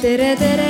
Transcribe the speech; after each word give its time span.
tere, 0.00 0.34
tere. 0.36 0.68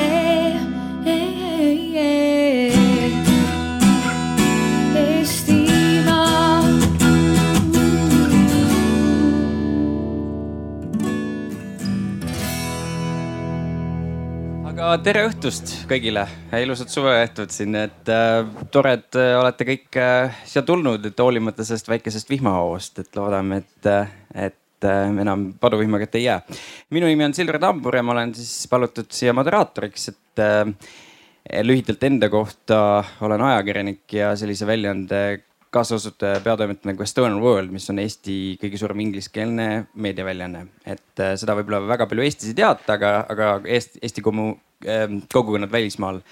Aga 14.70 14.96
tere 15.04 15.20
õhtust 15.28 15.70
kõigile, 15.86 16.24
ilusat 16.56 16.90
suveõhtut 16.90 17.52
siin, 17.54 17.76
et 17.78 18.10
äh, 18.10 18.40
tore, 18.74 18.96
et 18.96 19.18
äh, 19.18 19.36
olete 19.38 19.66
kõik 19.68 19.98
äh, 20.00 20.40
siia 20.48 20.64
tulnud, 20.66 21.04
et 21.06 21.22
hoolimata 21.22 21.66
sellest 21.68 21.90
väikesest 21.92 22.32
vihmahoost, 22.32 23.04
et 23.04 23.20
loodame, 23.20 23.60
et 23.62 23.90
äh,, 23.92 24.16
et 24.48 24.59
äh, 24.88 25.10
enam 25.22 25.52
paduvihma 25.60 26.00
kätte 26.02 26.18
ei 26.18 26.24
jää. 26.24 26.40
minu 26.90 27.06
nimi 27.06 27.24
on 27.24 27.34
Silver 27.34 27.58
Tambur 27.58 27.96
ja 27.96 28.02
ma 28.02 28.12
olen 28.12 28.34
siis 28.34 28.66
palutud 28.70 29.10
siia 29.12 29.32
moderaatoriks, 29.36 30.08
et 30.08 30.42
äh, 30.44 30.66
lühidalt 31.66 32.02
enda 32.06 32.28
kohta 32.28 33.04
olen 33.20 33.42
ajakirjanik 33.42 34.12
ja 34.12 34.34
sellise 34.36 34.66
väljaande 34.66 35.22
kaasasutaja, 35.70 36.40
peatoimetaja 36.42 36.92
nagu 36.92 37.02
Estonian 37.02 37.40
World, 37.42 37.70
mis 37.70 37.86
on 37.92 38.00
Eesti 38.02 38.36
kõige 38.62 38.78
suurem 38.80 39.04
ingliskeelne 39.06 39.68
meediaväljaanne. 39.94 40.66
et 40.86 41.22
äh, 41.22 41.36
seda 41.40 41.56
võib-olla 41.58 41.84
väga 41.86 42.06
palju 42.10 42.26
Eestis 42.26 42.52
ei 42.52 42.58
teata, 42.62 42.98
aga, 42.98 43.14
aga 43.28 43.50
Eesti, 43.64 44.02
Eesti 44.02 44.22
äh,, 44.26 45.20
kogukonnad 45.32 45.72
välismaal 45.72 46.22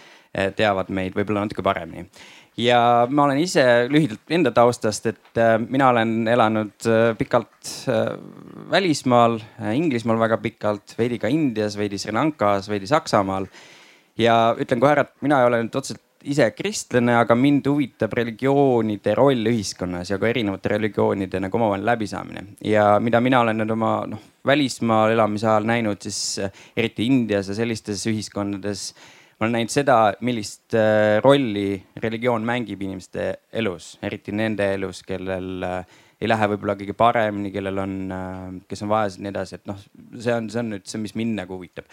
teavad 0.56 0.91
meid 0.92 1.15
võib-olla 1.17 1.47
natuke 1.47 1.62
paremini. 1.65 2.05
Ja 2.59 2.80
ma 3.11 3.25
olen 3.29 3.39
ise 3.43 3.65
lühidalt 3.91 4.35
enda 4.35 4.53
taustast, 4.55 5.07
et 5.11 5.41
äh, 5.41 5.57
mina 5.62 5.91
olen 5.93 6.29
elanud 6.29 6.89
äh, 6.91 7.12
pikalt 7.19 7.73
äh, 7.89 8.12
välismaal 8.71 9.39
Inglismaal 9.75 10.19
väga 10.21 10.41
pikalt, 10.43 10.97
veidi 10.98 11.21
ka 11.23 11.31
Indias, 11.33 11.79
veidi 11.79 11.98
Sri 11.98 12.15
Lankas, 12.15 12.69
veidi 12.69 12.91
Saksamaal. 12.91 13.47
ja 14.19 14.55
ütlen 14.59 14.81
kohe 14.83 14.97
ära, 14.97 15.07
et 15.07 15.23
mina 15.23 15.39
ei 15.41 15.47
ole 15.47 15.62
nüüd 15.62 15.77
otseselt 15.79 16.03
ise 16.27 16.48
kristlane, 16.51 17.14
aga 17.14 17.36
mind 17.39 17.69
huvitab 17.70 18.12
religioonide 18.19 19.14
roll 19.14 19.47
ühiskonnas 19.47 20.11
ja 20.11 20.19
ka 20.19 20.27
erinevate 20.27 20.73
religioonide 20.73 21.39
nagu 21.45 21.61
omavahel 21.61 21.86
läbisaamine. 21.86 22.42
ja 22.64 22.98
mida 23.01 23.20
mina 23.20 23.41
olen 23.45 23.62
nüüd 23.62 23.70
oma 23.70 23.92
noh, 24.11 24.25
välismaal 24.47 25.14
elamise 25.14 25.47
ajal 25.47 25.69
näinud, 25.69 26.03
siis 26.03 26.41
eriti 26.77 27.06
Indias 27.06 27.48
ja 27.48 27.55
sellistes 27.55 28.06
ühiskondades. 28.11 28.91
Ma 29.39 29.47
olen 29.47 29.56
näinud 29.61 29.72
seda, 29.72 29.97
millist 30.27 30.75
äh, 30.75 31.19
rolli 31.25 31.78
religioon 32.03 32.44
mängib 32.47 32.83
inimeste 32.83 33.31
elus, 33.53 33.97
eriti 34.03 34.34
nende 34.34 34.72
elus, 34.75 35.05
kellel 35.06 35.64
äh, 35.67 35.97
ei 36.19 36.27
lähe 36.27 36.48
võib-olla 36.50 36.75
kõige 36.75 36.97
paremini, 36.98 37.53
kellel 37.55 37.78
on, 37.78 37.92
kes 38.67 38.80
on 38.83 38.91
vaesed 38.91 39.20
ja 39.20 39.28
nii 39.28 39.30
edasi, 39.36 39.61
et 39.61 39.69
noh, 39.70 39.78
see 40.19 40.34
on, 40.34 40.48
see 40.50 40.64
on 40.64 40.72
nüüd 40.75 40.89
see, 40.91 40.98
mis 40.98 41.14
mind 41.14 41.39
nagu 41.39 41.55
huvitab 41.55 41.86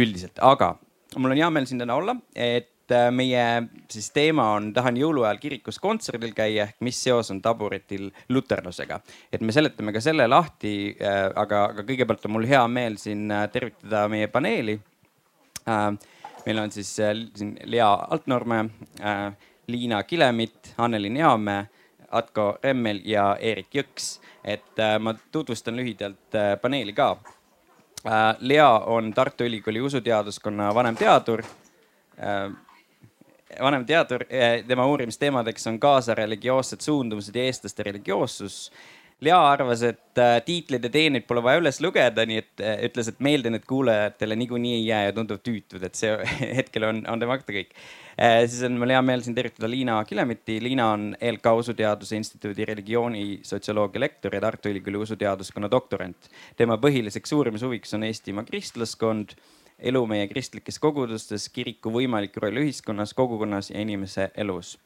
üldiselt, 0.00 0.40
aga 0.40 0.70
mul 1.14 1.34
on 1.34 1.40
hea 1.40 1.50
meel 1.52 1.66
siin 1.68 1.80
täna 1.80 1.96
olla, 1.96 2.14
et 2.34 2.94
äh, 2.94 3.08
meie 3.14 3.44
siis 3.92 4.08
teema 4.14 4.48
on, 4.56 4.70
tahan 4.76 4.98
jõuluajal 5.00 5.38
kirikus 5.42 5.78
kontserdil 5.82 6.34
käia 6.36 6.66
ehk 6.66 6.82
mis 6.84 6.98
seos 7.02 7.30
on 7.34 7.40
taburitil 7.44 8.08
luterlusega. 8.32 9.00
et 9.32 9.40
me 9.40 9.54
seletame 9.54 9.94
ka 9.94 10.02
selle 10.02 10.26
lahti, 10.28 10.96
aga, 11.00 11.64
aga 11.70 11.86
kõigepealt 11.86 12.26
on 12.26 12.36
mul 12.36 12.48
hea 12.48 12.64
meel 12.68 12.98
siin 13.00 13.30
äh, 13.30 13.46
tervitada 13.52 14.06
meie 14.12 14.28
paneeli. 14.32 14.78
Äh, 15.68 15.98
meil 16.46 16.58
on 16.58 16.70
siis 16.70 16.96
siin 16.96 17.56
Lea 17.64 17.92
Altnorme, 18.10 18.64
Liina 19.66 20.02
Kilemit, 20.02 20.74
Anneli 20.78 21.10
Neamäe, 21.10 21.66
Atko 22.10 22.58
Remmel 22.62 23.00
ja 23.04 23.36
Eerik 23.40 23.74
Jõks. 23.74 24.20
et 24.44 24.78
ma 25.02 25.14
tutvustan 25.32 25.76
lühidalt 25.76 26.36
paneeli 26.62 26.92
ka 26.92 27.16
Lea 28.38 28.70
on 28.70 29.14
Tartu 29.14 29.44
Ülikooli 29.44 29.80
usuteaduskonna 29.80 30.74
vanemteadur. 30.74 31.42
vanemteadur, 33.60 34.24
tema 34.66 34.86
uurimisteemadeks 34.86 35.66
on 35.66 35.80
kaasa 35.80 36.14
religioossed 36.14 36.80
suundumused 36.80 37.34
ja 37.34 37.42
eestlaste 37.42 37.82
religioossus. 37.82 38.72
Lea 39.24 39.36
arvas, 39.48 39.80
et 39.80 40.20
äh, 40.20 40.34
tiitleid 40.44 40.84
ja 40.84 40.90
teeneid 40.92 41.24
pole 41.24 41.40
vaja 41.40 41.62
üles 41.62 41.78
lugeda, 41.80 42.26
nii 42.28 42.40
et 42.42 42.60
äh, 42.60 42.74
ütles, 42.84 43.08
et 43.08 43.22
meelde 43.24 43.48
need 43.48 43.64
kuulajatele 43.68 44.36
niikuinii 44.36 44.74
ei 44.76 44.82
jää 44.90 45.06
ja 45.06 45.14
tunduvad 45.16 45.40
tüütud, 45.46 45.86
et 45.88 45.96
see 45.96 46.12
hetkel 46.58 46.84
on, 46.84 47.00
on 47.08 47.22
tema 47.22 47.38
akta 47.38 47.54
kõik. 47.56 47.72
siis 48.44 48.60
on 48.68 48.76
mul 48.80 48.92
hea 48.92 49.00
meel 49.04 49.24
siin 49.24 49.36
tervitada 49.36 49.68
Liina 49.72 49.96
Kilemiti. 50.08 50.58
Liina 50.60 50.90
on 50.92 51.10
ELK 51.20 51.48
Usuteaduse 51.62 52.16
Instituudi 52.16 52.64
religiooni 52.68 53.40
sotsioloogia 53.44 54.00
lektor 54.00 54.36
ja 54.36 54.40
Tartu 54.44 54.68
Ülikooli 54.72 55.00
usuteaduskonna 55.04 55.70
doktorant. 55.72 56.28
tema 56.56 56.76
põhiliseks 56.80 57.32
uurimishuviks 57.36 57.96
on 57.96 58.04
Eestimaa 58.08 58.44
kristlaskond 58.44 59.36
elu 59.78 60.02
meie 60.08 60.26
kristlikes 60.28 60.78
kogudustes, 60.80 61.48
kiriku 61.52 61.92
võimalik 61.92 62.36
roll 62.40 62.62
ühiskonnas, 62.62 63.12
kogukonnas 63.16 63.70
ja 63.70 63.80
inimese 63.80 64.30
elus. 64.36 64.76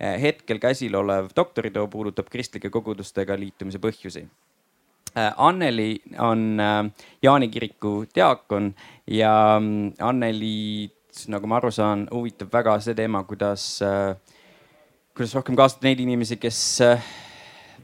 hetkel 0.00 0.58
käsil 0.58 0.94
olev 0.96 1.30
doktoritöö 1.36 1.86
puudutab 1.88 2.28
kristlike 2.28 2.70
kogudustega 2.70 3.38
liitumise 3.38 3.78
põhjusi. 3.78 4.26
Anneli 5.36 6.02
on 6.18 6.58
Jaani 7.22 7.48
kiriku 7.48 8.04
diaakon 8.14 8.74
ja 9.06 9.60
Anneli, 10.00 10.90
nagu 11.28 11.46
ma 11.46 11.56
aru 11.56 11.70
saan, 11.70 12.08
huvitab 12.10 12.52
väga 12.52 12.80
see 12.80 12.94
teema, 12.94 13.22
kuidas, 13.24 13.78
kuidas 15.14 15.34
rohkem 15.34 15.56
kaasata 15.56 15.86
neid 15.86 16.02
inimesi, 16.02 16.36
kes 16.36 16.82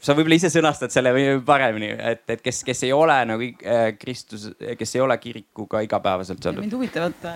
sa 0.00 0.16
võib-olla 0.16 0.38
ise 0.40 0.50
sõnastad 0.52 0.92
selle 0.94 1.12
paremini, 1.46 1.90
et, 2.12 2.24
et 2.32 2.42
kes, 2.44 2.62
kes 2.66 2.86
ei 2.88 2.94
ole 2.96 3.16
nagu 3.28 3.50
äh, 3.60 3.90
Kristus, 4.00 4.48
kes 4.78 4.96
ei 4.96 5.04
ole 5.04 5.18
kirikuga 5.20 5.82
igapäevaselt 5.86 6.42
seotud. 6.42 6.62
mind 6.64 6.76
huvitavad, 6.78 7.28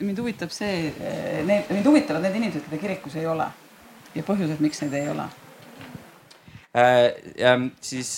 mind 0.00 0.22
huvitab 0.24 0.54
see, 0.54 0.88
need, 1.46 1.68
mind 1.70 1.92
huvitavad 1.92 2.24
need 2.26 2.40
inimesed, 2.40 2.66
keda 2.70 2.82
kirikus 2.86 3.18
ei 3.20 3.28
ole 3.28 3.50
ja 4.16 4.24
põhjused, 4.26 4.60
miks 4.64 4.82
neid 4.84 4.98
ei 5.00 5.12
ole 5.12 5.28
äh,. 6.76 7.68
siis 7.80 8.16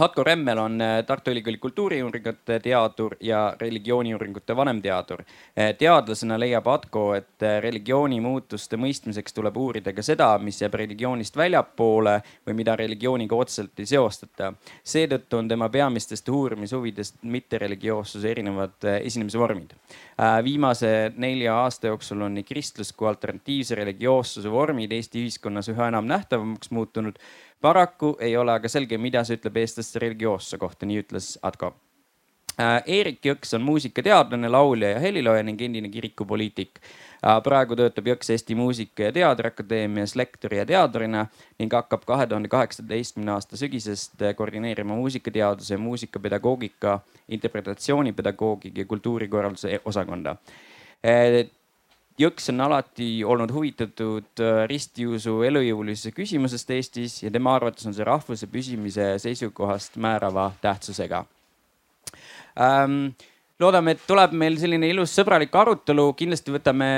äh, 0.00 0.04
Atko 0.04 0.24
Remmel 0.24 0.58
on 0.58 0.80
äh, 0.80 1.04
Tartu 1.04 1.30
Ülikooli 1.30 1.58
kultuuriuuringute 1.58 2.60
teadur 2.60 3.16
ja 3.20 3.56
religiooniuuringute 3.60 4.56
vanemteadur. 4.56 5.22
Äh, 5.58 5.74
teadlasena 5.78 6.38
leiab 6.40 6.66
Atko, 6.66 7.14
et 7.14 7.42
äh, 7.42 7.58
religiooni 7.62 8.20
muutuste 8.20 8.76
mõistmiseks 8.80 9.34
tuleb 9.36 9.56
uurida 9.56 9.92
ka 9.92 10.02
seda, 10.02 10.30
mis 10.38 10.62
jääb 10.62 10.74
religioonist 10.80 11.36
väljapoole 11.36 12.20
või 12.48 12.56
mida 12.62 12.76
religiooniga 12.76 13.36
otseselt 13.36 13.80
ei 13.80 13.86
seostata. 13.86 14.52
seetõttu 14.84 15.36
on 15.36 15.48
tema 15.48 15.68
peamistest 15.68 16.28
uurimishuvidest 16.28 17.22
mittereligioossuse 17.22 18.30
erinevad 18.30 18.88
esinemisvormid. 19.02 19.74
viimase 20.44 21.12
nelja 21.16 21.54
aasta 21.56 21.86
jooksul 21.86 22.20
on 22.20 22.34
nii 22.34 22.44
kristlus 22.44 22.92
kui 22.92 23.08
alternatiivse 23.08 23.74
religioossuse 23.74 24.50
vormid 24.50 24.92
Eesti 24.92 25.24
ühiskonnas 25.24 25.68
üha 25.68 25.88
enam 25.88 26.06
nähtavamaks 26.06 26.70
muutunud 26.70 27.18
paraku 27.60 28.16
ei 28.20 28.36
ole 28.36 28.52
aga 28.52 28.68
selge, 28.68 28.98
mida 28.98 29.24
see 29.24 29.38
ütleb 29.38 29.60
eestlaste 29.62 30.02
religioossuse 30.02 30.58
kohta, 30.58 30.88
nii 30.88 31.04
ütles 31.04 31.36
Atko. 31.42 31.74
Eerik 32.86 33.24
Jõks 33.24 33.54
on 33.56 33.62
muusikateadlane, 33.64 34.48
laulja 34.52 34.90
ja 34.90 34.98
helilooja 35.00 35.42
ning 35.46 35.60
endine 35.62 35.88
kirikupoliitik. 35.88 36.80
praegu 37.44 37.76
töötab 37.76 38.06
Jõks 38.06 38.30
Eesti 38.30 38.54
Muusika- 38.54 39.02
ja 39.02 39.12
Teatriakadeemias 39.12 40.16
lektori 40.16 40.56
ja 40.56 40.66
teadurina 40.66 41.26
ning 41.58 41.72
hakkab 41.72 42.04
kahe 42.04 42.26
tuhande 42.26 42.48
kaheksateistkümne 42.48 43.32
aasta 43.32 43.56
sügisest 43.56 44.12
koordineerima 44.36 44.94
muusikateaduse 44.94 45.76
muusikapedagoogika, 45.76 47.00
interpretatsioonipedagoogika 47.28 48.80
ja 48.80 48.84
kultuurikorralduse 48.84 49.80
osakonda 49.84 50.36
Jõks 52.20 52.50
on 52.52 52.60
alati 52.60 53.22
olnud 53.24 53.52
huvitatud 53.54 54.42
ristiusu 54.68 55.38
elujõulisuse 55.48 56.12
küsimusest 56.12 56.72
Eestis 56.76 57.14
ja 57.22 57.30
tema 57.32 57.54
arvates 57.56 57.86
on 57.88 57.96
see 57.96 58.04
rahvuse 58.04 58.48
püsimise 58.50 59.14
seisukohast 59.22 59.96
määrava 59.96 60.50
tähtsusega. 60.60 61.22
Ähm, 62.60 63.14
loodame, 63.60 63.94
et 63.94 64.04
tuleb 64.08 64.34
meil 64.36 64.58
selline 64.60 64.88
ilus 64.90 65.14
sõbralik 65.16 65.54
arutelu, 65.56 66.06
kindlasti 66.18 66.52
võtame 66.52 66.88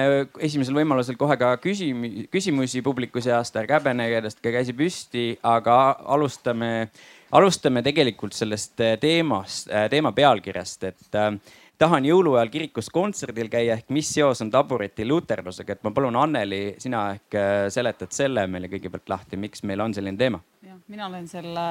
esimesel 0.43 0.81
võimalusel 0.81 1.19
kohe 1.21 1.37
ka 1.39 1.55
küsimusi, 1.63 2.27
küsimusi 2.33 2.83
publiku 2.83 3.23
seast, 3.23 3.57
ärge 3.61 3.79
häbenege, 3.79 4.25
tõstke 4.27 4.55
käsi 4.55 4.75
püsti, 4.75 5.27
aga 5.47 5.79
alustame, 6.17 6.89
alustame 7.35 7.83
tegelikult 7.87 8.35
sellest 8.35 8.75
teemast, 9.03 9.71
teema 9.93 10.15
pealkirjast, 10.17 10.91
et 10.91 11.21
äh, 11.21 11.35
tahan 11.83 12.07
jõuluajal 12.07 12.51
kirikus 12.53 12.89
kontserdil 12.95 13.49
käia 13.51 13.75
ehk 13.75 13.91
mis 13.95 14.11
seos 14.15 14.43
on 14.45 14.51
tabureti 14.53 15.07
luterlusega, 15.09 15.75
et 15.75 15.87
ma 15.87 15.91
palun, 15.95 16.19
Anneli, 16.21 16.77
sina 16.83 17.09
ehk 17.17 17.39
äh, 17.39 17.55
seletad 17.75 18.13
selle 18.15 18.45
meile 18.51 18.71
kõigepealt 18.71 19.11
lahti, 19.11 19.39
miks 19.41 19.65
meil 19.67 19.83
on 19.83 19.95
selline 19.97 20.21
teema? 20.21 20.39
jah, 20.63 20.77
mina 20.93 21.09
olen 21.09 21.27
selle, 21.31 21.65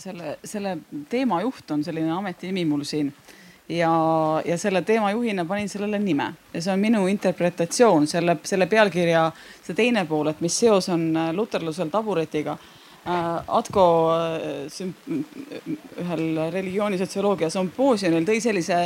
selle, 0.00 0.38
selle 0.44 0.78
teema 1.10 1.42
juht 1.44 1.74
on 1.74 1.84
selline 1.84 2.14
ametinimi 2.16 2.64
mul 2.68 2.86
siin. 2.88 3.12
Ja, 3.68 3.90
ja 4.48 4.56
selle 4.56 4.80
teemajuhina 4.88 5.44
panin 5.44 5.68
sellele 5.68 5.98
nime. 6.00 6.30
Ja 6.54 6.62
see 6.64 6.72
on 6.72 6.80
minu 6.80 7.02
interpretatsioon 7.12 8.06
selle, 8.08 8.38
selle 8.48 8.64
pealkirja, 8.66 9.26
see 9.66 9.76
teine 9.76 10.06
pool, 10.08 10.30
et 10.30 10.40
mis 10.40 10.56
seos 10.56 10.88
on 10.94 11.10
luterlusel 11.36 11.92
taburetiga. 11.92 12.56
Atko 13.58 13.84
ühel 16.00 16.24
religioonisotsioloogia 16.54 17.52
sümpoosiumil 17.52 18.24
tõi 18.28 18.40
sellise, 18.40 18.80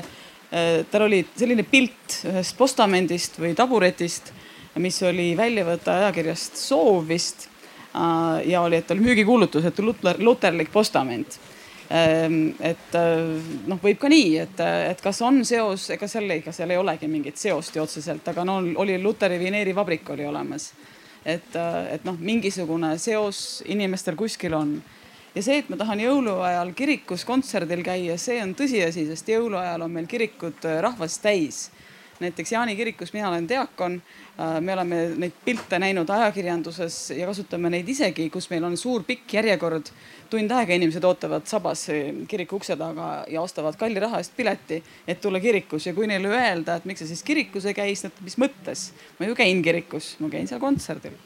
tal 0.92 1.06
oli 1.06 1.22
selline 1.32 1.64
pilt 1.64 2.18
ühest 2.28 2.56
postamendist 2.58 3.38
või 3.40 3.54
taburetist, 3.56 4.32
mis 4.76 4.98
oli 5.08 5.30
väljavõte 5.36 5.88
ajakirjast 5.94 6.60
Soov 6.60 7.06
vist 7.08 7.48
ja 7.92 8.60
oli, 8.60 8.76
et 8.82 8.90
oli 8.92 9.04
müügikuulutus, 9.04 9.64
et 9.68 9.80
luter, 9.80 10.20
luterlik 10.20 10.68
postament 10.72 11.38
Ehm, 11.92 12.54
et 12.64 12.94
äh, 12.96 13.20
noh, 13.68 13.76
võib 13.82 13.98
ka 14.00 14.08
nii, 14.08 14.36
et, 14.40 14.60
et 14.88 15.00
kas 15.04 15.18
on 15.26 15.42
seos, 15.44 15.90
ega 15.92 16.06
seal, 16.08 16.30
ega 16.38 16.54
seal 16.54 16.72
ei 16.72 16.78
olegi 16.80 17.08
mingit 17.10 17.36
seost 17.36 17.76
ju 17.76 17.82
otseselt, 17.82 18.24
aga 18.32 18.46
no 18.48 18.60
oli 18.80 18.96
Luteri 19.02 19.36
vineerivabrik 19.40 20.08
oli 20.14 20.24
olemas. 20.24 20.70
et, 21.24 21.52
äh, 21.54 21.92
et 21.94 22.04
noh, 22.08 22.16
mingisugune 22.18 22.96
seos 22.98 23.62
inimestel 23.68 24.16
kuskil 24.16 24.56
on. 24.56 24.72
Ja 25.34 25.42
see, 25.42 25.60
et 25.62 25.70
ma 25.72 25.78
tahan 25.80 26.00
jõuluajal 26.02 26.74
kirikus 26.76 27.24
kontserdil 27.28 27.84
käia, 27.86 28.18
see 28.18 28.40
on 28.42 28.56
tõsiasi, 28.58 29.06
sest 29.08 29.32
jõuluajal 29.32 29.86
on 29.86 29.94
meil 29.94 30.10
kirikud 30.10 30.68
äh, 30.68 30.80
rahvast 30.84 31.22
täis. 31.22 31.70
näiteks 32.22 32.52
Jaani 32.52 32.76
kirikus, 32.76 33.12
mina 33.12 33.28
olen 33.28 33.48
diakon 33.48 34.02
me 34.60 34.72
oleme 34.72 34.96
neid 35.16 35.34
pilte 35.44 35.78
näinud 35.78 36.08
ajakirjanduses 36.10 37.10
ja 37.16 37.26
kasutame 37.28 37.70
neid 37.70 37.88
isegi, 37.88 38.30
kus 38.32 38.48
meil 38.50 38.64
on 38.64 38.76
suur 38.80 39.04
pikk 39.04 39.34
järjekord 39.36 39.90
tund 40.32 40.54
aega 40.56 40.72
inimesed 40.78 41.04
ootavad 41.04 41.44
sabas 41.50 41.84
kiriku 42.28 42.56
ukse 42.56 42.76
taga 42.80 43.10
ja 43.28 43.42
ostavad 43.42 43.76
kalli 43.76 44.00
raha 44.00 44.22
eest 44.22 44.32
pileti, 44.36 44.80
et 45.06 45.20
tulla 45.20 45.40
kirikus 45.40 45.86
ja 45.86 45.92
kui 45.94 46.08
neile 46.08 46.32
öelda, 46.32 46.78
et 46.78 46.88
miks 46.88 47.04
sa 47.04 47.10
siis 47.10 47.22
kirikus 47.26 47.68
ei 47.68 47.76
käi, 47.76 47.90
siis 47.92 48.08
nad, 48.08 48.24
mis 48.24 48.38
mõttes, 48.40 48.88
ma 49.18 49.28
ju 49.28 49.36
käin 49.36 49.60
kirikus, 49.62 50.14
ma 50.24 50.32
käin 50.32 50.48
seal 50.48 50.62
kontserdil. 50.62 51.18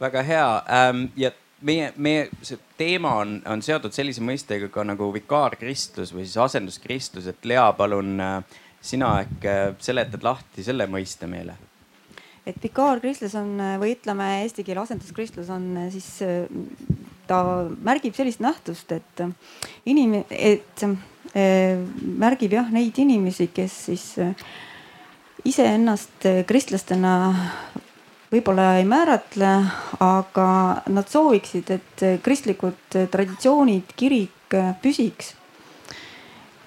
väga 0.00 0.22
hea 0.22 0.48
ähm, 0.70 1.06
ja 1.16 1.32
meie, 1.66 1.92
meie 1.96 2.28
see 2.42 2.58
teema 2.78 3.16
on, 3.22 3.38
on 3.48 3.62
seotud 3.64 3.94
sellise 3.94 4.22
mõistega 4.24 4.70
ka 4.72 4.84
nagu 4.86 5.10
vikaarkristlus 5.14 6.14
või 6.14 6.26
siis 6.26 6.38
asenduskristlus, 6.40 7.28
et 7.30 7.48
Lea, 7.48 7.66
palun 7.78 8.14
äh, 8.20 8.60
sina 8.80 9.16
äkki 9.24 9.50
äh, 9.50 9.64
seletad 9.82 10.24
lahti 10.26 10.64
selle 10.66 10.88
mõiste 10.90 11.28
meile. 11.30 11.56
Et 12.48 12.56
vikaarkristlus 12.62 13.34
on 13.38 13.52
või 13.78 13.92
ütleme 13.94 14.26
eesti 14.42 14.64
keele 14.64 14.80
asenduskristlus 14.82 15.50
on 15.52 15.66
siis, 15.92 16.08
ta 17.28 17.40
märgib 17.84 18.16
sellist 18.16 18.40
nähtust, 18.42 18.90
et 18.96 19.22
inim-, 19.86 20.22
et 20.30 20.84
äh, 20.84 21.76
märgib 22.24 22.56
jah 22.56 22.72
neid 22.72 22.98
inimesi, 22.98 23.50
kes 23.54 23.76
siis 23.90 24.06
äh, 24.18 24.32
iseennast 25.44 26.26
kristlastena 26.48 27.12
võib-olla 28.30 28.76
ei 28.78 28.84
määratle, 28.86 29.54
aga 30.00 30.50
nad 30.88 31.08
sooviksid, 31.10 31.70
et 31.70 32.04
kristlikud 32.22 32.98
traditsioonid, 33.10 33.96
kirik 33.96 34.58
püsiks. 34.82 35.34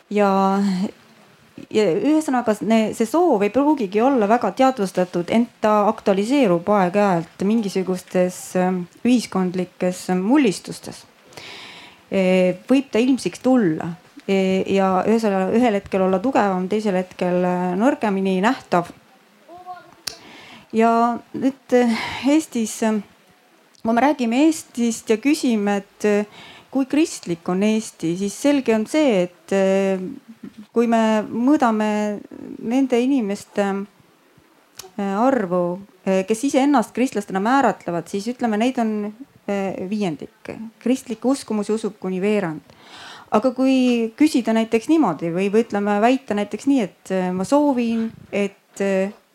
ja 0.09 0.29
ja 1.73 1.85
ühesõnaga 1.93 2.55
see 2.57 3.07
soov 3.07 3.43
ei 3.45 3.51
pruugigi 3.53 4.01
olla 4.01 4.27
väga 4.29 4.51
teadvustatud, 4.57 5.29
ent 5.33 5.51
ta 5.61 5.83
aktualiseerub 5.89 6.69
aeg-ajalt 6.77 7.45
mingisugustes 7.47 8.39
ühiskondlikes 9.05 10.05
mullistustes. 10.19 11.03
E, 12.13 12.23
võib 12.69 12.89
ta 12.93 13.01
ilmsiks 13.01 13.41
tulla 13.43 13.93
e, 14.27 14.63
ja 14.73 14.89
ühesõnaga 15.07 15.53
ühel 15.57 15.79
hetkel 15.79 16.05
olla 16.05 16.19
tugevam, 16.23 16.67
teisel 16.69 16.97
hetkel 16.99 17.41
nõrgemini 17.79 18.39
nähtav. 18.43 18.91
Ja 20.73 21.19
nüüd 21.37 21.75
äh, 21.77 21.93
Eestis, 22.33 22.81
äh, 22.83 22.99
kui 23.83 23.93
me 23.93 24.01
räägime 24.01 24.43
Eestist 24.47 25.09
ja 25.11 25.19
küsime, 25.21 25.81
et 25.83 26.29
kui 26.73 26.87
kristlik 26.89 27.47
on 27.51 27.61
Eesti, 27.63 28.15
siis 28.17 28.35
selge 28.41 28.73
on 28.73 28.87
see, 28.89 29.27
et 29.27 29.53
kui 30.73 30.87
me 30.89 31.21
mõõdame 31.29 31.89
nende 32.65 32.97
inimeste 33.03 33.67
arvu, 34.97 35.59
kes 36.01 36.41
iseennast 36.47 36.95
kristlastena 36.95 37.43
määratlevad, 37.43 38.07
siis 38.09 38.25
ütleme, 38.31 38.57
neid 38.57 38.79
on 38.81 39.11
viiendik. 39.91 40.49
kristlikke 40.81 41.27
uskumusi 41.27 41.75
usub 41.75 41.99
kuni 41.99 42.21
veerand. 42.23 42.63
aga 43.29 43.51
kui 43.51 44.13
küsida 44.17 44.55
näiteks 44.55 44.89
niimoodi 44.89 45.29
või, 45.29 45.51
või 45.53 45.67
ütleme, 45.67 45.99
väita 46.01 46.33
näiteks 46.33 46.67
nii, 46.71 46.81
et 46.81 47.13
ma 47.35 47.45
soovin, 47.45 48.09
et 48.31 48.81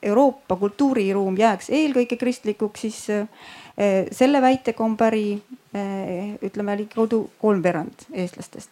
Euroopa 0.03 0.57
kultuuriruum 0.57 1.37
jääks 1.39 1.71
eelkõige 1.75 2.17
kristlikuks, 2.21 2.81
siis 2.87 2.99
selle 4.15 4.41
väitega 4.43 4.85
on 4.85 4.97
päri 4.99 5.39
ütleme 6.43 6.77
ligikaudu 6.79 7.25
kolmveerand 7.39 8.07
eestlastest. 8.13 8.71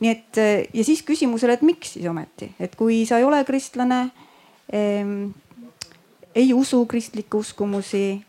Nii 0.00 0.10
et 0.12 0.40
ja 0.72 0.84
siis 0.84 1.02
küsimusele, 1.04 1.56
et 1.56 1.64
miks 1.64 1.94
siis 1.96 2.06
ometi, 2.08 2.50
et 2.60 2.76
kui 2.76 3.02
sa 3.08 3.20
ei 3.20 3.24
ole 3.24 3.42
kristlane 3.48 4.02
ähm,, 4.72 5.32
ei 6.36 6.52
usu 6.52 6.82
kristlikke 6.88 7.40
uskumusi, 7.40 8.20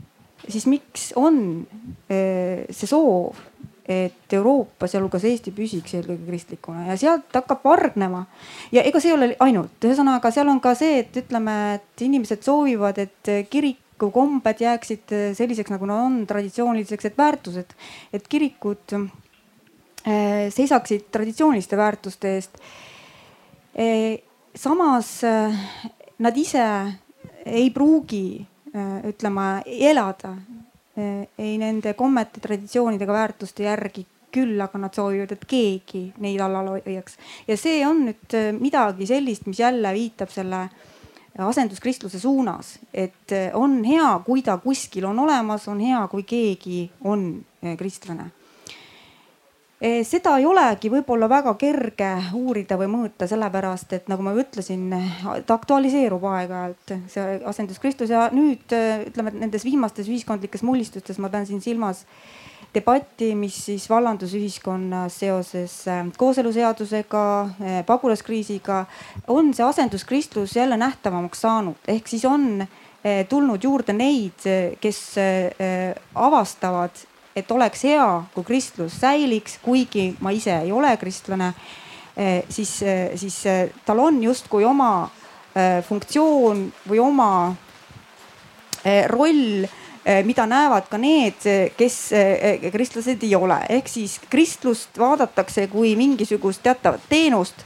siis 0.48 0.68
miks 0.72 1.12
on 1.20 1.68
see 2.08 2.88
soov, 2.88 3.40
et 3.88 4.34
Euroopa, 4.36 4.88
sealhulgas 4.88 5.24
Eesti 5.30 5.54
püsiks 5.56 5.94
eelkõige 5.96 6.26
kristlikuna 6.28 6.88
ja 6.90 6.98
sealt 7.00 7.32
hakkab 7.34 7.64
vargnema. 7.64 8.26
ja 8.72 8.84
ega 8.84 9.00
see 9.00 9.14
ei 9.14 9.18
ole 9.18 9.30
ainult, 9.40 9.78
ühesõnaga 9.80 10.32
seal 10.32 10.50
on 10.52 10.60
ka 10.64 10.76
see, 10.76 11.04
et 11.04 11.22
ütleme, 11.24 11.58
et 11.78 12.08
inimesed 12.08 12.44
soovivad, 12.44 13.00
et 13.00 13.32
kiriku 13.50 14.12
kombed 14.12 14.60
jääksid 14.62 15.16
selliseks, 15.40 15.72
nagu 15.72 15.88
nad 15.88 16.04
on, 16.04 16.20
traditsiooniliseks, 16.28 17.10
et 17.12 17.18
väärtused, 17.18 17.74
et 18.14 18.28
kirikud 18.28 19.00
Äh, 20.08 20.48
seisaksid 20.56 21.10
traditsiooniliste 21.12 21.78
väärtuste 21.78 22.30
eest. 22.38 22.60
Äh, 23.76 24.22
samas 24.56 25.24
äh, 25.24 25.52
nad 26.20 26.38
ise 26.38 26.64
ei 27.46 27.70
pruugi 27.76 28.46
ütlema 29.08 29.64
elada 29.66 30.36
ei 30.98 31.58
nende 31.62 31.94
kommete, 31.94 32.42
traditsioonidega, 32.42 33.14
väärtuste 33.14 33.68
järgi 33.68 34.06
küll, 34.34 34.60
aga 34.62 34.80
nad 34.82 34.96
soovivad, 34.98 35.32
et 35.34 35.46
keegi 35.48 36.04
neid 36.24 36.42
alal 36.44 36.74
hoiaks. 36.76 37.18
ja 37.48 37.58
see 37.58 37.82
on 37.88 38.06
nüüd 38.10 38.38
midagi 38.60 39.08
sellist, 39.10 39.46
mis 39.48 39.62
jälle 39.62 39.94
viitab 39.94 40.34
selle 40.34 40.68
asenduskristluse 41.38 42.20
suunas, 42.20 42.78
et 42.94 43.34
on 43.54 43.84
hea, 43.86 44.10
kui 44.26 44.42
ta 44.42 44.58
kuskil 44.58 45.06
on 45.06 45.20
olemas, 45.20 45.68
on 45.68 45.80
hea, 45.80 46.02
kui 46.12 46.26
keegi 46.26 46.88
on 47.06 47.30
kristlane 47.78 48.32
seda 49.78 50.38
ei 50.40 50.46
olegi 50.50 50.90
võib-olla 50.90 51.28
väga 51.30 51.54
kerge 51.60 52.10
uurida 52.34 52.80
või 52.80 52.88
mõõta, 52.90 53.28
sellepärast 53.30 53.94
et 53.94 54.08
nagu 54.10 54.26
ma 54.26 54.34
ütlesin, 54.34 54.88
ta 55.46 55.54
aktualiseerub 55.54 56.24
aeg-ajalt, 56.26 56.96
see 57.14 57.38
asenduskristlus 57.46 58.10
ja 58.10 58.28
nüüd 58.34 58.74
ütleme, 58.74 59.34
et 59.34 59.40
nendes 59.44 59.68
viimastes 59.68 60.10
ühiskondlikes 60.10 60.66
mullistustes 60.66 61.22
ma 61.22 61.30
pean 61.30 61.46
siin 61.46 61.62
silmas 61.62 62.08
debatti, 62.74 63.32
mis 63.36 63.58
siis 63.68 63.88
vallandus 63.90 64.34
ühiskonnas 64.38 65.20
seoses 65.22 65.76
eh, 65.90 66.04
kooseluseadusega, 66.18 67.24
eh, 67.62 67.80
pagulaskriisiga, 67.88 68.84
on 69.34 69.54
see 69.56 69.66
asenduskristlus 69.66 70.56
jälle 70.58 70.78
nähtavamaks 70.78 71.42
saanud, 71.46 71.80
ehk 71.88 72.08
siis 72.08 72.26
on 72.26 72.66
tulnud 73.30 73.64
juurde 73.64 73.94
neid, 73.96 74.44
kes 74.82 74.98
avastavad 76.18 76.98
et 77.38 77.52
oleks 77.52 77.84
hea, 77.86 78.08
kui 78.34 78.46
kristlus 78.46 78.98
säiliks, 79.02 79.60
kuigi 79.62 80.10
ma 80.24 80.34
ise 80.34 80.56
ei 80.64 80.72
ole 80.74 80.96
kristlane, 80.98 81.52
eh, 82.18 82.44
siis, 82.50 82.82
eh, 82.82 83.14
siis 83.16 83.38
eh, 83.46 83.70
tal 83.86 84.02
on 84.02 84.22
justkui 84.24 84.66
oma 84.66 85.10
funktsioon 85.58 86.60
või 86.86 87.00
oma 87.02 87.56
roll 89.10 89.64
mida 90.28 90.44
näevad 90.46 90.86
ka 90.86 91.00
need, 91.02 91.48
kes 91.74 91.96
kristlased 92.70 93.24
ei 93.26 93.32
ole, 93.34 93.58
ehk 93.74 93.90
siis 93.90 94.20
kristlust 94.30 95.00
vaadatakse 95.02 95.66
kui 95.72 95.96
mingisugust 95.98 96.62
teatavat 96.62 97.10
teenust 97.10 97.66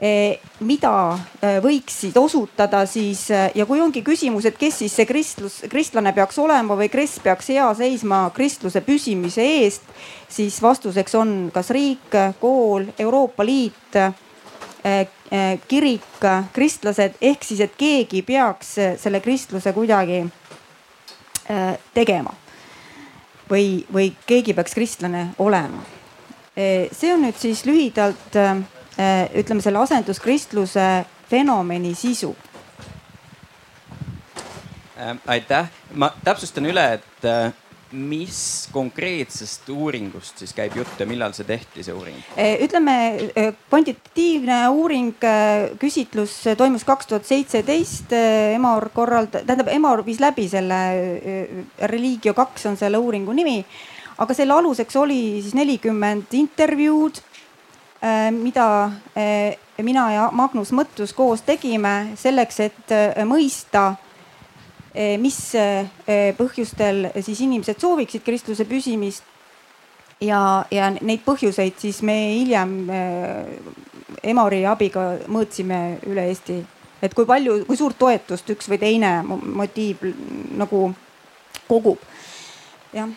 mida 0.00 0.92
eh, 1.42 1.58
võiksid 1.60 2.16
osutada 2.16 2.86
siis 2.88 3.26
eh, 3.30 3.50
ja 3.54 3.66
kui 3.68 3.82
ongi 3.84 4.00
küsimus, 4.04 4.46
et 4.48 4.56
kes 4.56 4.78
siis 4.80 4.94
see 4.96 5.04
kristlus, 5.08 5.58
kristlane 5.68 6.14
peaks 6.16 6.38
olema 6.40 6.76
või 6.78 6.88
kes 6.88 7.18
peaks 7.20 7.50
hea 7.52 7.66
seisma 7.76 8.22
kristluse 8.32 8.80
püsimise 8.86 9.44
eest, 9.60 9.84
siis 10.28 10.56
vastuseks 10.64 11.18
on 11.20 11.34
kas 11.52 11.68
riik, 11.76 12.16
kool, 12.40 12.88
Euroopa 12.98 13.44
Liit, 13.44 14.00
kirik, 15.68 16.24
kristlased 16.56 17.20
ehk 17.20 17.44
siis, 17.44 17.60
et 17.60 17.76
keegi 17.76 18.22
peaks 18.24 18.72
selle 19.02 19.20
kristluse 19.20 19.74
kuidagi 19.76 20.22
tegema 21.92 22.32
või, 23.50 23.82
või 23.92 24.14
keegi 24.24 24.56
peaks 24.56 24.72
kristlane 24.78 25.26
olema. 25.44 25.84
see 26.56 27.12
on 27.12 27.26
nüüd 27.26 27.36
siis 27.36 27.66
lühidalt 27.68 28.40
ütleme 28.98 29.62
selle 29.62 29.78
asenduskristluse 29.78 30.86
fenomeni 31.30 31.94
sisu? 31.94 32.34
Ähm, 35.00 35.16
aitäh, 35.26 35.70
ma 35.94 36.10
täpsustan 36.24 36.66
üle, 36.68 36.82
et, 36.98 37.24
äh, 37.24 37.52
mis 37.92 38.68
konkreetsest 38.72 39.68
uuringust 39.72 40.42
siis 40.42 40.52
käib 40.54 40.76
jutt 40.78 41.00
ja 41.00 41.06
millal 41.08 41.32
see 41.34 41.46
tehti, 41.48 41.82
see 41.82 41.94
uuring? 41.94 42.18
ütleme 42.62 42.94
kvantitatiivne 43.70 44.58
uuring, 44.70 45.16
küsitlus 45.80 46.36
toimus 46.58 46.84
kaks 46.86 47.10
tuhat 47.10 47.26
seitseteist. 47.26 48.12
Emor 48.54 48.90
korralda-, 48.94 49.42
tähendab 49.42 49.72
Emor 49.72 50.04
viis 50.06 50.20
läbi 50.22 50.46
selle, 50.52 50.78
Religio 51.90 52.34
kaks 52.36 52.68
on 52.70 52.78
selle 52.78 53.00
uuringu 53.00 53.34
nimi. 53.34 53.64
aga 54.20 54.34
selle 54.36 54.52
aluseks 54.52 54.96
oli 55.00 55.40
siis 55.40 55.56
nelikümmend 55.56 56.34
intervjuud, 56.36 57.22
mida 58.32 58.66
mina 59.76 60.04
ja 60.12 60.28
Magnus 60.32 60.70
Mõttus 60.72 61.12
koos 61.12 61.42
tegime 61.44 62.14
selleks, 62.16 62.60
et 62.64 62.94
mõista 63.28 63.90
Eh, 64.90 65.14
mis 65.22 65.36
põhjustel 66.34 67.12
siis 67.22 67.44
inimesed 67.44 67.78
sooviksid 67.78 68.24
kristluse 68.26 68.66
püsimist. 68.66 69.22
ja, 70.20 70.66
ja 70.70 70.90
neid 70.90 71.22
põhjuseid 71.24 71.78
siis 71.80 72.02
me 72.02 72.16
hiljem 72.34 72.90
Emori 74.22 74.64
abiga 74.66 75.04
mõõtsime 75.30 75.78
üle 76.10 76.26
Eesti, 76.28 76.58
et 77.00 77.14
kui 77.14 77.24
palju, 77.24 77.62
kui 77.64 77.78
suurt 77.78 77.96
toetust 77.96 78.50
üks 78.50 78.68
või 78.68 78.80
teine 78.82 79.14
motiiv 79.24 80.02
nagu 80.58 80.90
kogub, 81.70 82.02
jah 82.92 83.08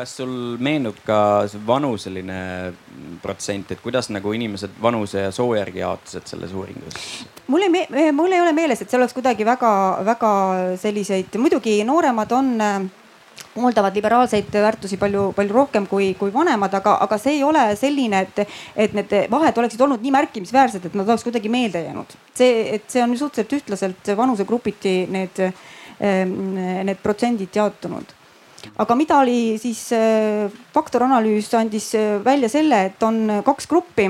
kas 0.00 0.14
sul 0.16 0.32
meenub 0.64 0.96
ka 1.04 1.44
vanuseline 1.66 2.38
protsent, 3.20 3.74
et 3.74 3.82
kuidas 3.84 4.08
nagu 4.14 4.32
inimesed 4.32 4.78
vanuse 4.80 5.26
ja 5.26 5.32
soo 5.34 5.52
järgi 5.58 5.82
jaotusid 5.82 6.30
selles 6.30 6.54
uuringus? 6.56 6.96
mul 7.50 7.66
ei, 7.66 8.12
mul 8.16 8.32
ei 8.32 8.40
ole 8.40 8.54
meeles, 8.56 8.80
et 8.80 8.88
see 8.88 8.98
oleks 9.00 9.12
kuidagi 9.16 9.44
väga-väga 9.44 10.30
selliseid, 10.80 11.36
muidugi 11.42 11.76
nooremad 11.84 12.32
on 12.32 12.50
pooldavad 13.50 13.96
liberaalseid 13.98 14.54
väärtusi 14.54 14.96
palju, 15.00 15.24
palju 15.36 15.54
rohkem 15.56 15.88
kui, 15.90 16.12
kui 16.16 16.32
vanemad, 16.32 16.72
aga, 16.78 16.94
aga 17.04 17.18
see 17.20 17.34
ei 17.38 17.42
ole 17.44 17.64
selline, 17.76 18.22
et, 18.24 18.54
et 18.86 18.94
need 18.96 19.16
vahed 19.32 19.58
oleksid 19.60 19.82
olnud 19.84 20.04
nii 20.04 20.14
märkimisväärsed, 20.14 20.86
et 20.86 20.96
nad 20.96 21.08
oleks 21.08 21.26
kuidagi 21.26 21.52
meelde 21.52 21.82
jäänud. 21.84 22.14
see, 22.40 22.62
et 22.76 22.88
see 22.88 23.02
on 23.04 23.12
suhteliselt 23.18 23.58
ühtlaselt 23.58 24.14
vanusegrupiti 24.16 24.94
need, 25.12 25.42
need 26.00 27.02
protsendid 27.02 27.60
jaotunud 27.60 28.16
aga 28.80 28.96
mida 28.96 29.20
oli 29.20 29.58
siis 29.60 29.90
äh, 29.92 30.48
faktoranalüüs 30.74 31.52
andis 31.58 31.92
äh, 31.98 32.18
välja 32.24 32.48
selle, 32.48 32.86
et 32.90 33.02
on 33.04 33.42
kaks 33.44 33.68
gruppi 33.70 34.08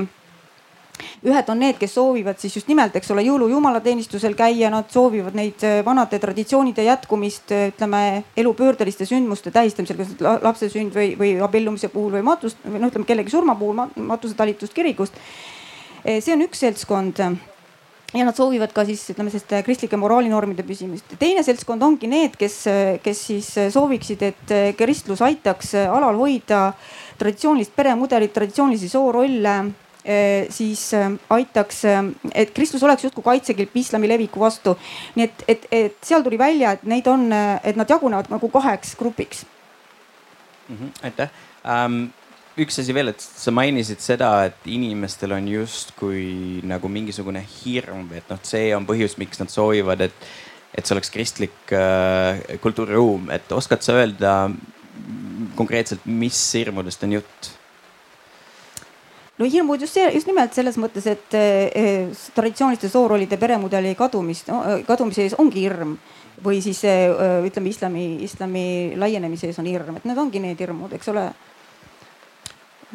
ühed 1.25 1.47
on 1.49 1.57
need, 1.57 1.79
kes 1.81 1.95
soovivad 1.97 2.37
siis 2.37 2.55
just 2.59 2.67
nimelt, 2.69 2.95
eks 2.97 3.09
ole, 3.13 3.23
jõulujumalateenistusel 3.25 4.35
käia, 4.37 4.69
nad 4.73 4.89
soovivad 4.93 5.35
neid 5.37 5.63
äh, 5.67 5.79
vanade 5.85 6.19
traditsioonide 6.21 6.85
jätkumist, 6.85 7.51
ütleme 7.73 8.23
elupöördeliste 8.37 9.07
sündmuste 9.09 9.51
tähistamisel, 9.51 9.99
kas 9.99 10.15
lapse 10.45 10.69
sünd 10.71 10.95
või, 10.95 11.13
või 11.19 11.35
abiellumise 11.43 11.91
puhul 11.93 12.19
või 12.19 12.27
matust 12.31 12.61
või 12.63 12.83
noh, 12.83 12.93
ütleme 12.93 13.09
kellegi 13.09 13.33
surma 13.33 13.57
puhul 13.59 13.81
matusetalitust 14.13 14.77
kirikust. 14.77 15.17
see 16.05 16.33
on 16.33 16.41
üks 16.47 16.63
seltskond 16.63 17.19
ja 18.13 18.25
nad 18.27 18.35
soovivad 18.35 18.73
ka 18.75 18.83
siis 18.87 19.03
ütleme 19.13 19.31
selliste 19.31 19.61
kristlike 19.65 19.99
moraalinormide 19.99 20.65
püsimist. 20.67 21.15
teine 21.19 21.43
seltskond 21.43 21.83
ongi 21.83 22.09
need, 22.11 22.35
kes, 22.39 22.57
kes 23.03 23.21
siis 23.29 23.51
sooviksid, 23.73 24.25
et 24.31 24.55
kristlus 24.79 25.21
aitaks 25.25 25.75
alal 25.85 26.19
hoida 26.19 26.71
traditsioonilist 27.21 27.75
peremudelit, 27.75 28.33
traditsioonilisi 28.33 28.89
soorolle 28.91 29.55
siis 30.49 30.87
aitaks, 31.29 31.83
et 32.33 32.53
kristlus 32.55 32.83
oleks 32.83 33.03
justkui 33.05 33.23
kaitsekilp 33.23 33.75
islami 33.77 34.09
leviku 34.09 34.41
vastu. 34.41 34.73
nii 35.15 35.27
et, 35.27 35.43
et, 35.47 35.67
et 35.71 35.97
seal 36.01 36.23
tuli 36.25 36.39
välja, 36.41 36.71
et 36.73 36.83
neid 36.89 37.07
on, 37.07 37.27
et 37.63 37.77
nad 37.77 37.89
jagunevad 37.89 38.31
nagu 38.33 38.49
kaheks 38.49 38.95
grupiks 38.97 39.45
mm. 40.69 40.75
-hmm, 40.75 41.05
aitäh 41.05 41.29
um, 41.63 42.09
üks 42.59 42.79
asi 42.81 42.93
veel, 42.95 43.13
et 43.13 43.21
sa 43.21 43.53
mainisid 43.55 44.01
seda, 44.03 44.31
et 44.49 44.67
inimestel 44.67 45.31
on 45.35 45.47
justkui 45.47 46.59
nagu 46.67 46.91
mingisugune 46.91 47.43
hirm, 47.61 48.09
et 48.17 48.27
noh, 48.31 48.41
see 48.43 48.71
on 48.75 48.87
põhjus, 48.87 49.15
miks 49.21 49.39
nad 49.39 49.51
soovivad, 49.51 50.03
et, 50.07 50.27
et 50.75 50.83
see 50.83 50.95
oleks 50.95 51.13
kristlik 51.13 51.73
äh, 51.75 52.43
kultuuriruum, 52.63 53.31
et 53.31 53.55
oskad 53.55 53.85
sa 53.85 53.95
öelda 54.01 54.35
konkreetselt, 55.55 56.05
mis 56.05 56.37
hirmudest 56.57 57.07
on 57.07 57.19
jutt? 57.19 57.51
no 59.41 59.47
hirmud 59.49 59.81
just 59.81 59.95
see, 59.97 60.05
just 60.13 60.27
nimelt 60.29 60.53
selles 60.53 60.77
mõttes, 60.77 61.07
et 61.09 61.37
eh, 61.37 62.11
traditsiooniliste 62.35 62.91
soorollide 62.91 63.39
peremudeli 63.41 63.95
kadumist, 63.97 64.51
kadumise 64.85 65.25
ees 65.25 65.37
ongi 65.41 65.63
hirm. 65.65 65.95
Või 66.41 66.59
siis 66.61 66.79
eh, 66.89 67.09
ütleme, 67.45 67.69
islami, 67.69 68.03
islami 68.25 68.63
laienemise 69.01 69.49
ees 69.49 69.57
on 69.61 69.69
hirm, 69.69 69.97
et 69.97 70.05
need 70.09 70.21
ongi 70.21 70.41
need 70.43 70.61
hirmud, 70.61 70.93
eks 70.93 71.09
ole 71.09 71.25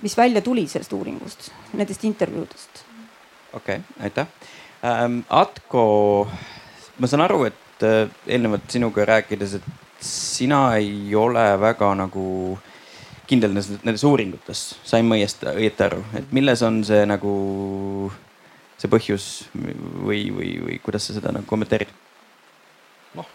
mis 0.03 0.17
välja 0.19 0.41
tuli 0.45 0.67
sellest 0.69 0.93
uuringust, 0.93 1.51
nendest 1.73 2.05
intervjuudest. 2.05 2.85
okei 3.53 3.77
okay,, 3.77 4.05
aitäh 4.05 4.27
ähm,. 4.85 5.21
Atko, 5.29 6.29
ma 6.99 7.07
saan 7.07 7.25
aru, 7.25 7.45
et 7.45 7.85
äh, 7.87 8.09
eelnevalt 8.27 8.71
sinuga 8.71 9.05
rääkides, 9.05 9.55
et 9.61 9.69
sina 10.01 10.77
ei 10.77 11.15
ole 11.15 11.45
väga 11.61 11.95
nagu 11.95 12.59
kindel 13.27 13.55
nendes, 13.55 13.83
nendes 13.83 14.05
uuringutes, 14.07 14.67
sain 14.87 15.07
ma 15.09 15.17
õiesti, 15.19 15.49
õieti 15.51 15.87
aru, 15.87 16.03
et 16.19 16.33
milles 16.37 16.63
on 16.67 16.83
see 16.87 17.03
nagu 17.09 17.33
see 18.77 18.91
põhjus 18.93 19.27
või, 19.57 20.27
või, 20.35 20.51
või 20.63 20.81
kuidas 20.85 21.09
sa 21.09 21.17
seda 21.17 21.33
nagu 21.35 21.49
kommenteerid? 21.49 21.91
noh, 23.17 23.29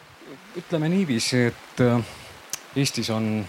ütleme 0.59 0.91
niiviisi, 0.93 1.47
et 1.51 1.83
äh, 1.83 2.13
Eestis 2.77 3.09
on 3.11 3.41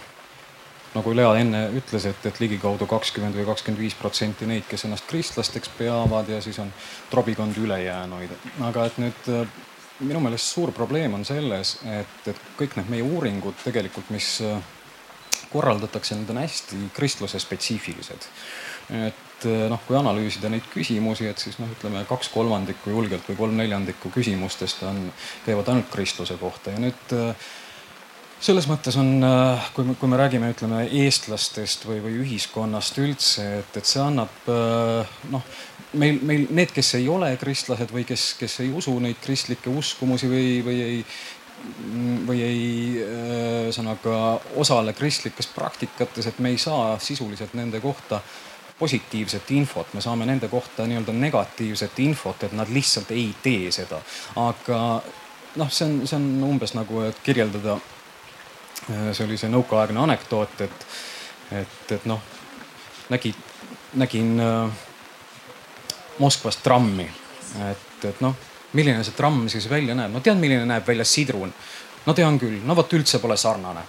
nagu 0.93 1.13
Lea 1.15 1.31
enne 1.41 1.63
ütles, 1.77 2.05
et, 2.09 2.25
et 2.29 2.39
ligikaudu 2.43 2.87
kakskümmend 2.89 3.37
või 3.37 3.47
kakskümmend 3.47 3.81
viis 3.81 3.95
protsenti 3.97 4.47
neid, 4.49 4.65
kes 4.69 4.85
ennast 4.87 5.07
kristlasteks 5.09 5.71
peavad 5.77 6.29
ja 6.29 6.41
siis 6.43 6.59
on 6.61 6.71
trobikond 7.11 7.57
ülejäänuid. 7.57 8.35
aga 8.69 8.85
et 8.89 8.99
nüüd 9.01 9.31
äh, 9.33 9.57
minu 10.03 10.21
meelest 10.23 10.53
suur 10.53 10.73
probleem 10.75 11.17
on 11.17 11.25
selles, 11.25 11.77
et, 11.87 12.15
et 12.29 12.47
kõik 12.59 12.77
need 12.77 12.93
meie 12.93 13.05
uuringud 13.05 13.57
tegelikult, 13.63 14.09
mis 14.13 14.35
äh, 14.45 14.57
korraldatakse, 15.53 16.17
need 16.17 16.29
on 16.33 16.41
hästi 16.41 16.89
kristluse 16.93 17.41
spetsiifilised. 17.41 18.29
et 18.93 19.49
äh, 19.49 19.65
noh, 19.73 19.81
kui 19.87 19.97
analüüsida 19.97 20.51
neid 20.53 20.69
küsimusi, 20.73 21.25
et 21.31 21.41
siis 21.41 21.57
noh, 21.61 21.73
ütleme 21.73 22.05
kaks 22.09 22.29
kolmandikku 22.33 22.93
julgelt 22.93 23.25
või 23.31 23.41
kolm 23.41 23.59
neljandikku 23.61 24.13
küsimustest 24.13 24.85
on, 24.85 25.07
käivad 25.47 25.73
ainult 25.73 25.91
kristluse 25.93 26.37
kohta 26.41 26.75
ja 26.75 26.85
nüüd 26.85 27.17
selles 28.43 28.67
mõttes 28.67 28.97
on, 28.99 29.15
äh, 29.23 29.69
kui 29.75 29.85
me, 29.87 29.95
kui 29.99 30.09
me 30.11 30.19
räägime, 30.19 30.51
ütleme 30.53 30.83
eestlastest 31.03 31.85
või, 31.87 32.01
või 32.03 32.17
ühiskonnast 32.23 32.97
üldse, 32.99 33.45
et, 33.61 33.77
et 33.79 33.87
see 33.87 34.01
annab 34.03 34.49
äh, 34.51 35.13
noh, 35.31 35.45
meil, 35.99 36.19
meil 36.25 36.49
need, 36.51 36.73
kes 36.75 36.95
ei 36.99 37.07
ole 37.11 37.31
kristlased 37.39 37.93
või 37.93 38.03
kes, 38.07 38.33
kes 38.39 38.59
ei 38.65 38.73
usu 38.75 38.97
neid 39.03 39.21
kristlikke 39.23 39.71
uskumusi 39.71 40.31
või, 40.31 40.49
või 40.65 40.81
ei 40.89 40.99
või 42.27 42.41
ei 42.43 42.63
äh, 42.99 43.67
ühesõnaga 43.69 44.15
osale 44.59 44.91
kristlikes 44.97 45.47
praktikates, 45.55 46.27
et 46.27 46.41
me 46.43 46.51
ei 46.51 46.59
saa 46.59 46.97
sisuliselt 46.99 47.53
nende 47.55 47.79
kohta 47.79 48.19
positiivset 48.79 49.51
infot, 49.55 49.93
me 49.95 50.01
saame 50.03 50.27
nende 50.27 50.49
kohta 50.51 50.83
nii-öelda 50.89 51.13
negatiivset 51.15 51.99
infot, 52.03 52.43
et 52.43 52.55
nad 52.57 52.67
lihtsalt 52.67 53.13
ei 53.15 53.29
tee 53.43 53.71
seda. 53.71 54.01
aga 54.35 54.79
noh, 55.55 55.71
see 55.71 55.87
on, 55.87 55.99
see 56.03 56.17
on 56.19 56.49
umbes 56.49 56.75
nagu, 56.75 57.05
et 57.07 57.23
kirjeldada 57.23 57.77
see 58.87 59.25
oli 59.25 59.37
see 59.39 59.51
nõukaaegne 59.51 60.01
anekdoot, 60.03 60.61
et, 60.65 60.87
et, 61.61 61.91
et 61.95 62.07
noh, 62.09 62.21
nägid, 63.13 63.39
nägin 63.99 64.33
äh, 64.43 64.83
Moskvas 66.19 66.59
trammi, 66.61 67.07
et, 67.69 68.05
et 68.05 68.21
noh, 68.21 68.35
milline 68.77 69.03
see 69.05 69.15
tramm 69.17 69.47
siis 69.51 69.69
välja 69.69 69.95
näeb, 69.97 70.13
no 70.13 70.21
tead, 70.23 70.37
milline 70.41 70.65
näeb 70.69 70.87
välja 70.87 71.05
sidrun. 71.07 71.53
no 72.05 72.13
tean 72.13 72.39
küll, 72.39 72.59
no 72.65 72.75
vot 72.75 72.93
üldse 72.93 73.19
pole 73.23 73.37
sarnane. 73.37 73.85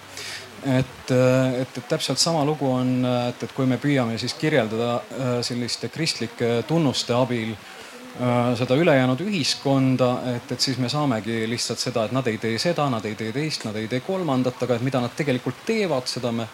et, 0.65 1.11
äh, 1.11 1.61
et, 1.61 1.77
et 1.77 1.87
täpselt 1.87 2.19
sama 2.19 2.45
lugu 2.45 2.71
on, 2.71 2.97
et, 3.29 3.43
et 3.43 3.53
kui 3.53 3.65
me 3.65 3.77
püüame 3.77 4.17
siis 4.17 4.33
kirjeldada 4.33 5.41
selliste 5.45 5.89
kristlike 5.93 6.63
tunnuste 6.67 7.13
abil 7.13 7.51
äh, 7.51 7.57
Äh, 7.57 7.74
seda 8.55 8.75
ülejäänud 8.79 9.19
ühiskonda, 9.25 10.09
et, 10.35 10.51
et 10.51 10.61
siis 10.61 10.77
me 10.79 10.89
saamegi 10.89 11.43
lihtsalt 11.49 11.81
seda, 11.81 12.05
et 12.05 12.13
nad 12.15 12.27
ei 12.31 12.37
tee 12.39 12.59
seda, 12.61 12.87
nad 12.89 13.05
ei 13.05 13.15
tee 13.19 13.33
teist, 13.35 13.65
nad 13.67 13.75
ei 13.75 13.89
tee 13.91 13.99
kolmandat, 14.05 14.61
aga 14.63 14.77
et 14.77 14.85
mida 14.87 15.01
nad 15.03 15.11
tegelikult 15.17 15.65
teevad, 15.67 16.07
seda 16.07 16.31
me 16.31 16.47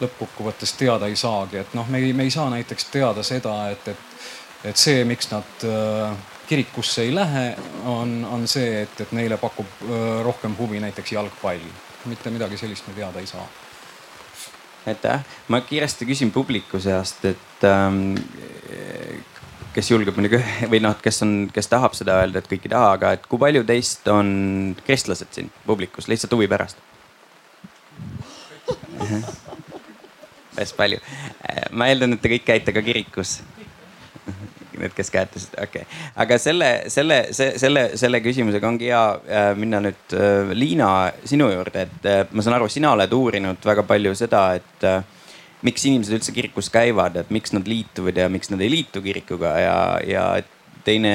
lõppkokkuvõttes 0.00 0.74
teada 0.78 1.10
ei 1.10 1.16
saagi, 1.18 1.60
et 1.60 1.74
noh, 1.76 1.88
me 1.90 2.00
ei, 2.00 2.12
me 2.16 2.26
ei 2.28 2.30
saa 2.32 2.48
näiteks 2.52 2.86
teada 2.92 3.24
seda, 3.26 3.56
et, 3.74 3.88
et, 3.92 4.20
et 4.70 4.80
see, 4.80 5.02
miks 5.08 5.30
nad 5.32 5.66
äh, 5.66 6.14
kirikusse 6.48 7.02
ei 7.02 7.14
lähe, 7.14 7.46
on, 7.90 8.20
on 8.30 8.46
see, 8.48 8.84
et, 8.84 9.02
et 9.04 9.12
neile 9.16 9.38
pakub 9.40 9.82
äh, 9.82 10.20
rohkem 10.26 10.56
huvi 10.58 10.80
näiteks 10.80 11.12
jalgpall. 11.18 11.66
mitte 12.08 12.30
midagi 12.30 12.56
sellist 12.56 12.86
me 12.88 12.94
teada 12.96 13.20
ei 13.20 13.26
saa. 13.26 13.44
Aitäh, 14.88 15.20
ma 15.48 15.60
kiiresti 15.60 16.06
küsin 16.08 16.30
publiku 16.32 16.80
seast, 16.80 17.24
et 17.28 17.64
ähm, 17.68 18.14
kes 19.74 19.90
julgeb 19.90 20.16
muidugi 20.18 20.40
või 20.72 20.80
noh, 20.84 20.96
kes 21.02 21.22
on, 21.26 21.34
kes 21.54 21.70
tahab 21.70 21.94
seda 21.98 22.20
öelda, 22.22 22.42
et 22.42 22.50
kõik 22.50 22.66
ei 22.66 22.74
taha, 22.74 22.94
aga 22.98 23.14
et 23.18 23.26
kui 23.30 23.38
palju 23.40 23.62
teist 23.68 24.08
on 24.12 24.28
kristlased 24.86 25.30
siin 25.36 25.52
publikus 25.66 26.08
lihtsalt 26.10 26.34
huvi 26.36 26.48
pärast? 26.50 26.80
päris 30.60 30.72
palju. 30.76 30.98
ma 31.72 31.88
eeldan, 31.88 32.14
et 32.14 32.22
te 32.22 32.30
kõik 32.34 32.46
käite 32.46 32.74
ka 32.74 32.82
kirikus. 32.84 33.40
Need, 34.80 34.94
kes 34.96 35.10
käetasid, 35.12 35.54
okei 35.60 35.82
okay., 35.84 36.00
aga 36.22 36.38
selle, 36.40 36.68
selle, 36.92 37.18
selle, 37.34 37.82
selle 38.00 38.20
küsimusega 38.24 38.68
ongi 38.68 38.88
hea 38.88 39.02
äh, 39.28 39.50
minna 39.58 39.80
nüüd 39.84 40.14
äh, 40.16 40.52
Liina 40.56 40.90
sinu 41.28 41.50
juurde, 41.52 41.84
et 41.84 42.08
äh, 42.08 42.22
ma 42.32 42.44
saan 42.44 42.56
aru, 42.56 42.68
sina 42.72 42.94
oled 42.96 43.12
uurinud 43.12 43.66
väga 43.66 43.84
palju 43.88 44.14
seda, 44.16 44.44
et 44.56 44.86
miks 45.66 45.84
inimesed 45.88 46.16
üldse 46.16 46.32
kirikus 46.36 46.70
käivad, 46.72 47.18
et 47.20 47.30
miks 47.34 47.54
nad 47.56 47.66
liituvad 47.68 48.16
ja 48.16 48.28
miks 48.32 48.52
nad 48.52 48.60
ei 48.64 48.70
liitu 48.72 49.02
kirikuga 49.04 49.54
ja, 49.60 49.76
ja 50.06 50.24
teine 50.84 51.14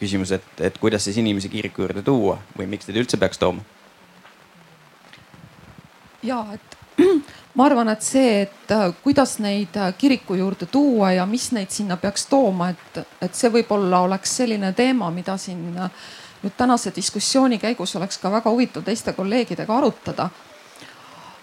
küsimus, 0.00 0.34
et, 0.36 0.48
et 0.60 0.76
kuidas 0.78 1.06
siis 1.06 1.18
inimesi 1.22 1.48
kiriku 1.52 1.86
juurde 1.86 2.04
tuua 2.04 2.38
või 2.58 2.68
miks 2.74 2.88
neid 2.88 3.00
üldse 3.04 3.20
peaks 3.20 3.40
tooma? 3.40 3.64
ja 6.24 6.40
et 6.54 6.78
ma 7.56 7.66
arvan, 7.66 7.90
et 7.92 8.04
see, 8.04 8.44
et 8.46 8.74
äh, 8.74 8.90
kuidas 9.04 9.38
neid 9.42 9.76
äh, 9.80 9.92
kiriku 9.98 10.36
juurde 10.38 10.68
tuua 10.70 11.12
ja 11.16 11.26
mis 11.26 11.50
neid 11.56 11.72
sinna 11.74 11.96
peaks 12.00 12.28
tooma, 12.30 12.70
et, 12.74 13.00
et 13.24 13.34
see 13.34 13.50
võib-olla 13.52 14.04
oleks 14.06 14.36
selline 14.42 14.72
teema, 14.76 15.10
mida 15.14 15.36
siin 15.40 15.72
äh, 15.78 15.90
nüüd 16.44 16.56
tänase 16.56 16.92
diskussiooni 16.96 17.58
käigus 17.58 17.96
oleks 17.96 18.18
ka 18.20 18.32
väga 18.32 18.50
huvitav 18.50 18.84
teiste 18.84 19.12
kolleegidega 19.16 19.76
arutada. 19.76 20.28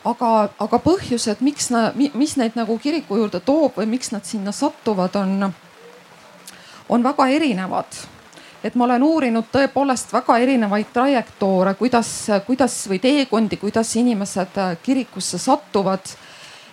Aga, 0.06 0.50
aga 0.60 0.80
põhjused, 0.80 1.44
miks, 1.46 1.70
mis 2.14 2.38
neid 2.38 2.56
nagu 2.56 2.78
kiriku 2.82 3.20
juurde 3.20 3.40
toob 3.40 3.78
või 3.78 3.90
miks 3.98 4.12
nad 4.12 4.26
sinna 4.26 4.52
satuvad, 4.52 5.16
on, 5.16 5.52
on 6.90 7.04
väga 7.04 7.28
erinevad 7.28 8.02
et 8.64 8.76
ma 8.78 8.86
olen 8.86 9.04
uurinud 9.04 9.50
tõepoolest 9.52 10.14
väga 10.14 10.38
erinevaid 10.44 10.92
trajektoore, 10.94 11.74
kuidas, 11.80 12.10
kuidas 12.46 12.76
või 12.90 13.00
teekondi, 13.02 13.58
kuidas 13.58 13.96
inimesed 13.98 14.58
äh, 14.62 14.76
kirikusse 14.84 15.40
satuvad. 15.42 16.14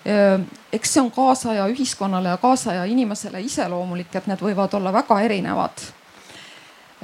Äh, 0.04 0.36
eks 0.72 0.92
see 0.94 1.02
on 1.02 1.10
kaasaja 1.14 1.66
ühiskonnale 1.72 2.34
ja 2.34 2.40
kaasaja 2.40 2.84
inimesele 2.84 3.40
iseloomulik, 3.40 4.12
et 4.14 4.28
need 4.28 4.44
võivad 4.44 4.76
olla 4.76 4.92
väga 4.92 5.20
erinevad. 5.24 5.84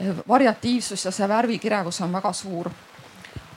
Äh, 0.00 0.12
variatiivsus 0.28 1.08
ja 1.08 1.14
see 1.14 1.28
värvikirevus 1.28 2.02
on 2.04 2.12
väga 2.12 2.32
suur. 2.36 2.70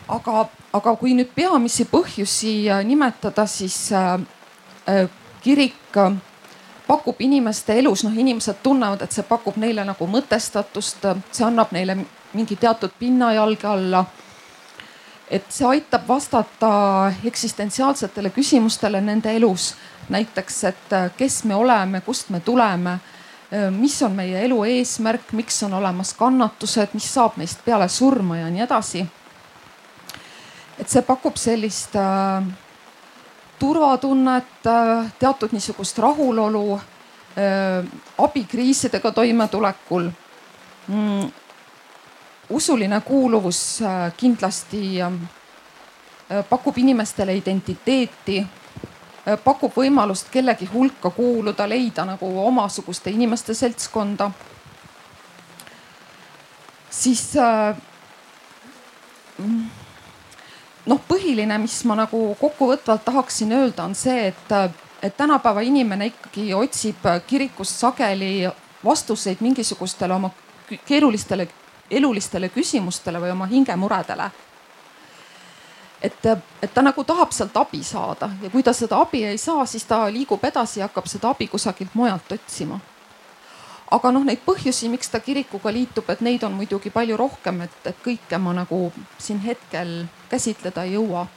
Aga, 0.07 0.47
aga 0.73 0.95
kui 0.95 1.13
nüüd 1.17 1.31
peamisi 1.35 1.85
põhjusi 1.89 2.53
nimetada, 2.87 3.45
siis 3.47 3.89
kirik 5.43 5.99
pakub 6.87 7.19
inimeste 7.21 7.75
elus, 7.79 8.03
noh, 8.07 8.15
inimesed 8.15 8.61
tunnevad, 8.63 9.03
et 9.03 9.11
see 9.11 9.25
pakub 9.27 9.57
neile 9.59 9.83
nagu 9.87 10.07
mõtestatust, 10.07 11.09
see 11.31 11.45
annab 11.47 11.73
neile 11.75 11.97
mingi 12.33 12.55
teatud 12.55 12.95
pinnajalge 12.99 13.67
alla. 13.67 14.05
et 15.27 15.43
see 15.51 15.67
aitab 15.67 16.07
vastata 16.07 17.11
eksistentsiaalsetele 17.25 18.29
küsimustele 18.29 19.01
nende 19.01 19.35
elus. 19.35 19.75
näiteks, 20.09 20.63
et 20.63 20.93
kes 21.17 21.43
me 21.43 21.55
oleme, 21.55 22.01
kust 22.01 22.29
me 22.29 22.39
tuleme, 22.39 22.99
mis 23.71 24.01
on 24.03 24.11
meie 24.11 24.45
elu 24.45 24.63
eesmärk, 24.63 25.31
miks 25.31 25.63
on 25.63 25.73
olemas 25.73 26.13
kannatused, 26.13 26.93
mis 26.93 27.13
saab 27.13 27.37
meist 27.37 27.59
peale 27.65 27.87
surma 27.89 28.37
ja 28.37 28.49
nii 28.49 28.61
edasi. 28.61 29.07
Et 30.79 30.89
see 30.89 31.01
pakub 31.01 31.36
sellist 31.38 31.96
äh, 31.96 32.48
turvatunnet, 33.60 34.65
äh, 34.65 35.12
teatud 35.19 35.51
niisugust 35.51 36.00
rahulolu 36.00 36.74
äh, 36.74 37.86
abikriisidega 38.17 39.12
toimetulekul. 39.12 40.10
Mm, 40.88 41.31
usuline 42.50 43.01
kuuluvus 43.01 43.81
äh, 43.81 44.13
kindlasti 44.17 45.00
pakub 46.50 46.77
inimestele 46.77 47.31
identiteeti, 47.39 48.41
pakub 49.43 49.72
võimalust 49.79 50.27
kellegi 50.31 50.67
hulka 50.67 51.10
kuuluda, 51.15 51.63
leida 51.69 52.03
nagu 52.05 52.27
omasuguste 52.43 53.12
inimeste 53.12 53.53
seltskonda. 53.53 54.31
siis 56.89 57.34
mm, 59.38 59.63
noh, 60.88 61.02
põhiline, 61.08 61.58
mis 61.62 61.78
ma 61.86 61.97
nagu 62.00 62.21
kokkuvõtvalt 62.39 63.06
tahaksin 63.06 63.52
öelda, 63.52 63.84
on 63.84 63.95
see, 63.95 64.28
et, 64.32 64.54
et 65.04 65.17
tänapäeva 65.17 65.62
inimene 65.62 66.12
ikkagi 66.13 66.54
otsib 66.54 67.08
kirikust 67.28 67.80
sageli 67.80 68.47
vastuseid 68.86 69.38
mingisugustele 69.41 70.13
oma 70.13 70.32
keerulistele 70.86 71.47
elulistele 71.91 72.50
küsimustele 72.50 73.19
või 73.21 73.32
oma 73.32 73.45
hingemuredele. 73.47 74.30
et, 76.02 76.26
et 76.62 76.73
ta 76.73 76.82
nagu 76.82 77.04
tahab 77.04 77.32
sealt 77.32 77.58
abi 77.58 77.84
saada 77.84 78.30
ja 78.41 78.50
kui 78.50 78.63
ta 78.63 78.73
seda 78.73 79.00
abi 79.02 79.23
ei 79.26 79.38
saa, 79.38 79.65
siis 79.65 79.86
ta 79.86 80.06
liigub 80.12 80.43
edasi 80.43 80.80
ja 80.80 80.86
hakkab 80.88 81.08
seda 81.08 81.30
abi 81.30 81.47
kusagilt 81.47 81.95
mujalt 81.95 82.32
otsima 82.32 82.80
aga 83.91 84.12
noh, 84.12 84.23
neid 84.28 84.43
põhjusi, 84.45 84.89
miks 84.91 85.10
ta 85.10 85.19
kirikuga 85.19 85.71
liitub, 85.71 86.10
et 86.10 86.21
neid 86.21 86.43
on 86.43 86.54
muidugi 86.54 86.89
palju 86.89 87.17
rohkem, 87.17 87.62
et, 87.62 87.78
et 87.86 88.00
kõike 88.04 88.38
ma 88.38 88.54
nagu 88.54 88.91
siin 89.17 89.39
hetkel 89.39 90.06
käsitleda 90.29 90.83
ei 90.87 90.95
jõua. 90.95 91.27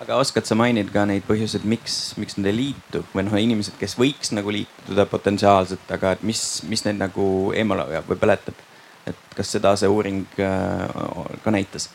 aga 0.00 0.16
oskad 0.16 0.48
sa 0.48 0.56
mainida 0.56 0.92
ka 0.92 1.04
neid 1.04 1.26
põhjuseid, 1.28 1.64
miks, 1.68 2.14
miks 2.16 2.38
nad 2.38 2.48
ei 2.48 2.56
liitu 2.56 3.04
või 3.14 3.26
noh, 3.26 3.36
inimesed, 3.36 3.76
kes 3.80 3.98
võiks 4.00 4.32
nagu 4.32 4.52
liituda 4.54 5.06
potentsiaalselt, 5.06 5.90
aga 5.92 6.14
et 6.16 6.22
mis, 6.24 6.62
mis 6.68 6.84
neid 6.86 7.00
nagu 7.00 7.52
eemale 7.52 7.88
hoiab 7.90 8.08
või 8.08 8.20
põletab? 8.20 8.66
et 9.08 9.36
kas 9.36 9.48
seda 9.56 9.72
see 9.80 9.88
uuring 9.88 10.26
äh, 10.38 11.40
ka 11.44 11.52
näitas? 11.52 11.90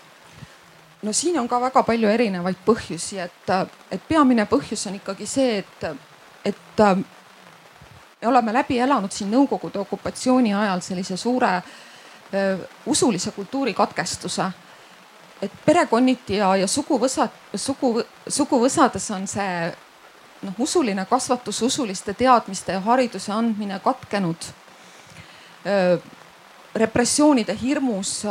no 1.05 1.13
siin 1.13 1.39
on 1.39 1.47
ka 1.47 1.59
väga 1.61 1.83
palju 1.83 2.09
erinevaid 2.09 2.61
põhjusi, 2.65 3.19
et, 3.21 3.51
et 3.91 4.07
peamine 4.07 4.45
põhjus 4.49 4.87
on 4.89 4.97
ikkagi 4.97 5.27
see, 5.29 5.59
et, 5.61 5.85
et 6.45 6.85
me 8.21 8.27
oleme 8.27 8.53
läbi 8.53 8.79
elanud 8.79 9.11
siin 9.13 9.29
Nõukogude 9.31 9.79
okupatsiooni 9.83 10.53
ajal 10.53 10.81
sellise 10.81 11.17
suure 11.17 11.51
öö, 12.33 12.57
usulise 12.85 13.31
kultuuri 13.31 13.73
katkestuse. 13.73 14.49
Et 15.41 15.51
perekonniti 15.65 16.39
ja, 16.39 16.55
ja 16.55 16.67
suguvõsad, 16.67 17.33
sugu, 17.55 18.03
suguvõsades 18.27 19.09
on 19.15 19.27
see 19.27 19.71
noh, 20.45 20.59
usuline 20.59 21.05
kasvatus, 21.09 21.61
usuliste 21.61 22.13
teadmiste 22.13 22.77
ja 22.77 22.83
hariduse 22.85 23.31
andmine 23.31 23.79
katkenud. 23.83 24.51
repressioonide 26.75 27.55
hirmus 27.61 28.23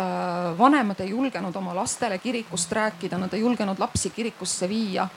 vanemad 0.59 1.01
ei 1.01 1.11
julgenud 1.11 1.57
oma 1.57 1.75
lastele 1.75 2.19
kirikust 2.19 2.73
rääkida, 2.73 3.19
nad 3.19 3.33
ei 3.35 3.41
julgenud 3.41 3.79
lapsi 3.79 4.11
kirikusse 4.11 4.69
viia 4.69 5.09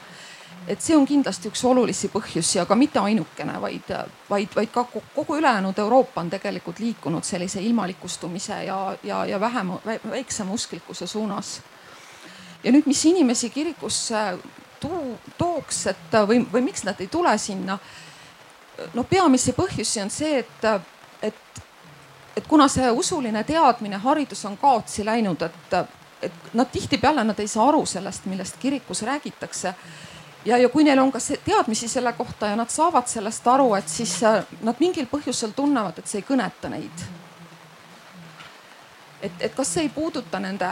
et 0.68 0.82
see 0.84 0.96
on 0.98 1.06
kindlasti 1.08 1.52
üks 1.52 1.64
olulisi 1.68 2.10
põhjusi, 2.12 2.60
aga 2.62 2.76
mitte 2.76 3.00
ainukene, 3.00 3.56
vaid, 3.62 3.92
vaid, 4.30 4.52
vaid 4.56 4.72
ka 4.74 4.84
kogu 4.92 5.38
ülejäänud 5.40 5.80
Euroopa 5.80 6.22
on 6.22 6.30
tegelikult 6.30 6.80
liikunud 6.84 7.24
sellise 7.24 7.62
ilmalikustumise 7.64 8.64
ja, 8.68 8.80
ja, 9.04 9.26
ja 9.26 9.40
vähem, 9.40 9.72
väiksema 9.86 10.54
usklikkuse 10.54 11.08
suunas. 11.08 11.62
Ja 12.64 12.72
nüüd, 12.72 12.88
mis 12.90 13.06
inimesi 13.06 13.50
kirikusse 13.50 14.38
tuu, 14.80 15.18
tooks, 15.38 15.86
et 15.94 16.18
või, 16.28 16.42
või 16.54 16.68
miks 16.70 16.86
nad 16.88 17.00
ei 17.02 17.08
tule 17.12 17.38
sinna? 17.38 17.78
no 18.94 19.04
peamisi 19.10 19.56
põhjusi 19.58 20.04
on 20.04 20.12
see, 20.14 20.44
et, 20.44 20.66
et, 21.22 21.62
et 22.38 22.48
kuna 22.48 22.68
see 22.70 22.92
usuline 22.94 23.42
teadmine, 23.44 23.98
haridus 24.04 24.44
on 24.46 24.58
kaotsi 24.58 25.06
läinud, 25.06 25.42
et, 25.42 25.74
et 26.22 26.54
nad 26.54 26.70
tihtipeale 26.72 27.24
nad 27.26 27.40
ei 27.40 27.50
saa 27.50 27.66
aru 27.72 27.86
sellest, 27.90 28.30
millest 28.30 28.60
kirikus 28.62 29.02
räägitakse 29.02 29.74
ja, 30.46 30.58
ja 30.58 30.70
kui 30.70 30.84
neil 30.84 31.00
on 31.00 31.12
ka 31.12 31.20
teadmisi 31.46 31.88
selle 31.88 32.14
kohta 32.14 32.52
ja 32.52 32.56
nad 32.56 32.70
saavad 32.70 33.08
sellest 33.10 33.48
aru, 33.48 33.74
et 33.76 33.90
siis 33.90 34.14
äh, 34.24 34.44
nad 34.62 34.80
mingil 34.80 35.08
põhjusel 35.12 35.54
tunnevad, 35.56 36.00
et 36.00 36.08
see 36.08 36.22
ei 36.22 36.28
kõneta 36.28 36.70
neid. 36.72 37.06
et, 39.22 39.34
et 39.40 39.56
kas 39.56 39.74
see 39.74 39.88
ei 39.88 39.90
puuduta 39.90 40.40
nende 40.40 40.70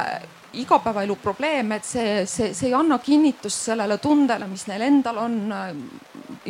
igapäevaelu 0.61 1.15
probleeme, 1.21 1.79
et 1.79 1.87
see, 1.87 2.25
see, 2.29 2.53
see 2.53 2.69
ei 2.69 2.77
anna 2.77 2.99
kinnitust 3.03 3.69
sellele 3.71 3.97
tundele, 4.03 4.47
mis 4.51 4.67
neil 4.71 4.87
endal 4.87 5.23
on. 5.25 5.41
Äh, 5.51 5.73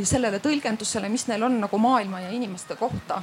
sellele 0.06 0.42
tõlgendusele, 0.44 1.08
mis 1.10 1.24
neil 1.30 1.44
on 1.48 1.60
nagu 1.62 1.78
maailma 1.80 2.20
ja 2.26 2.30
inimeste 2.36 2.76
kohta 2.76 3.22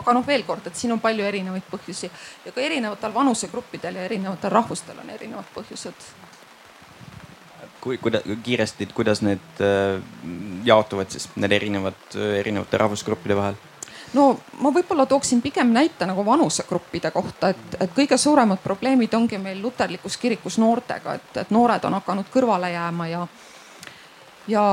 aga 0.00 0.14
noh, 0.16 0.24
veel 0.24 0.46
kord, 0.48 0.64
et 0.66 0.78
siin 0.78 0.94
on 0.94 1.00
palju 1.02 1.24
erinevaid 1.28 1.66
põhjusi 1.68 2.08
ja 2.46 2.52
ka 2.54 2.60
erinevatel 2.64 3.12
vanusegruppidel 3.12 3.98
ja 4.00 4.06
erinevatel 4.08 4.54
rahvustel 4.54 5.02
on 5.02 5.10
erinevad 5.12 5.50
põhjused 5.52 6.06
kui, 7.82 7.98
kuida-, 7.98 8.22
kiiresti, 8.42 8.86
kuidas 8.94 9.22
need 9.26 9.60
äh, 9.60 9.98
jaotuvad 10.64 11.10
siis, 11.12 11.28
need 11.36 11.52
erinevad, 11.58 12.16
erinevate 12.38 12.80
rahvusgruppide 12.80 13.36
vahel? 13.38 13.58
No 14.14 14.26
ma 14.60 14.72
võib-olla 14.74 15.06
tooksin 15.06 15.42
pigem 15.42 15.72
näite 15.72 16.06
nagu 16.06 16.24
vanusegruppide 16.26 17.10
kohta, 17.10 17.52
et, 17.52 17.78
et 17.80 17.94
kõige 17.96 18.18
suuremad 18.18 18.60
probleemid 18.62 19.14
ongi 19.14 19.38
meil 19.38 19.62
luterlikus 19.62 20.16
kirikus 20.16 20.58
noortega, 20.58 21.14
et, 21.14 21.36
et 21.44 21.50
noored 21.50 21.84
on 21.88 21.98
hakanud 22.00 22.28
kõrvale 22.32 22.72
jääma 22.72 23.08
ja, 23.08 23.26
ja, 24.48 24.66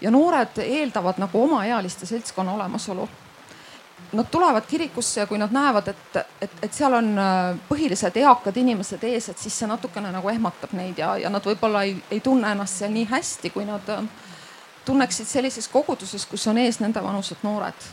ja 0.00 0.10
noored 0.10 0.60
eeldavad 0.64 1.22
nagu 1.22 1.42
omaealiste 1.42 2.06
seltskonna 2.06 2.54
olemasolu 2.58 3.08
nad 4.12 4.26
tulevad 4.30 4.62
kirikusse 4.68 5.20
ja 5.20 5.26
kui 5.26 5.38
nad 5.38 5.52
näevad, 5.52 5.88
et, 5.88 6.16
et, 6.40 6.50
et 6.62 6.72
seal 6.72 6.94
on 6.96 7.10
äh, 7.18 7.58
põhilised 7.68 8.16
eakad 8.16 8.56
inimesed 8.56 9.04
ees, 9.04 9.28
et 9.28 9.38
siis 9.38 9.58
see 9.58 9.68
natukene 9.68 10.12
nagu 10.12 10.30
ehmatab 10.32 10.72
neid 10.72 10.98
ja, 10.98 11.16
ja 11.20 11.30
nad 11.30 11.44
võib-olla 11.44 11.82
ei, 11.84 11.96
ei 12.10 12.20
tunne 12.24 12.52
ennast 12.52 12.80
seal 12.80 12.94
nii 12.94 13.04
hästi, 13.10 13.50
kui 13.52 13.66
nad 13.68 13.90
äh, 13.92 14.06
tunneksid 14.88 15.28
sellises 15.28 15.68
koguduses, 15.68 16.24
kus 16.26 16.46
on 16.48 16.58
ees 16.58 16.80
nende 16.80 17.02
vanused 17.04 17.44
noored. 17.44 17.88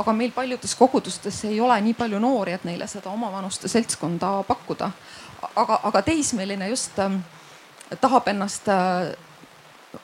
Aga 0.00 0.12
meil 0.16 0.32
paljudes 0.32 0.74
kogudustes 0.74 1.42
ei 1.44 1.60
ole 1.60 1.76
nii 1.80 1.94
palju 1.94 2.18
noori, 2.18 2.54
et 2.56 2.64
neile 2.64 2.86
seda 2.88 3.10
omavanuste 3.10 3.68
seltskonda 3.68 4.32
pakkuda. 4.48 4.90
aga, 5.56 5.80
aga 5.82 6.02
teismeline 6.02 6.68
just 6.68 6.98
äh, 6.98 7.12
tahab 8.00 8.28
ennast 8.28 8.68
äh, 8.68 9.12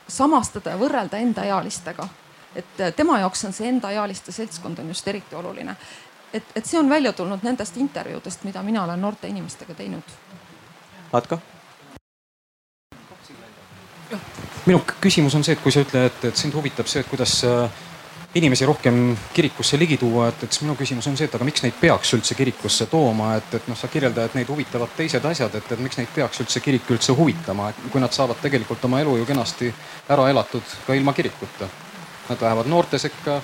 samastada 0.08 0.70
ja 0.70 0.78
võrrelda 0.80 1.16
endaealistega 1.16 2.08
et 2.56 2.80
äh, 2.80 2.92
tema 2.92 3.18
jaoks 3.18 3.44
on 3.44 3.52
see 3.52 3.68
endaealiste 3.68 4.32
seltskond 4.32 4.78
on 4.78 4.88
just 4.88 5.08
eriti 5.08 5.36
oluline. 5.36 5.76
et, 6.32 6.44
et 6.56 6.66
see 6.66 6.78
on 6.80 6.88
välja 6.90 7.12
tulnud 7.12 7.42
nendest 7.42 7.76
intervjuudest, 7.76 8.44
mida 8.44 8.62
mina 8.62 8.84
olen 8.84 9.00
noorte 9.00 9.28
inimestega 9.28 9.74
teinud. 9.74 10.16
Atko? 11.12 11.38
minu 14.66 14.80
küsimus 15.00 15.34
on 15.34 15.44
see, 15.44 15.54
et 15.54 15.62
kui 15.62 15.72
sa 15.72 15.82
ütled, 15.82 16.08
et, 16.10 16.24
et 16.30 16.36
sind 16.36 16.54
huvitab 16.54 16.88
see, 16.90 17.00
et 17.02 17.08
kuidas 17.10 17.38
äh, 17.44 17.85
inimesi 18.36 18.66
rohkem 18.68 19.16
kirikusse 19.34 19.78
ligi 19.78 19.96
tuua, 20.00 20.28
et, 20.28 20.44
et 20.44 20.52
siis 20.52 20.64
minu 20.66 20.76
küsimus 20.76 21.06
on 21.08 21.16
see, 21.16 21.28
et 21.28 21.34
aga 21.34 21.46
miks 21.46 21.64
neid 21.64 21.76
peaks 21.80 22.12
üldse 22.16 22.36
kirikusse 22.36 22.86
tooma, 22.92 23.32
et, 23.40 23.54
et 23.58 23.68
noh, 23.70 23.78
sa 23.78 23.88
kirjeldad, 23.92 24.28
et 24.28 24.36
neid 24.38 24.50
huvitavad 24.52 24.92
teised 24.96 25.24
asjad, 25.24 25.54
et, 25.56 25.72
et 25.72 25.82
miks 25.82 25.98
neid 26.00 26.12
peaks 26.14 26.42
üldse 26.44 26.62
kirik 26.64 26.90
üldse 26.92 27.16
huvitama, 27.16 27.70
et 27.72 27.82
kui 27.92 28.02
nad 28.02 28.12
saavad 28.12 28.40
tegelikult 28.42 28.84
oma 28.88 29.00
elu 29.04 29.16
ju 29.22 29.26
kenasti 29.28 29.72
ära 30.12 30.28
elatud 30.32 30.76
ka 30.86 30.94
ilma 30.94 31.16
kirikuta 31.16 31.68
Nad 32.26 32.40
lähevad 32.42 32.66
noorte 32.66 32.98
sekka, 32.98 33.36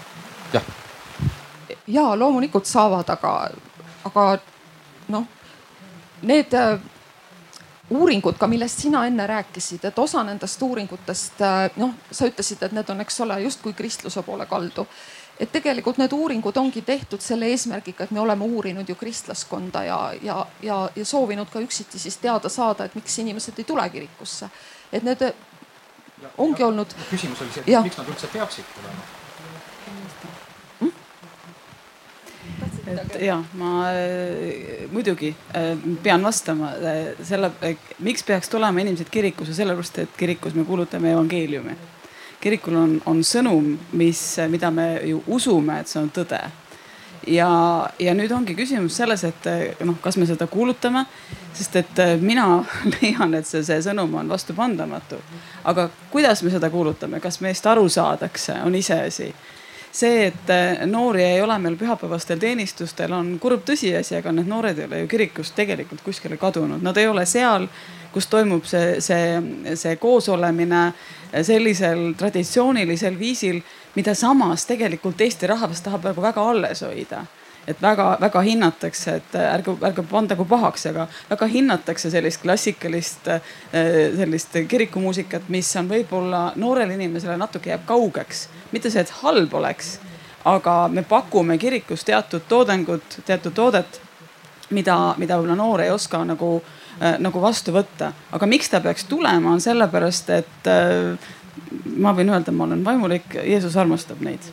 jah. 0.52 0.64
ja 1.86 2.18
loomulikult 2.18 2.66
saavad, 2.66 3.06
aga, 3.14 3.50
aga 4.04 4.24
noh, 5.14 5.28
need 6.26 6.56
uuringud 7.90 8.38
ka, 8.38 8.46
millest 8.46 8.84
sina 8.84 9.06
enne 9.06 9.26
rääkisid, 9.26 9.84
et 9.84 9.98
osa 9.98 10.22
nendest 10.24 10.62
uuringutest 10.62 11.42
äh, 11.42 11.64
noh, 11.76 11.94
sa 12.10 12.28
ütlesid, 12.30 12.62
et 12.62 12.72
need 12.76 12.90
on, 12.90 13.02
eks 13.04 13.20
ole, 13.24 13.40
justkui 13.42 13.72
kristluse 13.72 14.22
poole 14.22 14.46
kaldu. 14.46 14.86
et 15.40 15.52
tegelikult 15.52 15.98
need 15.98 16.12
uuringud 16.12 16.56
ongi 16.56 16.82
tehtud 16.86 17.20
selle 17.20 17.48
eesmärgiga, 17.50 18.04
et 18.04 18.10
me 18.10 18.20
oleme 18.20 18.44
uurinud 18.44 18.88
ju 18.88 18.94
kristlaskonda 18.94 19.84
ja, 19.84 19.98
ja, 20.22 20.46
ja, 20.62 20.76
ja 20.96 21.04
soovinud 21.04 21.50
ka 21.50 21.60
üksiti 21.60 21.98
siis 21.98 22.16
teada 22.16 22.48
saada, 22.48 22.84
et 22.84 22.94
miks 22.94 23.18
inimesed 23.18 23.58
ei 23.58 23.64
tule 23.64 23.88
kirikusse. 23.90 24.50
et 24.92 25.02
need 25.02 25.32
ongi 26.38 26.62
olnud. 26.62 26.94
küsimus 27.10 27.42
oli 27.42 27.52
see, 27.52 27.66
et 27.66 27.82
miks 27.82 27.98
nad 27.98 28.14
üldse 28.14 28.30
peaksid 28.30 28.70
tulema 28.76 29.21
et 32.98 33.16
ja 33.22 33.36
ma 33.58 33.88
äh, 33.90 34.88
muidugi 34.92 35.34
äh, 35.56 35.78
pean 36.02 36.22
vastama 36.22 36.72
äh, 36.72 37.12
selle, 37.22 37.50
miks 37.98 38.24
peaks 38.24 38.48
tulema 38.48 38.80
inimesed 38.80 39.10
kirikusse, 39.10 39.54
sellepärast 39.54 39.98
et 39.98 40.16
kirikus 40.16 40.54
me 40.54 40.64
kuulutame 40.64 41.12
evangeeliumi. 41.12 41.76
kirikul 42.40 42.74
on, 42.74 42.96
on 43.06 43.22
sõnum, 43.22 43.76
mis, 43.92 44.20
mida 44.50 44.70
me 44.70 44.86
ju 45.06 45.22
usume, 45.26 45.78
et 45.78 45.86
see 45.86 46.00
on 46.00 46.10
tõde. 46.10 46.40
Ja, 47.30 47.48
ja 48.02 48.14
nüüd 48.18 48.32
ongi 48.34 48.56
küsimus 48.58 48.96
selles, 48.98 49.22
et 49.22 49.46
noh, 49.86 49.94
kas 50.02 50.18
me 50.18 50.26
seda 50.26 50.48
kuulutame, 50.50 51.04
sest 51.54 51.76
et 51.78 52.02
mina 52.18 52.64
leian, 52.96 53.38
et 53.38 53.46
see, 53.46 53.62
see 53.62 53.78
sõnum 53.86 54.18
on 54.18 54.34
vastupandamatu. 54.34 55.20
aga 55.64 55.88
kuidas 56.10 56.42
me 56.42 56.50
seda 56.50 56.70
kuulutame, 56.70 57.20
kas 57.20 57.38
meist 57.40 57.66
aru 57.66 57.86
saadakse, 57.88 58.58
on 58.66 58.74
iseasi 58.74 59.30
see, 59.92 60.26
et 60.26 60.50
äh, 60.50 60.86
noori 60.88 61.24
ei 61.24 61.42
ole 61.42 61.58
meil 61.60 61.76
pühapäevastel 61.76 62.40
teenistustel, 62.40 63.12
on 63.12 63.34
kurb 63.40 63.66
tõsiasi, 63.68 64.16
aga 64.18 64.32
need 64.32 64.48
noored 64.48 64.78
ei 64.78 64.88
ole 64.88 65.02
ju 65.02 65.10
kirikust 65.12 65.54
tegelikult 65.58 66.00
kuskile 66.04 66.38
kadunud, 66.40 66.82
nad 66.82 66.96
ei 66.96 67.10
ole 67.10 67.26
seal, 67.28 67.68
kus 68.12 68.26
toimub 68.32 68.64
see, 68.68 68.96
see, 69.04 69.36
see 69.76 69.96
koosolemine 70.00 70.88
sellisel 71.44 72.12
traditsioonilisel 72.18 73.16
viisil 73.18 73.62
mida 73.94 74.14
samas 74.14 74.66
tegelikult 74.66 75.20
Eesti 75.20 75.46
rahvas 75.46 75.82
tahab 75.84 76.04
nagu 76.08 76.24
väga 76.24 76.44
alles 76.50 76.82
hoida 76.84 77.24
et 77.66 77.82
väga-väga 77.82 78.40
hinnatakse, 78.42 79.14
et 79.20 79.34
ärge, 79.38 79.74
ärge 79.86 80.02
pandagu 80.10 80.44
pahaks, 80.48 80.86
aga 80.90 81.06
väga 81.30 81.46
hinnatakse 81.46 82.10
sellist 82.10 82.42
klassikalist 82.42 83.28
sellist 84.16 84.56
kirikumuusikat, 84.68 85.48
mis 85.48 85.70
on 85.78 85.90
võib-olla 85.90 86.42
noorele 86.56 86.96
inimesele 86.98 87.36
natuke 87.38 87.70
jääb 87.70 87.86
kaugeks. 87.86 88.48
mitte 88.72 88.90
see, 88.90 89.00
et 89.00 89.14
halb 89.22 89.54
oleks, 89.54 89.98
aga 90.44 90.88
me 90.88 91.02
pakume 91.02 91.58
kirikus 91.58 92.04
teatud 92.04 92.42
toodangut, 92.48 93.20
teatud 93.26 93.54
toodet, 93.54 94.00
mida, 94.70 95.14
mida 95.18 95.38
võib-olla 95.38 95.56
noor 95.56 95.80
ei 95.86 95.90
oska 95.90 96.24
nagu, 96.24 96.62
nagu 97.18 97.40
vastu 97.40 97.72
võtta. 97.72 98.12
aga 98.32 98.46
miks 98.46 98.70
ta 98.70 98.80
peaks 98.80 99.04
tulema, 99.04 99.52
on 99.52 99.60
sellepärast, 99.60 100.30
et 100.30 100.72
ma 101.96 102.14
võin 102.16 102.34
öelda, 102.34 102.52
ma 102.52 102.64
olen 102.64 102.84
vaimulik, 102.84 103.38
Jeesus 103.44 103.76
armastab 103.76 104.20
neid. 104.20 104.50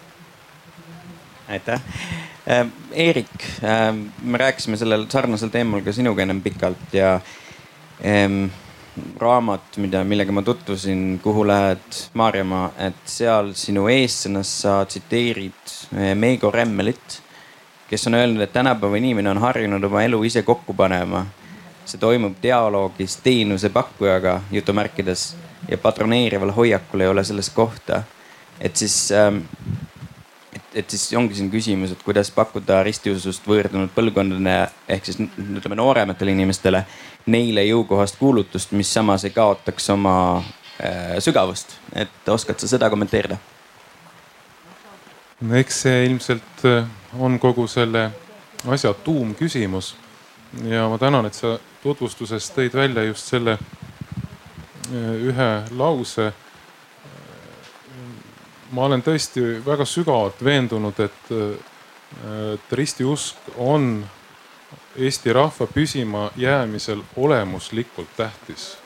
aitäh 1.50 1.82
äh,. 1.82 2.29
Eerik 2.50 3.44
äh,, 3.64 3.94
me 4.22 4.38
rääkisime 4.38 4.78
sellel 4.78 5.06
sarnasel 5.10 5.52
teemal 5.54 5.84
ka 5.86 5.94
sinuga 5.94 6.24
ennem 6.24 6.42
pikalt 6.42 6.94
ja 6.98 7.16
äh, 8.02 8.50
raamat, 9.20 9.78
mida, 9.78 10.04
millega 10.04 10.32
ma 10.32 10.42
tutvusin, 10.42 11.20
Kuhu 11.24 11.48
lähed 11.48 12.00
Maarjamaa, 12.14 12.72
et 12.88 13.02
seal 13.06 13.54
sinu 13.54 13.88
eessõnas 13.92 14.52
sa 14.64 14.80
tsiteerid 14.86 15.74
äh, 15.94 16.16
Meigo 16.16 16.52
Remmelit, 16.52 17.20
kes 17.90 18.08
on 18.08 18.18
öelnud, 18.18 18.42
et 18.42 18.54
tänapäeva 18.54 18.98
inimene 18.98 19.30
on 19.30 19.42
harjunud 19.44 19.84
oma 19.84 20.04
elu 20.06 20.24
ise 20.24 20.44
kokku 20.44 20.74
panema. 20.74 21.26
see 21.90 21.98
toimub 21.98 22.36
dialoogis 22.42 23.16
teenusepakkujaga 23.26 24.42
jutumärkides 24.52 25.36
ja 25.70 25.78
patroneerival 25.78 26.52
hoiakul 26.54 27.02
ei 27.02 27.08
ole 27.08 27.24
selles 27.24 27.50
kohta. 27.50 28.04
et 28.62 28.76
siis 28.76 29.12
ähm,, 29.12 29.38
et, 30.74 30.90
siis 30.90 31.14
ongi 31.18 31.36
siin 31.36 31.52
küsimus, 31.52 31.94
et 31.94 32.04
kuidas 32.06 32.32
pakkuda 32.32 32.84
ristiusust 32.86 33.46
võõrdunud 33.48 33.92
põlvkondadele 33.96 34.56
ehk 34.96 35.10
siis 35.10 35.20
ütleme 35.22 35.78
noorematele 35.80 36.36
inimestele 36.36 36.84
neile 37.30 37.66
jõukohast 37.68 38.20
kuulutust, 38.20 38.74
mis 38.78 38.94
samas 38.94 39.26
ei 39.26 39.36
kaotaks 39.36 39.90
oma 39.94 40.16
äh, 40.38 41.18
sügavust, 41.24 41.78
et 41.94 42.30
oskad 42.30 42.60
sa 42.60 42.70
seda 42.70 42.90
kommenteerida? 42.90 43.40
no 45.42 45.56
eks 45.56 45.84
see 45.86 46.06
ilmselt 46.10 46.66
äh, 46.68 46.86
on 47.20 47.40
kogu 47.40 47.68
selle 47.68 48.10
asja 48.68 48.94
tuumküsimus 48.94 49.96
ja 50.68 50.88
ma 50.90 50.98
tänan, 50.98 51.26
et 51.26 51.38
sa 51.38 51.58
tutvustuses 51.84 52.52
tõid 52.56 52.76
välja 52.76 53.06
just 53.08 53.30
selle 53.32 53.58
ühe 54.94 55.50
lause. 55.78 56.32
Ma 58.72 58.86
olen 58.86 59.04
tõesti 59.04 59.42
väga 59.66 59.86
sügavalt 59.86 60.44
veendunud, 60.44 61.00
et, 61.00 61.32
et 62.54 62.72
ristiusk 62.72 63.54
on 63.58 64.06
Eesti 65.00 65.34
rahva 65.34 65.66
püsima 65.74 66.30
jäämisel 66.38 67.02
olemuslikult 67.18 68.10
tähtis. 68.18 68.78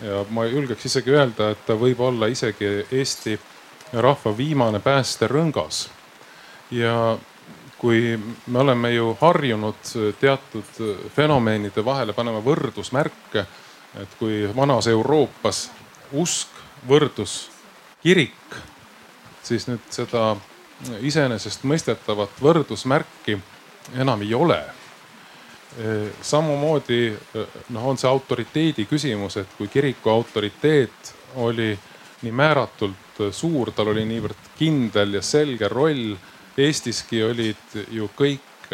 ja 0.00 0.24
ma 0.30 0.44
julgeks 0.44 0.84
isegi 0.84 1.10
öelda, 1.10 1.50
et 1.50 1.66
ta 1.66 1.74
võib 1.74 2.00
olla 2.00 2.26
isegi 2.26 2.86
Eesti 2.92 3.38
rahva 3.92 4.36
viimane 4.36 4.78
päästerõngas. 4.80 5.88
ja 6.70 7.18
kui 7.78 8.18
me 8.46 8.58
oleme 8.58 8.92
ju 8.94 9.16
harjunud 9.20 9.92
teatud 10.20 10.82
fenomeenide 11.16 11.84
vahele 11.84 12.12
panema 12.12 12.40
võrdusmärke 12.40 13.46
et 14.00 14.16
kui 14.18 14.44
vanas 14.56 14.88
Euroopas 14.90 15.66
usk 16.16 16.52
võrdus 16.88 17.46
kirik, 18.02 18.58
siis 19.46 19.68
nüüd 19.70 19.84
seda 19.94 20.34
iseenesestmõistetavat 21.06 22.40
võrdusmärki 22.42 23.38
enam 23.94 24.22
ei 24.22 24.34
ole. 24.34 24.64
samamoodi 26.22 27.12
noh, 27.68 27.84
on 27.84 27.98
see 27.98 28.08
autoriteedi 28.08 28.86
küsimus, 28.88 29.36
et 29.36 29.48
kui 29.58 29.68
kiriku 29.68 30.10
autoriteet 30.10 31.14
oli 31.44 31.76
nii 32.22 32.32
määratult 32.32 33.20
suur, 33.30 33.70
tal 33.76 33.92
oli 33.92 34.06
niivõrd 34.08 34.54
kindel 34.56 35.18
ja 35.18 35.22
selge 35.22 35.68
roll. 35.68 36.16
Eestiski 36.56 37.20
olid 37.22 37.74
ju 37.92 38.08
kõik 38.16 38.70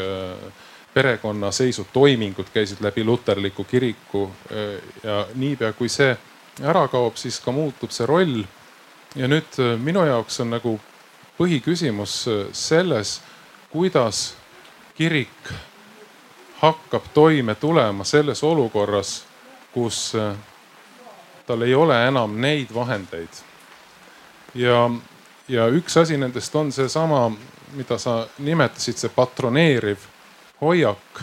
perekonnaseisutoimingud 0.95 2.53
käisid 2.55 2.81
läbi 2.81 3.05
luterliku 3.05 3.65
kiriku 3.65 4.31
ja 5.03 5.27
niipea 5.35 5.73
kui 5.73 5.89
see 5.89 6.15
ära 6.63 6.87
kaob, 6.89 7.17
siis 7.17 7.41
ka 7.41 7.53
muutub 7.53 7.91
see 7.91 8.07
roll. 8.07 8.45
Ja 9.15 9.29
nüüd 9.29 9.59
äh, 9.59 9.79
minu 9.79 10.05
jaoks 10.07 10.41
on 10.41 10.51
nagu 10.51 10.81
põhiküsimus 11.39 12.17
äh, 12.29 12.47
selles, 12.53 13.21
kuidas 13.71 14.35
kirik 14.97 15.53
hakkab 16.61 17.09
toime 17.15 17.55
tulema 17.55 18.05
selles 18.05 18.43
olukorras, 18.43 19.25
kus 19.73 20.15
äh, 20.15 20.35
tal 21.47 21.63
ei 21.63 21.75
ole 21.75 21.97
enam 22.09 22.41
neid 22.41 22.75
vahendeid. 22.75 23.43
ja, 24.55 24.91
ja 25.49 25.69
üks 25.69 25.97
asi 25.97 26.17
nendest 26.17 26.55
on 26.55 26.73
seesama 26.73 27.31
mida 27.73 27.99
sa 27.99 28.27
nimetasid, 28.39 28.97
see 28.99 29.13
patroneeriv 29.15 30.09
hoiak. 30.61 31.23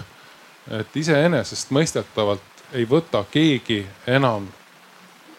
et 0.69 0.95
iseenesestmõistetavalt 0.95 2.75
ei 2.77 2.85
võta 2.85 3.23
keegi 3.31 3.79
enam 4.05 4.45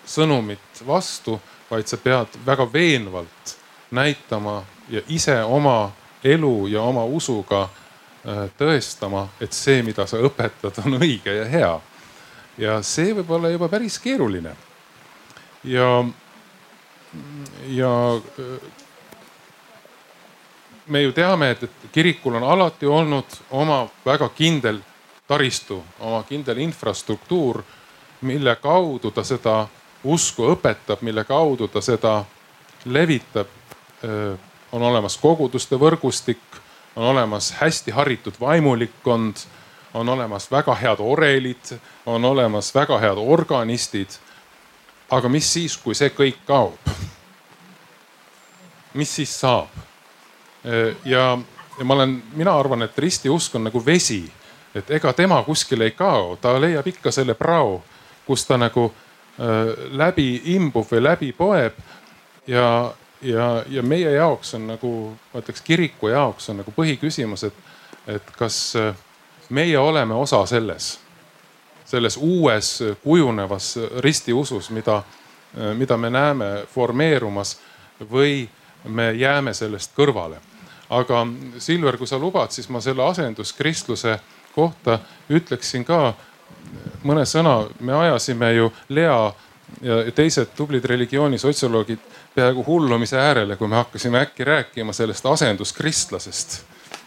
sõnumit 0.03 0.81
vastu, 0.87 1.37
vaid 1.71 1.87
sa 1.87 1.97
pead 1.97 2.39
väga 2.47 2.67
veenvalt 2.73 3.57
näitama 3.91 4.63
ja 4.89 5.03
ise 5.09 5.43
oma 5.43 5.93
elu 6.25 6.67
ja 6.67 6.83
oma 6.83 7.05
usuga 7.05 7.63
äh, 7.63 8.51
tõestama, 8.59 9.29
et 9.41 9.53
see, 9.53 9.83
mida 9.83 10.07
sa 10.07 10.19
õpetad, 10.19 10.83
on 10.85 10.99
õige 11.01 11.35
ja 11.35 11.47
hea. 11.49 11.81
ja 12.59 12.83
see 12.83 13.15
võib 13.15 13.31
olla 13.31 13.49
juba 13.49 13.69
päris 13.69 13.99
keeruline. 13.99 14.57
ja, 15.65 16.05
ja 17.67 17.95
äh, 18.39 18.71
me 20.87 21.03
ju 21.03 21.13
teame, 21.13 21.51
et, 21.51 21.71
kirikul 21.93 22.35
on 22.35 22.45
alati 22.45 22.87
olnud 22.87 23.41
oma 23.51 23.85
väga 24.05 24.29
kindel 24.29 24.81
taristu, 25.27 25.83
oma 26.01 26.23
kindel 26.29 26.59
infrastruktuur, 26.59 27.63
mille 28.21 28.57
kaudu 28.57 29.11
ta 29.11 29.25
seda 29.25 29.69
usku 30.05 30.51
õpetab, 30.55 31.03
mille 31.03 31.25
kaudu 31.25 31.69
ta 31.69 31.81
seda 31.81 32.25
levitab. 32.85 33.47
on 34.73 34.83
olemas 34.83 35.17
koguduste 35.19 35.77
võrgustik, 35.77 36.41
on 36.97 37.05
olemas 37.05 37.53
hästi 37.53 37.91
haritud 37.91 38.35
vaimulikkond, 38.41 39.37
on 39.95 40.09
olemas 40.09 40.51
väga 40.51 40.75
head 40.75 40.97
orelid, 40.99 41.79
on 42.07 42.25
olemas 42.25 42.75
väga 42.75 42.99
head 42.99 43.19
organistid. 43.19 44.09
aga 45.11 45.29
mis 45.29 45.53
siis, 45.53 45.77
kui 45.77 45.95
see 45.95 46.09
kõik 46.09 46.39
kaob? 46.47 46.79
mis 48.95 49.15
siis 49.15 49.41
saab? 49.41 49.69
ja, 51.05 51.39
ja 51.79 51.85
ma 51.85 51.95
olen, 51.95 52.23
mina 52.33 52.59
arvan, 52.59 52.83
et 52.83 52.99
ristiusk 52.99 53.55
on 53.55 53.65
nagu 53.65 53.87
vesi, 53.87 54.33
et 54.75 54.91
ega 54.91 55.13
tema 55.13 55.43
kuskile 55.43 55.85
ei 55.85 55.91
kao, 55.91 56.37
ta 56.41 56.61
leiab 56.61 56.87
ikka 56.87 57.11
selle 57.11 57.35
prao, 57.35 57.83
kus 58.27 58.47
ta 58.47 58.57
nagu 58.57 58.93
läbi 59.97 60.43
imbub 60.55 60.85
või 60.91 61.03
läbi 61.03 61.33
poeb. 61.33 61.73
ja, 62.47 62.93
ja, 63.23 63.65
ja 63.69 63.83
meie 63.83 64.11
jaoks 64.13 64.55
on 64.55 64.67
nagu, 64.67 64.91
ma 65.33 65.41
ütleks 65.41 65.63
kiriku 65.65 66.09
jaoks 66.09 66.51
on 66.51 66.61
nagu 66.61 66.73
põhiküsimus, 66.77 67.45
et, 67.49 67.55
et 68.07 68.31
kas 68.37 68.77
äh, 68.77 68.95
meie 69.49 69.79
oleme 69.79 70.15
osa 70.15 70.45
selles, 70.47 70.99
selles 71.85 72.17
uues 72.17 72.83
kujunevas 73.05 73.79
ristiusus, 73.99 74.71
mida, 74.71 75.03
äh, 75.57 75.75
mida 75.77 75.97
me 75.97 76.11
näeme 76.11 76.51
formeerumas 76.75 77.59
või 78.13 78.49
me 78.85 79.13
jääme 79.13 79.55
sellest 79.55 79.97
kõrvale 79.97 80.41
aga 80.91 81.27
Silver, 81.59 81.97
kui 81.97 82.07
sa 82.07 82.19
lubad, 82.19 82.51
siis 82.51 82.69
ma 82.69 82.81
selle 82.83 83.05
asenduskristluse 83.07 84.19
kohta 84.55 84.99
ütleksin 85.31 85.85
ka 85.87 86.15
mõne 87.03 87.25
sõna. 87.25 87.69
me 87.81 87.93
ajasime 87.93 88.53
ju 88.55 88.73
Lea 88.89 89.33
ja 89.83 90.13
teised 90.15 90.51
tublid 90.57 90.85
religioonisotsioloogid 90.85 91.99
peaaegu 92.35 92.65
hullumise 92.67 93.19
äärele, 93.19 93.57
kui 93.57 93.69
me 93.69 93.77
hakkasime 93.77 94.21
äkki 94.21 94.45
rääkima 94.45 94.93
sellest 94.93 95.27
asenduskristlasest 95.27 96.61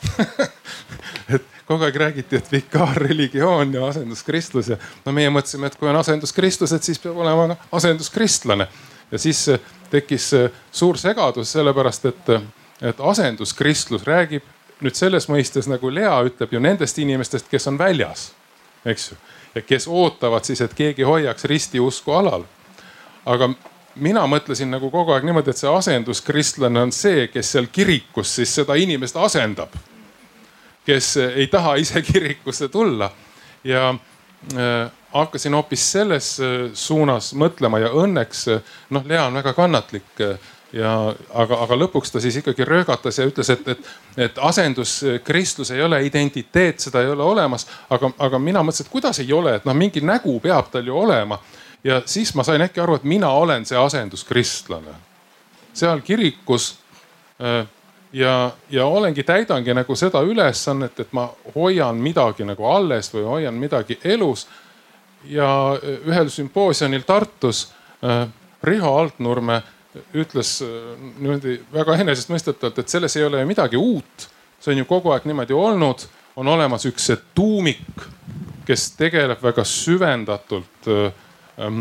et 1.36 1.44
kogu 1.66 1.84
aeg 1.84 1.96
räägiti, 1.96 2.36
et 2.36 2.52
vikaarreligioon 2.52 3.74
ja 3.74 3.88
asenduskristlus 3.88 4.74
ja 4.74 4.78
no 5.06 5.12
meie 5.12 5.30
mõtlesime, 5.32 5.68
et 5.68 5.78
kui 5.80 5.90
on 5.90 6.00
asenduskristlased, 6.00 6.84
siis 6.84 7.00
peab 7.00 7.18
olema 7.18 7.56
asenduskristlane. 7.72 8.68
ja 9.12 9.20
siis 9.20 9.46
tekkis 9.92 10.32
suur 10.72 10.98
segadus, 10.98 11.52
sellepärast 11.52 12.06
et 12.06 12.36
et 12.84 13.00
asenduskristlus 13.00 14.04
räägib 14.04 14.44
nüüd 14.84 14.98
selles 14.98 15.30
mõistes 15.32 15.70
nagu 15.72 15.92
Lea 15.94 16.16
ütleb 16.28 16.52
ju 16.52 16.60
nendest 16.60 16.98
inimestest, 17.00 17.48
kes 17.52 17.68
on 17.72 17.78
väljas, 17.80 18.32
eks 18.86 19.12
ju. 19.12 19.18
Kes 19.62 19.88
ootavad 19.88 20.44
siis, 20.44 20.62
et 20.62 20.74
keegi 20.74 21.04
hoiaks 21.04 21.46
ristiusku 21.46 22.12
alal. 22.12 22.44
aga 23.26 23.50
mina 23.96 24.26
mõtlesin 24.28 24.72
nagu 24.74 24.90
kogu 24.92 25.14
aeg 25.14 25.24
niimoodi, 25.24 25.50
et 25.54 25.58
see 25.58 25.70
asenduskristlane 25.70 26.82
on 26.82 26.92
see, 26.92 27.28
kes 27.28 27.52
seal 27.52 27.70
kirikus 27.72 28.36
siis 28.36 28.56
seda 28.56 28.76
inimest 28.76 29.18
asendab. 29.18 29.70
kes 30.86 31.18
ei 31.18 31.48
taha 31.48 31.76
ise 31.76 32.02
kirikusse 32.02 32.68
tulla 32.68 33.12
ja 33.64 33.90
äh, 33.90 34.92
hakkasin 35.14 35.54
hoopis 35.54 35.92
selles 35.92 36.40
äh, 36.40 36.72
suunas 36.74 37.34
mõtlema 37.34 37.80
ja 37.80 37.94
õnneks 37.94 38.48
äh, 38.52 38.74
noh, 38.90 39.06
Lea 39.06 39.26
on 39.28 39.34
väga 39.34 39.54
kannatlik 39.54 40.22
äh, 40.22 40.40
ja 40.74 40.92
aga, 41.34 41.60
aga 41.64 41.78
lõpuks 41.78 42.12
ta 42.12 42.22
siis 42.22 42.40
ikkagi 42.42 42.66
röögatas 42.66 43.20
ja 43.20 43.28
ütles, 43.30 43.50
et, 43.54 43.68
et, 43.68 43.90
et 44.18 44.40
asenduskristlus 44.42 45.72
ei 45.72 45.84
ole 45.86 46.02
identiteet, 46.08 46.80
seda 46.80 47.02
ei 47.02 47.12
ole 47.14 47.24
olemas. 47.24 47.68
aga, 47.90 48.12
aga 48.18 48.40
mina 48.40 48.64
mõtlesin, 48.64 48.88
et 48.88 48.92
kuidas 48.92 49.20
ei 49.22 49.34
ole, 49.34 49.56
et 49.60 49.66
noh, 49.70 49.78
mingi 49.78 50.02
nägu 50.02 50.40
peab 50.42 50.72
tal 50.72 50.88
ju 50.88 50.98
olema. 50.98 51.40
ja 51.84 52.02
siis 52.06 52.34
ma 52.36 52.44
sain 52.44 52.62
äkki 52.62 52.82
aru, 52.82 52.96
et 52.96 53.04
mina 53.04 53.30
olen 53.30 53.66
see 53.66 53.78
asenduskristlane 53.78 54.96
seal 55.74 56.02
kirikus. 56.02 56.78
Äh, 57.42 57.68
ja, 58.14 58.52
ja 58.70 58.86
olengi, 58.86 59.24
täidangi 59.24 59.74
nagu 59.74 59.96
seda 59.96 60.22
ülesannet, 60.22 61.00
et 61.00 61.14
ma 61.14 61.28
hoian 61.56 61.98
midagi 61.98 62.46
nagu 62.46 62.66
alles 62.70 63.10
või 63.14 63.24
hoian 63.24 63.54
midagi 63.54 64.00
elus. 64.04 64.48
ja 65.24 65.80
ühel 66.06 66.30
sümpoosiumil 66.30 67.06
Tartus 67.08 67.72
äh, 68.04 68.28
Riho 68.64 68.98
Altnurme 69.00 69.62
ütles 70.14 70.62
äh, 70.62 70.68
niimoodi 71.20 71.60
väga 71.74 71.98
enesestmõistetavalt, 72.02 72.80
et 72.82 72.90
selles 72.90 73.16
ei 73.18 73.26
ole 73.28 73.42
ju 73.42 73.50
midagi 73.50 73.78
uut. 73.78 74.30
see 74.64 74.72
on 74.72 74.80
ju 74.80 74.86
kogu 74.88 75.12
aeg 75.12 75.26
niimoodi 75.28 75.54
olnud, 75.54 76.06
on 76.40 76.48
olemas 76.48 76.86
üks 76.88 77.10
see 77.10 77.18
tuumik, 77.36 78.06
kes 78.66 78.94
tegeleb 78.98 79.42
väga 79.44 79.66
süvendatult 79.68 80.88
äh, 80.88 81.12
äh, 81.60 81.74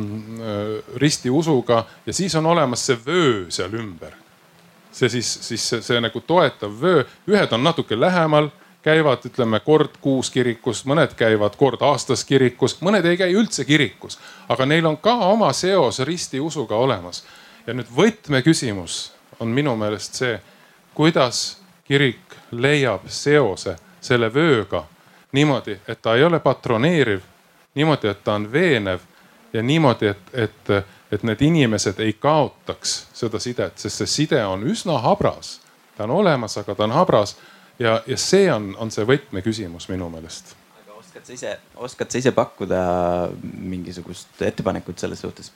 ristiusuga. 0.97 1.85
Ja 2.07 2.13
siis 2.13 2.35
on 2.35 2.47
olemas 2.47 2.87
see 2.87 2.99
vöö 3.07 3.47
seal 3.49 3.73
ümber. 3.73 4.13
see 4.93 5.09
siis, 5.09 5.39
siis 5.41 5.69
see, 5.69 5.83
see 5.83 6.01
nagu 6.01 6.21
toetav 6.21 6.73
vöö, 6.81 7.05
ühed 7.27 7.53
on 7.53 7.65
natuke 7.65 8.01
lähemal 8.01 8.51
käivad, 8.83 9.23
ütleme 9.25 9.61
kord 9.61 9.95
kuus 10.01 10.31
kirikus, 10.31 10.83
mõned 10.85 11.15
käivad 11.17 11.57
kord 11.57 11.81
aastas 11.87 12.25
kirikus, 12.25 12.75
mõned 12.83 13.07
ei 13.07 13.17
käi 13.17 13.31
üldse 13.33 13.65
kirikus, 13.65 14.19
aga 14.49 14.67
neil 14.67 14.87
on 14.87 14.99
ka 14.99 15.15
oma 15.31 15.53
seos 15.57 16.03
ristiusuga 16.05 16.77
olemas 16.77 17.23
ja 17.67 17.75
nüüd 17.75 17.91
võtmeküsimus 17.97 19.13
on 19.41 19.49
minu 19.49 19.77
meelest 19.77 20.19
see, 20.19 20.41
kuidas 20.95 21.59
kirik 21.85 22.37
leiab 22.53 23.09
seose 23.09 23.77
selle 24.01 24.29
vööga 24.35 24.85
niimoodi, 25.33 25.79
et 25.89 26.03
ta 26.03 26.15
ei 26.17 26.25
ole 26.25 26.41
patroneeriv, 26.41 27.21
niimoodi, 27.75 28.09
et 28.09 28.25
ta 28.25 28.35
on 28.35 28.53
veenev 28.53 29.01
ja 29.53 29.63
niimoodi, 29.63 30.07
et, 30.07 30.35
et, 30.35 30.71
et 31.13 31.23
need 31.23 31.41
inimesed 31.41 32.01
ei 32.01 32.13
kaotaks 32.13 32.97
seda 33.17 33.41
sidet, 33.41 33.79
sest 33.79 34.03
see 34.03 34.11
side 34.17 34.45
on 34.47 34.65
üsna 34.69 34.99
habras. 35.05 35.61
ta 35.97 36.05
on 36.05 36.11
olemas, 36.11 36.57
aga 36.59 36.75
ta 36.75 36.85
on 36.85 36.93
habras 36.93 37.37
ja, 37.79 38.03
ja 38.07 38.17
see 38.17 38.53
on, 38.53 38.75
on 38.79 38.91
see 38.91 39.05
võtmeküsimus 39.09 39.89
minu 39.89 40.09
meelest. 40.11 40.57
oskad 40.99 41.27
sa 41.27 41.33
ise, 41.33 41.59
oskad 41.77 42.11
sa 42.11 42.19
ise 42.19 42.33
pakkuda 42.33 42.83
mingisugust 43.43 44.43
ettepanekut 44.43 44.99
selles 44.99 45.21
suhtes? 45.21 45.53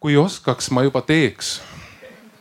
Kui 0.00 0.16
oskaks, 0.16 0.70
ma 0.70 0.84
juba 0.86 1.02
teeks, 1.02 1.60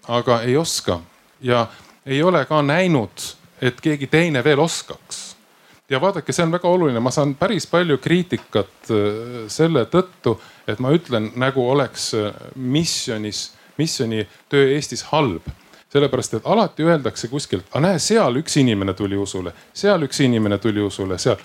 aga 0.07 0.41
ei 0.41 0.57
oska. 0.57 0.99
Ja 1.41 1.67
ei 2.05 2.23
ole 2.23 2.45
ka 2.45 2.61
näinud, 2.61 3.23
et 3.61 3.81
keegi 3.81 4.07
teine 4.07 4.43
veel 4.43 4.59
oskaks. 4.59 5.35
ja 5.89 6.01
vaadake, 6.01 6.33
see 6.33 6.41
on 6.43 6.51
väga 6.51 6.65
oluline, 6.67 6.99
ma 6.99 7.11
saan 7.13 7.35
päris 7.37 7.67
palju 7.69 7.99
kriitikat 8.01 8.89
äh, 8.89 9.43
selle 9.53 9.83
tõttu, 9.85 10.39
et 10.67 10.79
ma 10.81 10.89
ütlen, 10.95 11.29
nagu 11.37 11.61
oleks 11.69 12.07
äh, 12.17 12.31
missionis, 12.55 13.51
missioonitöö 13.77 14.71
Eestis 14.73 15.05
halb. 15.11 15.45
Sellepärast, 15.93 16.33
et 16.33 16.47
alati 16.49 16.83
öeldakse 16.83 17.29
kuskilt, 17.31 17.69
aga 17.69 17.83
näe, 17.85 17.99
seal 18.01 18.41
üks 18.41 18.57
inimene 18.59 18.93
tuli 18.97 19.15
usule, 19.15 19.53
seal 19.73 20.01
üks 20.03 20.19
inimene 20.25 20.57
tuli 20.57 20.81
usule, 20.83 21.19
seal 21.21 21.37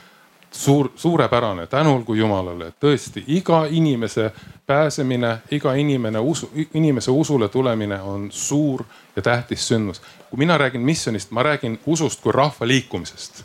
suur, 0.51 0.91
suurepärane, 0.97 1.67
tänu 1.67 1.95
olgu 1.95 2.15
Jumalale, 2.15 2.73
tõesti 2.81 3.23
iga 3.27 3.65
inimese 3.71 4.31
pääsemine, 4.67 5.39
iga 5.51 5.75
inimene 5.75 6.19
usu, 6.19 6.51
inimese 6.75 7.11
usule 7.11 7.49
tulemine 7.49 8.01
on 8.01 8.29
suur 8.33 8.85
ja 9.17 9.23
tähtis 9.23 9.69
sündmus. 9.69 10.03
kui 10.31 10.39
mina 10.39 10.59
räägin 10.59 10.81
missionist, 10.81 11.31
ma 11.31 11.43
räägin 11.43 11.81
usust 11.87 12.21
kui 12.21 12.33
rahva 12.33 12.67
liikumisest. 12.67 13.45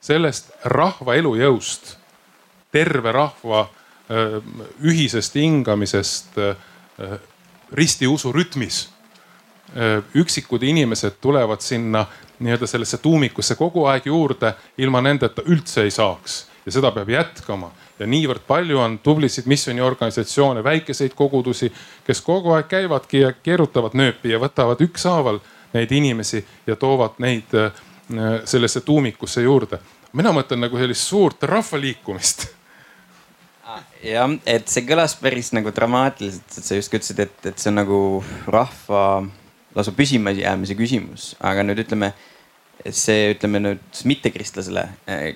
sellest 0.00 0.50
rahva 0.64 1.14
elujõust, 1.14 1.96
terve 2.72 3.12
rahva 3.12 3.68
ühisest 4.80 5.34
hingamisest 5.34 6.36
ristiusu 7.72 8.32
rütmis. 8.32 8.88
üksikud 10.14 10.62
inimesed 10.62 11.12
tulevad 11.20 11.60
sinna 11.60 12.06
nii-öelda 12.38 12.66
sellesse 12.66 12.98
tuumikusse 12.98 13.54
kogu 13.54 13.86
aeg 13.86 14.06
juurde, 14.06 14.54
ilma 14.78 15.00
nendeta 15.00 15.42
üldse 15.46 15.82
ei 15.82 15.90
saaks. 15.90 16.46
Ja 16.66 16.72
seda 16.72 16.90
peab 16.90 17.08
jätkama. 17.08 17.70
Ja 17.98 18.06
niivõrd 18.10 18.42
palju 18.46 18.78
on 18.82 18.98
tublisid 18.98 19.46
missiooniorganisatsioone, 19.46 20.64
väikeseid 20.64 21.14
kogudusi, 21.14 21.70
kes 22.04 22.20
kogu 22.20 22.52
aeg 22.56 22.66
käivadki 22.68 23.22
ja 23.22 23.32
keerutavad 23.32 23.94
nööpi 23.94 24.34
ja 24.34 24.40
võtavad 24.42 24.82
ükshaaval 24.84 25.38
neid 25.72 25.92
inimesi 25.92 26.42
ja 26.66 26.76
toovad 26.76 27.20
neid 27.22 27.54
äh, 27.54 27.70
sellesse 28.44 28.80
tuumikusse 28.80 29.42
juurde. 29.42 29.78
mina 30.12 30.32
mõtlen 30.32 30.60
nagu 30.64 30.78
sellist 30.78 31.08
suurt 31.08 31.42
rahvaliikumist. 31.42 32.46
Jah, 34.02 34.30
et 34.46 34.68
see 34.70 34.84
kõlas 34.86 35.16
päris 35.20 35.50
nagu 35.52 35.72
dramaatiliselt, 35.74 36.46
et 36.58 36.64
sa 36.64 36.78
just 36.78 36.94
ütlesid, 36.94 37.20
et, 37.20 37.46
et 37.50 37.58
see 37.58 37.70
on 37.72 37.80
nagu 37.80 37.98
rahva 38.46 39.26
lausa 39.76 39.92
püsimajäämise 39.96 40.76
küsimus, 40.78 41.34
aga 41.44 41.64
nüüd 41.66 41.84
ütleme 41.84 42.12
see, 42.94 43.32
ütleme 43.32 43.60
nüüd 43.62 44.00
mittekristlasele, 44.08 44.84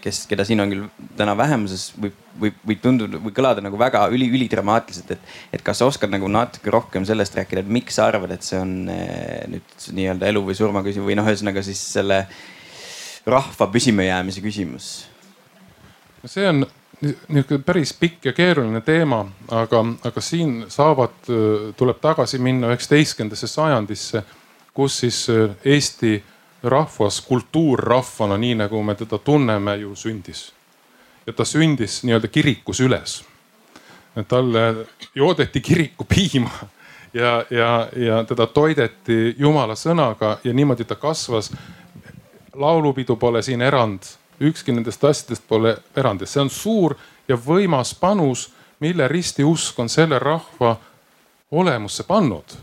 kes, 0.04 0.22
keda 0.30 0.44
siin 0.46 0.62
on 0.62 0.72
küll 0.72 0.86
täna 1.18 1.34
vähemuses, 1.38 1.88
võib, 2.00 2.16
võib, 2.40 2.58
võib 2.68 2.82
tunduda 2.84 3.20
või 3.22 3.34
kõlada 3.36 3.64
nagu 3.64 3.78
väga 3.80 4.04
üli, 4.14 4.28
ülidramaatiliselt, 4.38 5.14
et, 5.16 5.36
et 5.56 5.64
kas 5.66 5.80
sa 5.80 5.88
oskad 5.90 6.12
nagu 6.12 6.28
natuke 6.30 6.72
rohkem 6.72 7.06
sellest 7.08 7.36
rääkida, 7.38 7.64
et 7.64 7.72
miks 7.78 7.98
sa 7.98 8.08
arvad, 8.10 8.34
et 8.36 8.46
see 8.46 8.60
on 8.60 8.74
eh, 8.92 9.46
nüüd 9.50 9.88
nii-öelda 9.98 10.30
elu 10.30 10.44
või 10.50 10.58
surma 10.58 10.84
küsimus 10.86 11.10
või 11.10 11.18
noh, 11.18 11.30
ühesõnaga 11.30 11.64
siis 11.66 11.82
selle 11.96 12.22
rahva 13.28 13.70
püsimajäämise 13.72 14.44
küsimus? 14.44 14.92
see 16.28 16.44
on 16.44 16.66
niisugune 17.02 17.62
päris 17.64 17.92
pikk 17.96 18.24
ja 18.24 18.32
keeruline 18.32 18.80
teema, 18.80 19.24
aga, 19.48 19.84
aga 20.04 20.20
siin 20.20 20.66
saavad, 20.68 21.16
tuleb 21.76 22.00
tagasi 22.00 22.38
minna 22.38 22.68
üheksateistkümnendasse 22.68 23.48
sajandisse, 23.48 24.22
kus 24.74 24.98
siis 25.00 25.26
Eesti 25.64 26.18
rahvas 26.62 27.20
kultuurrahvana, 27.20 28.36
nii 28.36 28.54
nagu 28.54 28.82
me 28.82 28.94
teda 28.94 29.18
tunneme, 29.18 29.76
ju 29.76 29.94
sündis. 29.96 30.52
ja 31.26 31.32
ta 31.32 31.44
sündis 31.44 32.02
nii-öelda 32.04 32.28
kirikus 32.28 32.80
üles. 32.80 33.24
talle 34.28 34.86
joodeti 35.14 35.60
kiriku 35.60 36.04
piima 36.04 36.50
ja, 37.14 37.44
ja, 37.50 37.88
ja 37.96 38.24
teda 38.24 38.46
toideti 38.46 39.34
jumala 39.38 39.74
sõnaga 39.74 40.38
ja 40.44 40.52
niimoodi 40.52 40.84
ta 40.84 40.94
kasvas. 40.94 41.52
laulupidu 42.54 43.16
pole 43.16 43.42
siin 43.42 43.62
erand, 43.62 44.02
ükski 44.40 44.72
nendest 44.72 45.04
asjadest 45.04 45.44
pole 45.48 45.76
erandis, 45.96 46.32
see 46.32 46.42
on 46.42 46.50
suur 46.50 46.96
ja 47.28 47.36
võimas 47.36 47.94
panus, 48.00 48.48
mille 48.80 49.08
ristiusk 49.08 49.78
on 49.78 49.88
selle 49.88 50.18
rahva 50.18 50.76
olemusse 51.50 52.04
pannud. 52.08 52.56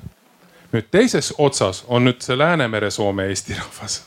Nüüd 0.72 0.90
teises 0.92 1.34
otsas 1.38 1.84
on 1.88 2.08
nüüd 2.08 2.22
see 2.24 2.38
Läänemere-Soome 2.38 3.28
eesti 3.32 3.56
rahvas. 3.56 4.04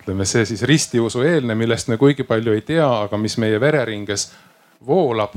ütleme 0.00 0.24
see 0.24 0.44
siis 0.44 0.62
ristiusu 0.62 1.22
eelne, 1.22 1.54
millest 1.54 1.88
me 1.88 1.96
kuigi 1.96 2.24
palju 2.24 2.52
ei 2.52 2.60
tea, 2.60 2.88
aga 3.02 3.16
mis 3.16 3.36
meie 3.38 3.60
vereringes 3.60 4.30
voolab. 4.86 5.34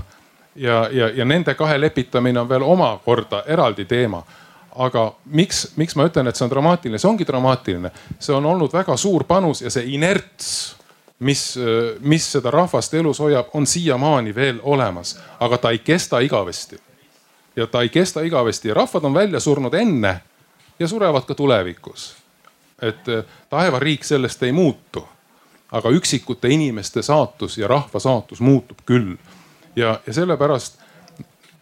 ja, 0.55 0.89
ja, 0.91 1.09
ja 1.09 1.25
nende 1.25 1.53
kahe 1.53 1.81
lepitamine 1.81 2.39
on 2.39 2.49
veel 2.49 2.61
omakorda 2.61 3.43
eraldi 3.47 3.85
teema. 3.85 4.23
Aga 4.75 5.13
miks, 5.25 5.67
miks 5.75 5.95
ma 5.95 6.07
ütlen, 6.07 6.27
et 6.27 6.35
see 6.35 6.45
on 6.45 6.49
dramaatiline, 6.49 6.97
see 6.97 7.09
ongi 7.09 7.25
dramaatiline, 7.27 7.91
see 8.19 8.33
on 8.33 8.45
olnud 8.45 8.73
väga 8.73 8.97
suur 8.97 9.23
panus 9.23 9.61
ja 9.61 9.69
see 9.69 9.83
inerts, 9.93 10.75
mis, 11.23 11.43
mis 11.99 12.25
seda 12.31 12.51
rahvast 12.51 12.93
elus 12.93 13.19
hoiab, 13.23 13.53
on 13.53 13.67
siiamaani 13.67 14.35
veel 14.35 14.59
olemas, 14.63 15.15
aga 15.39 15.57
ta 15.57 15.71
ei 15.71 15.79
kesta 15.79 16.19
igavesti. 16.19 16.79
ja 17.55 17.67
ta 17.67 17.81
ei 17.81 17.89
kesta 17.89 18.21
igavesti 18.21 18.67
ja 18.67 18.73
rahvad 18.73 19.03
on 19.03 19.13
välja 19.13 19.39
surnud 19.39 19.73
enne 19.73 20.21
ja 20.79 20.87
surevad 20.87 21.25
ka 21.25 21.35
tulevikus. 21.35 22.15
et 22.81 23.07
eh, 23.07 23.23
taevariik 23.49 24.03
sellest 24.03 24.43
ei 24.43 24.51
muutu. 24.51 25.07
aga 25.71 25.89
üksikute 25.89 26.49
inimeste 26.49 27.01
saatus 27.01 27.57
ja 27.57 27.67
rahva 27.67 27.99
saatus 27.99 28.41
muutub 28.41 28.77
küll. 28.85 29.15
ja, 29.75 29.99
ja 30.07 30.13
sellepärast 30.13 30.79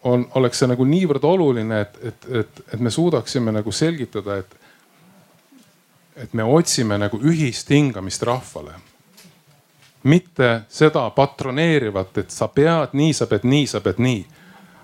on, 0.02 0.26
oleks 0.34 0.58
see 0.58 0.68
nagu 0.68 0.84
niivõrd 0.84 1.24
oluline, 1.24 1.80
et, 1.80 1.98
et, 2.02 2.26
et, 2.40 2.62
et 2.74 2.80
me 2.80 2.90
suudaksime 2.90 3.52
nagu 3.52 3.72
selgitada, 3.72 4.36
et, 4.36 4.56
et 6.16 6.32
me 6.32 6.44
otsime 6.44 6.98
nagu 6.98 7.20
ühist 7.22 7.70
hingamist 7.70 8.22
rahvale. 8.22 8.74
Mitte 10.02 10.62
seda 10.68 11.10
patroneerivat, 11.10 12.18
et 12.18 12.30
sa 12.30 12.48
pead 12.48 12.96
nii, 12.98 13.12
sa 13.12 13.26
pead 13.26 13.44
nii, 13.44 13.66
sa 13.66 13.80
pead 13.80 14.00
nii, 14.02 14.24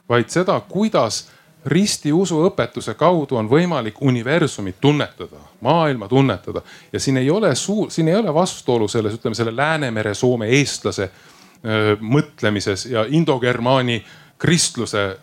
vaid 0.08 0.30
seda, 0.32 0.60
kuidas 0.68 1.26
ristiusu 1.68 2.38
õpetuse 2.46 2.94
kaudu 2.94 3.36
on 3.36 3.48
võimalik 3.50 3.98
universumit 4.00 4.78
tunnetada, 4.80 5.40
maailma 5.60 6.08
tunnetada. 6.08 6.62
Ja 6.92 7.00
siin 7.00 7.16
ei 7.16 7.30
ole 7.30 7.54
suur, 7.54 7.90
siin 7.90 8.08
ei 8.08 8.16
ole 8.16 8.34
vastuolu 8.34 8.88
selles, 8.88 9.18
ütleme 9.18 9.34
selle 9.34 9.56
Läänemere 9.56 10.14
Soome 10.14 10.48
eestlase 10.58 11.10
öö, 11.10 11.96
mõtlemises 12.00 12.86
ja 12.90 13.04
indogermaani 13.08 14.04
kristluse 14.38 15.18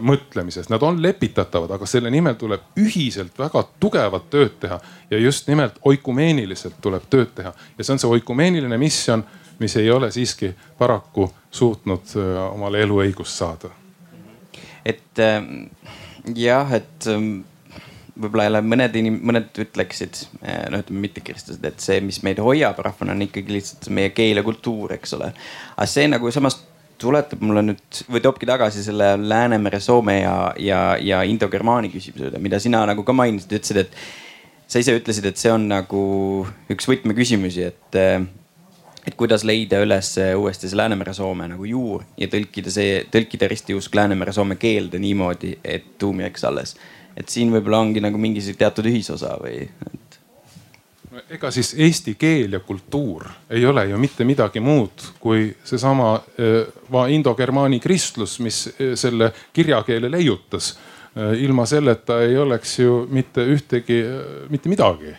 mõtlemises. 0.00 0.68
Nad 0.70 0.82
on 0.86 1.00
lepitatavad, 1.02 1.72
aga 1.74 1.86
selle 1.90 2.10
nimel 2.14 2.36
tuleb 2.38 2.78
ühiselt 2.78 3.38
väga 3.38 3.64
tugevat 3.82 4.28
tööd 4.30 4.60
teha 4.62 4.78
ja 5.10 5.18
just 5.18 5.48
nimelt 5.50 5.80
oikumeeniliselt 5.82 6.78
tuleb 6.82 7.08
tööd 7.10 7.32
teha 7.34 7.50
ja 7.50 7.84
see 7.84 7.96
on 7.96 8.02
see 8.02 8.12
oikumeeniline 8.18 8.78
missioon, 8.78 9.24
mis 9.58 9.74
ei 9.80 9.90
ole 9.90 10.12
siiski 10.14 10.52
paraku 10.78 11.26
suutnud 11.50 12.14
omale 12.52 12.84
eluõigust 12.86 13.42
saada 13.42 13.72
et 14.86 15.18
ähm, 15.18 15.66
jah, 16.36 16.70
et 16.76 17.08
ähm, 17.10 17.40
võib-olla 18.16 18.46
jälle 18.46 18.62
mõned 18.64 18.98
inim-, 19.00 19.18
mõned 19.26 19.60
ütleksid, 19.66 20.22
äh, 20.42 20.62
no 20.72 20.80
ütleme 20.82 21.02
mittekristlased, 21.08 21.64
et 21.66 21.82
see, 21.82 21.98
mis 22.04 22.22
meid 22.26 22.40
hoiab 22.42 22.78
rahvana, 22.84 23.16
on 23.16 23.26
ikkagi 23.26 23.56
lihtsalt 23.58 23.90
meie 23.96 24.12
keel 24.16 24.40
ja 24.40 24.46
kultuur, 24.46 24.94
eks 24.96 25.16
ole. 25.18 25.32
aga 25.74 25.88
see 25.90 26.06
nagu 26.12 26.30
samas 26.34 26.60
tuletab 27.00 27.42
mulle 27.44 27.62
nüüd 27.66 28.00
või 28.12 28.22
toobki 28.24 28.48
tagasi 28.48 28.84
selle 28.84 29.14
Läänemere, 29.20 29.80
Soome 29.80 30.20
ja, 30.20 30.36
ja, 30.60 30.80
ja 31.02 31.22
Indo-Germaani 31.28 31.90
küsimuse 31.92 32.28
juurde, 32.28 32.40
mida 32.42 32.60
sina 32.62 32.84
nagu 32.88 33.04
ka 33.06 33.14
mainisid, 33.16 33.52
ütlesid, 33.58 33.82
et 33.84 34.66
sa 34.66 34.82
ise 34.82 34.96
ütlesid, 34.98 35.28
et 35.28 35.40
see 35.40 35.52
on 35.52 35.68
nagu 35.70 36.02
üks 36.72 36.88
võtmeküsimusi, 36.90 37.70
et 37.70 38.00
et 39.06 39.14
kuidas 39.14 39.44
leida 39.46 39.78
üles 39.84 40.08
uuesti 40.34 40.66
see 40.66 40.78
Läänemere-Soome 40.80 41.46
nagu 41.52 41.68
juur 41.68 42.02
ja 42.18 42.26
tõlkida 42.30 42.72
see, 42.74 43.04
tõlkida 43.12 43.46
ristiusk 43.50 43.94
Läänemere-Soome 43.94 44.58
keelde 44.58 44.98
niimoodi, 45.02 45.52
et 45.62 45.92
tuum 46.00 46.24
jääks 46.24 46.44
alles. 46.48 46.74
et 47.16 47.28
siin 47.32 47.52
võib-olla 47.52 47.78
ongi 47.80 48.00
nagu 48.02 48.18
mingi 48.18 48.42
teatud 48.58 48.90
ühisosa 48.90 49.36
või 49.40 49.62
et...? 49.68 50.05
Ega 51.30 51.50
siis 51.50 51.74
eesti 51.78 52.14
keel 52.18 52.52
ja 52.52 52.60
kultuur 52.60 53.24
ei 53.50 53.66
ole 53.66 53.86
ju 53.90 53.98
mitte 53.98 54.24
midagi 54.24 54.60
muud 54.60 55.06
kui 55.20 55.48
seesama 55.64 56.14
äh, 56.14 57.12
indogermaani 57.12 57.80
kristlus, 57.80 58.38
mis 58.40 58.66
äh, 58.68 58.94
selle 58.94 59.32
kirjakeele 59.52 60.10
leiutas. 60.10 60.76
Äh, 61.16 61.42
ilma 61.42 61.66
selleta 61.66 62.20
ei 62.22 62.38
oleks 62.38 62.78
ju 62.78 63.06
mitte 63.10 63.44
ühtegi, 63.44 64.02
mitte 64.48 64.68
midagi 64.68 65.16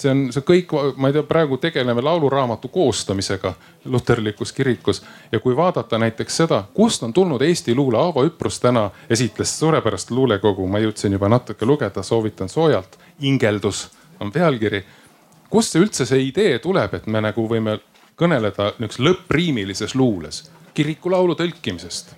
see 0.00 0.10
on 0.10 0.20
see 0.32 0.44
kõik, 0.46 0.72
ma 0.96 1.10
ei 1.10 1.16
tea, 1.16 1.24
praegu 1.28 1.58
tegeleme 1.60 2.02
lauluraamatu 2.04 2.70
koostamisega 2.72 3.52
luterlikus 3.92 4.52
kirikus 4.56 5.02
ja 5.32 5.40
kui 5.40 5.56
vaadata 5.56 5.98
näiteks 6.00 6.40
seda, 6.42 6.62
kust 6.74 7.02
on 7.04 7.12
tulnud 7.12 7.42
Eesti 7.42 7.74
luule, 7.74 7.98
Aavo 8.00 8.24
Üprus 8.24 8.60
täna 8.60 8.88
esitles 9.10 9.52
suurepärast 9.58 10.10
luulekogu, 10.10 10.66
ma 10.66 10.80
jõudsin 10.80 11.12
juba 11.16 11.28
natuke 11.28 11.66
lugeda, 11.66 12.02
soovitan 12.02 12.48
soojalt. 12.48 12.98
ingeldus 13.20 13.90
on 14.20 14.32
pealkiri. 14.32 14.84
Kust 15.50 15.74
see 15.74 15.82
üldse 15.82 16.06
see 16.06 16.22
idee 16.28 16.58
tuleb, 16.58 16.94
et 16.94 17.06
me 17.06 17.20
nagu 17.20 17.46
võime 17.48 17.78
kõneleda 18.20 18.74
niisuguses 18.78 19.04
lõppriimilises 19.06 19.94
luules 19.94 20.44
kirikulaulu 20.74 21.34
tõlkimisest. 21.34 22.14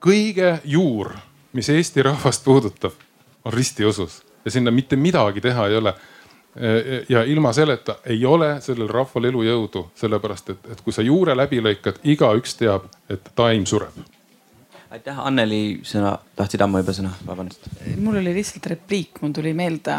kõige 0.00 0.60
juur, 0.64 1.12
mis 1.52 1.68
Eesti 1.68 2.02
rahvast 2.02 2.44
puudutab, 2.44 2.92
on 3.44 3.52
ristiusus 3.52 4.22
ja 4.44 4.50
sinna 4.50 4.70
mitte 4.70 4.96
midagi 4.96 5.40
teha 5.40 5.66
ei 5.68 5.76
ole 5.76 5.94
ja 7.08 7.22
ilma 7.22 7.52
selleta 7.52 7.98
ei 8.04 8.24
ole 8.24 8.60
sellel 8.60 8.88
rahval 8.88 9.24
elujõudu, 9.24 9.90
sellepärast 9.94 10.50
et, 10.50 10.68
et 10.72 10.80
kui 10.80 10.92
sa 10.92 11.02
juure 11.02 11.36
läbi 11.36 11.60
lõikad, 11.60 12.00
igaüks 12.04 12.56
teab, 12.56 12.86
et 13.10 13.28
taim 13.36 13.66
sureb. 13.66 13.92
Aitäh, 14.94 15.18
Anneli, 15.18 15.60
sõna, 15.86 16.12
tahtsid 16.38 16.62
ammu 16.62 16.80
juba 16.82 16.94
sõna, 16.96 17.10
vabandust. 17.26 17.68
mul 18.02 18.20
oli 18.20 18.34
lihtsalt 18.36 18.68
repliik, 18.70 19.20
mul 19.22 19.34
tuli 19.36 19.52
meelde. 19.56 19.96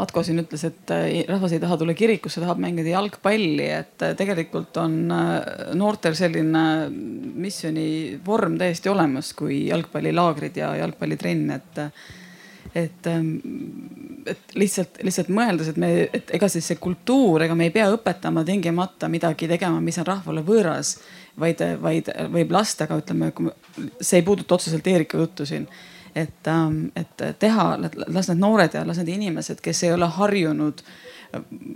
Atko 0.00 0.22
siin 0.26 0.42
ütles, 0.44 0.64
et 0.68 0.94
rahvas 1.28 1.54
ei 1.56 1.62
taha 1.62 1.78
tulla 1.80 1.96
kirikusse, 1.98 2.42
tahab 2.42 2.60
mängida 2.62 2.94
jalgpalli, 2.94 3.70
et 3.80 4.08
tegelikult 4.18 4.76
on 4.82 4.98
noortel 5.78 6.16
selline 6.18 6.64
missiooni 6.90 7.88
vorm 8.26 8.58
täiesti 8.60 8.92
olemas, 8.92 9.32
kui 9.38 9.64
jalgpallilaagrid 9.70 10.62
ja 10.62 10.74
jalgpallitrenn, 10.82 11.50
et 11.58 11.82
et, 12.74 13.06
ähm, 13.06 13.36
et 14.26 14.54
lihtsalt, 14.58 14.98
lihtsalt 15.06 15.28
mõeldes, 15.30 15.68
et 15.70 15.76
me, 15.78 15.90
et 16.16 16.32
ega 16.34 16.48
siis 16.50 16.66
see 16.70 16.80
kultuur, 16.82 17.44
ega 17.44 17.54
me 17.54 17.68
ei 17.68 17.74
pea 17.74 17.86
õpetama 17.94 18.42
tingimata 18.46 19.08
midagi 19.12 19.46
tegema, 19.50 19.78
mis 19.84 19.98
on 20.02 20.08
rahvale 20.08 20.42
võõras, 20.46 20.96
vaid, 21.40 21.64
vaid 21.82 22.12
võib 22.32 22.54
lasta, 22.54 22.84
aga 22.84 23.00
ütleme, 23.00 23.32
see 24.00 24.20
ei 24.20 24.26
puuduta 24.26 24.54
otseselt 24.58 24.86
Eerika 24.86 25.18
juttu 25.18 25.46
siin 25.48 25.68
et, 26.14 26.46
ähm, 26.46 26.86
et 26.96 27.38
teha, 27.38 27.74
las 28.06 28.28
need 28.28 28.38
noored 28.38 28.74
ja 28.74 28.84
las 28.86 29.00
need 29.00 29.10
inimesed, 29.16 29.60
kes 29.62 29.82
ei 29.84 29.92
ole 29.94 30.06
harjunud 30.06 30.84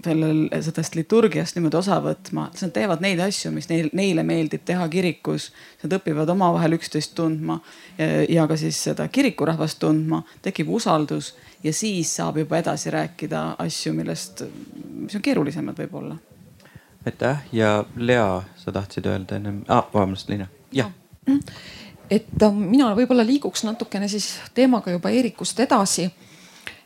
sellel, 0.04 0.44
sellest 0.62 0.94
liturgiast 0.94 1.56
niimoodi 1.56 1.80
osa 1.80 1.98
võtma, 2.02 2.46
siis 2.52 2.68
nad 2.68 2.74
teevad 2.76 3.02
neid 3.02 3.18
asju, 3.24 3.50
mis 3.54 3.66
neil, 3.70 3.88
neile 3.98 4.22
meeldib 4.26 4.62
teha 4.68 4.86
kirikus. 4.92 5.48
Nad 5.82 5.96
õpivad 5.98 6.30
omavahel 6.30 6.76
üksteist 6.78 7.16
tundma 7.18 7.58
ja, 7.98 8.08
ja 8.28 8.46
ka 8.50 8.58
siis 8.60 8.78
seda 8.86 9.08
kirikurahvast 9.10 9.80
tundma, 9.82 10.22
tekib 10.44 10.70
usaldus 10.78 11.34
ja 11.64 11.74
siis 11.74 12.14
saab 12.20 12.38
juba 12.38 12.60
edasi 12.62 12.94
rääkida 12.94 13.44
asju, 13.66 13.94
millest, 13.98 14.44
mis 15.02 15.18
on 15.18 15.24
keerulisemad 15.24 15.78
võib-olla. 15.82 16.18
Aitäh! 17.08 17.42
Ja 17.52 17.84
Lea, 17.96 18.42
sa 18.56 18.72
tahtsid 18.72 19.06
öelda 19.08 19.36
ennem 19.36 19.62
ah,, 19.68 19.84
vabandust, 19.94 20.28
Liina, 20.28 20.48
jah. 20.72 20.92
Et 22.10 22.42
äh, 22.42 22.54
mina 22.54 22.92
võib-olla 22.96 23.26
liiguks 23.26 23.64
natukene 23.68 24.08
siis 24.08 24.30
teemaga 24.56 24.92
juba 24.94 25.12
Eerikust 25.12 25.60
edasi. 25.60 26.08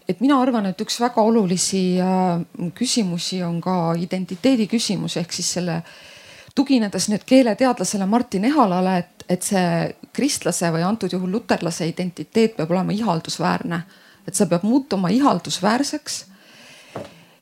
Et 0.09 0.19
mina 0.21 0.41
arvan, 0.43 0.67
et 0.67 0.81
üks 0.83 0.99
väga 1.01 1.23
olulisi 1.23 1.83
äh, 2.03 2.41
küsimusi 2.75 3.43
on 3.47 3.61
ka 3.63 3.95
identiteedi 3.99 4.67
küsimus 4.71 5.17
ehk 5.21 5.35
siis 5.35 5.53
selle 5.59 5.83
tuginedes 6.55 7.09
nüüd 7.09 7.23
keeleteadlasele 7.27 8.07
Martin 8.07 8.45
Ehalale, 8.45 8.97
et, 8.99 9.25
et 9.31 9.47
see 9.47 9.95
kristlase 10.13 10.69
või 10.75 10.83
antud 10.85 11.13
juhul 11.15 11.31
luterlase 11.33 11.87
identiteet 11.89 12.59
peab 12.59 12.75
olema 12.75 12.93
ihaldusväärne, 12.93 13.81
et 14.27 14.37
see 14.37 14.51
peab 14.51 14.67
muutuma 14.67 15.13
ihaldusväärseks. 15.15 16.25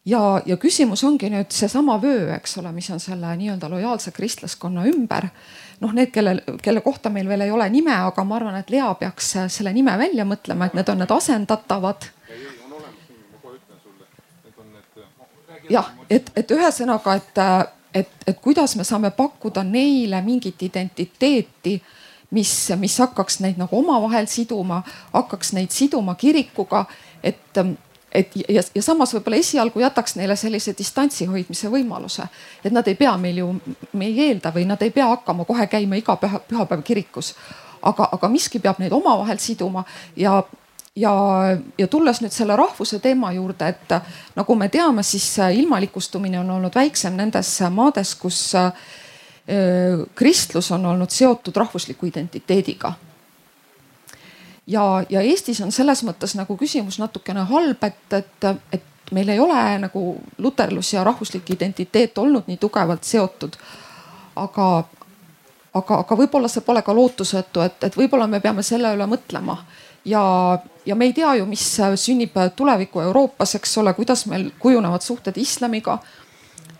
Ja, 0.06 0.42
ja 0.46 0.56
küsimus 0.56 1.04
ongi 1.04 1.30
nüüd 1.30 1.50
seesama 1.54 1.98
vöö, 2.02 2.30
eks 2.36 2.58
ole, 2.58 2.72
mis 2.72 2.90
on 2.90 3.00
selle 3.00 3.34
nii-öelda 3.36 3.70
lojaalse 3.70 4.10
kristlaskonna 4.16 4.86
ümber. 4.88 5.28
noh, 5.80 5.92
need, 5.96 6.10
kellel, 6.12 6.40
kelle 6.62 6.80
kohta 6.80 7.10
meil 7.10 7.28
veel 7.28 7.40
ei 7.40 7.50
ole 7.50 7.68
nime, 7.70 7.94
aga 7.94 8.24
ma 8.24 8.36
arvan, 8.36 8.56
et 8.60 8.70
Lea 8.70 8.94
peaks 8.94 9.34
selle 9.48 9.72
nime 9.72 9.98
välja 9.98 10.24
mõtlema, 10.24 10.66
et 10.66 10.74
need 10.74 10.88
on 10.88 10.98
need 11.00 11.12
asendatavad 11.16 12.10
jah, 15.70 15.92
et, 16.10 16.30
et 16.36 16.50
ühesõnaga, 16.54 17.16
et, 17.20 17.40
et, 18.02 18.12
et 18.26 18.40
kuidas 18.42 18.76
me 18.76 18.84
saame 18.86 19.12
pakkuda 19.16 19.64
neile 19.66 20.20
mingit 20.26 20.62
identiteeti, 20.66 21.76
mis, 22.36 22.54
mis 22.78 22.98
hakkaks 23.02 23.40
neid 23.44 23.60
nagu 23.60 23.78
omavahel 23.78 24.28
siduma, 24.30 24.82
hakkaks 25.14 25.54
neid 25.56 25.74
siduma 25.74 26.14
kirikuga, 26.18 26.84
et 27.22 27.62
et 28.12 28.34
ja, 28.48 28.62
ja 28.74 28.82
samas 28.82 29.14
võib-olla 29.14 29.38
esialgu 29.38 29.80
jätaks 29.80 30.16
neile 30.18 30.36
sellise 30.36 30.74
distantsi 30.78 31.26
hoidmise 31.30 31.70
võimaluse, 31.70 32.26
et 32.64 32.72
nad 32.74 32.86
ei 32.88 32.96
pea 32.98 33.16
meil 33.20 33.42
ju, 33.42 33.50
me 33.92 34.08
ei 34.10 34.28
eelda 34.28 34.52
või 34.54 34.66
nad 34.66 34.82
ei 34.82 34.90
pea 34.94 35.08
hakkama 35.12 35.46
kohe 35.48 35.66
käima 35.70 35.98
iga 36.00 36.16
püha, 36.20 36.40
pühapäev 36.48 36.82
kirikus. 36.86 37.34
aga, 37.82 38.08
aga 38.12 38.28
miski 38.28 38.58
peab 38.58 38.78
neid 38.78 38.92
omavahel 38.92 39.38
siduma 39.38 39.84
ja, 40.16 40.42
ja, 40.96 41.12
ja 41.78 41.86
tulles 41.86 42.20
nüüd 42.20 42.34
selle 42.34 42.56
rahvuse 42.56 42.98
teema 42.98 43.32
juurde, 43.32 43.68
et 43.68 43.94
nagu 44.36 44.54
me 44.54 44.68
teame, 44.68 45.02
siis 45.02 45.38
ilmalikustumine 45.38 46.40
on 46.40 46.50
olnud 46.50 46.74
väiksem 46.74 47.16
nendes 47.16 47.60
maades, 47.70 48.14
kus 48.14 48.54
äh, 48.54 48.72
kristlus 50.14 50.70
on 50.72 50.86
olnud 50.86 51.10
seotud 51.10 51.56
rahvusliku 51.56 52.06
identiteediga. 52.06 52.92
Ja, 54.70 54.84
ja 55.08 55.24
Eestis 55.26 55.60
on 55.64 55.72
selles 55.74 56.04
mõttes 56.06 56.36
nagu 56.38 56.56
küsimus 56.56 57.00
natukene 57.02 57.44
halb, 57.50 57.84
et, 57.84 58.16
et, 58.20 58.48
et 58.72 59.12
meil 59.14 59.28
ei 59.34 59.42
ole 59.42 59.60
nagu 59.82 60.04
luterlus 60.38 60.92
ja 60.94 61.04
rahvuslik 61.04 61.50
identiteet 61.50 62.18
olnud 62.18 62.46
nii 62.46 62.60
tugevalt 62.62 63.04
seotud. 63.04 63.56
aga, 64.36 64.66
aga, 65.74 65.98
aga 65.98 66.16
võib-olla 66.16 66.48
see 66.48 66.64
pole 66.66 66.82
ka 66.82 66.94
lootusetu, 66.94 67.64
et, 67.66 67.84
et 67.84 67.96
võib-olla 67.96 68.26
me 68.30 68.40
peame 68.40 68.62
selle 68.62 68.94
üle 68.94 69.06
mõtlema 69.10 69.58
ja, 70.04 70.58
ja 70.86 70.94
me 70.94 71.04
ei 71.04 71.12
tea 71.12 71.34
ju, 71.34 71.46
mis 71.46 71.64
sünnib 71.96 72.36
tuleviku 72.56 73.00
Euroopas, 73.00 73.54
eks 73.58 73.78
ole, 73.82 73.94
kuidas 73.94 74.26
meil 74.26 74.50
kujunevad 74.58 75.02
suhted 75.02 75.36
islamiga. 75.36 75.98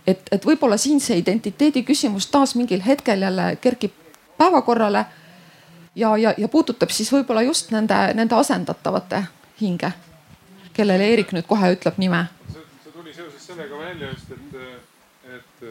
et, 0.06 0.28
et 0.32 0.46
võib-olla 0.46 0.78
siin 0.80 1.00
see 1.00 1.18
identiteedi 1.20 1.82
küsimus 1.84 2.26
taas 2.30 2.54
mingil 2.54 2.80
hetkel 2.86 3.22
jälle 3.22 3.56
kerkib 3.60 3.92
päevakorrale. 4.38 5.04
Ja, 6.00 6.16
ja, 6.16 6.34
ja 6.38 6.48
puudutab 6.48 6.90
siis 6.94 7.12
võib-olla 7.12 7.44
just 7.46 7.70
nende, 7.74 7.98
nende 8.16 8.36
asendatavate 8.38 9.24
hinge, 9.60 9.92
kellele 10.76 11.12
Eerik 11.12 11.34
nüüd 11.36 11.48
kohe 11.48 11.74
ütleb 11.76 12.00
nime. 12.00 12.26
see 12.52 12.92
tuli 12.92 13.14
seoses 13.14 13.46
sellega 13.46 13.78
välja 13.78 14.12
just, 14.14 14.30
et, 14.36 14.60
et 15.36 15.66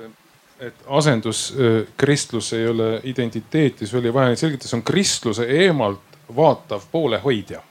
et 0.59 0.81
asenduskristlus 0.87 2.53
ei 2.53 2.67
ole 2.67 2.99
identiteeti, 3.07 3.87
see 3.87 3.99
oli 3.99 4.11
vaja 4.13 4.35
selgitada, 4.35 4.67
see 4.67 4.77
on 4.77 4.83
kristluse 4.83 5.45
eemalt 5.47 6.17
vaatav 6.35 6.83
poolehoidja. 6.91 7.61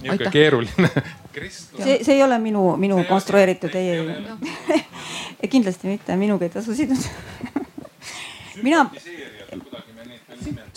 niisugune 0.00 0.30
keeruline 0.32 0.88
see, 1.52 1.98
see 2.04 2.14
ei 2.14 2.22
ole 2.22 2.38
minu, 2.38 2.76
minu 2.80 3.04
konstrueeritud, 3.08 3.74
ei, 3.74 3.90
ei. 3.90 5.48
kindlasti 5.54 5.88
mitte, 5.88 6.16
minuga 6.16 6.48
ei 6.48 6.54
tasu 6.54 6.74
siduda 6.74 7.08
mina 8.66 8.86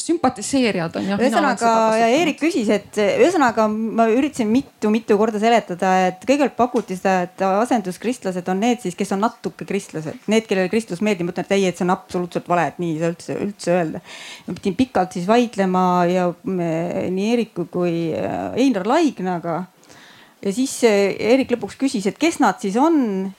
sümpatiseerijad 0.06 0.98
on 1.00 1.08
jah. 1.10 1.22
ühesõnaga 1.22 1.72
ja 1.98 2.10
Eerik 2.14 2.38
küsis, 2.42 2.70
et 2.74 3.00
ühesõnaga 3.02 3.66
ma 3.72 4.06
üritasin 4.12 4.50
mitu-mitu 4.52 5.18
korda 5.18 5.42
seletada, 5.42 5.94
et 6.12 6.26
kõigepealt 6.28 6.58
pakuti 6.60 6.98
seda, 6.98 7.26
et 7.26 7.46
asenduskristlased 7.48 8.52
on 8.52 8.62
need 8.62 8.84
siis, 8.84 8.98
kes 8.98 9.16
on 9.16 9.24
natuke 9.26 9.68
kristlased, 9.68 10.20
need, 10.32 10.46
kellele 10.50 10.70
kristlus 10.74 11.02
meeldib. 11.06 11.30
ma 11.30 11.34
ütlen, 11.34 11.48
et 11.48 11.56
ei, 11.58 11.66
et 11.70 11.80
see 11.80 11.88
on 11.88 11.96
absoluutselt 11.96 12.50
vale, 12.52 12.68
et 12.70 12.82
nii 12.82 12.92
ei 12.94 13.00
saa 13.02 13.14
üldse, 13.16 13.38
üldse 13.48 13.78
öelda. 13.78 14.04
ma 14.48 14.58
pidin 14.60 14.78
pikalt 14.78 15.18
siis 15.18 15.30
vaidlema 15.30 15.86
ja 16.12 16.28
nii 16.46 17.32
Eeriku 17.32 17.66
kui 17.72 18.12
äh, 18.14 18.52
Einar 18.62 18.86
Laignaga. 18.90 19.64
ja 20.42 20.54
siis 20.54 20.78
äh, 20.86 21.16
Eerik 21.32 21.56
lõpuks 21.56 21.80
küsis, 21.82 22.06
et 22.06 22.22
kes 22.22 22.40
nad 22.44 22.62
siis 22.62 22.78
on 22.78 23.34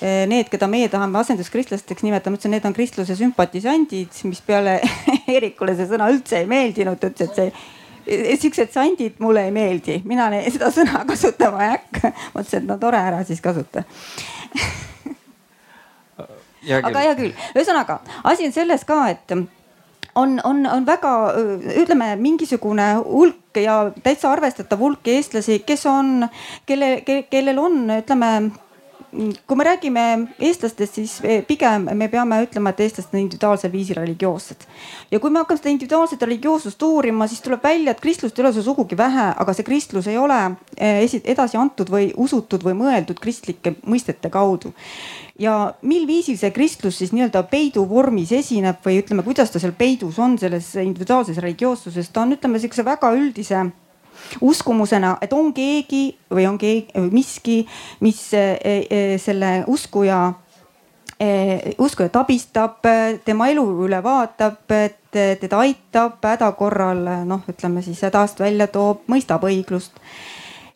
need, 0.00 0.48
keda 0.48 0.68
meie 0.70 0.88
tahame 0.88 1.18
asenduskristlasteks 1.20 2.04
nimetama, 2.06 2.38
ütlesin, 2.38 2.54
need 2.54 2.64
on 2.64 2.76
kristluse 2.76 3.16
sümpatisandid, 3.18 4.16
mis 4.28 4.40
peale 4.46 4.78
Eerikule 5.34 5.76
see 5.76 5.88
sõna 5.90 6.08
üldse 6.12 6.40
ei 6.40 6.48
meeldinud, 6.50 7.04
ütles, 7.10 7.28
et 7.28 7.36
see 7.36 7.50
eh, 7.52 8.38
siuksed 8.40 8.72
sandid 8.74 9.20
mulle 9.20 9.44
ei 9.48 9.54
meeldi, 9.54 10.00
mina 10.08 10.30
seda 10.48 10.70
sõna 10.74 11.04
kasutama 11.10 11.64
ei 11.66 11.74
hakka. 11.76 12.12
mõtlesin, 12.34 12.62
et 12.62 12.68
no 12.70 12.78
tore, 12.80 13.00
ära 13.10 13.24
siis 13.28 13.42
kasuta. 13.44 13.84
Aga 16.60 17.00
hea 17.00 17.14
küll, 17.16 17.32
ühesõnaga 17.56 18.02
asi 18.28 18.44
on 18.44 18.52
selles 18.52 18.82
ka, 18.88 19.06
et 19.08 19.32
on, 19.32 20.40
on, 20.44 20.66
on 20.66 20.86
väga, 20.86 21.12
ütleme 21.80 22.10
mingisugune 22.20 22.88
hulk 23.04 23.60
ja 23.60 23.76
täitsa 24.04 24.32
arvestatav 24.32 24.80
hulk 24.82 25.08
eestlasi, 25.08 25.60
kes 25.66 25.86
on, 25.88 26.26
kelle, 26.68 27.00
kellel 27.30 27.60
on, 27.62 27.86
ütleme 27.96 28.32
kui 29.10 29.56
me 29.56 29.64
räägime 29.64 30.02
eestlastest, 30.38 30.94
siis 30.94 31.14
pigem 31.48 31.88
me 31.98 32.06
peame 32.08 32.38
ütlema, 32.44 32.70
et 32.70 32.82
eestlased 32.84 33.14
on 33.14 33.20
individuaalsel 33.24 33.72
viisil 33.72 33.98
religioossed. 33.98 34.66
ja 35.10 35.20
kui 35.20 35.30
me 35.30 35.42
hakkame 35.42 35.58
seda 35.58 35.72
individuaalset 35.74 36.22
religioossust 36.22 36.82
uurima, 36.82 37.26
siis 37.26 37.42
tuleb 37.42 37.64
välja, 37.64 37.90
et 37.90 38.00
kristlust 38.00 38.38
ei 38.38 38.44
ole 38.44 38.52
seal 38.54 38.66
sugugi 38.68 38.98
vähe, 38.98 39.26
aga 39.42 39.54
see 39.56 39.66
kristlus 39.66 40.06
ei 40.06 40.18
ole 40.18 40.38
eh, 40.76 41.02
edasi 41.24 41.58
antud 41.58 41.90
või 41.90 42.12
usutud 42.16 42.62
või 42.66 42.76
mõeldud 42.78 43.18
kristlike 43.20 43.74
mõistete 43.86 44.30
kaudu. 44.30 44.72
ja 45.38 45.74
mil 45.82 46.06
viisil 46.06 46.38
see 46.38 46.50
kristlus 46.54 46.98
siis 46.98 47.12
nii-öelda 47.16 47.42
peidu 47.50 47.88
vormis 47.88 48.32
esineb 48.32 48.84
või 48.84 49.00
ütleme, 49.02 49.26
kuidas 49.26 49.50
ta 49.50 49.58
seal 49.58 49.72
peidus 49.72 50.18
on 50.18 50.38
selles 50.38 50.74
individuaalses 50.76 51.38
religioossuses, 51.38 52.08
ta 52.12 52.22
on, 52.22 52.36
ütleme 52.38 52.60
sihukese 52.60 52.84
väga 52.84 53.14
üldise 53.16 53.70
uskumusena, 54.40 55.16
et 55.22 55.32
on 55.32 55.52
keegi 55.54 56.04
või 56.32 56.46
on 56.48 56.58
keegi, 56.58 57.02
miski, 57.12 57.58
mis 58.04 58.22
eh, 58.34 58.58
eh, 58.62 59.14
selle 59.20 59.64
uskuja 59.70 60.20
eh, 61.20 61.72
uskujat 61.78 62.16
abistab, 62.20 62.86
tema 63.24 63.50
elu 63.52 63.64
üle 63.86 64.02
vaatab, 64.04 64.62
et 64.76 64.98
teda 65.10 65.64
aitab 65.64 66.22
häda 66.22 66.52
korral, 66.58 67.02
noh, 67.26 67.42
ütleme 67.50 67.82
siis 67.82 68.02
hädast 68.06 68.40
välja 68.40 68.70
toob, 68.70 69.02
mõistab 69.10 69.44
õiglust. 69.48 69.98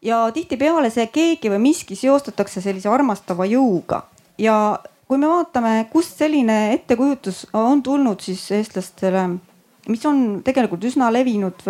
ja 0.03 0.27
tihtipeale 0.35 0.91
see 0.91 1.07
keegi 1.07 1.51
või 1.51 1.63
miski 1.71 1.97
seostatakse 1.97 2.61
sellise 2.61 2.89
armastava 2.93 3.47
jõuga 3.49 4.03
ja 4.39 4.79
kui 5.09 5.19
me 5.19 5.29
vaatame, 5.29 5.87
kust 5.93 6.19
selline 6.19 6.75
ettekujutus 6.75 7.47
on 7.53 7.83
tulnud 7.83 8.21
siis 8.21 8.51
eestlastele, 8.53 9.29
mis 9.89 10.05
on 10.07 10.43
tegelikult 10.45 10.85
üsna 10.85 11.13
levinud 11.13 11.65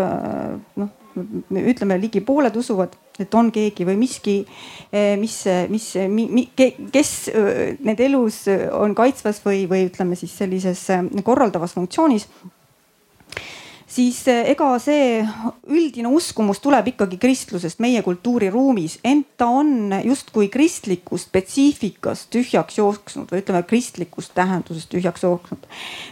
noh 0.80 1.03
ütleme, 1.14 1.98
ligi 2.00 2.20
pooled 2.24 2.56
usuvad, 2.56 2.94
et 3.20 3.34
on 3.34 3.50
keegi 3.54 3.86
või 3.86 3.96
miski, 4.00 4.36
eh, 4.92 5.14
mis, 5.20 5.36
mis, 5.70 5.88
kes 6.56 7.12
eh, 7.30 7.76
nende 7.84 8.06
elus 8.08 8.44
on 8.74 8.94
kaitsvas 8.98 9.40
või, 9.44 9.64
või 9.70 9.86
ütleme 9.88 10.18
siis 10.18 10.34
sellises 10.38 10.82
eh, 10.90 11.06
korraldavas 11.26 11.76
funktsioonis. 11.76 12.28
Siis 13.94 14.24
eh, 14.30 14.48
ega 14.50 14.72
see 14.82 15.22
üldine 15.70 16.10
uskumus 16.12 16.60
tuleb 16.62 16.90
ikkagi 16.92 17.18
kristlusest 17.22 17.80
meie 17.82 18.02
kultuuriruumis, 18.04 18.98
ent 19.06 19.34
ta 19.38 19.48
on 19.60 19.92
justkui 20.04 20.48
kristlikust 20.52 21.30
spetsiifikast 21.30 22.30
tühjaks 22.34 22.78
jooksnud 22.80 23.30
või 23.30 23.42
ütleme 23.42 23.62
kristlikust 23.68 24.34
tähendusest 24.36 24.90
tühjaks 24.92 25.24
jooksnud. 25.26 25.68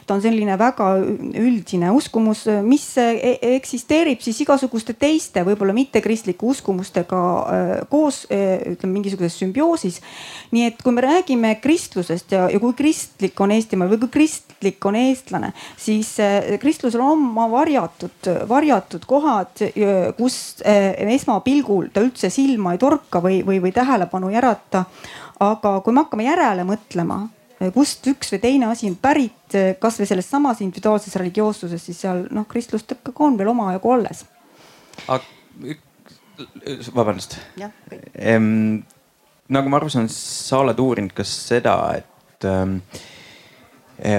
ta 0.07 0.15
on 0.15 0.23
selline 0.23 0.57
väga 0.59 0.91
üldine 1.03 1.91
uskumus, 1.95 2.45
mis 2.67 2.87
e-, 3.03 3.39
eksisteerib 3.57 4.23
siis 4.23 4.41
igasuguste 4.45 4.95
teiste, 4.95 5.45
võib-olla 5.47 5.75
mittekristlike 5.77 6.47
uskumustega 6.47 7.23
eh, 7.57 7.75
koos, 7.91 8.25
eh, 8.31 8.61
ütleme 8.77 9.01
mingisuguses 9.01 9.41
sümbioosis. 9.43 10.01
nii 10.53 10.69
et 10.71 10.83
kui 10.83 10.95
me 10.95 11.03
räägime 11.03 11.57
kristlusest 11.63 12.33
ja, 12.33 12.47
ja 12.51 12.63
kui 12.63 12.77
kristlik 12.79 13.41
on 13.41 13.51
Eestimaa 13.53 13.91
või 13.91 14.01
kui 14.05 14.15
kristlik 14.21 14.85
on 14.87 14.97
eestlane, 14.97 15.53
siis 15.77 16.15
kristlusel 16.61 17.03
on 17.03 17.13
oma 17.17 17.49
varjatud, 17.73 18.49
varjatud 18.49 19.05
kohad, 19.07 19.63
kus 20.17 20.63
eh, 20.65 20.95
esmapilgul 21.15 21.89
ta 21.93 22.03
üldse 22.05 22.31
silma 22.31 22.75
ei 22.75 22.79
torka 22.79 23.23
või, 23.23 23.41
või, 23.47 23.61
või 23.63 23.73
tähelepanu 23.73 24.29
ei 24.31 24.37
ärata. 24.37 24.85
aga 25.41 25.81
kui 25.81 25.93
me 25.93 26.05
hakkame 26.05 26.25
järele 26.25 26.65
mõtlema, 26.65 27.17
kust 27.75 28.07
üks 28.07 28.33
või 28.33 28.41
teine 28.43 28.67
asi 28.71 28.87
on 28.91 28.97
pärit, 28.97 29.57
kasvõi 29.79 30.07
selles 30.07 30.29
samas 30.31 30.61
individuaalses 30.61 31.17
religioossuses, 31.17 31.85
siis 31.85 32.01
seal 32.01 32.27
noh, 32.31 32.47
kristlust 32.49 32.93
ikkagi 32.93 33.25
on 33.27 33.39
veel 33.39 33.49
omajagu 33.49 33.93
alles. 33.93 34.25
vabandust. 36.95 37.39
nagu 39.49 39.69
ma 39.69 39.77
aru 39.77 39.89
saan, 39.89 40.09
sa 40.09 40.63
oled 40.63 40.79
uurinud 40.79 41.13
ka 41.13 41.25
seda, 41.25 41.77
et 41.97 42.47
ähm, 42.47 42.79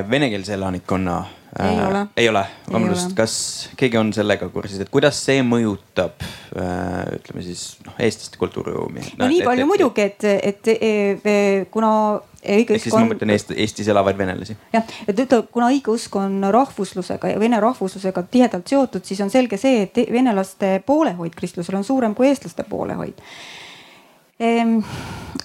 venekeelse 0.09 0.53
elanikkonna 0.53 1.23
ei 1.59 1.77
äh, 1.77 1.87
ole. 1.87 2.07
ei 2.17 2.29
ole, 2.29 2.43
vabandust, 2.71 3.13
kas 3.17 3.35
keegi 3.77 3.97
on 3.99 4.09
sellega 4.15 4.49
kursis, 4.49 4.81
et 4.81 4.91
kuidas 4.93 5.19
see 5.25 5.43
mõjutab 5.45 6.23
äh, 6.23 7.15
ütleme 7.19 7.45
siis 7.45 7.65
noh, 7.85 7.95
eestlaste 8.01 8.41
kultuuriruumi? 8.41 9.05
no 9.19 9.29
nii 9.29 9.43
palju 9.45 9.65
et, 9.65 9.69
muidugi, 9.69 10.07
et, 10.07 10.27
et, 10.51 10.71
et 10.73 11.73
kuna 11.73 11.93
õigeusk 12.43 12.43
on. 12.43 12.75
ehk 12.75 12.85
siis 12.87 12.97
ma 12.97 13.05
mõtlen 13.11 13.33
Eest, 13.35 13.53
Eestis 13.55 13.89
elavaid 13.93 14.17
venelasi. 14.17 14.57
jah, 14.73 14.93
et 15.07 15.23
ütle, 15.25 15.43
kuna 15.53 15.69
õigeusk 15.73 16.17
on 16.19 16.39
rahvuslusega 16.53 17.35
ja 17.35 17.41
vene 17.41 17.59
rahvuslusega 17.63 18.25
tihedalt 18.33 18.73
seotud, 18.73 19.05
siis 19.05 19.21
on 19.23 19.33
selge 19.33 19.59
see, 19.61 19.85
et 19.85 20.05
venelaste 20.11 20.79
poolehoid 20.85 21.37
kristlusel 21.37 21.77
on 21.79 21.85
suurem 21.87 22.17
kui 22.17 22.31
eestlaste 22.31 22.65
poolehoid 22.69 23.21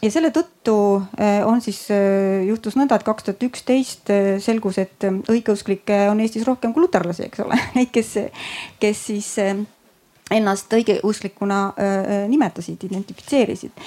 ja 0.02 0.10
selle 0.12 0.30
tõttu 0.34 0.76
eh, 1.18 1.40
on 1.46 1.62
siis, 1.64 1.80
eh, 1.94 2.44
juhtus 2.48 2.76
nõnda, 2.78 2.98
et 2.98 3.06
kaks 3.06 3.26
tuhat 3.26 3.48
üksteist 3.48 4.12
eh, 4.14 4.36
selgus, 4.42 4.78
et 4.82 5.08
õigeusklikke 5.30 6.06
on 6.12 6.22
Eestis 6.22 6.46
rohkem 6.48 6.74
kui 6.74 6.84
luterlasi, 6.84 7.26
eks 7.28 7.42
ole, 7.46 7.58
neid, 7.78 7.90
kes, 7.94 8.14
kes 8.82 9.04
siis 9.10 9.34
ennast 10.28 10.74
õigeuslikuna 10.76 11.58
nimetasid, 12.28 12.82
identifitseerisid. 12.84 13.78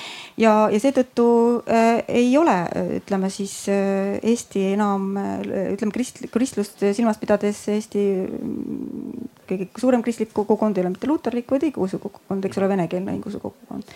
ja, 0.42 0.56
ja 0.74 0.80
seetõttu 0.82 1.26
ei 1.70 2.32
ole, 2.40 2.56
ütleme 2.96 3.30
siis 3.30 3.54
Eesti 3.70 4.64
enam, 4.72 5.06
ütleme 5.46 5.94
krist-, 5.94 6.24
kristlust 6.34 6.82
silmas 6.98 7.22
pidades 7.22 7.62
Eesti 7.70 8.08
mm, 8.26 9.30
kõige 9.54 9.70
suurem 9.78 10.02
kristlik 10.02 10.34
kogukond 10.34 10.82
ei 10.82 10.88
ole 10.88 10.96
mitte 10.96 11.14
luterlik, 11.14 11.46
vaid 11.54 11.70
õigeusu 11.70 12.02
kogukond, 12.02 12.50
eks 12.50 12.58
ole, 12.58 12.74
venekeelne 12.74 13.20
õigeusu 13.20 13.46
kogukond 13.46 13.94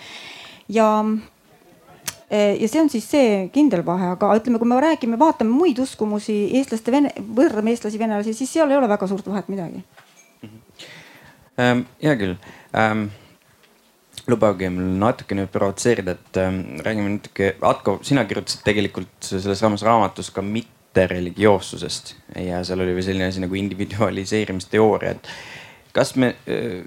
ja 0.70 0.88
e, 2.30 2.40
ja 2.60 2.70
see 2.70 2.82
on 2.82 2.90
siis 2.92 3.08
see 3.10 3.34
kindel 3.54 3.84
vahe, 3.86 4.12
aga 4.16 4.32
ütleme, 4.40 4.60
kui 4.62 4.70
me 4.70 4.80
räägime, 4.82 5.20
vaatame 5.22 5.54
muid 5.54 5.80
uskumusi, 5.84 6.38
eestlaste, 6.60 6.94
vene, 6.94 7.12
võrdleme 7.18 7.74
eestlasi, 7.74 8.02
venelasi, 8.02 8.36
siis 8.38 8.56
seal 8.58 8.72
ei 8.72 8.80
ole 8.80 8.90
väga 8.92 9.10
suurt 9.12 9.28
vahet 9.30 9.52
midagi 9.52 9.84
mm. 10.42 10.50
-hmm. 10.50 11.86
hea 12.04 12.18
küll 12.22 12.36
ähm,. 12.74 13.08
lubage 14.28 14.70
mul 14.70 14.96
natukene 14.98 15.46
provotseerida, 15.48 16.12
et 16.12 16.38
ähm, 16.38 16.80
räägime 16.82 17.10
natuke, 17.10 17.56
Atko, 17.62 18.00
sina 18.02 18.24
kirjutasid 18.26 18.64
tegelikult 18.66 19.22
selles 19.22 19.60
samas 19.60 19.84
raamatus 19.84 20.32
ka 20.32 20.42
mittereligioossusest 20.42 22.16
ja 22.36 22.64
seal 22.64 22.80
oli 22.80 22.96
veel 22.96 23.04
selline 23.04 23.28
asi 23.28 23.44
nagu 23.44 23.56
individualiseerimisteooria, 23.56 25.12
et 25.12 25.28
kas 25.94 26.16
me, 26.16 26.36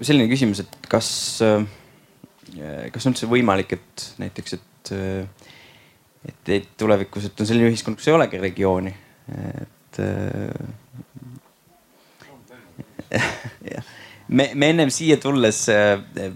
selline 0.01 0.27
küsimus, 0.27 0.59
et 0.59 0.89
kas 0.89 1.39
äh, 1.41 1.63
kas 2.93 3.05
on 3.05 3.15
üldse 3.15 3.29
võimalik, 3.29 3.77
et 3.77 4.05
näiteks, 4.21 4.57
et, 4.57 4.93
et, 6.29 6.53
et 6.59 6.69
tulevikus, 6.79 7.29
et 7.29 7.41
on 7.41 7.49
selline 7.49 7.71
ühiskond, 7.71 7.99
kus 7.99 8.09
ei 8.09 8.17
olegi 8.17 8.41
religiooni, 8.41 8.93
et. 9.63 10.03
jah, 13.09 13.87
me, 14.29 14.45
me 14.53 14.69
ennem 14.69 14.91
siia 14.93 15.17
tulles 15.21 15.63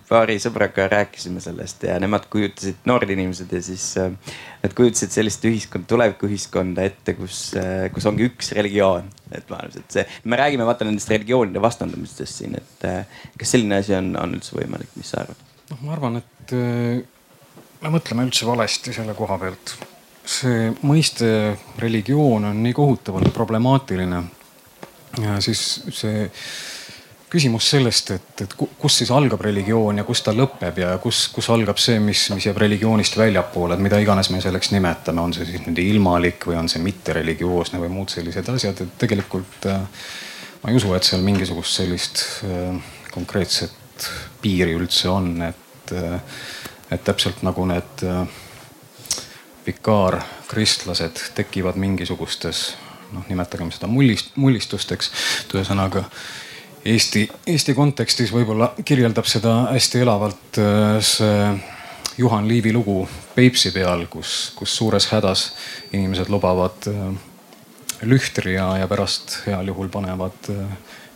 paari 0.09 0.39
sõbraga 0.41 0.87
rääkisime 0.91 1.41
sellest 1.43 1.85
ja 1.85 1.99
nemad 2.01 2.25
kujutasid, 2.33 2.81
noored 2.89 3.13
inimesed 3.13 3.53
ja 3.53 3.61
siis 3.63 3.85
nad 3.99 4.73
kujutasid 4.75 5.13
sellist 5.13 5.45
ühiskonda, 5.49 5.89
tulevikuühiskonda 5.91 6.87
ette, 6.89 7.15
kus, 7.19 7.45
kus 7.93 8.09
ongi 8.09 8.27
üks 8.31 8.53
religioon. 8.57 9.09
et 9.31 9.49
ma 9.49 9.61
arvan, 9.61 9.85
et 9.85 9.97
see, 9.99 10.05
me 10.29 10.41
räägime 10.41 10.65
vaata 10.67 10.89
nendest 10.89 11.13
religioonide 11.13 11.61
vastandamistest 11.61 12.41
siin, 12.41 12.57
et 12.57 12.85
kas 13.37 13.55
selline 13.55 13.81
asi 13.83 13.97
on, 13.97 14.13
on 14.19 14.37
üldse 14.39 14.57
võimalik, 14.57 14.93
mis 14.97 15.13
sa 15.13 15.23
arvad? 15.25 15.52
Noh, 15.73 15.81
ma 15.81 15.95
arvan, 15.95 16.21
et 16.21 16.53
äh, 16.53 17.01
me 17.81 17.93
mõtleme 17.93 18.27
üldse 18.27 18.47
valesti 18.47 18.93
selle 18.95 19.15
koha 19.17 19.39
pealt. 19.41 19.75
see 20.23 20.69
mõiste 20.87 21.27
religioon 21.83 22.45
on 22.47 22.61
nii 22.63 22.73
kohutavalt 22.73 23.33
problemaatiline. 23.33 24.21
ja 25.21 25.41
siis 25.41 25.83
see 25.91 26.29
küsimus 27.33 27.65
sellest, 27.73 28.11
et, 28.13 28.41
et 28.45 28.51
kus 28.55 28.99
siis 28.99 29.09
algab 29.11 29.41
religioon 29.41 29.97
ja 29.97 30.03
kus 30.05 30.21
ta 30.21 30.31
lõpeb 30.37 30.77
ja 30.77 30.91
kus, 31.01 31.25
kus 31.33 31.49
algab 31.49 31.79
see, 31.81 31.97
mis, 31.99 32.27
mis 32.29 32.45
jääb 32.45 32.59
religioonist 32.61 33.17
väljapoole, 33.17 33.73
et 33.73 33.81
mida 33.81 33.97
iganes 33.99 34.29
me 34.29 34.41
selleks 34.41 34.69
nimetame, 34.71 35.21
on 35.21 35.33
see 35.33 35.47
siis 35.49 35.63
nüüd 35.65 35.81
ilmalik 35.81 36.45
või 36.45 36.59
on 36.61 36.69
see 36.69 36.83
mittereligioosne 36.85 37.81
või 37.81 37.89
muud 37.95 38.13
sellised 38.13 38.53
asjad, 38.53 38.85
et 38.85 38.99
tegelikult 39.01 39.65
äh, 39.65 39.81
ma 40.61 40.69
ei 40.69 40.77
usu, 40.77 40.93
et 40.93 41.09
seal 41.09 41.25
mingisugust 41.25 41.81
sellist 41.81 42.21
äh, 42.45 42.77
konkreetset 43.11 44.07
piiri 44.43 44.77
üldse 44.77 45.09
on, 45.09 45.33
et, 45.49 45.62
et 46.93 47.03
täpselt 47.03 47.41
nagu 47.43 47.65
need 47.65 48.05
äh, 48.05 48.23
vikaarkristlased 49.65 51.21
tekivad 51.35 51.77
mingisugustes 51.79 52.63
noh, 53.13 53.25
nimetagem 53.29 53.71
seda 53.73 53.87
mullist, 53.87 54.33
mullistusteks. 54.35 55.11
et 55.43 55.55
ühesõnaga 55.57 56.05
Eesti, 56.83 57.29
Eesti 57.47 57.73
kontekstis 57.73 58.33
võib-olla 58.35 58.73
kirjeldab 58.85 59.27
seda 59.29 59.53
hästi 59.71 60.03
elavalt 60.03 60.59
äh, 60.59 60.97
see 60.99 61.53
Juhan 62.17 62.47
Liivi 62.47 62.73
lugu 62.73 63.07
Peipsi 63.35 63.71
peal, 63.73 64.05
kus, 64.11 64.51
kus 64.55 64.75
suures 64.77 65.07
hädas 65.09 65.47
inimesed 65.93 66.29
lubavad 66.29 66.89
äh, 66.91 67.05
lühtri 68.03 68.57
ja, 68.57 68.67
ja 68.77 68.89
pärast 68.91 69.39
heal 69.47 69.71
juhul 69.71 69.89
panevad 69.89 70.51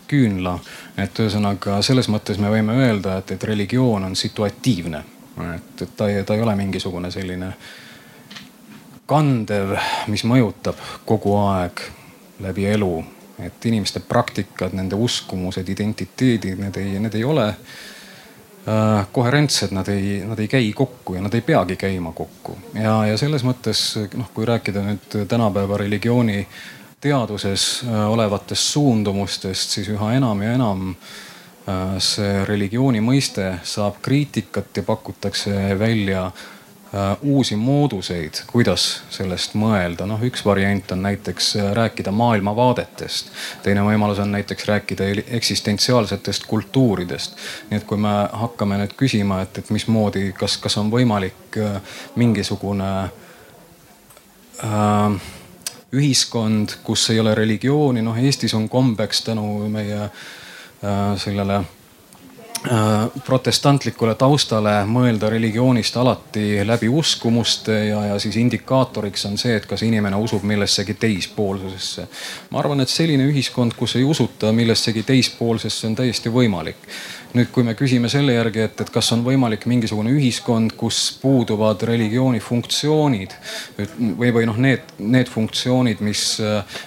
küünla. 0.07 0.59
et 0.97 1.19
ühesõnaga 1.19 1.81
selles 1.81 2.09
mõttes 2.09 2.39
me 2.41 2.51
võime 2.51 2.75
öelda, 2.77 3.17
et, 3.17 3.31
et 3.31 3.43
religioon 3.43 4.03
on 4.03 4.15
situatiivne. 4.15 5.03
et, 5.55 5.81
et 5.81 5.97
ta 5.97 6.09
ei, 6.09 6.23
ta 6.23 6.35
ei 6.35 6.41
ole 6.41 6.55
mingisugune 6.55 7.11
selline 7.11 7.53
kandev, 9.07 9.77
mis 10.11 10.23
mõjutab 10.27 10.79
kogu 11.05 11.37
aeg 11.43 11.85
läbi 12.43 12.65
elu. 12.65 13.05
et 13.37 13.65
inimeste 13.65 13.99
praktikad, 13.99 14.73
nende 14.73 14.95
uskumused, 14.95 15.67
identiteedid, 15.69 16.57
need 16.57 16.77
ei, 16.81 16.95
need 16.99 17.13
ei 17.13 17.23
ole 17.23 17.43
äh, 17.47 19.05
koherentsed, 19.11 19.75
nad 19.77 19.87
ei, 19.93 20.23
nad 20.25 20.39
ei 20.39 20.47
käi 20.47 20.71
kokku 20.73 21.13
ja 21.13 21.21
nad 21.21 21.33
ei 21.33 21.41
peagi 21.41 21.75
käima 21.75 22.11
kokku. 22.17 22.57
ja, 22.73 23.05
ja 23.05 23.17
selles 23.17 23.45
mõttes 23.45 23.83
noh, 24.17 24.31
kui 24.33 24.45
rääkida 24.45 24.81
nüüd 24.81 25.19
tänapäeva 25.29 25.77
religiooni 25.77 26.39
äh, 26.39 26.57
teaduses 27.01 27.83
äh, 27.87 28.09
olevatest 28.09 28.63
suundumustest, 28.73 29.69
siis 29.69 29.89
üha 29.93 30.13
enam 30.17 30.41
ja 30.41 30.53
enam 30.57 30.89
äh, 30.89 31.97
see 32.01 32.45
religiooni 32.49 33.01
mõiste 33.05 33.57
saab 33.67 34.01
kriitikat 34.01 34.79
ja 34.79 34.83
pakutakse 34.83 35.53
välja 35.79 36.23
äh, 36.25 36.33
uusi 37.21 37.55
mooduseid, 37.55 38.41
kuidas 38.49 38.87
sellest 39.13 39.53
mõelda. 39.53 40.09
noh, 40.09 40.25
üks 40.25 40.45
variant 40.45 40.91
on 40.91 41.05
näiteks 41.05 41.53
rääkida 41.77 42.11
maailmavaadetest, 42.11 43.31
teine 43.63 43.85
võimalus 43.85 44.23
on 44.25 44.33
näiteks 44.33 44.65
rääkida 44.65 45.11
eksistentsiaalsetest 45.37 46.49
kultuuridest. 46.49 47.37
nii 47.69 47.77
et 47.77 47.85
kui 47.85 48.01
me 48.01 48.17
hakkame 48.33 48.81
nüüd 48.81 48.97
küsima, 48.97 49.43
et, 49.45 49.61
et 49.61 49.69
mismoodi, 49.69 50.31
kas, 50.33 50.57
kas 50.57 50.81
on 50.81 50.89
võimalik 50.89 51.61
mingisugune 52.17 52.93
äh, 54.65 55.35
ühiskond, 55.95 56.79
kus 56.83 57.09
ei 57.09 57.19
ole 57.19 57.35
religiooni, 57.35 58.01
noh 58.01 58.17
Eestis 58.19 58.53
on 58.53 58.69
kombeks 58.69 59.21
tänu 59.29 59.69
meie 59.71 60.01
äh, 60.03 60.11
sellele 61.17 61.63
Äh, 62.65 63.21
protestantlikule 63.25 64.15
taustale 64.17 64.71
mõelda 64.89 65.29
religioonist 65.29 65.95
alati 66.01 66.63
läbi 66.65 66.87
uskumuste 66.89 67.75
ja, 67.91 67.99
ja 68.09 68.15
siis 68.19 68.35
indikaatoriks 68.41 69.27
on 69.29 69.37
see, 69.37 69.53
et 69.59 69.67
kas 69.69 69.83
inimene 69.85 70.17
usub 70.17 70.41
millessegi 70.41 70.95
teispoolsusesse. 70.97 72.07
ma 72.49 72.59
arvan, 72.59 72.81
et 72.81 72.89
selline 72.89 73.27
ühiskond, 73.29 73.77
kus 73.77 73.95
ei 73.95 74.03
usuta 74.03 74.49
millessegi 74.51 75.05
teispoolsesse, 75.05 75.85
on 75.87 75.95
täiesti 76.01 76.33
võimalik 76.33 76.89
nüüd, 77.35 77.49
kui 77.53 77.65
me 77.65 77.73
küsime 77.77 78.09
selle 78.11 78.35
järgi, 78.35 78.63
et, 78.67 78.81
et 78.81 78.89
kas 78.93 79.09
on 79.15 79.23
võimalik 79.25 79.65
mingisugune 79.69 80.11
ühiskond, 80.15 80.73
kus 80.79 80.99
puuduvad 81.21 81.83
religiooni 81.89 82.39
funktsioonid 82.43 83.35
või, 84.19 84.31
või 84.35 84.47
noh, 84.49 84.59
need, 84.61 84.93
need 84.99 85.31
funktsioonid, 85.31 86.01
mis, 86.05 86.23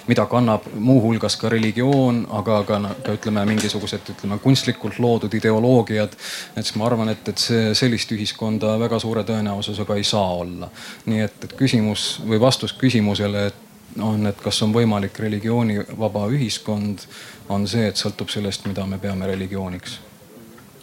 mida 0.09 0.25
kannab 0.31 0.67
muuhulgas 0.73 1.37
ka 1.41 1.51
religioon, 1.53 2.23
aga 2.41 2.61
ka, 2.67 2.81
ka 3.05 3.15
ütleme, 3.19 3.45
mingisugused, 3.53 4.13
ütleme 4.15 4.39
kunstlikult 4.43 4.99
loodud 5.03 5.33
ideoloogiad. 5.37 6.15
et 6.55 6.65
siis 6.65 6.77
ma 6.79 6.87
arvan, 6.89 7.13
et, 7.13 7.27
et 7.27 7.41
see 7.41 7.73
sellist 7.77 8.11
ühiskonda 8.15 8.77
väga 8.81 8.99
suure 8.99 9.25
tõenäosusega 9.27 9.97
ei 9.97 10.07
saa 10.07 10.37
olla. 10.43 10.71
nii 11.05 11.25
et, 11.27 11.43
et 11.45 11.57
küsimus 11.57 12.13
või 12.27 12.41
vastus 12.41 12.73
küsimusele, 12.73 13.47
et 13.51 13.99
on, 13.99 14.25
et 14.27 14.39
kas 14.41 14.61
on 14.63 14.71
võimalik 14.73 15.19
religioonivaba 15.19 16.27
ühiskond, 16.31 17.03
on 17.51 17.67
see, 17.67 17.89
et 17.91 17.99
sõltub 17.99 18.31
sellest, 18.31 18.65
mida 18.67 18.85
me 18.87 19.01
peame 19.01 19.27
religiooniks 19.27 19.99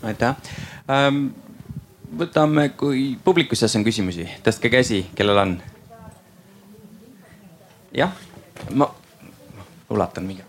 aitäh 0.02 0.36
ähm,. 0.90 1.26
võtame, 2.18 2.70
kui 2.76 3.18
publiku 3.24 3.56
seas 3.56 3.76
on 3.76 3.84
küsimusi, 3.84 4.28
tõstke 4.44 4.70
käsi, 4.72 5.06
kellel 5.14 5.42
on. 5.44 5.56
jah, 7.96 8.14
ma 8.72 8.88
ulatan 9.90 10.24
mingi 10.28 10.48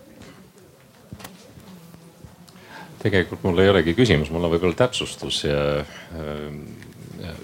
tegelikult 3.02 3.42
mul 3.42 3.60
ei 3.62 3.70
olegi 3.72 3.94
küsimus, 3.96 4.30
mul 4.32 4.44
on 4.44 4.52
võib-olla 4.54 4.76
täpsustus 4.76 5.44
ja 5.46 5.60
äh, 5.80 7.38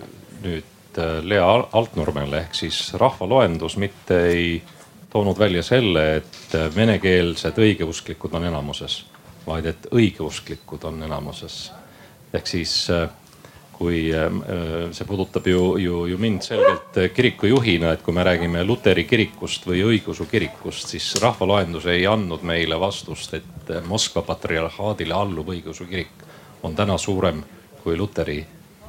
nüüd 0.44 1.00
äh, 1.00 1.20
Lea 1.24 1.46
Altnurmele 1.72 2.42
ehk 2.44 2.57
siis 2.59 2.80
rahvaloendus 3.00 3.78
mitte 3.80 4.20
ei 4.32 4.50
toonud 5.12 5.38
välja 5.38 5.62
selle, 5.64 6.07
et 6.20 6.57
venekeelsed 6.74 7.57
õigeusklikud 7.62 8.34
on 8.36 8.44
enamuses, 8.50 8.98
vaid 9.46 9.70
et 9.72 9.88
õigeusklikud 9.94 10.84
on 10.90 11.02
enamuses 11.07 11.70
ehk 12.35 12.47
siis 12.47 12.91
äh, 12.91 13.09
kui 13.77 14.11
äh, 14.14 14.24
äh, 14.24 14.93
see 14.93 15.07
puudutab 15.07 15.47
ju, 15.47 15.77
ju, 15.79 16.07
ju 16.07 16.18
mind 16.18 16.43
selgelt 16.43 16.99
kirikujuhina, 17.14 17.93
et 17.93 18.03
kui 18.03 18.14
me 18.14 18.24
räägime 18.24 18.64
luteri 18.64 19.05
kirikust 19.05 19.66
või 19.68 19.85
õigeusu 19.87 20.27
kirikust, 20.31 20.89
siis 20.95 21.14
rahvaloendus 21.22 21.87
ei 21.93 22.07
andnud 22.07 22.43
meile 22.47 22.81
vastust, 22.81 23.35
et 23.35 23.72
Moskva 23.87 24.22
patriarhaadile 24.27 25.14
alluv 25.14 25.55
õigeusu 25.55 25.89
kirik 25.91 26.24
on 26.62 26.74
täna 26.74 26.99
suurem 26.99 27.43
kui 27.83 27.97
luteri 27.97 28.41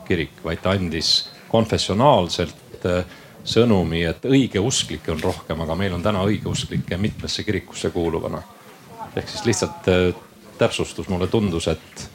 kirik, 0.07 0.39
vaid 0.43 0.61
ta 0.63 0.73
andis 0.73 1.29
konfessionaalselt 1.51 2.85
sõnumi, 3.47 4.01
et 4.07 4.25
õigeusklikke 4.27 5.11
on 5.13 5.21
rohkem, 5.23 5.61
aga 5.63 5.75
meil 5.75 5.93
on 5.95 6.03
täna 6.03 6.23
õigeusklikke 6.27 6.97
mitmesse 6.97 7.43
kirikusse 7.43 7.89
kuuluvana. 7.89 8.41
ehk 9.15 9.29
siis 9.29 9.45
lihtsalt 9.45 9.87
täpsustus, 10.57 11.07
mulle 11.09 11.27
tundus, 11.27 11.67
et 11.67 12.09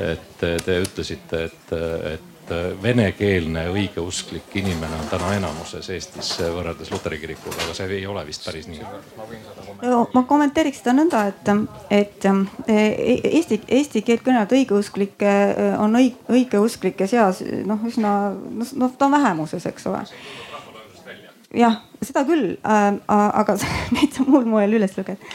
et 0.00 0.36
te 0.40 0.78
ütlesite, 0.82 1.44
et, 1.48 1.72
et 2.14 2.32
venekeelne 2.82 3.64
õigeusklik 3.70 4.56
inimene 4.60 4.96
on 4.98 5.08
täna 5.10 5.30
enamuses 5.36 5.88
Eestis 5.94 6.32
võrreldes 6.40 6.90
luteri 6.92 7.18
kirikuga, 7.22 7.56
aga 7.64 7.76
see 7.76 7.88
ei 7.98 8.06
ole 8.06 8.24
vist 8.26 8.44
päris 8.44 8.68
nii. 8.68 8.82
ma 10.14 10.24
kommenteeriks 10.28 10.82
seda 10.82 10.96
nõnda, 10.96 11.24
et, 11.30 11.52
et 11.90 12.28
eesti, 12.68 13.60
eesti 13.68 14.02
keelt 14.06 14.24
kõnelevad 14.26 14.56
õigeusklikke 14.58 15.34
on 15.78 16.00
õig, 16.00 16.18
õigeusklike 16.28 17.06
seas 17.10 17.44
noh, 17.66 17.84
üsna 17.88 18.14
noh, 18.32 18.96
ta 18.98 19.08
on 19.08 19.16
vähemuses, 19.18 19.66
eks 19.70 19.86
ole 19.92 20.04
jah, 21.56 21.78
seda 22.02 22.24
küll 22.28 22.56
äh,, 22.56 22.88
aga 23.08 23.56
neid 23.94 24.16
saab 24.16 24.30
muul 24.32 24.48
moel 24.48 24.76
üles 24.78 24.96
lugeda. 24.96 25.32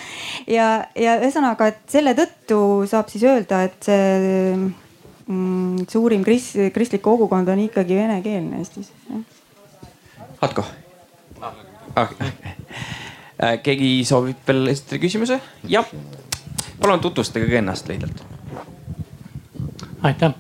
ja, 0.50 0.68
ja 0.98 1.18
ühesõnaga, 1.22 1.72
et 1.72 1.82
selle 1.92 2.16
tõttu 2.18 2.60
saab 2.90 3.12
siis 3.14 3.26
öelda, 3.28 3.64
et 3.68 3.78
see 3.88 4.56
mm, 4.58 5.88
suurim 5.92 6.26
krist, 6.28 6.58
kristlik 6.76 7.04
kogukond 7.06 7.50
on 7.54 7.64
ikkagi 7.68 8.00
venekeelne 8.00 8.62
Eestis. 8.62 8.92
Atko 10.42 10.66
ah.. 11.98 12.12
keegi 13.64 13.92
soovib 14.08 14.42
veel 14.48 14.74
esitada 14.74 15.02
küsimuse? 15.06 15.40
jah, 15.70 15.88
palun 16.82 17.04
tutvustage 17.04 17.50
ka 17.50 17.62
ennast 17.62 17.90
lühidalt. 17.90 18.26
aitäh, 20.08 20.36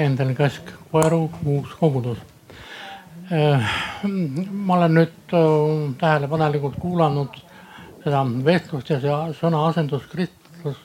Endel 0.00 0.34
Kask, 0.36 0.76
Koeru 0.90 1.28
uus 1.44 1.72
kogudus 1.78 2.18
Äh, 2.18 2.39
ma 3.30 4.74
olen 4.76 4.96
nüüd 4.98 5.34
äh, 5.38 5.92
tähelepanelikult 6.00 6.80
kuulanud 6.82 7.36
seda 8.02 8.24
vestlust 8.44 8.90
ja 8.90 8.98
see 9.02 9.18
sõna 9.38 9.60
asenduskristlus 9.68 10.80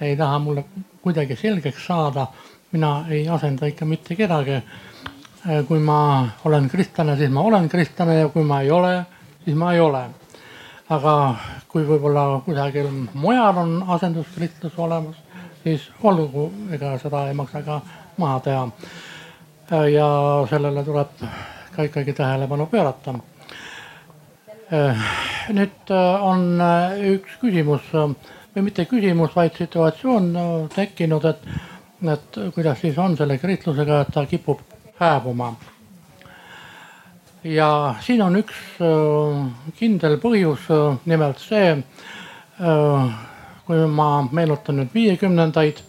ei 0.00 0.16
taha 0.16 0.38
mulle 0.40 0.64
kuidagi 1.02 1.36
selgeks 1.36 1.86
saada. 1.86 2.26
mina 2.72 3.04
ei 3.10 3.28
asenda 3.28 3.66
ikka 3.66 3.84
mitte 3.84 4.16
kedagi. 4.16 4.52
Äh, 4.52 5.66
kui 5.68 5.78
ma 5.78 6.28
olen 6.44 6.68
kristlane, 6.68 7.16
siis 7.16 7.30
ma 7.30 7.40
olen 7.40 7.68
kristlane 7.68 8.14
ja 8.20 8.28
kui 8.28 8.44
ma 8.44 8.60
ei 8.60 8.70
ole, 8.70 9.04
siis 9.44 9.56
ma 9.56 9.72
ei 9.72 9.80
ole. 9.80 10.02
aga 10.88 11.34
kui 11.68 11.84
võib-olla 11.88 12.40
kusagil 12.44 12.88
mujal 13.14 13.56
on 13.56 13.84
asenduskristlus 13.88 14.78
olemas, 14.78 15.16
siis 15.62 15.90
olgu, 16.02 16.52
ega 16.70 16.98
seda 16.98 17.28
ei 17.28 17.34
maksa 17.34 17.62
ka 17.62 17.80
maha 18.16 18.40
teha. 18.40 18.68
ja 19.92 20.08
sellele 20.48 20.84
tuleb 20.84 21.08
ka 21.76 21.82
ikkagi 21.88 22.12
tähelepanu 22.12 22.66
pöörata. 22.66 23.14
Äh, 24.72 24.96
nüüd 25.52 25.90
äh, 25.90 26.22
on 26.24 26.60
äh, 26.60 26.94
üks 27.12 27.34
küsimus 27.42 27.90
või 27.92 28.62
mitte 28.64 28.86
küsimus, 28.88 29.34
vaid 29.36 29.58
situatsioon 29.58 30.30
tekkinud, 30.72 31.26
et, 31.28 31.44
et 32.08 32.38
kuidas 32.54 32.80
siis 32.80 32.96
on 32.96 33.16
selle 33.16 33.36
kristlusega, 33.40 34.00
et 34.00 34.14
ta 34.14 34.24
kipub 34.30 34.60
hääbuma. 35.00 35.52
ja 37.44 37.94
siin 38.00 38.22
on 38.22 38.36
üks 38.38 38.58
kindel 39.76 40.18
põhjus, 40.22 40.68
nimelt 41.04 41.40
see, 41.42 41.72
kui 43.66 43.86
ma 43.88 44.10
meenutan 44.32 44.78
nüüd 44.78 44.92
viiekümnendaid, 44.94 45.80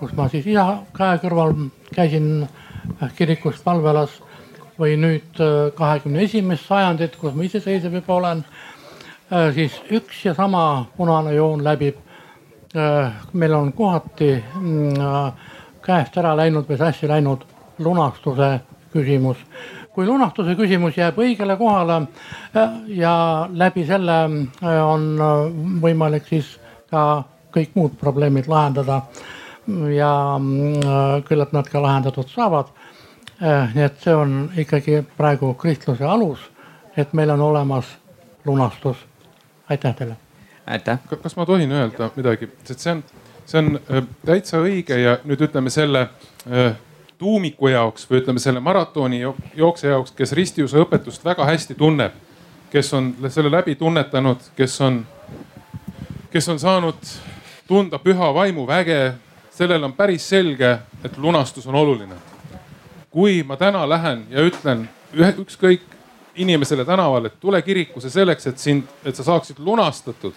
kus 0.00 0.16
ma 0.16 0.28
siis 0.32 0.48
isa 0.48 0.66
käe 0.96 1.20
kõrval 1.22 1.54
käisin 1.94 2.48
kirikus 3.16 3.60
palvelas 3.64 4.18
või 4.78 4.96
nüüd 5.00 5.40
äh, 5.42 5.70
kahekümne 5.74 6.22
esimest 6.22 6.66
sajandit, 6.68 7.16
kus 7.18 7.34
ma 7.34 7.46
iseseisev 7.46 7.98
juba 7.98 8.14
olen, 8.14 8.42
äh, 9.32 9.50
siis 9.54 9.78
üks 9.90 10.24
ja 10.24 10.34
sama 10.34 10.86
punane 10.96 11.34
joon 11.36 11.64
läbib. 11.64 12.04
Meil 13.32 13.54
on 13.56 13.70
kohati 13.72 14.26
mm, 14.36 14.98
käest 15.80 16.18
ära 16.20 16.34
läinud 16.36 16.66
või 16.68 16.76
sassi 16.76 17.08
läinud 17.08 17.46
lunastuse 17.80 18.50
küsimus. 18.92 19.38
kui 19.94 20.06
lunastuse 20.06 20.52
küsimus 20.54 20.98
jääb 21.00 21.16
õigele 21.18 21.56
kohale 21.56 21.96
ja 22.92 23.48
läbi 23.50 23.86
selle 23.88 24.18
on 24.84 25.08
võimalik 25.80 26.28
siis 26.28 26.52
ka 26.90 27.24
kõik 27.56 27.74
muud 27.74 27.96
probleemid 28.00 28.46
lahendada 28.52 29.00
ja 29.94 30.12
mm, 30.38 31.24
küllap 31.28 31.52
nad 31.52 31.68
ka 31.68 31.82
lahendatud 31.82 32.28
saavad 32.32 32.70
Äh, 33.42 33.74
nii 33.74 33.84
et 33.86 34.00
see 34.02 34.14
on 34.18 34.32
ikkagi 34.58 35.04
praegu 35.16 35.52
kristluse 35.54 36.02
alus, 36.02 36.40
et 36.98 37.12
meil 37.14 37.30
on 37.30 37.40
olemas 37.40 37.86
lunastus. 38.44 38.96
aitäh 39.70 39.94
teile. 39.94 40.16
aitäh. 40.66 40.98
kas 41.22 41.36
ma 41.36 41.46
tohin 41.46 41.72
öelda 41.72 42.10
midagi, 42.16 42.48
sest 42.64 42.80
see 42.80 42.92
on, 42.92 43.04
see 43.46 43.58
on 43.58 43.78
äh, 43.78 44.02
täitsa 44.26 44.58
õige 44.58 44.98
ja 44.98 45.18
nüüd 45.24 45.44
ütleme 45.46 45.70
selle 45.70 46.08
äh, 46.50 46.74
tuumiku 47.18 47.68
jaoks 47.68 48.10
või 48.10 48.24
ütleme 48.24 48.42
selle 48.42 48.60
maratoni 48.60 49.22
jooksja 49.54 49.94
jaoks, 49.94 50.10
kes 50.18 50.34
ristiuse 50.34 50.82
õpetust 50.82 51.24
väga 51.24 51.46
hästi 51.46 51.78
tunneb, 51.78 52.18
kes 52.74 52.90
on 52.94 53.14
selle 53.28 53.54
läbi 53.54 53.78
tunnetanud, 53.78 54.50
kes 54.56 54.80
on, 54.80 55.04
kes 56.34 56.48
on 56.48 56.58
saanud 56.58 57.14
tunda 57.70 58.02
püha 58.02 58.34
vaimu 58.34 58.66
väge, 58.66 59.14
sellel 59.58 59.84
on 59.84 59.92
päris 59.92 60.28
selge, 60.28 60.78
et 61.04 61.18
lunastus 61.18 61.66
on 61.66 61.74
oluline 61.74 62.16
kui 63.10 63.42
ma 63.42 63.56
täna 63.56 63.88
lähen 63.88 64.26
ja 64.30 64.42
ütlen 64.44 64.84
ühe, 65.16 65.32
ükskõik 65.42 65.82
inimesele 66.38 66.84
tänaval, 66.84 67.26
et 67.26 67.40
tule 67.40 67.60
kirikusse 67.62 68.10
selleks, 68.10 68.46
et 68.46 68.58
sind, 68.62 68.86
et 69.04 69.16
sa 69.16 69.24
saaksid 69.26 69.58
lunastatud, 69.58 70.36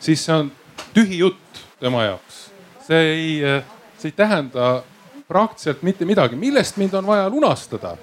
siis 0.00 0.22
see 0.24 0.36
on 0.36 0.52
tühi 0.94 1.18
jutt 1.18 1.62
tema 1.80 2.04
jaoks. 2.04 2.50
see 2.86 3.00
ei, 3.14 3.32
see 3.98 4.08
ei 4.10 4.16
tähenda 4.16 4.82
praktiliselt 5.28 5.82
mitte 5.82 6.04
midagi. 6.04 6.36
millest 6.36 6.76
mind 6.76 6.94
on 6.94 7.06
vaja 7.06 7.28
lunastada, 7.28 7.96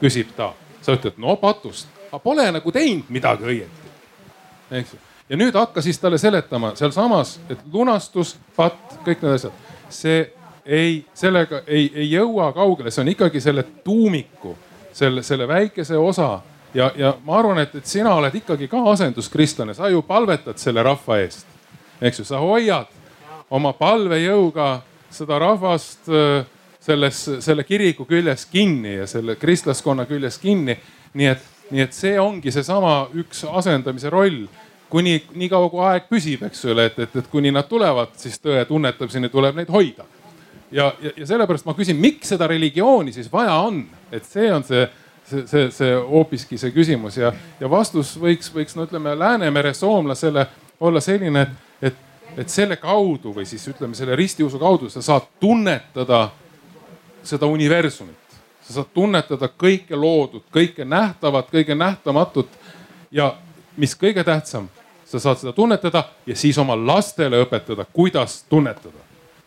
küsib 0.00 0.32
ta. 0.36 0.52
sa 0.82 0.92
ütled, 0.92 1.18
no 1.18 1.36
patust, 1.36 1.88
aga 2.08 2.18
pole 2.18 2.50
nagu 2.52 2.72
teinud 2.72 3.08
midagi 3.08 3.44
õieti. 3.44 3.92
eks 4.70 4.94
ju. 4.94 4.98
ja 5.28 5.36
nüüd 5.36 5.54
hakka 5.54 5.82
siis 5.82 5.98
talle 5.98 6.18
seletama 6.18 6.72
sealsamas, 6.74 7.40
et 7.48 7.58
lunastus, 7.72 8.36
patt, 8.56 9.00
kõik 9.04 9.22
need 9.22 9.34
asjad, 9.34 9.63
see 9.88 10.24
ei, 10.66 11.04
sellega 11.14 11.62
ei, 11.66 11.90
ei 11.94 12.10
jõua 12.10 12.52
kaugele, 12.52 12.90
see 12.90 13.02
on 13.02 13.12
ikkagi 13.12 13.40
selle 13.40 13.62
tuumiku, 13.84 14.56
selle, 14.92 15.22
selle 15.22 15.48
väikese 15.48 15.98
osa 15.98 16.40
ja, 16.74 16.90
ja 16.96 17.14
ma 17.24 17.38
arvan, 17.38 17.60
et, 17.62 17.74
et 17.74 17.86
sina 17.86 18.14
oled 18.14 18.34
ikkagi 18.34 18.68
ka 18.68 18.82
asenduskristlane, 18.92 19.74
sa 19.74 19.88
ju 19.92 20.02
palvetad 20.02 20.58
selle 20.60 20.82
rahva 20.82 21.18
eest. 21.22 21.46
eks 22.00 22.18
ju, 22.20 22.24
sa 22.28 22.40
hoiad 22.42 22.90
oma 23.50 23.72
palvejõuga 23.76 24.80
seda 25.14 25.38
rahvast 25.38 26.08
äh, 26.10 26.46
selles, 26.80 27.22
selle 27.40 27.64
kiriku 27.64 28.04
küljes 28.04 28.46
kinni 28.50 28.98
ja 28.98 29.06
selle 29.06 29.36
kristlaskonna 29.36 30.06
küljes 30.10 30.38
kinni. 30.38 30.76
nii 31.14 31.26
et, 31.30 31.44
nii 31.70 31.84
et 31.84 31.92
see 31.94 32.18
ongi 32.20 32.50
seesama 32.52 33.06
üks 33.14 33.44
asendamise 33.46 34.10
roll 34.10 34.46
kuni 34.90 35.16
niikaua 35.34 35.70
kui 35.70 35.84
aeg 35.84 36.10
püsib, 36.10 36.42
eks 36.46 36.64
ole, 36.70 36.88
et, 36.90 36.98
et, 36.98 37.16
et 37.16 37.30
kuni 37.30 37.50
nad 37.54 37.68
tulevad, 37.68 38.12
siis 38.20 38.38
tõe 38.40 38.64
tunnetamiseni 38.68 39.28
tuleb 39.32 39.56
neid 39.56 39.70
hoida. 39.72 40.04
ja, 40.70 40.92
ja, 41.02 41.10
ja 41.16 41.26
sellepärast 41.26 41.66
ma 41.66 41.74
küsin, 41.74 41.96
miks 42.00 42.28
seda 42.34 42.46
religiooni 42.50 43.12
siis 43.12 43.32
vaja 43.32 43.54
on, 43.66 43.84
et 44.12 44.24
see 44.24 44.52
on 44.52 44.64
see 44.64 44.88
see, 45.24 45.46
see, 45.46 45.70
see 45.70 45.94
hoopiski 45.94 46.58
see 46.60 46.72
küsimus 46.74 47.16
ja, 47.18 47.32
ja 47.60 47.70
vastus 47.70 48.14
võiks, 48.20 48.50
võiks 48.52 48.76
no 48.76 48.84
ütleme 48.84 49.14
Läänemere 49.18 49.74
soomlasele 49.74 50.46
olla 50.80 51.00
selline, 51.00 51.42
et, 51.42 51.92
et, 51.92 52.02
et 52.44 52.50
selle 52.50 52.76
kaudu 52.76 53.32
või 53.34 53.46
siis 53.48 53.64
ütleme 53.70 53.96
selle 53.96 54.16
ristiusu 54.16 54.60
kaudu 54.60 54.90
sa 54.92 55.02
saad 55.02 55.30
tunnetada 55.40 56.28
seda 57.24 57.46
universumit. 57.46 58.20
sa 58.64 58.80
saad 58.80 58.92
tunnetada 58.94 59.48
kõike 59.48 59.96
loodut, 59.96 60.44
kõike 60.52 60.84
nähtavat, 60.84 61.50
kõige 61.52 61.74
nähtamatut 61.74 62.48
ja 63.10 63.34
mis 63.76 63.96
kõige 63.98 64.24
tähtsam, 64.24 64.68
sa 65.04 65.18
saad 65.20 65.38
seda 65.38 65.52
tunnetada 65.52 66.04
ja 66.26 66.36
siis 66.36 66.58
oma 66.58 66.76
lastele 66.76 67.42
õpetada, 67.44 67.84
kuidas 67.92 68.42
tunnetada 68.48 69.04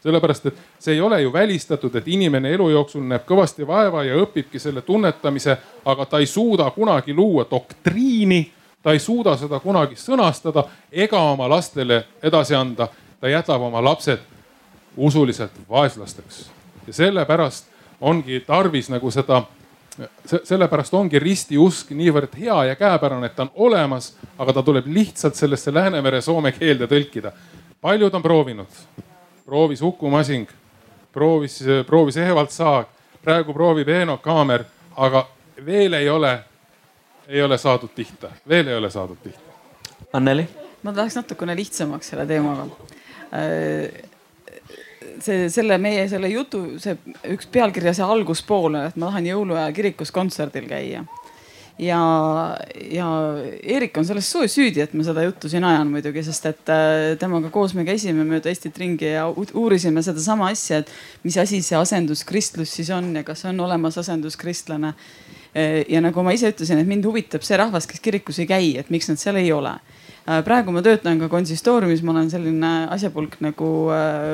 sellepärast 0.08 0.46
et 0.46 0.60
see 0.80 0.94
ei 0.94 1.02
ole 1.02 1.22
ju 1.22 1.34
välistatud, 1.34 1.96
et 1.96 2.08
inimene 2.08 2.52
elu 2.56 2.70
jooksul 2.70 3.04
näeb 3.04 3.26
kõvasti 3.28 3.68
vaeva 3.68 4.04
ja 4.08 4.16
õpibki 4.22 4.60
selle 4.60 4.82
tunnetamise, 4.82 5.58
aga 5.86 6.06
ta 6.06 6.22
ei 6.22 6.30
suuda 6.30 6.70
kunagi 6.72 7.14
luua 7.14 7.48
doktriini, 7.50 8.46
ta 8.84 8.94
ei 8.96 9.02
suuda 9.04 9.36
seda 9.38 9.60
kunagi 9.60 9.98
sõnastada 10.00 10.64
ega 10.92 11.20
oma 11.34 11.50
lastele 11.50 12.06
edasi 12.24 12.56
anda. 12.56 12.88
ta 13.20 13.28
jätab 13.28 13.62
oma 13.62 13.82
lapsed 13.82 14.20
usuliselt 14.98 15.52
vaeslasteks 15.70 16.52
ja 16.88 16.94
sellepärast 16.94 17.66
ongi 18.02 18.40
tarvis 18.40 18.90
nagu 18.90 19.12
seda 19.12 19.42
sellepärast 20.44 20.94
ongi 20.94 21.20
ristiusk 21.20 21.92
niivõrd 21.98 22.36
hea 22.38 22.58
ja 22.70 22.76
käepärane, 22.76 23.26
et 23.26 23.36
ta 23.36 23.48
on 23.48 23.52
olemas, 23.68 24.12
aga 24.38 24.54
ta 24.54 24.64
tuleb 24.64 24.86
lihtsalt 24.88 25.36
sellesse 25.36 25.74
Läänemere 25.74 26.22
soome 26.22 26.52
keelde 26.52 26.88
tõlkida. 26.88 27.32
paljud 27.82 28.14
on 28.14 28.22
proovinud, 28.22 28.68
proovis 29.46 29.82
Uku 29.82 30.10
Masing, 30.10 30.48
proovis, 31.14 31.64
proovis 31.88 32.18
Evald 32.18 32.50
Saag, 32.50 32.86
praegu 33.24 33.54
proovib 33.54 33.90
Eeno 33.90 34.18
Kaamer, 34.18 34.64
aga 34.96 35.28
veel 35.66 35.94
ei 35.94 36.10
ole, 36.10 36.40
ei 37.28 37.42
ole 37.42 37.58
saadud 37.58 37.90
pihta, 37.96 38.30
veel 38.48 38.68
ei 38.68 38.76
ole 38.76 38.90
saadud 38.90 39.18
pihta. 39.24 39.42
Anneli? 40.14 40.48
ma 40.84 40.94
tahaks 40.94 41.16
natukene 41.16 41.56
lihtsamaks 41.56 42.14
selle 42.14 42.26
teemaga. 42.26 42.68
See, 45.24 45.48
selle 45.50 45.78
meie 45.82 46.08
selle 46.12 46.30
jutu, 46.30 46.64
see 46.82 46.98
üks 47.34 47.48
pealkirja, 47.52 47.96
see 47.98 48.06
alguspool 48.06 48.74
on, 48.74 48.84
et 48.90 48.98
ma 49.00 49.10
tahan 49.10 49.30
jõuluaja 49.32 49.72
kirikus 49.74 50.12
kontserdil 50.14 50.68
käia 50.70 51.06
ja, 51.80 52.00
ja 52.92 53.08
Eerik 53.64 53.98
on 53.98 54.06
selles 54.08 54.30
süüdi, 54.32 54.82
et 54.84 54.94
ma 54.98 55.06
seda 55.06 55.24
juttu 55.26 55.50
siin 55.52 55.66
ajan 55.68 55.90
muidugi, 55.92 56.24
sest 56.26 56.50
et 56.50 56.72
äh, 56.74 57.14
temaga 57.22 57.52
koos 57.54 57.76
me 57.78 57.86
käisime 57.88 58.26
mööda 58.28 58.50
Eestit 58.52 58.78
ringi 58.82 59.12
ja 59.14 59.28
uurisime 59.30 60.02
sedasama 60.06 60.52
asja, 60.54 60.82
et 60.82 60.92
mis 61.26 61.38
asi 61.38 61.62
see 61.66 61.78
asenduskristlus 61.78 62.74
siis 62.80 62.92
on 62.94 63.14
ja 63.20 63.26
kas 63.28 63.46
on 63.50 63.60
olemas 63.64 64.00
asenduskristlane. 64.02 64.94
Äh, 65.54 65.84
ja 65.90 66.02
nagu 66.04 66.26
ma 66.26 66.34
ise 66.36 66.52
ütlesin, 66.54 66.82
et 66.82 66.90
mind 66.90 67.06
huvitab 67.08 67.46
see 67.46 67.60
rahvas, 67.60 67.90
kes 67.90 68.02
kirikus 68.04 68.42
ei 68.42 68.50
käi, 68.50 68.74
et 68.82 68.92
miks 68.94 69.10
nad 69.12 69.22
seal 69.22 69.40
ei 69.42 69.54
ole 69.54 69.78
praegu 70.28 70.74
ma 70.76 70.82
töötan 70.84 71.22
ka 71.22 71.30
konsistooriumis, 71.32 72.02
ma 72.04 72.12
olen 72.12 72.28
selline 72.32 72.72
asjapulk 72.92 73.38
nagu 73.46 73.70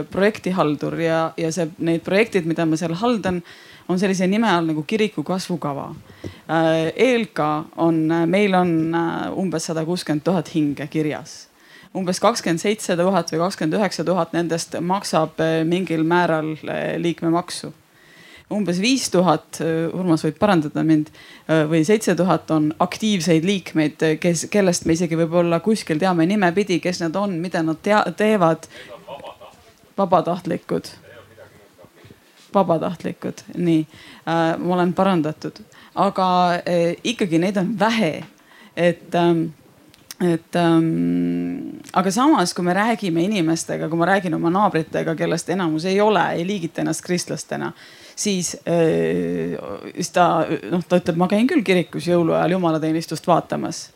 projektihaldur 0.09 0.97
ja, 0.97 1.19
ja 1.37 1.51
see, 1.53 1.67
need 1.77 2.01
projektid, 2.05 2.49
mida 2.49 2.65
ma 2.65 2.79
seal 2.79 2.95
haldan 2.97 3.43
on 3.87 3.99
sellise 3.99 4.27
nime 4.27 4.49
all 4.49 4.67
nagu 4.67 4.83
kiriku 4.87 5.23
kasvukava. 5.23 5.93
Äh, 6.49 7.27
on, 7.75 8.11
äh, 8.11 8.25
meil 8.25 8.53
on 8.55 8.95
äh, 8.95 9.31
umbes 9.37 9.65
sada 9.65 9.85
kuuskümmend 9.85 10.23
tuhat 10.23 10.55
hinge 10.55 10.87
kirjas 10.87 11.47
umbes 11.93 12.19
kakskümmend 12.19 12.59
seitse 12.59 12.95
tuhat 12.97 13.31
või 13.31 13.39
kakskümmend 13.43 13.77
üheksa 13.77 14.03
tuhat 14.03 14.33
nendest 14.33 14.75
maksab 14.81 15.37
mingil 15.69 16.03
määral 16.03 16.55
liikmemaksu. 16.97 17.69
Umbes 18.53 18.79
viis 18.81 19.09
tuhat, 19.13 19.59
Urmas 19.93 20.23
võib 20.25 20.37
parandada 20.41 20.83
mind, 20.85 21.11
või 21.69 21.83
seitse 21.87 22.15
tuhat 22.17 22.51
on 22.53 22.71
aktiivseid 22.83 23.45
liikmeid, 23.47 24.03
kes, 24.21 24.47
kellest 24.53 24.87
me 24.87 24.97
isegi 24.97 25.17
võib-olla 25.19 25.59
kuskil 25.63 26.01
teame 26.01 26.27
nimepidi, 26.29 26.79
kes 26.83 27.03
nad 27.03 27.15
on, 27.19 27.37
mida 27.43 27.63
nad 27.65 27.81
tea, 27.83 28.03
teevad. 28.17 28.67
vabatahtlikud 29.97 30.89
vabatahtlikud, 32.53 33.33
nii 33.57 33.87
äh,. 34.27 34.59
ma 34.59 34.75
olen 34.75 34.93
parandatud, 34.93 35.59
aga 35.95 36.27
äh, 36.53 36.95
ikkagi 37.03 37.39
neid 37.41 37.57
on 37.57 37.73
vähe, 37.79 38.23
et 38.77 39.15
ähm, 39.15 39.45
et 40.21 40.55
ähm, 40.55 41.81
aga 41.93 42.11
samas, 42.11 42.53
kui 42.53 42.63
me 42.63 42.73
räägime 42.73 43.23
inimestega, 43.25 43.89
kui 43.89 43.97
ma 43.97 44.05
räägin 44.05 44.37
oma 44.37 44.49
naabritega, 44.53 45.15
kellest 45.15 45.49
enamus 45.49 45.85
ei 45.85 45.99
ole, 46.01 46.23
ei 46.37 46.45
liigita 46.47 46.81
ennast 46.81 47.03
kristlastena, 47.03 47.73
äh,, 47.73 48.02
siis 48.15 48.53
ta 50.13 50.27
noh, 50.71 50.83
ta 50.87 50.99
ütleb, 51.01 51.17
ma 51.19 51.27
käin 51.31 51.49
küll 51.49 51.65
kirikus 51.65 52.07
jõuluajal 52.09 52.57
jumalateenistust 52.57 53.27
vaatamas. 53.27 53.89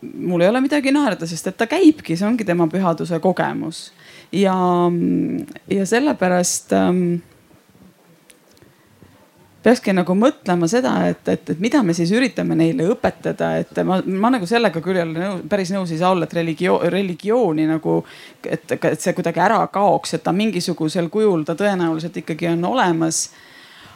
mul 0.00 0.40
ei 0.40 0.48
ole 0.48 0.60
midagi 0.64 0.92
naerda, 0.92 1.26
sest 1.28 1.46
et 1.46 1.56
ta 1.56 1.66
käibki, 1.68 2.16
see 2.16 2.26
ongi 2.26 2.44
tema 2.48 2.66
pühaduse 2.72 3.20
kogemus 3.20 3.90
ja, 4.32 4.56
ja 5.68 5.86
sellepärast 5.86 6.72
ähm, 6.72 7.02
peakski 9.66 9.90
nagu 9.96 10.14
mõtlema 10.14 10.68
seda, 10.70 10.92
et, 11.10 11.26
et, 11.32 11.50
et 11.50 11.62
mida 11.62 11.80
me 11.82 11.94
siis 11.96 12.12
üritame 12.14 12.54
neile 12.58 12.86
õpetada, 12.92 13.50
et 13.58 13.80
ma, 13.86 13.98
ma 14.06 14.30
nagu 14.36 14.46
sellega 14.46 14.82
küll 14.82 15.00
jälle 15.00 15.18
nõus, 15.18 15.40
päris 15.50 15.72
nõus 15.74 15.90
ei 15.90 15.98
saa 15.98 16.12
olla, 16.14 16.28
et 16.28 16.36
religioon, 16.36 16.84
religiooni 16.92 17.66
nagu, 17.66 17.96
et, 18.46 18.76
et 18.76 19.02
see 19.02 19.14
kuidagi 19.16 19.42
ära 19.42 19.58
kaoks, 19.72 20.14
et 20.14 20.22
ta 20.22 20.34
mingisugusel 20.36 21.10
kujul 21.10 21.42
ta 21.48 21.56
tõenäoliselt 21.58 22.20
ikkagi 22.22 22.52
on 22.52 22.62
olemas. 22.68 23.28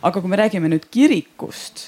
aga 0.02 0.20
kui 0.20 0.30
me 0.32 0.36
räägime 0.40 0.68
nüüd 0.72 0.86
kirikust 0.90 1.82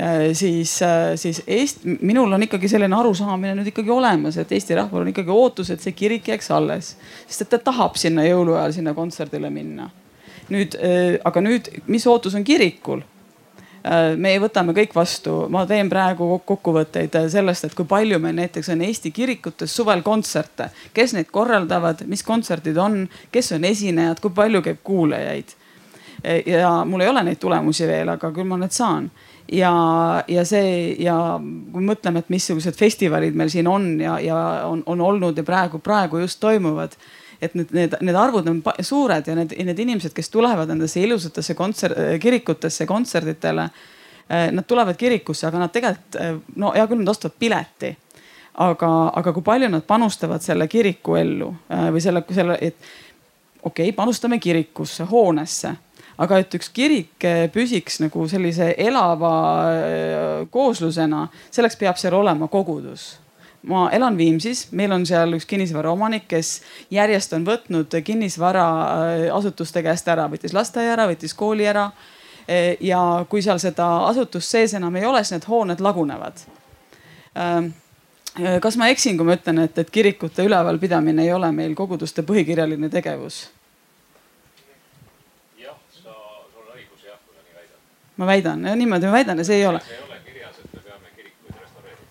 äh, 0.00 0.32
siis, 0.32 0.80
äh, 0.82 1.12
siis 1.20 1.42
Eesti, 1.46 1.98
minul 2.00 2.32
on 2.32 2.42
ikkagi 2.42 2.68
selline 2.68 2.96
arusaamine 2.96 3.52
nüüd 3.54 3.68
ikkagi 3.70 3.92
olemas, 3.92 4.38
et 4.40 4.52
Eesti 4.52 4.74
rahval 4.74 5.04
on 5.04 5.12
ikkagi 5.12 5.30
ootus, 5.30 5.70
et 5.70 5.84
see 5.84 5.92
kirik 5.92 6.26
jääks 6.32 6.50
alles, 6.50 6.96
sest 7.26 7.44
et 7.44 7.52
ta 7.54 7.60
tahab 7.70 8.00
sinna 8.00 8.24
jõuluajal 8.26 8.72
sinna 8.80 8.96
kontserdile 8.96 9.50
minna. 9.50 9.90
nüüd, 10.48 10.74
äh, 10.80 11.20
aga 11.24 11.44
nüüd, 11.44 11.70
mis 11.86 12.06
ootus 12.06 12.34
on 12.34 12.44
kirikul? 12.44 13.04
Äh, 13.86 14.16
me 14.18 14.32
võtame 14.42 14.74
kõik 14.74 14.94
vastu, 14.96 15.44
ma 15.54 15.62
teen 15.68 15.90
praegu 15.90 16.26
kokkuvõtteid 16.46 17.14
sellest, 17.30 17.68
et 17.68 17.76
kui 17.78 17.86
palju 17.86 18.18
meil 18.22 18.34
näiteks 18.40 18.72
on 18.74 18.82
Eesti 18.82 19.12
kirikutes 19.14 19.74
suvel 19.74 20.02
kontserte, 20.02 20.72
kes 20.94 21.14
neid 21.14 21.30
korraldavad, 21.30 22.02
mis 22.10 22.24
kontserdid 22.26 22.78
on, 22.82 23.04
kes 23.30 23.52
on 23.54 23.66
esinejad, 23.68 24.18
kui 24.24 24.34
palju 24.34 24.62
käib 24.66 24.82
kuulajaid. 24.82 25.54
ja 26.46 26.84
mul 26.84 27.00
ei 27.00 27.08
ole 27.08 27.22
neid 27.22 27.38
tulemusi 27.38 27.86
veel, 27.86 28.08
aga 28.10 28.32
küll 28.34 28.48
ma 28.48 28.56
need 28.58 28.74
saan. 28.74 29.10
Ja, 29.52 29.70
ja 30.28 30.42
see 30.44 30.96
ja 31.00 31.38
kui 31.72 31.84
mõtleme, 31.84 32.18
et 32.18 32.28
missugused 32.34 32.74
festivalid 32.76 33.38
meil 33.38 33.48
siin 33.48 33.70
on 33.70 34.00
ja, 34.00 34.18
ja 34.20 34.40
on, 34.66 34.82
on 34.86 35.00
olnud 35.00 35.38
ja 35.38 35.44
praegu, 35.46 35.78
praegu 35.78 36.18
just 36.18 36.40
toimuvad 36.40 36.98
et 37.40 37.54
need, 37.54 37.70
need, 37.72 37.94
need 38.02 38.18
arvud 38.18 38.48
on 38.50 38.62
suured 38.82 39.28
ja 39.28 39.36
need, 39.38 39.54
need 39.64 39.78
inimesed, 39.84 40.14
kes 40.14 40.30
tulevad 40.34 40.70
nendesse 40.70 41.00
ilusatesse 41.00 41.54
kontsert, 41.58 41.98
kirikutesse 42.20 42.86
kontserditele. 42.86 43.68
Eh, 44.28 44.50
nad 44.52 44.66
tulevad 44.68 44.98
kirikusse, 44.98 45.46
aga 45.48 45.62
nad 45.62 45.72
tegelikult 45.72 46.18
eh, 46.20 46.34
no 46.60 46.74
hea 46.74 46.86
küll, 46.90 47.00
nad 47.00 47.14
ostavad 47.14 47.38
pileti. 47.40 47.96
aga, 48.58 48.88
aga 49.14 49.32
kui 49.32 49.42
palju 49.46 49.68
nad 49.70 49.84
panustavad 49.86 50.42
selle 50.42 50.66
kiriku 50.68 51.14
ellu 51.14 51.52
eh, 51.70 51.84
või 51.94 52.00
selle, 52.02 52.24
selle, 52.34 52.56
et 52.60 52.74
okei 53.62 53.86
okay,, 53.88 53.92
panustame 53.94 54.40
kirikusse, 54.42 55.06
hoonesse 55.06 55.70
aga 56.18 56.40
et 56.42 56.54
üks 56.58 56.72
kirik 56.74 57.24
püsiks 57.54 58.00
nagu 58.02 58.26
sellise 58.28 58.72
elava 58.76 59.30
kooslusena, 60.50 61.28
selleks 61.54 61.78
peab 61.78 62.00
seal 62.02 62.18
olema 62.18 62.48
kogudus 62.50 63.12
ma 63.62 63.88
elan 63.92 64.16
Viimsis, 64.16 64.68
meil 64.72 64.92
on 64.92 65.06
seal 65.06 65.34
üks 65.36 65.46
kinnisvaraomanik, 65.48 66.28
kes 66.30 66.60
järjest 66.94 67.32
on 67.36 67.46
võtnud 67.46 67.98
kinnisvaraasutuste 68.04 69.82
käest 69.82 70.08
ära, 70.08 70.28
võttis 70.30 70.54
lasteaia 70.54 70.94
ära, 70.94 71.08
võttis 71.10 71.34
kooli 71.34 71.66
ära. 71.66 71.90
E, 72.48 72.78
ja 72.80 73.26
kui 73.28 73.42
seal 73.44 73.58
seda 73.60 73.86
asutust 74.08 74.48
sees 74.48 74.72
enam 74.78 74.96
ei 74.96 75.04
ole, 75.04 75.20
siis 75.24 75.36
need 75.36 75.48
hooned 75.50 75.82
lagunevad. 75.84 76.40
Ähm, 77.36 77.72
e, 78.38 78.56
kas 78.64 78.78
ma 78.80 78.88
eksin, 78.88 79.18
kui 79.18 79.28
ma 79.28 79.36
ütlen, 79.36 79.60
et, 79.66 79.76
et 79.78 79.90
kirikute 79.92 80.46
ülevalpidamine 80.48 81.26
ei 81.26 81.32
ole 81.34 81.50
meil 81.52 81.76
koguduste 81.76 82.24
põhikirjaline 82.24 82.90
tegevus? 82.92 83.48
ma 88.18 88.26
väidan, 88.26 88.64
niimoodi 88.74 89.06
ma 89.06 89.12
väidan 89.14 89.38
ja 89.38 89.44
see 89.46 89.60
ei 89.60 89.66
ole. 89.66 89.78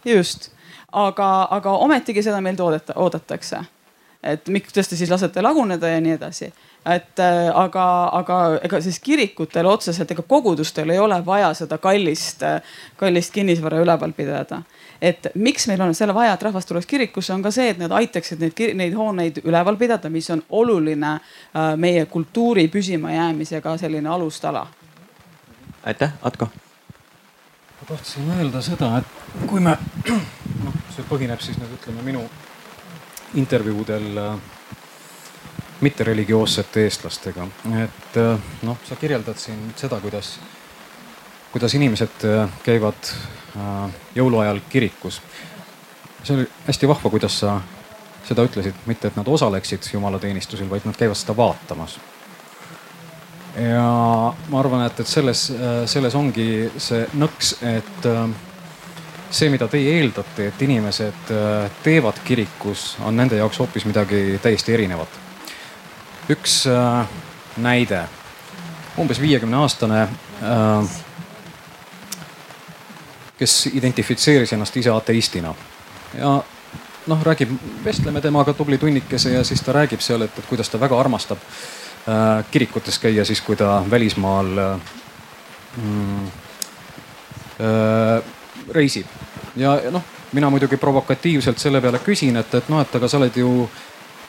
just, 0.05 0.51
aga, 0.91 1.47
aga 1.51 1.71
ometigi 1.71 2.23
seda 2.23 2.41
meilt 2.41 2.59
oodata, 2.59 2.93
oodatakse. 2.95 3.59
et 4.23 4.47
miks 4.47 4.73
te 4.73 4.83
siis 4.83 5.09
lasete 5.09 5.41
laguneda 5.41 5.87
ja 5.87 6.01
nii 6.01 6.11
edasi 6.11 6.53
et 6.95 7.19
äh, 7.19 7.49
aga, 7.55 7.85
aga 8.15 8.37
ega 8.63 8.79
siis 8.81 8.99
kirikutel 9.03 9.67
otseselt 9.67 10.11
ega 10.13 10.23
kogudustel 10.27 10.89
ei 10.93 10.99
ole 10.99 11.17
vaja 11.25 11.49
seda 11.57 11.77
kallist, 11.81 12.43
äh, 12.47 12.61
kallist 12.99 13.33
kinnisvara 13.35 13.81
üleval 13.83 14.13
pidada. 14.15 14.61
et 15.01 15.27
miks 15.35 15.67
meil 15.67 15.81
on 15.81 15.93
selle 15.95 16.13
vaja, 16.15 16.33
et 16.33 16.43
rahvas 16.43 16.65
tuleks 16.65 16.87
kirikusse, 16.89 17.33
on 17.33 17.43
ka 17.45 17.51
see, 17.53 17.69
et 17.69 17.77
nad 17.77 17.91
aitaksid 17.93 18.41
neid, 18.41 18.61
neid 18.73 18.95
hooneid 18.97 19.41
üleval 19.43 19.77
pidada, 19.77 20.09
mis 20.09 20.29
on 20.33 20.43
oluline 20.49 21.11
äh, 21.17 21.75
meie 21.77 22.05
kultuuri 22.05 22.67
püsimajäämisega 22.67 23.77
selline 23.77 24.09
alustala. 24.09 24.67
aitäh, 25.85 26.13
Atko. 26.21 26.49
Ma 27.81 27.87
tahtsin 27.87 28.31
öelda 28.39 28.61
seda, 28.61 28.97
et 28.97 29.47
kui 29.47 29.61
me, 29.63 29.77
noh, 30.65 30.77
see 30.95 31.05
põhineb 31.09 31.41
siis 31.43 31.59
nüüd 31.61 31.75
ütleme 31.77 32.05
minu 32.05 32.23
intervjuudel 33.37 34.17
äh, 34.17 34.37
mittereligioossete 35.81 36.87
eestlastega, 36.87 37.47
et 37.83 38.17
äh, 38.21 38.49
noh, 38.65 38.79
sa 38.87 38.97
kirjeldad 38.97 39.37
siin 39.41 39.73
seda, 39.77 39.99
kuidas, 40.01 40.37
kuidas 41.53 41.77
inimesed 41.77 42.25
äh, 42.29 42.59
käivad 42.65 43.13
jõuluajal 44.13 44.59
kirikus. 44.69 45.21
see 46.23 46.35
oli 46.35 46.43
hästi 46.67 46.87
vahva, 46.87 47.09
kuidas 47.09 47.39
sa 47.39 47.55
seda 48.27 48.43
ütlesid, 48.45 48.75
mitte 48.85 49.07
et 49.07 49.15
nad 49.17 49.27
osaleksid 49.27 49.87
jumalateenistusel, 49.93 50.69
vaid 50.69 50.85
nad 50.85 50.97
käivad 50.99 51.17
seda 51.17 51.33
vaatamas. 51.37 51.95
Ja 53.57 54.33
ma 54.49 54.59
arvan, 54.59 54.85
et, 54.85 54.99
et 54.99 55.09
selles, 55.09 55.47
selles 55.89 56.15
ongi 56.15 56.67
see 56.77 57.05
nõks, 57.17 57.55
et 57.65 58.09
see, 59.29 59.49
mida 59.49 59.67
teie 59.71 59.97
eeldate, 59.97 60.49
et 60.51 60.61
inimesed 60.61 61.31
teevad 61.83 62.21
kirikus, 62.25 62.95
on 63.05 63.17
nende 63.17 63.39
jaoks 63.39 63.59
hoopis 63.63 63.87
midagi 63.89 64.39
täiesti 64.43 64.75
erinevat. 64.77 65.23
Üks 66.27 66.65
äh, 66.67 67.07
näide, 67.63 68.01
umbes 68.99 69.21
viiekümne 69.21 69.57
aastane 69.61 70.01
äh,, 70.43 70.97
kes 73.39 73.69
identifitseeris 73.71 74.51
ennast 74.53 74.77
ise 74.77 74.91
ateistina. 74.91 75.53
Ja 76.17 76.33
noh, 77.07 77.23
räägib, 77.23 77.53
vestleme 77.85 78.21
temaga 78.21 78.53
tubli 78.53 78.77
tunnikese 78.77 79.37
ja 79.37 79.43
siis 79.47 79.63
ta 79.63 79.75
räägib 79.77 80.03
seal, 80.03 80.27
et, 80.27 80.35
et 80.35 80.49
kuidas 80.49 80.69
ta 80.69 80.79
väga 80.83 80.99
armastab. 80.99 81.39
äh, 81.39 81.86
kirikutes 82.51 82.99
käia 82.99 83.25
siis, 83.25 83.41
kui 83.41 83.55
ta 83.55 83.83
välismaal 83.91 84.57
äh, 84.57 84.79
mm, 85.77 86.27
äh, 87.59 88.23
reisib. 88.71 89.07
ja, 89.55 89.79
noh, 89.91 90.03
mina 90.31 90.49
muidugi 90.49 90.77
provokatiivselt 90.77 91.59
selle 91.59 91.81
peale 91.81 91.99
küsin, 91.99 92.37
et, 92.39 92.53
et 92.55 92.69
noh, 92.69 92.81
et 92.81 92.95
aga 92.95 93.07
sa 93.07 93.19
oled 93.19 93.35
ju 93.35 93.51
äh, 93.63 93.81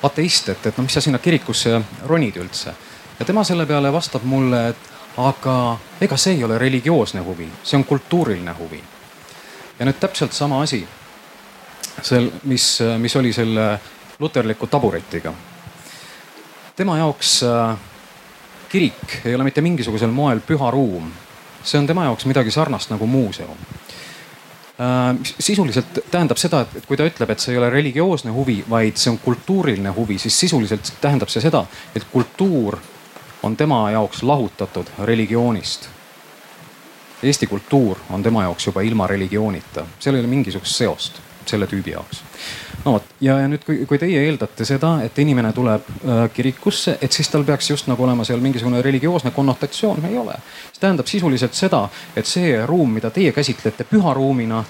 ateist, 0.02 0.48
et, 0.48 0.66
et 0.66 0.76
no 0.76 0.84
mis 0.86 0.94
sa 0.94 1.02
sinna 1.02 1.18
kirikusse 1.18 1.80
ronid 2.06 2.36
üldse. 2.38 2.74
ja 3.18 3.24
tema 3.26 3.44
selle 3.44 3.66
peale 3.66 3.92
vastab 3.92 4.22
mulle, 4.22 4.68
et 4.68 4.90
aga 5.18 5.78
ega 6.00 6.16
see 6.16 6.36
ei 6.36 6.44
ole 6.44 6.58
religioosne 6.58 7.20
huvi, 7.26 7.48
see 7.62 7.76
on 7.78 7.84
kultuuriline 7.84 8.54
huvi. 8.58 8.82
ja 9.78 9.86
nüüd 9.86 9.98
täpselt 10.00 10.32
sama 10.32 10.62
asi, 10.62 10.84
sel, 12.02 12.30
mis, 12.44 12.78
mis 12.98 13.16
oli 13.16 13.32
selle 13.32 13.78
luterliku 14.18 14.66
taburetiga. 14.66 15.32
Tema 16.78 16.98
jaoks 16.98 17.40
äh, 17.42 17.76
kirik 18.70 19.20
ei 19.24 19.34
ole 19.34 19.44
mitte 19.44 19.64
mingisugusel 19.64 20.14
moel 20.14 20.40
püha 20.40 20.70
ruum. 20.70 21.10
see 21.62 21.80
on 21.80 21.86
tema 21.86 22.06
jaoks 22.06 22.26
midagi 22.30 22.54
sarnast 22.54 22.90
nagu 22.94 23.06
muuseum 23.06 23.58
Äh, 24.80 25.16
sisuliselt 25.38 25.86
tähendab 26.10 26.38
seda, 26.38 26.60
et 26.76 26.84
kui 26.86 26.94
ta 26.96 27.02
ütleb, 27.08 27.32
et 27.34 27.42
see 27.42 27.50
ei 27.50 27.58
ole 27.58 27.66
religioosne 27.72 28.30
huvi, 28.30 28.60
vaid 28.70 28.94
see 28.94 29.10
on 29.10 29.16
kultuuriline 29.18 29.90
huvi, 29.96 30.20
siis 30.22 30.36
sisuliselt 30.38 30.92
tähendab 31.02 31.32
see 31.34 31.42
seda, 31.42 31.64
et 31.98 32.06
kultuur 32.12 32.76
on 33.42 33.56
tema 33.58 33.80
jaoks 33.90 34.22
lahutatud 34.22 34.92
religioonist. 35.02 35.88
Eesti 37.26 37.50
kultuur 37.50 37.98
on 38.14 38.22
tema 38.22 38.46
jaoks 38.46 38.70
juba 38.70 38.86
ilma 38.86 39.10
religioonita, 39.10 39.82
seal 39.98 40.14
ei 40.14 40.22
ole 40.22 40.30
mingisugust 40.30 40.78
seost 40.78 41.18
selle 41.42 41.66
tüübi 41.66 41.96
jaoks. 41.96 42.22
No 42.88 42.96
vot 42.96 43.14
ja, 43.20 43.38
ja 43.42 43.48
nüüd, 43.50 43.62
kui, 43.66 43.82
kui 43.88 44.00
teie 44.00 44.24
eeldate 44.26 44.66
seda, 44.68 44.98
et 45.04 45.18
inimene 45.20 45.52
tuleb 45.56 45.86
äh, 45.92 46.24
kirikusse, 46.34 46.96
et 47.02 47.14
siis 47.14 47.28
tal 47.32 47.46
peaks 47.48 47.70
just 47.72 47.88
nagu 47.90 48.04
olema 48.06 48.26
seal 48.26 48.42
mingisugune 48.44 48.82
religioosne 48.84 49.32
konnotatsioon, 49.36 50.04
ei 50.08 50.18
ole. 50.18 50.36
see 50.72 50.82
tähendab 50.82 51.08
sisuliselt 51.10 51.56
seda, 51.58 51.86
et 52.16 52.26
see 52.26 52.54
ruum, 52.66 52.98
mida 52.98 53.12
teie 53.14 53.32
käsitlete 53.36 53.86
püharuumina 53.88 54.62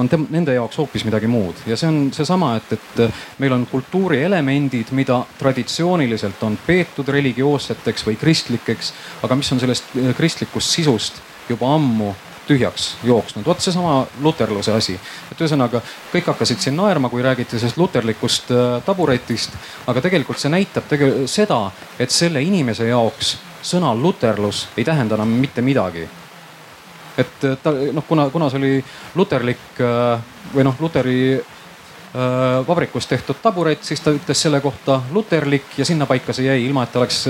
on 0.00 0.08
tem-, 0.08 0.26
nende 0.32 0.54
jaoks 0.56 0.78
hoopis 0.80 1.04
midagi 1.08 1.28
muud 1.30 1.64
ja 1.68 1.76
see 1.76 1.88
on 1.90 2.02
seesama, 2.14 2.54
et, 2.60 2.74
et 2.76 3.22
meil 3.42 3.56
on 3.56 3.66
kultuurielemendid, 3.70 4.92
mida 4.96 5.22
traditsiooniliselt 5.40 6.42
on 6.48 6.58
peetud 6.66 7.08
religioosseteks 7.12 8.06
või 8.08 8.18
kristlikeks, 8.20 8.92
aga 9.24 9.38
mis 9.38 9.52
on 9.54 9.62
sellest 9.62 9.96
äh, 9.96 10.12
kristlikust 10.16 10.76
sisust 10.78 11.22
juba 11.50 11.74
ammu 11.76 12.12
tühjaks 12.46 12.96
jooksnud. 13.04 13.46
vot 13.46 13.60
seesama 13.60 14.06
luterluse 14.20 14.72
asi, 14.72 14.98
et 15.32 15.40
ühesõnaga 15.40 15.82
kõik 16.12 16.26
hakkasid 16.32 16.60
siin 16.62 16.76
naerma, 16.76 17.08
kui 17.08 17.22
räägiti 17.22 17.58
sellest 17.58 17.78
luterlikust 17.78 18.50
äh, 18.50 18.82
taburetist, 18.86 19.54
aga 19.86 20.00
tegelikult 20.00 20.42
see 20.42 20.50
näitab 20.52 20.88
tegelikult 20.90 21.30
seda, 21.30 21.62
et 21.98 22.10
selle 22.10 22.42
inimese 22.42 22.88
jaoks 22.90 23.36
sõna 23.62 23.94
luterlus 23.94 24.66
ei 24.76 24.84
tähenda 24.84 25.18
enam 25.18 25.38
mitte 25.38 25.62
midagi. 25.62 26.08
et 27.18 27.44
äh, 27.44 27.56
ta 27.62 27.72
noh, 27.92 28.04
kuna, 28.08 28.30
kuna 28.30 28.50
see 28.50 28.58
oli 28.58 28.84
luterlik 29.14 29.80
äh, 29.80 30.20
või 30.54 30.64
noh, 30.64 30.78
luteri 30.80 31.18
vabrikus 32.68 33.06
tehtud 33.08 33.38
taburet, 33.40 33.80
siis 33.88 34.00
ta 34.04 34.12
ütles 34.12 34.36
selle 34.36 34.58
kohta 34.60 34.98
luterlik 35.16 35.78
ja 35.78 35.84
sinnapaika 35.88 36.34
see 36.36 36.44
jäi, 36.44 36.58
ilma 36.66 36.82
et 36.84 36.90
ta 36.92 37.00
oleks 37.00 37.22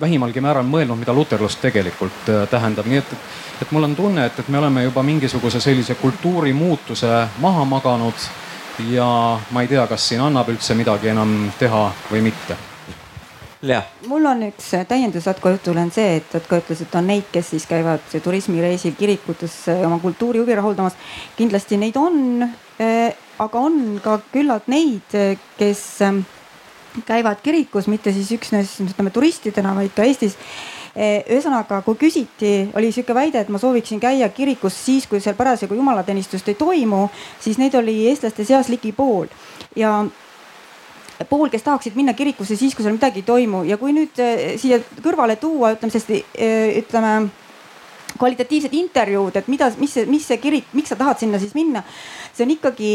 vähimalgi 0.00 0.40
määral 0.40 0.66
mõelnud, 0.66 0.98
mida 1.00 1.14
luterlus 1.14 1.56
tegelikult 1.62 2.30
tähendab, 2.50 2.86
nii 2.86 3.02
et 3.02 3.16
et 3.62 3.70
mul 3.70 3.86
on 3.86 3.94
tunne, 3.96 4.26
et, 4.26 4.38
et 4.38 4.48
me 4.48 4.58
oleme 4.58 4.82
juba 4.82 5.02
mingisuguse 5.02 5.60
sellise 5.60 5.94
kultuurimuutuse 5.94 7.10
maha 7.40 7.64
maganud 7.64 8.28
ja 8.90 9.40
ma 9.50 9.62
ei 9.62 9.68
tea, 9.68 9.86
kas 9.86 10.08
siin 10.08 10.22
annab 10.24 10.50
üldse 10.50 10.74
midagi 10.74 11.12
enam 11.12 11.34
teha 11.58 11.84
või 12.10 12.24
mitte. 12.28 12.56
Lea. 13.64 13.80
mul 14.10 14.26
on 14.28 14.42
üks 14.50 14.66
täiendus 14.88 15.24
Atko 15.30 15.54
jutule 15.54 15.80
on 15.80 15.90
see, 15.94 16.18
et 16.18 16.34
Atko 16.36 16.58
ütles, 16.60 16.82
et 16.84 16.96
on 16.98 17.06
neid, 17.08 17.30
kes 17.32 17.54
siis 17.54 17.64
käivad 17.66 18.02
turismireisil 18.12 18.92
kirikutes 18.98 19.54
oma 19.78 19.98
kultuurihuvi 20.02 20.54
rahuldamas. 20.54 20.98
kindlasti 21.36 21.78
neid 21.80 21.96
on, 21.96 22.42
eh, 22.78 23.14
aga 23.38 23.58
on 23.58 24.00
ka 24.04 24.18
küllalt 24.32 24.68
neid, 24.68 25.16
kes 25.56 25.84
käivad 27.06 27.42
kirikus 27.42 27.88
mitte 27.90 28.12
siis 28.12 28.30
üksnes 28.36 28.76
ütleme 28.84 29.10
turistidena, 29.10 29.74
vaid 29.76 29.94
ka 29.96 30.06
Eestis. 30.06 30.36
Eh, 30.94 31.24
ühesõnaga, 31.26 31.80
kui 31.82 31.96
küsiti, 31.98 32.68
oli 32.78 32.92
sihuke 32.94 33.14
väide, 33.16 33.40
et 33.42 33.48
ma 33.50 33.58
sooviksin 33.58 33.98
käia 34.00 34.28
kirikus 34.30 34.76
siis, 34.78 35.08
kui 35.10 35.18
seal 35.20 35.34
parasjagu 35.34 35.74
jumalateenistust 35.74 36.52
ei 36.52 36.54
toimu, 36.54 37.08
siis 37.42 37.58
neid 37.58 37.74
oli 37.74 38.04
eestlaste 38.12 38.46
seas 38.46 38.70
ligi 38.70 38.92
pool. 38.94 39.26
Ja 39.74 40.04
pool, 41.28 41.48
kes 41.50 41.66
tahaksid 41.66 41.98
minna 41.98 42.14
kirikusse 42.14 42.54
siis, 42.56 42.76
kui 42.76 42.86
seal 42.86 42.94
midagi 42.94 43.24
ei 43.24 43.26
toimu. 43.26 43.64
Ja 43.66 43.78
kui 43.80 43.94
nüüd 43.96 44.22
eh, 44.22 44.54
siia 44.60 44.78
kõrvale 45.02 45.34
tuua, 45.42 45.74
ütleme, 45.74 45.94
sest 45.94 46.14
eh, 46.14 46.78
ütleme 46.78 47.16
kvalitatiivsed 48.24 48.74
intervjuud, 48.80 49.36
et 49.36 49.48
mida, 49.52 49.68
mis 49.78 50.00
mis 50.08 50.26
see 50.26 50.40
kirik, 50.40 50.72
miks 50.72 50.94
sa 50.94 50.96
tahad 50.96 51.20
sinna 51.20 51.38
siis 51.38 51.54
minna. 51.54 51.84
see 52.34 52.42
on 52.44 52.50
ikkagi 52.50 52.92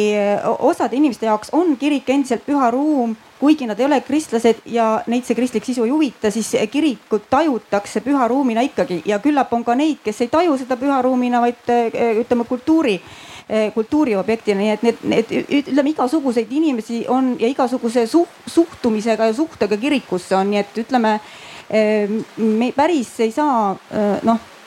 osade 0.60 0.98
inimeste 0.98 1.26
jaoks 1.26 1.54
on 1.56 1.78
kirik 1.78 2.10
endiselt 2.10 2.44
püha 2.46 2.72
ruum 2.74 3.16
kuigi 3.40 3.68
nad 3.68 3.80
ei 3.80 3.86
ole 3.86 4.02
kristlased 4.02 4.66
ja 4.66 5.02
neid 5.08 5.24
see 5.24 5.36
kristlik 5.38 5.64
sisu 5.66 5.86
ei 5.88 5.94
huvita, 5.94 6.32
siis 6.32 6.52
kirikut 6.72 7.30
tajutakse 7.32 8.02
püha 8.04 8.28
ruumina 8.28 8.62
ikkagi. 8.68 9.02
Ja 9.08 9.20
küllap 9.24 9.54
on 9.56 9.64
ka 9.64 9.76
neid, 9.80 10.02
kes 10.04 10.26
ei 10.26 10.32
taju 10.32 10.58
seda 10.60 10.76
püha 10.80 11.00
ruumina, 11.06 11.40
vaid 11.46 11.72
ütleme 12.20 12.48
kultuuri 12.50 13.00
kultuuriobjektina, 13.74 14.60
nii 14.60 14.74
et 14.76 14.84
need, 14.86 15.00
need 15.10 15.32
ütleme 15.62 15.90
igasuguseid 15.96 16.52
inimesi 16.54 17.00
on 17.10 17.32
ja 17.42 17.48
igasuguse 17.50 18.04
suht, 18.08 18.44
suhtumisega 18.46 19.32
ja 19.32 19.34
suhtega 19.34 19.78
kirikusse 19.82 20.36
on, 20.38 20.52
nii 20.52 20.60
et 20.62 20.78
ütleme 20.84 21.16
me 22.38 22.72
päris 22.76 23.16
ei 23.26 23.32
saa 23.34 23.74
noh 24.26 24.59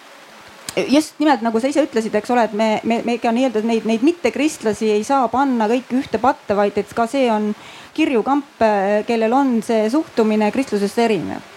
just 0.77 1.19
nimelt 1.19 1.43
nagu 1.45 1.61
sa 1.61 1.69
ise 1.69 1.85
ütlesid, 1.85 2.15
eks 2.17 2.33
ole, 2.33 2.47
et 2.49 2.57
me, 2.57 2.69
me, 2.89 3.01
me 3.05 3.17
ka 3.21 3.33
nii-öelda 3.35 3.63
neid, 3.67 3.87
neid 3.89 4.05
mittekristlasi 4.07 4.91
ei 4.95 5.05
saa 5.05 5.29
panna 5.33 5.69
kõiki 5.71 6.01
ühte 6.01 6.21
patta, 6.23 6.57
vaid 6.57 6.79
et 6.81 6.93
ka 6.97 7.07
see 7.11 7.29
on 7.33 7.53
kirju 7.97 8.23
kamp, 8.25 8.63
kellel 9.07 9.37
on 9.37 9.59
see 9.65 9.89
suhtumine 9.93 10.51
kristlusesse 10.55 11.05
erinev. 11.05 11.49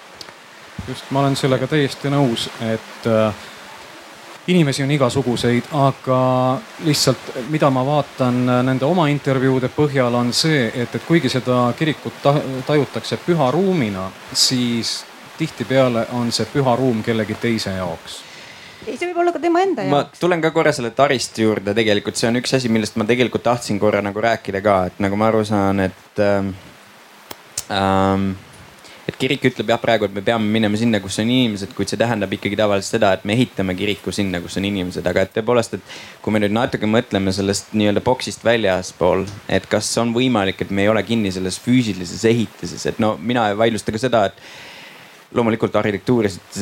just, 0.88 1.12
ma 1.12 1.24
olen 1.24 1.36
sellega 1.36 1.68
täiesti 1.68 2.12
nõus, 2.12 2.50
et 2.62 3.08
äh, 3.08 3.46
inimesi 4.52 4.84
on 4.84 4.92
igasuguseid, 4.92 5.72
aga 5.80 6.20
lihtsalt, 6.86 7.32
mida 7.50 7.72
ma 7.74 7.86
vaatan 7.88 8.44
nende 8.68 8.86
oma 8.86 9.08
intervjuude 9.10 9.72
põhjal, 9.74 10.20
on 10.20 10.34
see, 10.34 10.68
et, 10.76 10.96
et 10.96 11.08
kuigi 11.08 11.32
seda 11.32 11.72
kirikut 11.78 12.22
tajutakse 12.68 13.18
püha 13.26 13.50
ruumina, 13.56 14.10
siis 14.34 15.04
tihtipeale 15.40 16.08
on 16.20 16.32
see 16.32 16.48
püha 16.52 16.76
ruum 16.76 17.04
kellegi 17.04 17.36
teise 17.42 17.80
jaoks 17.80 18.25
ei, 18.86 18.96
see 18.98 19.10
võib 19.10 19.22
olla 19.24 19.34
ka 19.36 19.42
tema 19.44 19.64
enda 19.66 19.86
ma 19.90 20.04
jaoks. 20.04 20.22
tulen 20.22 20.44
ka 20.44 20.54
korra 20.56 20.74
selle 20.76 20.94
taristu 20.96 21.46
juurde, 21.46 21.76
tegelikult 21.78 22.20
see 22.20 22.30
on 22.32 22.42
üks 22.42 22.56
asi, 22.58 22.72
millest 22.72 22.98
ma 23.02 23.08
tegelikult 23.10 23.46
tahtsin 23.46 23.82
korra 23.82 24.04
nagu 24.06 24.26
rääkida 24.26 24.64
ka, 24.66 24.80
et 24.92 25.04
nagu 25.04 25.20
ma 25.20 25.32
aru 25.34 25.46
saan, 25.48 25.86
et 25.90 26.26
ähm,. 26.26 26.56
Ähm, 27.74 28.36
et 29.06 29.18
kirik 29.22 29.44
ütleb 29.46 29.70
jah, 29.70 29.80
praegu, 29.82 30.08
et 30.08 30.14
me 30.16 30.24
peame 30.26 30.50
minema 30.50 30.78
sinna, 30.80 31.00
kus 31.02 31.20
on 31.22 31.30
inimesed, 31.30 31.74
kuid 31.78 31.92
see 31.92 32.00
tähendab 32.02 32.32
ikkagi 32.34 32.58
tavaliselt 32.58 32.98
seda, 32.98 33.12
et 33.14 33.26
me 33.28 33.36
ehitame 33.38 33.76
kiriku 33.78 34.14
sinna, 34.16 34.42
kus 34.42 34.58
on 34.60 34.66
inimesed, 34.66 35.06
aga 35.06 35.26
et 35.26 35.34
tõepoolest, 35.36 35.78
et 35.78 35.96
kui 36.26 36.34
me 36.34 36.42
nüüd 36.42 36.56
natuke 36.56 36.90
mõtleme 36.90 37.34
sellest 37.36 37.76
nii-öelda 37.78 38.02
boksist 38.06 38.46
väljaspool, 38.46 39.28
et 39.58 39.68
kas 39.70 39.92
on 40.02 40.14
võimalik, 40.16 40.66
et 40.66 40.74
me 40.74 40.86
ei 40.86 40.92
ole 40.92 41.06
kinni 41.06 41.34
selles 41.34 41.60
füüsilises 41.62 42.26
ehitises, 42.32 42.88
et 42.90 43.02
no 43.02 43.14
mina 43.22 43.52
ei 43.52 43.60
vaidlusta 43.62 43.94
ka 43.94 44.02
seda, 44.02 44.26
et 44.32 44.42
loomulikult 45.36 45.76
arhitektuuriliselt 45.80 46.60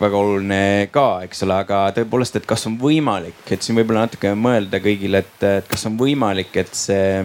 väga 0.00 0.18
oluline 0.18 0.60
ka, 0.94 1.06
eks 1.26 1.44
ole, 1.46 1.56
aga 1.64 1.80
tõepoolest, 1.96 2.38
et 2.40 2.46
kas 2.48 2.66
on 2.70 2.78
võimalik, 2.80 3.42
et 3.52 3.64
siin 3.64 3.78
võib-olla 3.78 4.06
natuke 4.06 4.32
mõelda 4.38 4.80
kõigile, 4.84 5.24
et, 5.24 5.48
et 5.60 5.68
kas 5.70 5.86
on 5.88 5.98
võimalik, 6.00 6.54
et 6.62 6.72
see, 6.78 7.24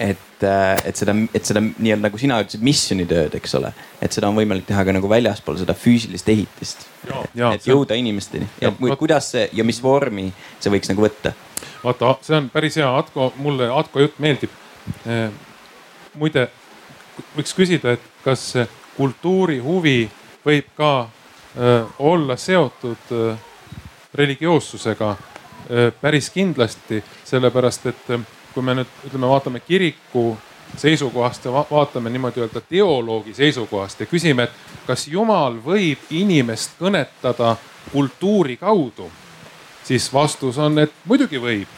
et, 0.00 0.44
et 0.44 1.00
seda, 1.00 1.14
et 1.34 1.50
seda 1.50 1.62
nii-öelda 1.64 2.08
nagu 2.08 2.20
sina 2.20 2.40
ütlesid, 2.42 2.64
missioonitööd, 2.66 3.36
eks 3.38 3.56
ole, 3.60 3.70
et 4.02 4.16
seda 4.16 4.30
on 4.30 4.38
võimalik 4.38 4.66
teha 4.68 4.84
ka 4.86 4.94
nagu 4.96 5.10
väljaspool 5.10 5.58
seda 5.60 5.76
füüsilist 5.78 6.28
ehitist. 6.32 6.86
et 7.04 7.66
jõuda 7.68 7.98
inimesteni 8.00 8.48
ja, 8.60 8.72
ja 8.72 8.96
kuidas 9.00 9.30
see 9.34 9.48
ja 9.52 9.64
mis 9.64 9.82
vormi 9.82 10.30
see 10.58 10.72
võiks 10.72 10.90
nagu 10.90 11.04
võtta? 11.04 11.34
vaata, 11.84 12.14
see 12.24 12.38
on 12.38 12.48
päris 12.52 12.78
hea, 12.80 12.88
Atko, 12.98 13.32
mulle 13.36 13.68
Atko 13.72 14.00
jutt 14.00 14.18
meeldib. 14.22 14.50
muide, 16.14 16.48
võiks 17.36 17.54
küsida, 17.56 17.94
et 17.98 18.10
kas 18.24 18.54
kultuurihuvi 18.96 20.10
võib 20.46 20.70
ka 20.76 21.08
öö, 21.56 21.84
olla 21.98 22.36
seotud 22.36 23.10
öö, 23.10 23.34
religioossusega 24.14 25.16
päris 26.00 26.30
kindlasti, 26.30 27.02
sellepärast 27.24 27.86
et 27.86 28.10
kui 28.54 28.62
me 28.62 28.74
nüüd 28.78 28.90
ütleme, 29.08 29.28
vaatame 29.28 29.60
kiriku 29.60 30.36
seisukohast 30.76 31.44
ja 31.44 31.52
vaatame 31.52 32.10
niimoodi 32.10 32.40
öelda 32.40 32.60
teoloogi 32.60 33.34
seisukohast 33.34 34.00
ja 34.00 34.06
küsime, 34.06 34.42
et 34.42 34.86
kas 34.86 35.08
Jumal 35.08 35.58
võib 35.64 35.98
inimest 36.10 36.76
kõnetada 36.80 37.56
kultuuri 37.92 38.56
kaudu, 38.56 39.10
siis 39.84 40.06
vastus 40.12 40.58
on, 40.58 40.78
et 40.78 40.92
muidugi 41.04 41.40
võib. 41.40 41.68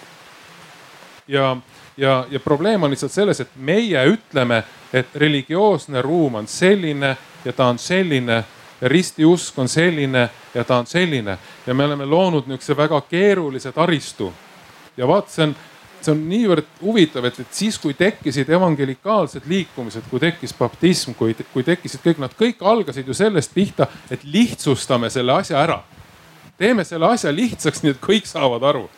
ja, 1.28 1.56
ja, 1.96 2.24
ja 2.30 2.40
probleem 2.40 2.82
on 2.82 2.90
lihtsalt 2.90 3.12
selles, 3.12 3.40
et 3.40 3.56
meie 3.56 4.04
ütleme, 4.06 4.62
et 4.96 5.14
religioosne 5.14 6.02
ruum 6.02 6.40
on 6.40 6.46
selline 6.48 7.16
ja 7.44 7.52
ta 7.52 7.68
on 7.68 7.78
selline 7.78 8.44
ja 8.80 8.88
ristiusk 8.88 9.58
on 9.58 9.68
selline 9.68 10.28
ja 10.54 10.64
ta 10.64 10.80
on 10.80 10.86
selline 10.86 11.38
ja 11.66 11.74
me 11.74 11.84
oleme 11.84 12.06
loonud 12.06 12.48
niisuguse 12.48 12.76
väga 12.76 13.00
keerulise 13.10 13.72
taristu. 13.72 14.32
ja 14.96 15.08
vaat 15.08 15.30
see 15.30 15.44
on 15.44 15.56
see 16.06 16.14
on 16.14 16.22
niivõrd 16.28 16.68
huvitav, 16.80 17.24
et, 17.28 17.40
et 17.42 17.54
siis, 17.54 17.78
kui 17.80 17.94
tekkisid 17.96 18.50
evangelikaalsed 18.52 19.46
liikumised, 19.50 20.06
kui 20.10 20.20
tekkis 20.22 20.54
baptism, 20.56 21.16
kui, 21.18 21.34
kui 21.52 21.66
tekkisid 21.66 22.02
kõik, 22.04 22.20
nad 22.22 22.36
kõik 22.38 22.62
algasid 22.62 23.08
ju 23.08 23.16
sellest 23.16 23.54
pihta, 23.54 23.88
et 24.10 24.24
lihtsustame 24.24 25.10
selle 25.10 25.34
asja 25.36 25.58
ära. 25.62 25.82
teeme 26.58 26.84
selle 26.84 27.06
asja 27.06 27.32
lihtsaks, 27.32 27.82
nii 27.82 27.96
et 27.96 28.00
kõik 28.00 28.26
saavad 28.26 28.62
aru. 28.62 28.88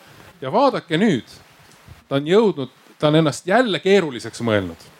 ja 0.40 0.52
vaadake 0.52 0.98
nüüd, 0.98 1.26
ta 2.08 2.16
on 2.16 2.26
jõudnud, 2.26 2.70
ta 2.98 3.08
on 3.08 3.16
ennast 3.16 3.46
jälle 3.46 3.78
keeruliseks 3.80 4.40
mõelnud. 4.40 4.97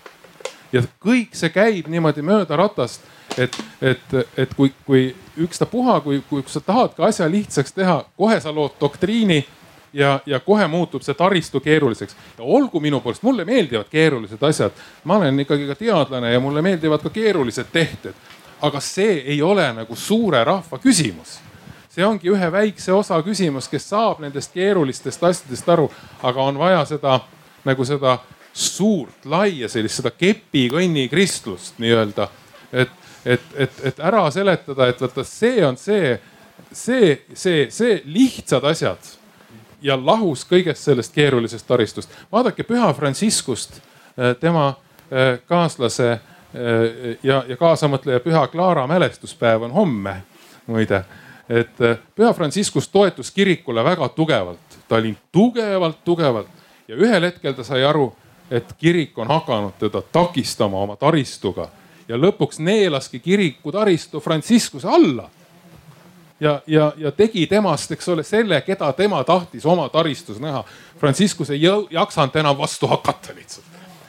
Ja 0.72 0.82
kõik 1.04 1.36
see 1.36 1.50
käib 1.52 1.88
niimoodi 1.88 2.22
mööda 2.22 2.56
ratast, 2.56 3.04
et, 3.38 3.54
et, 3.82 4.14
et 4.36 4.54
kui, 4.56 4.72
kui 4.86 5.14
ükstapuha, 5.38 6.00
kui, 6.00 6.22
kui 6.28 6.42
sa 6.46 6.60
tahadki 6.60 7.02
asja 7.02 7.28
lihtsaks 7.30 7.72
teha, 7.72 8.02
kohe 8.16 8.40
sa 8.40 8.52
lood 8.54 8.76
doktriini 8.80 9.44
ja, 9.92 10.20
ja 10.26 10.40
kohe 10.40 10.66
muutub 10.66 11.02
see 11.02 11.14
taristu 11.14 11.60
keeruliseks. 11.60 12.16
ja 12.38 12.44
olgu 12.44 12.80
minu 12.80 13.00
poolest, 13.00 13.22
mulle 13.22 13.44
meeldivad 13.44 13.88
keerulised 13.90 14.42
asjad. 14.42 14.72
ma 15.04 15.16
olen 15.16 15.40
ikkagi 15.40 15.66
ka 15.66 15.74
teadlane 15.74 16.32
ja 16.32 16.40
mulle 16.40 16.62
meeldivad 16.62 17.02
ka 17.02 17.10
keerulised 17.10 17.66
tehted. 17.72 18.14
aga 18.62 18.80
see 18.80 19.22
ei 19.24 19.42
ole 19.42 19.72
nagu 19.72 19.96
suure 19.96 20.44
rahva 20.44 20.78
küsimus. 20.78 21.40
see 21.88 22.06
ongi 22.06 22.30
ühe 22.30 22.52
väikse 22.52 22.92
osa 22.92 23.22
küsimus, 23.22 23.68
kes 23.68 23.88
saab 23.88 24.20
nendest 24.20 24.52
keerulistest 24.52 25.24
asjadest 25.24 25.68
aru, 25.68 25.90
aga 26.22 26.42
on 26.42 26.58
vaja 26.58 26.84
seda 26.84 27.20
nagu 27.64 27.84
seda 27.84 28.18
suurt, 28.59 29.24
laia 29.24 29.68
sellist, 29.70 30.00
seda 30.00 30.11
kepikõnni 30.11 31.06
kristlust 31.09 31.78
nii-öelda. 31.82 32.28
et, 32.72 32.90
et, 33.24 33.44
et, 33.54 33.80
et 33.84 34.00
ära 34.00 34.24
seletada, 34.34 34.88
et 34.88 35.00
vaata, 35.00 35.24
see 35.24 35.62
on 35.66 35.76
see, 35.78 36.18
see, 36.72 37.14
see, 37.34 37.68
see 37.70 38.00
lihtsad 38.04 38.64
asjad 38.64 39.14
ja 39.82 39.96
lahus 39.96 40.44
kõigest 40.48 40.82
sellest 40.82 41.14
keerulisest 41.14 41.66
taristust. 41.66 42.11
vaadake 42.32 42.66
Püha 42.66 42.92
Franciscust, 42.94 43.78
äh, 44.18 44.34
tema 44.40 44.68
äh, 44.68 45.38
kaaslase 45.46 46.11
äh, 46.12 46.20
ja, 47.22 47.44
ja 47.48 47.56
kaasamõtleja 47.56 48.20
Püha 48.20 48.46
Clara 48.50 48.86
mälestuspäev 48.86 49.62
on 49.62 49.72
homme 49.72 50.22
muide. 50.66 51.04
et 51.48 51.78
Püha 52.14 52.32
Franciscus 52.34 52.88
toetus 52.88 53.30
kirikule 53.30 53.84
väga 53.84 54.09
tugevalt, 54.09 54.78
ta 54.88 54.96
oli 54.96 55.16
tugevalt, 55.32 56.04
tugevalt 56.04 56.48
ja 56.88 56.96
ühel 56.96 57.24
hetkel 57.24 57.54
ta 57.54 57.64
sai 57.64 57.84
aru, 57.84 58.11
et 58.51 58.72
kirik 58.78 59.18
on 59.18 59.28
hakanud 59.28 59.76
teda 59.78 60.03
takistama 60.03 60.78
oma 60.78 60.96
taristuga 60.96 61.68
ja 62.09 62.16
lõpuks 62.16 62.59
neelaski 62.59 63.20
kiriku 63.20 63.72
taristu 63.72 64.20
Franciscuse 64.20 64.88
alla 64.88 65.28
ja, 66.40 66.61
ja, 66.66 66.92
ja 66.96 67.12
tegi 67.12 67.46
temast, 67.46 67.92
eks 67.92 68.09
ole, 68.09 68.22
selle, 68.22 68.61
keda 68.66 68.92
tema 68.96 69.22
tahtis 69.24 69.66
oma 69.66 69.88
taristus 69.88 70.40
näha. 70.40 70.64
Franciscus 70.99 71.51
ei 71.51 71.62
jaksanud 71.90 72.36
enam 72.36 72.59
vastu 72.59 72.86
hakata 72.86 73.34
lihtsalt. 73.34 73.66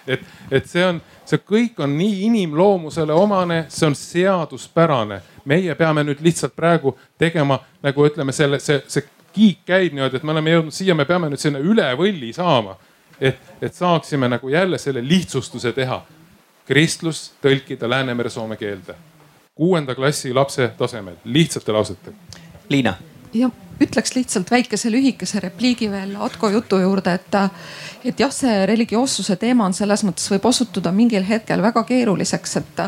et, 0.07 0.21
et 0.51 0.65
see 0.65 0.85
on, 0.85 1.01
see 1.25 1.37
kõik 1.37 1.81
on 1.83 1.91
nii 1.97 2.23
inimloomusele 2.25 3.13
omane, 3.13 3.65
see 3.69 3.87
on 3.87 3.95
seaduspärane. 3.95 5.21
meie 5.45 5.75
peame 5.75 6.03
nüüd 6.03 6.21
lihtsalt 6.21 6.55
praegu 6.55 6.97
tegema 7.17 7.59
nagu 7.83 8.05
ütleme 8.05 8.31
selle, 8.31 8.59
see, 8.59 8.81
see 8.87 9.05
kiik 9.33 9.59
käib 9.65 9.93
niimoodi, 9.93 10.17
et 10.17 10.23
me 10.23 10.31
oleme 10.31 10.51
jõudnud 10.51 10.73
siia, 10.73 10.95
me 10.95 11.05
peame 11.05 11.29
nüüd 11.29 11.41
sinna 11.41 11.59
üle 11.59 11.85
võlli 11.97 12.33
saama. 12.33 12.75
Et, 13.21 13.37
et 13.61 13.75
saaksime 13.75 14.29
nagu 14.29 14.49
jälle 14.49 14.77
selle 14.77 15.03
lihtsustuse 15.07 15.71
teha. 15.73 16.05
kristlus 16.65 17.31
tõlkida 17.41 17.89
läänemere 17.89 18.29
soome 18.29 18.55
keelde 18.57 18.95
kuuenda 19.59 19.95
klassi 19.95 20.33
lapse 20.33 20.71
tasemel, 20.77 21.15
lihtsate 21.23 21.71
lausetega. 21.71 22.15
Liina. 22.69 22.93
ja 23.33 23.49
ütleks 23.81 24.15
lihtsalt 24.15 24.51
väikese 24.51 24.91
lühikese 24.91 25.39
repliigi 25.39 25.89
veel 25.91 26.15
Atko 26.19 26.49
jutu 26.49 26.79
juurde, 26.79 27.13
et, 27.13 27.35
et 28.05 28.19
jah, 28.19 28.31
see 28.31 28.65
religioossuse 28.65 29.35
teema 29.35 29.65
on 29.67 29.75
selles 29.75 30.05
mõttes 30.07 30.31
võib 30.31 30.47
osutuda 30.47 30.93
mingil 30.95 31.27
hetkel 31.27 31.61
väga 31.61 31.83
keeruliseks, 31.91 32.55
et, 32.61 32.81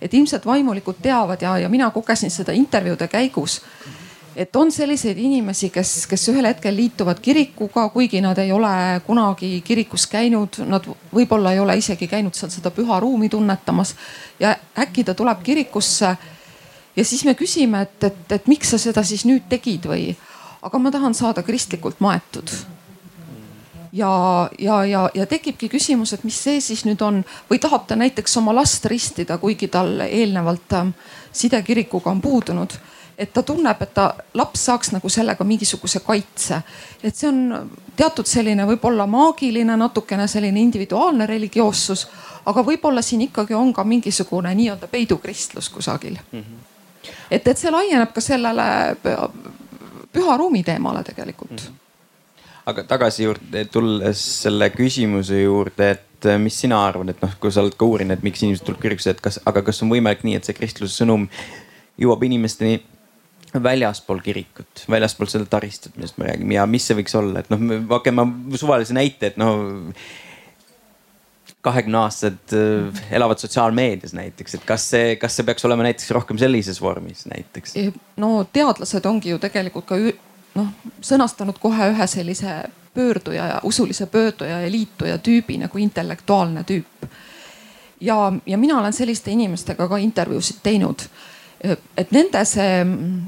et 0.00 0.14
ilmselt 0.14 0.48
vaimulikud 0.48 1.02
teavad 1.04 1.44
ja, 1.44 1.58
ja 1.58 1.68
mina 1.68 1.90
kogesin 1.92 2.32
seda 2.32 2.56
intervjuude 2.56 3.08
käigus 3.12 3.60
et 4.36 4.56
on 4.56 4.70
selliseid 4.72 5.18
inimesi, 5.18 5.70
kes, 5.72 6.04
kes 6.06 6.28
ühel 6.28 6.46
hetkel 6.46 6.76
liituvad 6.76 7.20
kirikuga, 7.24 7.88
kuigi 7.88 8.20
nad 8.20 8.38
ei 8.38 8.52
ole 8.52 9.00
kunagi 9.06 9.62
kirikus 9.64 10.04
käinud, 10.12 10.60
nad 10.68 10.84
võib-olla 11.14 11.54
ei 11.54 11.60
ole 11.62 11.78
isegi 11.80 12.08
käinud 12.10 12.36
seal 12.36 12.52
seda 12.52 12.70
püha 12.70 13.00
ruumi 13.00 13.30
tunnetamas. 13.32 13.94
ja 14.40 14.56
äkki 14.78 15.04
ta 15.04 15.14
tuleb 15.14 15.42
kirikusse 15.42 16.16
ja 16.96 17.04
siis 17.04 17.24
me 17.24 17.34
küsime, 17.34 17.82
et, 17.82 18.04
et, 18.04 18.32
et 18.32 18.46
miks 18.46 18.70
sa 18.70 18.78
seda 18.78 19.04
siis 19.04 19.24
nüüd 19.24 19.48
tegid 19.48 19.88
või, 19.88 20.10
aga 20.62 20.78
ma 20.78 20.92
tahan 20.92 21.14
saada 21.14 21.42
kristlikult 21.42 22.00
maetud. 22.00 22.52
Ja, 23.96 24.10
ja, 24.58 24.82
ja, 24.84 25.06
ja 25.14 25.26
tekibki 25.26 25.70
küsimus, 25.72 26.12
et 26.12 26.24
mis 26.24 26.36
see 26.36 26.60
siis 26.60 26.82
nüüd 26.84 27.00
on. 27.00 27.22
Või 27.48 27.56
tahab 27.62 27.86
ta 27.88 27.96
näiteks 27.96 28.36
oma 28.36 28.52
last 28.52 28.84
ristida, 28.84 29.38
kuigi 29.40 29.70
tal 29.72 30.02
eelnevalt 30.04 30.74
ähm, 30.76 30.90
side 31.32 31.62
kirikuga 31.64 32.10
on 32.12 32.20
puudunud 32.20 32.76
et 33.18 33.32
ta 33.32 33.42
tunneb, 33.42 33.82
et 33.82 33.94
ta 33.94 34.14
laps 34.34 34.64
saaks 34.68 34.92
nagu 34.92 35.08
sellega 35.08 35.44
mingisuguse 35.44 36.00
kaitse. 36.04 36.60
et 37.02 37.16
see 37.16 37.28
on 37.28 37.70
teatud 37.96 38.26
selline 38.26 38.66
võib-olla 38.68 39.06
maagiline, 39.06 39.76
natukene 39.76 40.28
selline 40.28 40.60
individuaalne 40.60 41.26
religioossus, 41.26 42.06
aga 42.46 42.62
võib-olla 42.62 43.02
siin 43.02 43.24
ikkagi 43.28 43.54
on 43.54 43.72
ka 43.72 43.84
mingisugune 43.84 44.54
nii-öelda 44.54 44.88
peidukristlus 44.88 45.68
kusagil 45.68 46.18
mm. 46.32 46.40
-hmm. 46.40 47.10
et, 47.30 47.48
et 47.48 47.58
see 47.58 47.70
laieneb 47.70 48.12
ka 48.12 48.20
sellele 48.20 48.96
püha 50.12 50.36
ruumi 50.36 50.62
teemale 50.62 51.04
tegelikult 51.04 51.50
mm. 51.50 51.66
-hmm 51.66 51.82
aga 52.66 52.82
tagasi 52.82 53.22
juurde 53.22 53.64
tulles 53.64 54.42
selle 54.42 54.70
küsimuse 54.74 55.42
juurde, 55.42 55.90
et 55.90 56.28
mis 56.42 56.60
sina 56.60 56.80
arvad, 56.86 57.12
et 57.12 57.22
noh, 57.22 57.36
kui 57.40 57.52
sa 57.52 57.62
oled 57.62 57.76
ka 57.78 57.86
uurinud, 57.86 58.16
et 58.16 58.24
miks 58.26 58.42
inimesed 58.42 58.64
tulevad 58.66 58.82
kirikusse, 58.82 59.14
et 59.14 59.20
kas, 59.22 59.38
aga 59.46 59.62
kas 59.62 59.82
on 59.84 59.92
võimalik 59.92 60.24
nii, 60.26 60.34
et 60.34 60.48
see 60.48 60.56
kristluse 60.56 60.98
sõnum 60.98 61.28
jõuab 62.02 62.24
inimesteni 62.26 62.80
väljaspool 63.54 64.20
kirikut, 64.24 64.84
väljaspool 64.90 65.30
seda 65.30 65.48
taristut, 65.50 65.96
millest 65.96 66.18
me 66.18 66.28
räägime 66.30 66.58
ja 66.58 66.66
mis 66.70 66.86
see 66.88 66.98
võiks 66.98 67.16
olla, 67.18 67.40
et 67.40 67.50
noh, 67.52 67.62
okei 67.96 68.14
ma 68.14 68.26
suvalise 68.58 68.96
näite, 68.96 69.32
et 69.32 69.40
no 69.40 69.50
kahekümne 71.66 71.98
aastased 72.04 72.54
äh, 72.54 73.02
elavad 73.16 73.42
sotsiaalmeedias 73.42 74.14
näiteks, 74.14 74.58
et 74.58 74.64
kas 74.68 74.86
see, 74.92 75.16
kas 75.20 75.36
see 75.36 75.46
peaks 75.46 75.64
olema 75.66 75.86
näiteks 75.86 76.10
rohkem 76.14 76.38
sellises 76.38 76.80
vormis 76.82 77.26
näiteks? 77.30 77.74
no 78.22 78.32
teadlased 78.52 79.06
ongi 79.06 79.34
ju 79.34 79.40
tegelikult 79.42 79.88
ka 79.88 79.98
noh 80.56 80.72
sõnastanud 81.04 81.58
kohe 81.60 81.90
ühe 81.92 82.06
sellise 82.10 82.60
pöörduja 82.96 83.46
ja 83.46 83.60
usulise 83.62 84.06
pöörduja 84.06 84.60
ja 84.60 84.70
liituja 84.72 85.18
tüübi 85.18 85.58
nagu 85.60 85.78
intellektuaalne 85.78 86.64
tüüp. 86.64 87.08
ja, 88.00 88.32
ja 88.46 88.58
mina 88.58 88.78
olen 88.78 88.92
selliste 88.92 89.30
inimestega 89.30 89.88
ka 89.88 89.96
intervjuusid 89.96 90.62
teinud. 90.62 91.08
Et 91.64 92.10
nende 92.12 92.42
see 92.44 92.80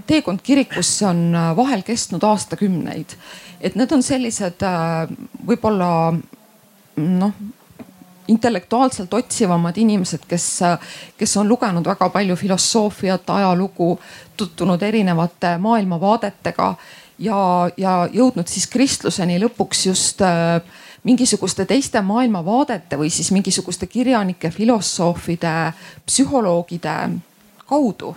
teekond 0.07 0.43
kirikusse 0.45 1.07
on 1.09 1.37
vahel 1.57 1.83
kestnud 1.83 2.23
aastakümneid. 2.23 3.17
et 3.61 3.75
need 3.75 3.93
on 3.93 4.03
sellised 4.03 4.63
äh, 4.63 5.09
võib-olla 5.47 6.13
noh 6.97 7.33
intellektuaalselt 8.29 9.15
otsivamad 9.15 9.77
inimesed, 9.77 10.27
kes, 10.29 10.61
kes 11.17 11.37
on 11.41 11.49
lugenud 11.49 11.87
väga 11.87 12.11
palju 12.13 12.37
filosoofiat, 12.37 13.31
ajalugu, 13.31 13.99
tutvunud 14.37 14.83
erinevate 14.83 15.55
maailmavaadetega 15.59 16.75
ja, 17.19 17.39
ja 17.77 17.95
jõudnud 18.13 18.49
siis 18.49 18.69
kristluseni 18.71 19.39
lõpuks 19.41 19.87
just 19.89 20.21
äh, 20.23 20.61
mingisuguste 21.09 21.65
teiste 21.65 22.03
maailmavaadete 22.05 22.99
või 23.01 23.11
siis 23.11 23.31
mingisuguste 23.33 23.87
kirjanike, 23.87 24.51
filosoofide, 24.51 25.55
psühholoogide 26.07 26.99
kaudu. 27.69 28.17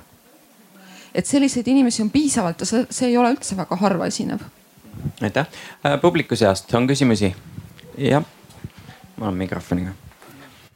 et 1.15 1.27
selliseid 1.27 1.67
inimesi 1.67 2.01
on 2.01 2.09
piisavalt 2.09 2.59
ja 2.63 2.65
see, 2.65 2.85
see 2.89 3.09
ei 3.11 3.17
ole 3.19 3.33
üldse 3.33 3.57
väga 3.57 3.75
harva 3.75 4.07
esinev. 4.07 4.45
aitäh, 5.21 5.47
äh, 5.85 5.99
publiku 6.01 6.35
seast 6.35 6.73
on 6.73 6.87
küsimusi? 6.87 7.33
jah, 7.97 8.23
ma 9.17 9.27
olen 9.27 9.37
mikrofoniga. 9.43 9.91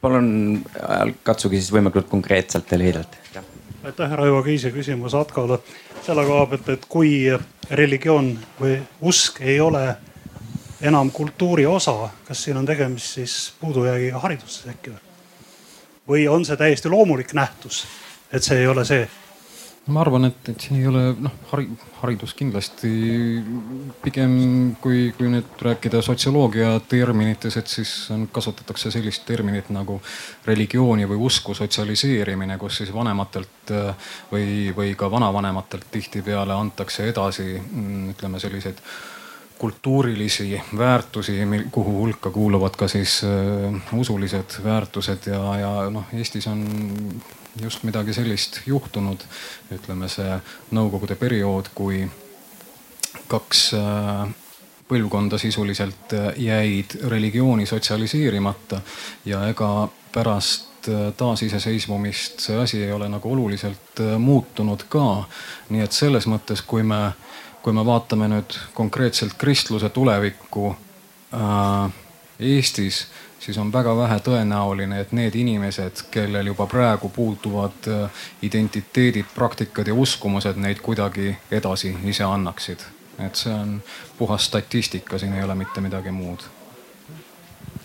palun 0.00 0.28
äh, 0.76 1.14
katsuge 1.22 1.60
siis 1.60 1.72
võimalikult 1.72 2.08
konkreetselt 2.12 2.72
ja 2.72 2.78
lühidalt. 2.78 3.18
aitäh, 3.84 4.10
härra 4.10 4.26
Ivo 4.26 4.42
Kiise 4.42 4.70
küsimus 4.70 5.14
Atkole 5.14 5.58
selle 6.06 6.24
koha 6.26 6.46
pealt, 6.46 6.68
et 6.68 6.84
kui 6.88 7.10
religioon 7.70 8.36
või 8.60 8.76
usk 9.02 9.40
ei 9.40 9.60
ole 9.60 9.96
enam 10.86 11.10
kultuuri 11.10 11.66
osa, 11.66 12.08
kas 12.28 12.44
siin 12.44 12.56
on 12.60 12.66
tegemist 12.66 13.16
siis 13.18 13.52
puudujäägiga 13.60 14.20
hariduses 14.22 14.68
äkki 14.70 14.92
või? 14.92 15.02
või 16.08 16.26
on 16.30 16.44
see 16.46 16.56
täiesti 16.56 16.88
loomulik 16.88 17.32
nähtus, 17.34 17.84
et 18.36 18.44
see 18.44 18.60
ei 18.62 18.68
ole 18.70 18.84
see? 18.84 19.06
ma 19.86 20.00
arvan, 20.02 20.26
et, 20.26 20.48
et 20.50 20.60
siin 20.60 20.80
ei 20.80 20.86
ole 20.90 21.02
noh, 21.22 21.34
hari, 21.52 21.68
haridus 22.00 22.32
kindlasti 22.34 22.90
pigem 24.02 24.32
kui, 24.82 25.12
kui 25.14 25.30
nüüd 25.30 25.62
rääkida 25.62 26.00
sotsioloogia 26.02 26.72
terminites, 26.90 27.58
et 27.60 27.70
siis 27.70 27.92
on, 28.14 28.26
kasutatakse 28.34 28.90
sellist 28.90 29.22
terminit 29.28 29.70
nagu 29.74 30.00
religiooni 30.46 31.06
või 31.06 31.20
usku 31.28 31.54
sotsialiseerimine, 31.54 32.58
kus 32.58 32.80
siis 32.82 32.90
vanematelt 32.94 33.74
või, 34.32 34.72
või 34.74 34.96
ka 34.98 35.10
vanavanematelt 35.10 35.86
tihtipeale 35.94 36.56
antakse 36.56 37.06
edasi 37.12 37.52
mm, 37.54 38.16
ütleme 38.16 38.42
selliseid 38.42 38.82
kultuurilisi 39.56 40.50
väärtusi, 40.78 41.38
kuhu 41.72 41.92
hulka 42.02 42.30
kuuluvad 42.30 42.74
ka 42.76 42.88
siis 42.90 43.22
uh, 43.24 43.78
usulised 43.94 44.58
väärtused 44.64 45.30
ja, 45.30 45.40
ja 45.62 45.70
noh, 45.90 46.10
Eestis 46.12 46.50
on 46.50 46.66
just 47.62 47.82
midagi 47.82 48.14
sellist 48.14 48.60
juhtunud. 48.66 49.24
ütleme 49.72 50.08
see 50.08 50.40
nõukogude 50.76 51.16
periood, 51.16 51.70
kui 51.74 52.04
kaks 53.28 53.62
äh, 53.74 54.28
põlvkonda 54.88 55.38
sisuliselt 55.38 56.12
äh, 56.12 56.32
jäid 56.36 56.98
religiooni 57.08 57.66
sotsialiseerimata 57.66 58.80
ja 59.24 59.42
ega 59.48 59.88
pärast 60.12 60.88
äh, 60.88 61.12
taasiseseisvumist 61.16 62.40
see 62.40 62.58
asi 62.62 62.82
ei 62.84 62.92
ole 62.92 63.08
nagu 63.08 63.32
oluliselt 63.32 64.02
muutunud 64.18 64.86
ka. 64.88 65.24
nii 65.68 65.82
et 65.82 65.92
selles 65.92 66.26
mõttes, 66.30 66.62
kui 66.66 66.82
me, 66.82 67.12
kui 67.62 67.72
me 67.72 67.84
vaatame 67.86 68.28
nüüd 68.30 68.58
konkreetselt 68.74 69.34
kristluse 69.38 69.88
tulevikku 69.90 70.74
äh, 71.34 71.92
Eestis 72.40 73.06
siis 73.46 73.58
on 73.58 73.72
väga 73.72 73.96
vähe 73.96 74.18
tõenäoline, 74.26 75.00
et 75.00 75.12
need 75.14 75.34
inimesed, 75.38 76.02
kellel 76.10 76.50
juba 76.50 76.66
praegu 76.66 77.08
puuduvad 77.14 77.86
äh, 77.88 78.22
identiteedid, 78.42 79.28
praktikad 79.34 79.86
ja 79.86 79.94
uskumused, 79.94 80.58
neid 80.58 80.80
kuidagi 80.82 81.36
edasi 81.50 81.94
ise 82.04 82.24
annaksid. 82.26 82.82
et 83.18 83.34
see 83.34 83.52
on 83.54 83.82
puhas 84.18 84.44
statistika, 84.44 85.18
siin 85.18 85.32
ei 85.32 85.44
ole 85.44 85.54
mitte 85.54 85.80
midagi 85.80 86.10
muud 86.10 86.42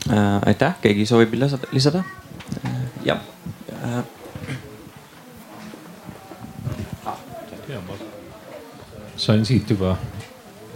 äh,. 0.09 0.41
aitäh, 0.45 0.73
keegi 0.81 1.05
soovib 1.05 1.33
lisada, 1.33 1.67
lisada 1.71 2.03
äh,? 2.65 2.71
jah 3.05 3.19
äh.. 3.83 4.03
sain 9.15 9.45
siit 9.45 9.69
juba 9.69 9.97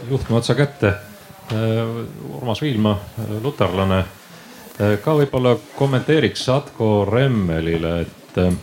juhtme 0.09 0.35
otsa 0.35 0.55
kätte. 0.55 0.87
Äh, 0.87 1.57
Urmas 2.37 2.61
Viilma, 2.61 2.99
luterlane 3.41 4.03
ka 4.77 5.15
võib-olla 5.15 5.55
kommenteeriks 5.77 6.47
Atko 6.51 6.89
Remmelile, 7.07 7.93
et, 8.03 8.37
äh, 8.41 8.53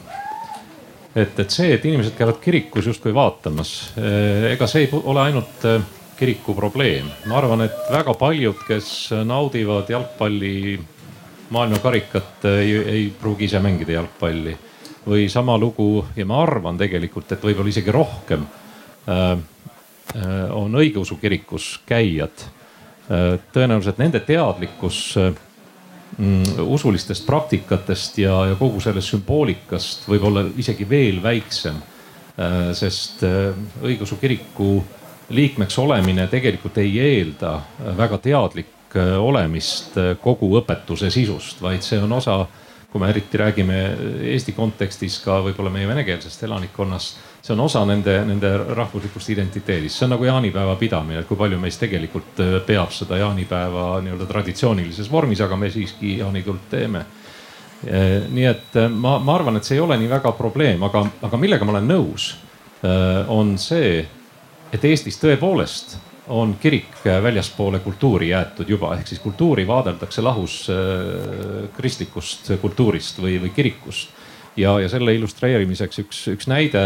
et, 1.14 1.38
et 1.40 1.50
see, 1.50 1.72
et 1.72 1.84
inimesed 1.88 2.16
käivad 2.18 2.40
kirikus 2.42 2.90
justkui 2.90 3.14
vaatamas, 3.16 3.94
äh, 3.96 4.50
ega 4.52 4.68
see 4.68 4.86
ei 4.86 4.90
ole 4.92 5.22
ainult 5.24 5.66
kiriku 6.18 6.54
probleem. 6.54 7.08
ma 7.26 7.38
arvan, 7.40 7.64
et 7.64 7.78
väga 7.90 8.14
paljud, 8.14 8.60
kes 8.68 9.10
naudivad 9.24 9.88
jalgpalli 9.90 10.80
maailmakarikat, 11.52 12.44
ei, 12.44 12.76
ei 12.76 13.06
pruugi 13.20 13.48
ise 13.48 13.60
mängida 13.60 13.92
jalgpalli. 13.92 14.56
või 15.02 15.28
sama 15.28 15.56
lugu 15.58 16.04
ja 16.16 16.26
ma 16.26 16.42
arvan 16.42 16.76
tegelikult, 16.78 17.32
et 17.32 17.42
võib-olla 17.42 17.68
isegi 17.68 17.90
rohkem 17.90 18.44
äh, 19.08 19.38
on 20.52 20.74
õigeusu 20.74 21.16
kirikus 21.16 21.80
käijad. 21.86 22.44
tõenäoliselt 23.52 23.98
nende 23.98 24.20
teadlikkus 24.20 25.16
Mm, 25.16 25.51
usulistest 26.60 27.26
praktikatest 27.26 28.18
ja, 28.18 28.34
ja 28.50 28.56
kogu 28.58 28.80
sellest 28.84 29.14
sümboolikast 29.14 30.04
võib 30.10 30.26
olla 30.28 30.44
isegi 30.60 30.84
veel 30.88 31.22
väiksem. 31.24 31.78
Äh, 32.32 32.70
sest 32.76 33.22
äh, 33.28 33.52
õigeusu 33.84 34.16
kiriku 34.20 34.78
liikmeks 35.32 35.76
olemine 35.78 36.26
tegelikult 36.32 36.78
ei 36.80 36.94
eelda 37.00 37.54
äh, 37.58 37.90
väga 37.96 38.18
teadlik 38.24 38.78
olemist 38.92 39.94
kogu 40.20 40.50
õpetuse 40.58 41.08
sisust, 41.08 41.62
vaid 41.64 41.80
see 41.80 41.96
on 41.96 42.10
osa, 42.12 42.42
kui 42.92 43.00
me 43.00 43.08
eriti 43.08 43.38
räägime 43.40 43.78
Eesti 44.34 44.52
kontekstis 44.52 45.14
ka 45.24 45.38
võib-olla 45.46 45.72
meie 45.72 45.88
venekeelsest 45.88 46.44
elanikkonnast 46.44 47.22
see 47.43 47.53
on 47.53 47.61
osa 47.61 47.82
nende, 47.86 48.14
nende 48.24 48.51
rahvuslikust 48.70 49.32
identiteedist, 49.34 49.97
see 49.99 50.07
on 50.07 50.14
nagu 50.14 50.26
jaanipäeva 50.26 50.76
pidamine, 50.78 51.22
et 51.22 51.28
kui 51.28 51.38
palju 51.38 51.59
meist 51.59 51.80
tegelikult 51.82 52.38
äh, 52.43 52.55
peab 52.66 52.93
seda 52.95 53.18
jaanipäeva 53.18 53.97
nii-öelda 54.05 54.28
traditsioonilises 54.30 55.11
vormis, 55.11 55.43
aga 55.43 55.59
me 55.59 55.70
siiski 55.74 56.18
jaanitult 56.20 56.68
teeme. 56.70 57.03
Äh, 57.82 58.28
nii 58.30 58.47
et 58.47 58.78
äh, 58.78 58.86
ma, 58.86 59.16
ma 59.18 59.34
arvan, 59.40 59.59
et 59.59 59.66
see 59.66 59.74
ei 59.80 59.82
ole 59.82 59.99
nii 59.99 60.11
väga 60.12 60.32
probleem, 60.38 60.86
aga, 60.86 61.03
aga 61.26 61.40
millega 61.40 61.66
ma 61.66 61.76
olen 61.76 61.93
nõus, 61.97 62.32
on 63.30 63.53
see, 63.62 64.01
et 64.74 64.84
Eestis 64.88 65.14
tõepoolest 65.22 65.93
on 66.34 66.57
kirik 66.59 66.97
väljaspoole 67.05 67.78
kultuuri 67.84 68.32
jäetud 68.32 68.72
juba, 68.74 68.97
ehk 68.97 69.07
siis 69.07 69.20
kultuuri 69.22 69.62
vaadeldakse 69.68 70.24
lahus 70.26 70.57
kristlikust 71.76 72.51
kultuurist 72.59 73.22
või, 73.22 73.36
või 73.45 73.53
kirikust. 73.55 74.11
ja, 74.59 74.74
ja 74.82 74.90
selle 74.90 75.14
illustreerimiseks 75.14 76.03
üks, 76.03 76.24
üks 76.34 76.51
näide 76.51 76.82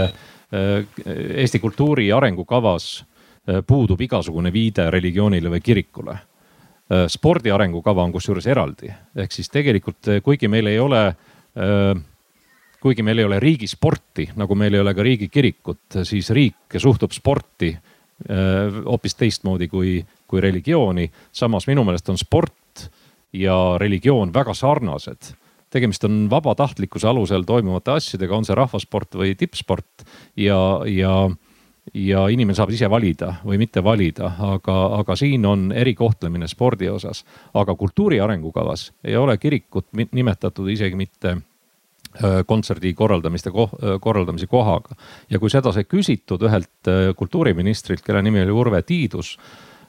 Eesti 0.53 1.59
kultuuri 1.59 2.13
arengukavas 2.15 2.85
äh, 3.01 3.63
puudub 3.67 4.01
igasugune 4.01 4.53
viide 4.55 4.91
religioonile 4.95 5.51
või 5.57 5.63
kirikule. 5.65 6.15
Äh, 6.15 7.07
spordi 7.11 7.51
arengukava 7.51 8.05
on 8.07 8.15
kusjuures 8.15 8.47
eraldi, 8.47 8.93
ehk 9.17 9.35
siis 9.35 9.51
tegelikult 9.51 10.13
kuigi 10.23 10.49
meil 10.49 10.71
ei 10.71 10.79
ole, 10.79 11.03
kuigi 12.81 13.03
meil 13.03 13.19
ei 13.19 13.25
ole 13.25 13.41
riigisporti, 13.41 14.29
nagu 14.37 14.55
meil 14.55 14.75
ei 14.75 14.83
ole 14.85 14.93
ka 14.95 15.03
riigikirikut, 15.03 16.03
siis 16.05 16.31
riik 16.31 16.77
suhtub 16.79 17.15
sporti 17.17 17.73
hoopis 18.85 19.15
teistmoodi 19.15 19.69
kui, 19.69 19.99
kui 20.29 20.41
religiooni. 20.41 21.11
samas 21.33 21.67
minu 21.67 21.85
meelest 21.85 22.09
on 22.09 22.19
sport 22.19 22.87
ja 23.33 23.57
religioon 23.81 24.33
väga 24.35 24.55
sarnased 24.55 25.33
tegemist 25.71 26.05
on 26.05 26.27
vabatahtlikkuse 26.31 27.09
alusel 27.09 27.43
toimuvate 27.47 27.97
asjadega, 27.97 28.37
on 28.37 28.47
see 28.47 28.57
rahvasport 28.57 29.19
või 29.19 29.35
tippsport 29.39 30.07
ja, 30.37 30.59
ja, 30.91 31.15
ja 31.95 32.27
inimene 32.33 32.57
saab 32.57 32.73
ise 32.75 32.91
valida 32.91 33.35
või 33.45 33.59
mitte 33.63 33.83
valida, 33.85 34.33
aga, 34.53 34.79
aga 35.01 35.17
siin 35.19 35.47
on 35.47 35.69
erikohtlemine 35.73 36.49
spordi 36.49 36.89
osas. 36.91 37.25
aga 37.55 37.75
kultuuri 37.75 38.21
arengukavas 38.21 38.93
ei 39.05 39.17
ole 39.17 39.39
kirikut 39.39 39.89
nimetatud 40.13 40.69
isegi 40.71 40.97
mitte 40.97 41.37
kontserdi 42.47 42.95
korraldamiste, 42.95 43.51
korraldamise 44.01 44.47
kohaga. 44.47 44.97
ja 45.31 45.39
kui 45.39 45.51
seda 45.51 45.73
sai 45.73 45.85
küsitud 45.85 46.43
ühelt 46.43 46.91
kultuuriministrilt, 47.17 48.03
kelle 48.03 48.23
nimi 48.23 48.41
oli 48.43 48.51
Urve 48.51 48.83
Tiidus 48.83 49.37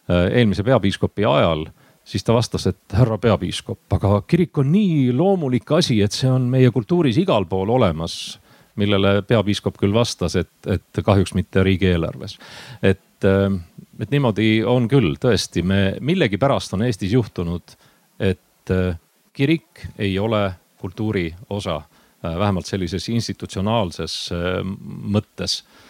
eelmise 0.10 0.64
peapiiskopi 0.64 1.26
ajal 1.26 1.68
siis 2.08 2.24
ta 2.24 2.34
vastas, 2.36 2.68
et 2.70 2.96
härra 2.96 3.18
peapiiskop, 3.22 3.82
aga 3.98 4.22
kirik 4.28 4.58
on 4.62 4.72
nii 4.72 5.12
loomulik 5.16 5.72
asi, 5.76 6.00
et 6.04 6.16
see 6.16 6.30
on 6.32 6.48
meie 6.52 6.72
kultuuris 6.72 7.20
igal 7.24 7.48
pool 7.50 7.74
olemas. 7.76 8.40
millele 8.78 9.24
peapiiskop 9.26 9.80
küll 9.82 9.94
vastas, 9.94 10.36
et, 10.38 10.52
et 10.70 11.00
kahjuks 11.04 11.34
mitte 11.34 11.64
riigieelarves. 11.66 12.38
et, 12.82 13.24
äh, 13.26 13.52
et 14.00 14.12
niimoodi 14.12 14.64
on 14.64 14.88
küll 14.88 15.18
tõesti, 15.18 15.64
me 15.64 15.98
millegipärast 16.02 16.74
on 16.74 16.86
Eestis 16.86 17.14
juhtunud, 17.14 17.76
et 18.20 18.72
äh, 18.72 19.00
kirik 19.34 19.88
ei 19.98 20.20
ole 20.20 20.52
kultuuri 20.78 21.34
osa, 21.50 21.82
vähemalt 22.24 22.66
sellises 22.66 23.10
institutsionaalses 23.10 24.14
mõttes 25.14 25.62
Äh, 25.62 25.87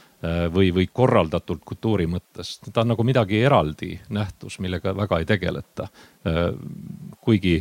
või, 0.53 0.71
või 0.73 0.87
korraldatult 0.93 1.61
kultuuri 1.65 2.07
mõttes. 2.09 2.57
ta 2.73 2.81
on 2.81 2.93
nagu 2.93 3.03
midagi 3.03 3.41
eraldi 3.45 3.99
nähtus, 4.09 4.59
millega 4.59 4.95
väga 4.97 5.19
ei 5.19 5.25
tegeleta. 5.25 5.83
Äh, 6.25 6.49
kuigi 7.21 7.59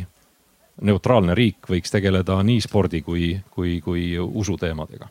neutraalne 0.81 1.35
riik 1.35 1.69
võiks 1.69 1.93
tegeleda 1.93 2.41
nii 2.43 2.61
spordi 2.61 3.01
kui, 3.01 3.35
kui, 3.51 3.79
kui 3.81 4.17
usuteemadega. 4.19 5.09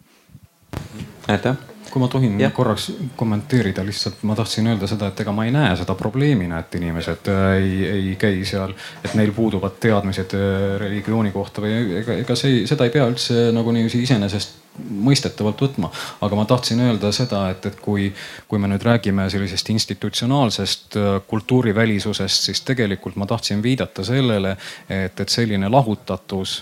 aitäh 1.29 1.57
kui 1.91 2.01
ma 2.03 2.09
tohin 2.09 2.41
ja. 2.41 2.51
korraks 2.51 2.91
kommenteerida, 3.17 3.85
lihtsalt 3.87 4.25
ma 4.27 4.35
tahtsin 4.35 4.67
öelda 4.67 4.89
seda, 4.91 5.07
et 5.07 5.21
ega 5.23 5.33
ma 5.33 5.45
ei 5.47 5.53
näe 5.55 5.77
seda 5.79 5.95
probleemina, 5.95 6.59
et 6.59 6.75
inimesed 6.75 7.31
äh, 7.31 7.47
ei, 7.57 7.87
ei 7.87 8.17
käi 8.21 8.45
seal, 8.45 8.75
et 9.05 9.15
neil 9.15 9.33
puuduvad 9.33 9.79
teadmised 9.81 10.35
religiooni 10.83 11.31
kohta 11.33 11.63
või 11.63 11.79
ega, 12.03 12.19
ega 12.27 12.37
see, 12.37 12.67
seda 12.67 12.85
ei 12.85 12.93
pea 12.93 13.07
üldse 13.07 13.51
nagu 13.55 13.73
niiviisi 13.73 14.03
iseenesest 14.03 14.66
mõistetavalt 14.79 15.61
võtma. 15.63 15.91
aga 16.21 16.39
ma 16.39 16.45
tahtsin 16.45 16.81
öelda 16.81 17.13
seda, 17.13 17.47
et, 17.51 17.67
et 17.67 17.79
kui, 17.81 18.09
kui 18.49 18.59
me 18.63 18.71
nüüd 18.71 18.85
räägime 18.87 19.29
sellisest 19.31 19.71
institutsionaalsest 19.75 20.97
äh, 20.97 21.13
kultuurivälisusest, 21.27 22.51
siis 22.51 22.61
tegelikult 22.67 23.17
ma 23.17 23.27
tahtsin 23.27 23.63
viidata 23.63 24.05
sellele, 24.05 24.57
et, 24.89 25.21
et 25.21 25.29
selline 25.29 25.71
lahutatus 25.73 26.59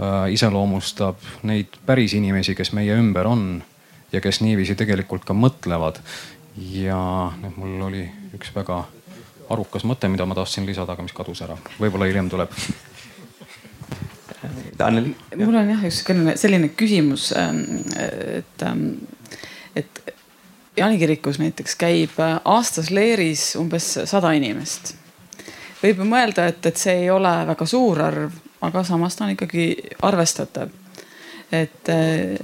äh, 0.00 0.32
iseloomustab 0.32 1.22
neid 1.48 1.80
päris 1.86 2.16
inimesi, 2.18 2.54
kes 2.54 2.72
meie 2.76 2.98
ümber 2.98 3.26
on 3.26 3.62
ja 4.12 4.20
kes 4.20 4.40
niiviisi 4.40 4.74
tegelikult 4.74 5.24
ka 5.24 5.34
mõtlevad. 5.34 6.00
ja 6.56 7.32
nüüd 7.42 7.56
mul 7.60 7.80
oli 7.90 8.04
üks 8.36 8.54
väga 8.54 8.86
arukas 9.50 9.84
mõte, 9.84 10.08
mida 10.08 10.26
ma 10.26 10.34
tahtsin 10.34 10.66
lisada, 10.66 10.94
aga 10.96 11.04
mis 11.04 11.14
kadus 11.14 11.42
ära, 11.44 11.56
võib-olla 11.80 12.08
hiljem 12.08 12.30
tuleb 12.32 12.52
Anneli. 14.78 15.14
mul 15.36 15.54
on 15.54 15.70
jah 15.70 15.84
üks 15.88 16.02
selline 16.40 16.70
küsimus, 16.76 17.30
ähm, 17.36 17.62
et, 17.96 18.62
ähm, 18.62 18.88
et 19.76 20.02
Jaani 20.76 20.98
kirikus 20.98 21.38
näiteks 21.40 21.76
käib 21.80 22.18
äh, 22.20 22.38
aastas 22.44 22.90
leeris 22.90 23.54
umbes 23.56 23.92
sada 24.04 24.32
inimest. 24.36 24.94
võib 25.82 26.02
ju 26.02 26.08
mõelda, 26.08 26.48
et, 26.50 26.66
et 26.66 26.76
see 26.76 27.02
ei 27.04 27.10
ole 27.10 27.32
väga 27.52 27.66
suur 27.66 28.00
arv, 28.02 28.36
aga 28.66 28.84
samas 28.84 29.16
ta 29.16 29.24
on 29.24 29.34
ikkagi 29.36 29.66
arvestatav. 30.02 30.70
et 31.52 31.88
äh, 31.88 32.36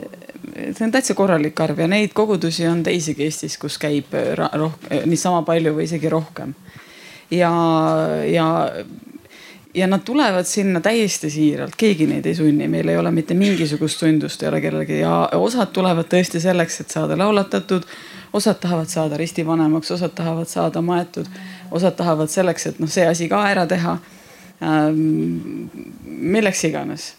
see 0.72 0.84
on 0.86 0.92
täitsa 0.92 1.14
korralik 1.14 1.60
arv 1.60 1.78
ja 1.78 1.88
neid 1.88 2.12
kogudusi 2.16 2.66
on 2.68 2.82
teisigi 2.82 3.24
Eestis, 3.28 3.58
kus 3.58 3.78
käib 3.78 4.14
rohkem, 4.36 5.06
niisama 5.06 5.42
palju 5.46 5.74
või 5.76 5.88
isegi 5.90 6.08
rohkem. 6.08 6.54
ja, 7.30 7.52
ja 8.28 8.48
ja 9.74 9.86
nad 9.86 10.01
tulevad 10.05 10.44
sinna 10.44 10.81
täiesti 10.81 11.31
siiralt, 11.31 11.77
keegi 11.77 12.07
neid 12.07 12.27
ei 12.27 12.35
sunni, 12.35 12.69
meil 12.69 12.89
ei 12.89 12.97
ole 12.97 13.11
mitte 13.11 13.35
mingisugust 13.35 13.99
sundust 13.99 14.43
ei 14.43 14.49
ole 14.49 14.61
kellelgi 14.61 14.99
ja 15.01 15.28
osad 15.32 15.73
tulevad 15.73 16.09
tõesti 16.12 16.40
selleks, 16.40 16.81
et 16.81 16.90
saada 16.90 17.19
laulatatud. 17.19 17.82
osad 18.32 18.57
tahavad 18.61 18.89
saada 18.89 19.16
ristivanemaks, 19.16 19.90
osad 19.90 20.11
tahavad 20.15 20.49
saada 20.49 20.81
maetud, 20.82 21.27
osad 21.70 21.97
tahavad 21.97 22.28
selleks, 22.28 22.66
et 22.66 22.78
noh, 22.78 22.89
see 22.89 23.07
asi 23.07 23.28
ka 23.28 23.43
ära 23.49 23.66
teha 23.66 23.99
ähm,. 24.62 25.69
milleks 26.05 26.65
iganes. 26.65 27.15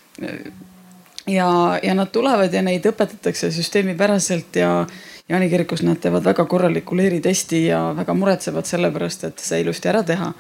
ja, 1.28 1.80
ja 1.84 1.94
nad 1.94 2.12
tulevad 2.12 2.54
ja 2.54 2.62
neid 2.62 2.86
õpetatakse 2.86 3.52
süsteemipäraselt 3.52 4.56
ja 4.56 4.86
Jaani 5.30 5.50
kirikus 5.50 5.82
nad 5.82 5.98
teevad 6.04 6.24
väga 6.24 6.46
korraliku 6.46 6.98
leeritesti 6.98 7.66
ja 7.66 7.94
väga 7.96 8.14
muretsevad 8.14 8.66
selle 8.66 8.92
pärast, 8.92 9.24
et 9.24 9.40
see 9.40 9.62
ilusti 9.62 9.88
ära 9.90 10.04
teha 10.04 10.34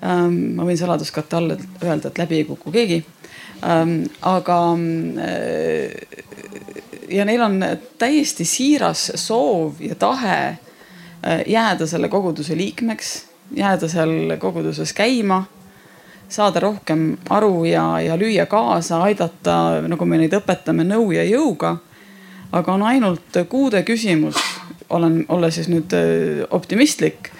ma 0.00 0.66
võin 0.66 0.78
saladuskatte 0.78 1.36
all 1.36 1.56
öelda, 1.56 2.08
et 2.08 2.18
läbi 2.18 2.36
ei 2.38 2.44
kuku 2.46 2.70
keegi. 2.70 2.98
Ähm, 3.66 4.04
aga 4.22 4.58
äh, 5.18 6.18
ja 7.10 7.24
neil 7.24 7.42
on 7.42 7.58
täiesti 7.98 8.44
siiras 8.44 9.08
soov 9.14 9.80
ja 9.82 9.94
tahe 9.98 10.38
äh, 10.46 11.42
jääda 11.46 11.86
selle 11.86 12.08
koguduse 12.08 12.56
liikmeks, 12.56 13.24
jääda 13.56 13.88
seal 13.88 14.36
koguduses 14.38 14.92
käima 14.92 15.44
saada 16.28 16.60
rohkem 16.60 17.16
aru 17.30 17.64
ja, 17.64 18.00
ja 18.00 18.16
lüüa 18.16 18.46
kaasa, 18.46 19.02
aidata, 19.02 19.80
nagu 19.88 20.04
me 20.04 20.18
neid 20.20 20.34
õpetame, 20.36 20.84
nõu 20.84 21.10
ja 21.16 21.24
jõuga. 21.24 21.78
aga 22.52 22.72
on 22.72 22.82
ainult 22.82 23.36
kuude 23.48 23.82
küsimus, 23.82 24.36
olen, 24.88 25.24
olla 25.28 25.50
siis 25.50 25.68
nüüd 25.68 25.92
äh, 25.92 26.44
optimistlik 26.50 27.32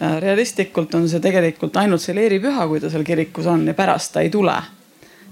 realistlikult 0.00 0.94
on 0.94 1.08
see 1.08 1.20
tegelikult 1.20 1.76
ainult 1.76 2.02
see 2.02 2.14
leeripüha, 2.14 2.66
kui 2.70 2.80
ta 2.80 2.90
seal 2.90 3.06
kirikus 3.06 3.46
on 3.50 3.66
ja 3.66 3.74
pärast 3.74 4.12
ta 4.14 4.20
ei 4.22 4.30
tule 4.30 4.54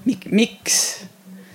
Mik,. 0.04 0.26
miks? 0.30 0.80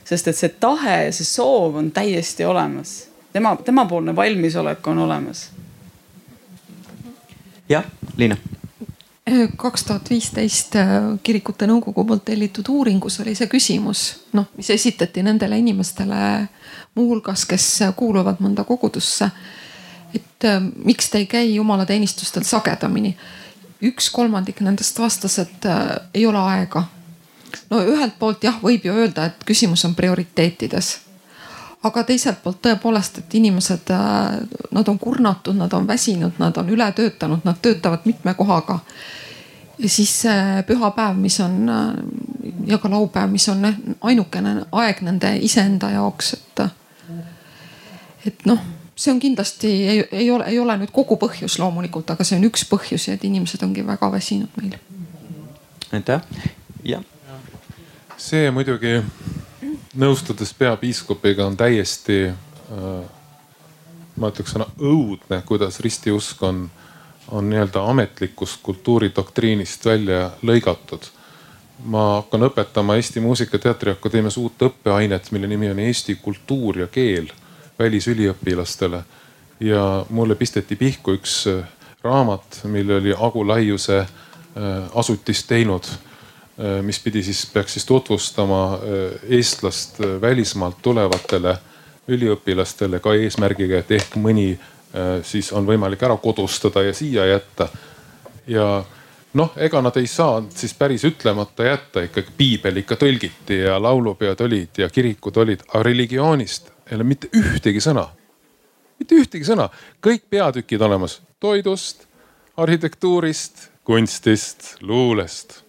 sest 0.05 0.27
et 0.27 0.37
see 0.37 0.53
tahe 0.59 0.97
ja 1.05 1.11
see 1.15 1.27
soov 1.27 1.75
on 1.79 1.91
täiesti 1.91 2.45
olemas. 2.45 3.07
tema, 3.33 3.55
temapoolne 3.55 4.15
valmisolek 4.15 4.87
on 4.87 5.03
olemas. 5.07 5.49
jah, 7.69 7.85
Liina 8.17 8.37
kaks 9.57 9.83
tuhat 9.83 10.09
viisteist 10.09 10.75
äh, 10.75 10.95
kirikute 11.23 11.67
nõukogu 11.69 12.03
poolt 12.07 12.25
tellitud 12.25 12.67
uuringus 12.69 13.19
oli 13.21 13.35
see 13.37 13.47
küsimus, 13.47 14.01
noh, 14.33 14.49
mis 14.57 14.69
esitati 14.73 15.23
nendele 15.23 15.59
inimestele 15.61 16.47
muuhulgas, 16.95 17.45
kes 17.45 17.67
kuuluvad 17.95 18.41
mõnda 18.43 18.65
kogudusse 18.67 19.29
et 20.15 20.45
äh, 20.45 20.61
miks 20.85 21.09
te 21.09 21.17
ei 21.17 21.25
käi 21.25 21.55
jumalateenistustel 21.55 22.43
sagedamini. 22.43 23.17
üks 23.81 24.11
kolmandik 24.13 24.59
nendest 24.61 24.99
vastas, 24.99 25.39
et 25.39 25.65
äh, 25.65 25.95
ei 26.13 26.25
ole 26.25 26.37
aega. 26.37 26.83
no 27.69 27.83
ühelt 27.83 28.19
poolt 28.19 28.43
jah, 28.43 28.59
võib 28.63 28.85
ju 28.85 28.93
öelda, 28.93 29.25
et 29.25 29.43
küsimus 29.45 29.85
on 29.85 29.95
prioriteetides. 29.95 30.97
aga 31.83 32.03
teiselt 32.03 32.43
poolt 32.43 32.61
tõepoolest, 32.61 33.17
et 33.17 33.33
inimesed 33.35 33.89
äh,, 33.89 34.41
nad 34.71 34.87
on 34.87 34.99
kurnatud, 34.99 35.55
nad 35.55 35.73
on 35.73 35.87
väsinud, 35.87 36.37
nad 36.39 36.57
on 36.57 36.69
ületöötanud, 36.69 37.39
nad 37.43 37.61
töötavad 37.61 38.05
mitme 38.05 38.33
kohaga 38.33 38.79
ja 39.79 39.89
siis 39.89 40.21
see 40.21 40.63
pühapäev, 40.67 41.17
mis 41.17 41.39
on 41.39 41.69
äh, 41.69 41.93
ja 42.67 42.77
ka 42.77 42.89
laupäev, 42.89 43.31
mis 43.31 43.49
on 43.49 43.65
ainukene 44.01 44.65
aeg 44.71 45.01
nende 45.01 45.35
iseenda 45.41 45.89
jaoks, 45.89 46.33
et. 46.33 46.61
et 48.25 48.45
noh 48.45 48.59
see 49.01 49.13
on 49.13 49.19
kindlasti 49.19 49.69
ei, 49.87 50.03
ei 50.11 50.31
ole, 50.31 50.45
ei 50.51 50.59
ole 50.59 50.77
nüüd 50.77 50.91
kogu 50.93 51.17
põhjus 51.21 51.57
loomulikult, 51.59 52.13
aga 52.13 52.25
see 52.27 52.37
on 52.37 52.45
üks 52.49 52.67
põhjusi, 52.69 53.15
et 53.15 53.23
inimesed 53.25 53.63
ongi 53.65 53.85
väga 53.87 54.11
väsinud 54.13 54.59
meil. 54.61 54.75
aitäh, 55.91 56.21
jah. 56.85 57.01
see 58.17 58.51
muidugi 58.53 58.99
nõustudes 59.97 60.53
peapiiskopiga 60.57 61.47
on 61.49 61.57
täiesti 61.57 62.19
äh, 62.29 63.01
ma 64.21 64.29
ütleks 64.31 64.53
sõna 64.53 64.67
õudne, 64.77 65.41
kuidas 65.47 65.79
ristiusk 65.83 66.43
on, 66.45 66.65
on 67.33 67.49
nii-öelda 67.49 67.83
ametlikust 67.89 68.61
kultuuridoktriinist 68.63 69.85
välja 69.85 70.29
lõigatud. 70.45 71.09
ma 71.81 72.01
hakkan 72.19 72.43
õpetama 72.45 72.95
Eesti 72.95 73.19
Muusika- 73.19 73.55
ja 73.57 73.59
Teatriakadeemias 73.59 74.37
uut 74.37 74.61
õppeainet, 74.61 75.31
mille 75.31 75.47
nimi 75.47 75.69
on 75.71 75.79
Eesti 75.79 76.15
kultuur 76.15 76.77
ja 76.77 76.87
keel 76.87 77.31
välisüliõpilastele. 77.81 79.03
ja 79.59 80.05
mulle 80.09 80.35
pisteti 80.35 80.75
pihku 80.75 81.13
üks 81.13 81.47
äh, 81.47 81.65
raamat, 82.03 82.61
mille 82.63 82.95
oli 82.95 83.13
Agu 83.13 83.47
Laiuse 83.47 83.97
äh, 83.99 84.07
asutis 84.95 85.43
teinud 85.45 85.85
äh, 85.85 86.81
mis 86.81 86.99
pidi 86.99 87.23
siis, 87.23 87.45
peaks 87.53 87.73
siis 87.73 87.85
tutvustama 87.85 88.79
eestlast 89.29 89.99
välismaalt 90.21 90.81
tulevatele 90.81 91.57
üliõpilastele 92.07 92.99
ka 92.99 93.13
eesmärgiga, 93.13 93.83
et 93.83 93.91
ehk 93.91 94.17
mõni 94.17 94.55
siis 95.23 95.53
on 95.55 95.63
võimalik 95.63 96.01
ära 96.03 96.17
kodustada 96.19 96.81
ja 96.83 96.93
siia 96.93 97.25
jätta. 97.25 97.69
ja 98.47 98.83
noh, 99.33 99.53
ega 99.55 99.81
nad 99.81 99.95
ei 99.97 100.07
saa 100.07 100.41
siis 100.49 100.73
päris 100.73 101.05
ütlemata 101.07 101.69
jätta, 101.69 102.03
ikkagi 102.09 102.33
piibel 102.37 102.81
ikka 102.81 102.97
tõlgiti 102.99 103.61
ja 103.61 103.77
laulupeod 103.81 104.41
olid 104.41 104.81
ja 104.83 104.89
kirikud 104.89 105.37
olid, 105.37 105.63
aga 105.69 105.83
religioonist 105.87 106.70
ei 106.91 106.95
ole 106.95 107.07
mitte 107.07 107.29
ühtegi 107.37 107.81
sõna. 107.83 108.07
mitte 108.99 109.15
ühtegi 109.15 109.47
sõna, 109.47 109.69
kõik 110.03 110.27
peatükid 110.29 110.81
olemas 110.81 111.21
toidust, 111.39 112.05
arhitektuurist, 112.57 113.69
kunstist, 113.83 114.75
luulest. 114.81 115.63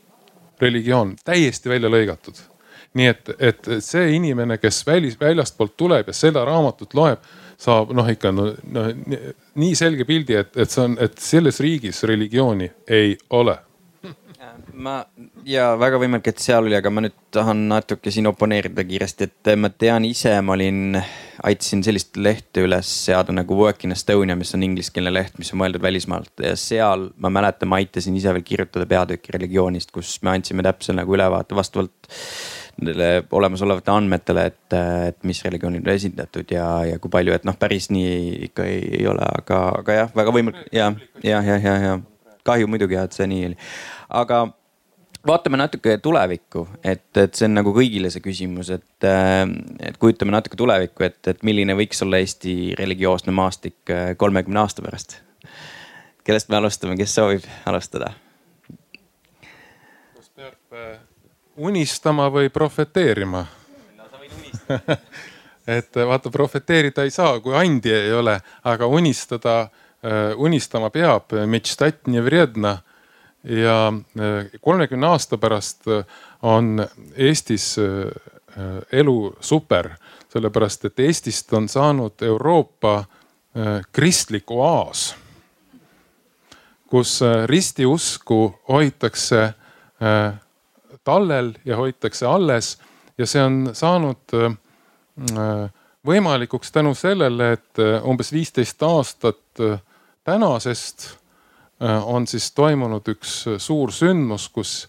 religioon 0.61 1.17
täiesti 1.25 1.69
välja 1.69 1.89
lõigatud. 1.89 2.35
nii 2.95 3.07
et, 3.07 3.31
et 3.39 3.69
see 3.81 4.11
inimene, 4.17 4.59
kes 4.59 4.87
välis, 4.87 5.21
väljastpoolt 5.21 5.77
tuleb 5.77 6.09
ja 6.09 6.13
seda 6.13 6.45
raamatut 6.45 6.95
loeb, 6.95 7.19
saab 7.57 7.93
noh, 7.93 8.09
ikka 8.09 8.33
no, 8.33 8.53
no 8.65 8.89
nii 9.55 9.75
selge 9.75 10.05
pildi, 10.05 10.35
et, 10.35 10.57
et 10.57 10.71
see 10.71 10.83
on, 10.85 10.99
et 11.01 11.19
selles 11.19 11.61
riigis 11.61 12.03
religiooni 12.03 12.71
ei 12.89 13.17
ole 13.31 13.57
ma 14.75 14.95
ja 15.47 15.73
väga 15.79 15.99
võimalik, 16.03 16.29
et 16.33 16.41
seal 16.43 16.67
oli, 16.67 16.75
aga 16.77 16.91
ma 16.93 17.03
nüüd 17.05 17.15
tahan 17.35 17.67
natuke 17.71 18.13
siin 18.13 18.29
oponeerida 18.31 18.85
kiiresti, 18.87 19.29
et 19.29 19.51
ma 19.59 19.71
tean 19.71 20.07
ise, 20.09 20.33
ma 20.45 20.57
olin, 20.57 20.97
aitasin 21.47 21.83
sellist 21.87 22.19
lehte 22.21 22.65
üles 22.67 22.91
seada 23.07 23.35
nagu 23.35 23.57
Work 23.59 23.87
in 23.87 23.95
Estonia, 23.97 24.37
mis 24.39 24.55
on 24.57 24.65
ingliskeelne 24.67 25.13
leht, 25.13 25.39
mis 25.41 25.53
on 25.55 25.63
mõeldud 25.63 25.85
välismaalt. 25.85 26.33
Ja 26.43 26.57
seal 26.59 27.09
ma 27.23 27.33
mäletan, 27.33 27.71
ma 27.71 27.81
aitasin 27.83 28.17
ise 28.19 28.35
veel 28.35 28.47
kirjutada 28.47 28.89
peatükki 28.89 29.37
religioonist, 29.37 29.95
kus 29.95 30.17
me 30.23 30.35
andsime 30.37 30.65
täpse 30.67 30.95
nagu 30.97 31.17
ülevaate 31.17 31.59
vastavalt 31.59 32.13
nendele 32.81 33.27
olemasolevatele 33.37 34.01
andmetele, 34.01 34.47
et, 34.49 34.77
et 35.09 35.19
mis 35.29 35.43
religioonid 35.45 35.85
on 35.85 35.93
esindatud 35.93 36.55
ja, 36.55 36.69
ja 36.89 37.01
kui 37.03 37.13
palju, 37.13 37.35
et 37.37 37.45
noh, 37.45 37.59
päris 37.61 37.91
nii 37.93 38.47
ikka 38.49 38.65
ei, 38.65 38.81
ei 39.03 39.05
ole, 39.11 39.27
aga, 39.43 39.67
aga 39.83 39.99
jah, 39.99 40.17
väga 40.17 40.35
võimalik 40.35 40.73
ja, 40.73 40.89
ja, 41.21 41.43
ja, 41.45 41.59
ja, 41.61 41.77
ja 41.85 41.99
kahju 42.47 42.71
muidugi 42.71 42.97
jah, 42.97 43.07
et 43.07 43.17
see 43.17 43.29
nii 43.31 43.51
oli, 43.51 43.59
aga 44.13 44.47
vaatame 45.27 45.57
natuke 45.57 45.97
tulevikku, 46.03 46.67
et, 46.85 47.05
et 47.17 47.35
see 47.35 47.47
on 47.49 47.57
nagu 47.59 47.73
kõigile 47.77 48.11
see 48.13 48.25
küsimus, 48.25 48.73
et, 48.75 49.07
et 49.07 49.99
kujutame 50.03 50.35
natuke 50.35 50.59
tulevikku, 50.59 51.07
et, 51.07 51.21
et 51.31 51.45
milline 51.47 51.77
võiks 51.79 52.03
olla 52.05 52.21
Eesti 52.23 52.75
religioosne 52.79 53.35
maastik 53.35 53.95
kolmekümne 54.19 54.63
aasta 54.63 54.85
pärast. 54.85 55.21
kellest 56.25 56.49
me 56.49 56.59
alustame, 56.61 56.97
kes 56.97 57.15
soovib 57.15 57.47
alustada? 57.67 58.13
kas 60.17 60.29
peab 60.37 60.79
äh, 60.79 60.99
unistama 61.57 62.29
või 62.31 62.51
profeteerima 62.51 63.47
no,? 63.47 64.11
sa 64.11 64.19
võid 64.19 64.35
unistada 64.41 64.99
et 65.79 66.03
vaata, 66.09 66.31
profeteerida 66.31 67.07
ei 67.07 67.15
saa, 67.15 67.39
kui 67.41 67.55
andi 67.57 67.95
ei 67.95 68.13
ole, 68.13 68.41
aga 68.65 68.87
unistada 68.87 69.71
Äh, 70.03 70.35
unistama 70.35 70.91
peab, 70.91 71.31
ja 73.45 73.89
äh, 73.89 74.51
kolmekümne 74.61 75.07
aasta 75.07 75.39
pärast 75.39 75.89
äh, 75.89 76.05
on 76.43 76.87
Eestis 77.17 77.77
elu 78.93 79.37
super, 79.41 79.89
sellepärast 80.29 80.85
et 80.85 81.01
Eestist 81.01 81.53
on 81.53 81.69
saanud 81.69 82.23
Euroopa 82.23 83.05
kristlik 83.93 84.51
oaas, 84.51 85.15
kus 86.87 87.21
ristiusku 87.47 88.61
hoitakse 88.69 89.55
tallel 91.05 91.53
ja 91.65 91.77
hoitakse 91.77 92.27
alles 92.27 92.75
ja 93.19 93.27
see 93.27 93.45
on 93.45 93.71
saanud 93.73 94.37
võimalikuks 96.07 96.73
tänu 96.75 96.95
sellele, 96.99 97.53
et 97.57 97.83
umbes 98.05 98.33
viisteist 98.35 98.83
aastat 98.83 99.63
tänasest 100.25 101.07
äh, 101.07 101.22
on 101.83 102.27
siis 102.27 102.53
toimunud 102.53 103.09
üks 103.09 103.47
äh, 103.49 103.59
suur 103.59 103.93
sündmus, 103.93 104.49
kus, 104.49 104.89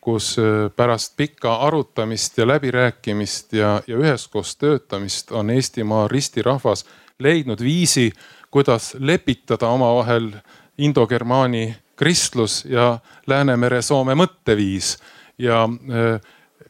kus 0.00 0.32
äh, 0.38 0.70
pärast 0.76 1.16
pikka 1.16 1.54
arutamist 1.66 2.38
ja 2.38 2.46
läbirääkimist 2.48 3.52
ja, 3.52 3.82
ja 3.86 3.96
üheskoos 3.96 4.56
töötamist 4.56 5.32
on 5.32 5.50
Eestimaa 5.50 6.08
ristirahvas 6.08 6.86
leidnud 7.18 7.60
viisi, 7.60 8.10
kuidas 8.50 8.94
lepitada 8.98 9.68
omavahel 9.68 10.32
indogermaani 10.78 11.76
kristlus 11.96 12.64
ja 12.64 12.98
Läänemere-Soome 13.26 14.16
mõtteviis. 14.16 14.96
Ja 15.38 15.64
äh, 15.68 16.20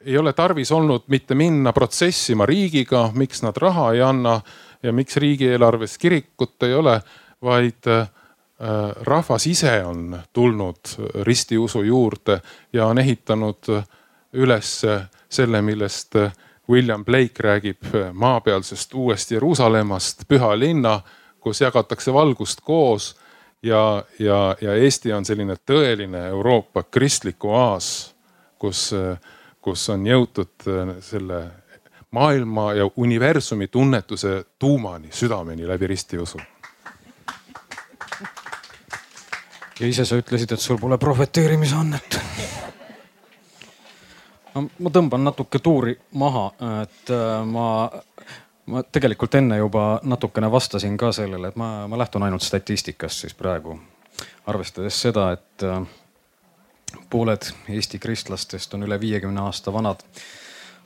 ei 0.00 0.18
ole 0.18 0.32
tarvis 0.32 0.72
olnud 0.72 1.06
mitte 1.06 1.34
minna 1.34 1.72
protsessima 1.72 2.46
riigiga, 2.46 3.10
miks 3.14 3.42
nad 3.42 3.56
raha 3.56 3.92
ei 3.92 4.02
anna 4.02 4.40
ja 4.82 4.92
miks 4.92 5.16
riigieelarves 5.16 5.98
kirikut 5.98 6.62
ei 6.62 6.74
ole 6.74 7.00
vaid 7.42 7.86
äh, 7.86 8.08
rahvas 9.00 9.46
ise 9.46 9.84
on 9.84 10.18
tulnud 10.32 10.76
ristiusu 11.22 11.82
juurde 11.82 12.40
ja 12.72 12.86
on 12.86 12.98
ehitanud 12.98 13.70
üles 14.32 14.72
selle, 15.28 15.62
millest 15.62 16.14
William 16.70 17.04
Blake 17.04 17.42
räägib 17.42 17.88
maapealsest 18.12 18.94
uuest 18.94 19.30
Jeruusalemmast, 19.30 20.22
püha 20.28 20.52
linna, 20.58 21.00
kus 21.40 21.60
jagatakse 21.60 22.12
valgust 22.12 22.60
koos 22.60 23.16
ja, 23.62 24.04
ja, 24.18 24.56
ja 24.60 24.74
Eesti 24.74 25.12
on 25.12 25.24
selline 25.24 25.56
tõeline 25.66 26.28
Euroopa 26.28 26.82
kristlik 26.82 27.44
oaas, 27.44 28.14
kus, 28.58 28.90
kus 29.60 29.88
on 29.90 30.06
jõutud 30.06 30.70
selle 31.00 31.42
maailma 32.10 32.72
ja 32.74 32.90
universumi 32.96 33.68
tunnetuse 33.68 34.44
tuumani, 34.58 35.08
südameni 35.10 35.66
läbi 35.66 35.86
ristiusu 35.86 36.38
ja 39.80 39.88
ise 39.88 40.04
sa 40.04 40.18
ütlesid, 40.20 40.52
et 40.52 40.60
sul 40.60 40.78
pole 40.78 40.98
prohveteerimise 40.98 41.76
annet. 41.76 42.20
no 44.54 44.66
ma 44.66 44.92
tõmban 44.92 45.24
natuke 45.24 45.58
tuuri 45.58 45.94
maha, 46.20 46.50
et 46.82 47.12
äh, 47.14 47.44
ma, 47.46 47.90
ma 48.66 48.82
tegelikult 48.82 49.34
enne 49.40 49.60
juba 49.60 49.84
natukene 50.02 50.50
vastasin 50.52 50.98
ka 51.00 51.12
sellele, 51.16 51.48
et 51.48 51.56
ma, 51.56 51.88
ma 51.88 51.98
lähtun 51.98 52.26
ainult 52.26 52.44
statistikast 52.44 53.24
siis 53.24 53.34
praegu. 53.34 53.78
arvestades 54.46 55.00
seda, 55.00 55.30
et 55.32 55.64
äh, 55.64 55.82
pooled 57.10 57.52
Eesti 57.68 57.98
kristlastest 57.98 58.74
on 58.74 58.82
üle 58.82 59.00
viiekümne 59.00 59.40
aasta 59.40 59.72
vanad, 59.72 60.02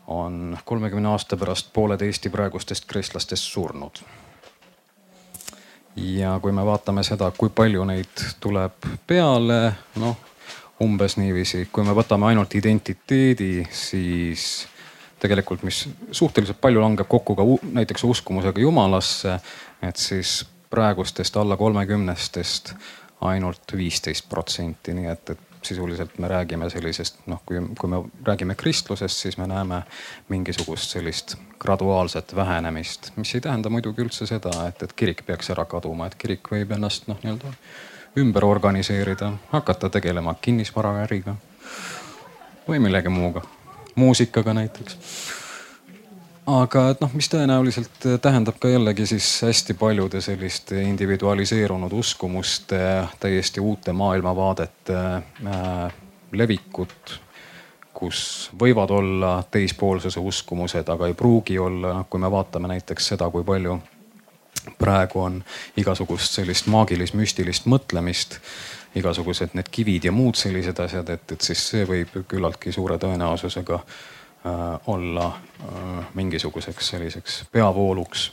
on 0.06 0.58
kolmekümne 0.64 1.08
aasta 1.08 1.36
pärast 1.36 1.72
pooled 1.72 2.02
Eesti 2.02 2.30
praegustest 2.30 2.84
kristlastest 2.86 3.42
surnud 3.42 4.04
ja 5.96 6.38
kui 6.42 6.52
me 6.52 6.64
vaatame 6.66 7.02
seda, 7.06 7.30
kui 7.38 7.50
palju 7.54 7.84
neid 7.88 8.28
tuleb 8.40 8.88
peale, 9.06 9.60
noh 10.02 10.16
umbes 10.82 11.16
niiviisi, 11.16 11.68
kui 11.72 11.84
me 11.86 11.94
võtame 11.94 12.26
ainult 12.30 12.54
identiteedi, 12.58 13.62
siis 13.70 14.66
tegelikult, 15.22 15.62
mis 15.64 15.84
suhteliselt 16.12 16.60
palju 16.60 16.82
langeb 16.82 17.08
kokku 17.08 17.36
ka 17.38 17.46
näiteks 17.78 18.04
uskumusega 18.04 18.60
jumalasse, 18.60 19.38
et 19.82 20.00
siis 20.00 20.42
praegustest 20.70 21.36
alla 21.38 21.56
kolmekümnestest 21.56 22.74
ainult 23.24 23.76
viisteist 23.76 24.28
protsenti, 24.28 24.92
nii 24.98 25.08
et, 25.12 25.30
et 25.30 25.53
sisuliselt 25.64 26.18
me 26.18 26.28
räägime 26.28 26.70
sellisest 26.70 27.26
noh, 27.26 27.40
kui, 27.46 27.60
kui 27.80 27.90
me 27.90 28.02
räägime 28.26 28.54
kristlusest, 28.54 29.16
siis 29.16 29.38
me 29.38 29.46
näeme 29.46 29.82
mingisugust 30.28 30.90
sellist 30.96 31.36
graduaalset 31.60 32.36
vähenemist, 32.36 33.12
mis 33.16 33.34
ei 33.34 33.40
tähenda 33.40 33.70
muidugi 33.70 34.04
üldse 34.04 34.26
seda, 34.26 34.52
et, 34.68 34.82
et 34.82 34.92
kirik 34.92 35.24
peaks 35.26 35.50
ära 35.54 35.64
kaduma, 35.64 36.06
et 36.06 36.18
kirik 36.20 36.50
võib 36.52 36.74
ennast 36.76 37.08
noh, 37.08 37.20
nii-öelda 37.22 37.54
ümber 38.20 38.44
organiseerida, 38.44 39.32
hakata 39.52 39.90
tegelema 39.90 40.36
kinnisvaraäriga 40.40 41.34
või 42.68 42.78
millegi 42.78 43.10
muuga, 43.12 43.42
muusikaga 43.94 44.54
näiteks 44.54 44.98
aga 46.46 46.84
noh, 47.00 47.12
mis 47.16 47.28
tõenäoliselt 47.32 48.06
tähendab 48.22 48.58
ka 48.60 48.68
jällegi 48.68 49.06
siis 49.08 49.26
hästi 49.46 49.76
paljude 49.80 50.20
selliste 50.24 50.82
individualiseerunud 50.82 51.92
uskumuste, 51.92 52.80
täiesti 53.20 53.60
uute 53.60 53.92
maailmavaadete 53.92 54.98
äh, 54.98 55.94
levikut, 56.32 57.20
kus 57.94 58.50
võivad 58.60 58.90
olla 58.90 59.36
teispoolsuse 59.50 60.20
uskumused, 60.20 60.88
aga 60.88 61.08
ei 61.08 61.14
pruugi 61.14 61.58
olla, 61.58 61.94
noh 62.00 62.06
kui 62.10 62.20
me 62.20 62.30
vaatame 62.30 62.68
näiteks 62.74 63.14
seda, 63.14 63.30
kui 63.30 63.44
palju 63.44 63.78
praegu 64.80 65.20
on 65.20 65.42
igasugust 65.76 66.40
sellist 66.40 66.66
maagilis-müstilist 66.72 67.68
mõtlemist 67.68 68.38
igasugused 68.96 69.54
need 69.54 69.68
kivid 69.70 70.08
ja 70.08 70.12
muud 70.12 70.38
sellised 70.38 70.78
asjad, 70.80 71.08
et, 71.10 71.32
et 71.32 71.40
siis 71.40 71.62
see 71.70 71.86
võib 71.88 72.14
küllaltki 72.28 72.72
suure 72.72 72.98
tõenäosusega 73.00 73.80
Äh, 73.80 74.13
olla 74.86 75.26
äh, 75.26 76.06
mingisuguseks 76.14 76.88
selliseks 76.88 77.44
peavooluks, 77.52 78.32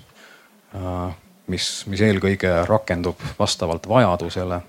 äh, 0.75 1.15
mis, 1.47 1.85
mis 1.87 2.01
eelkõige 2.01 2.65
rakendub 2.67 3.19
vastavalt 3.39 3.87
vajadusele. 3.89 4.61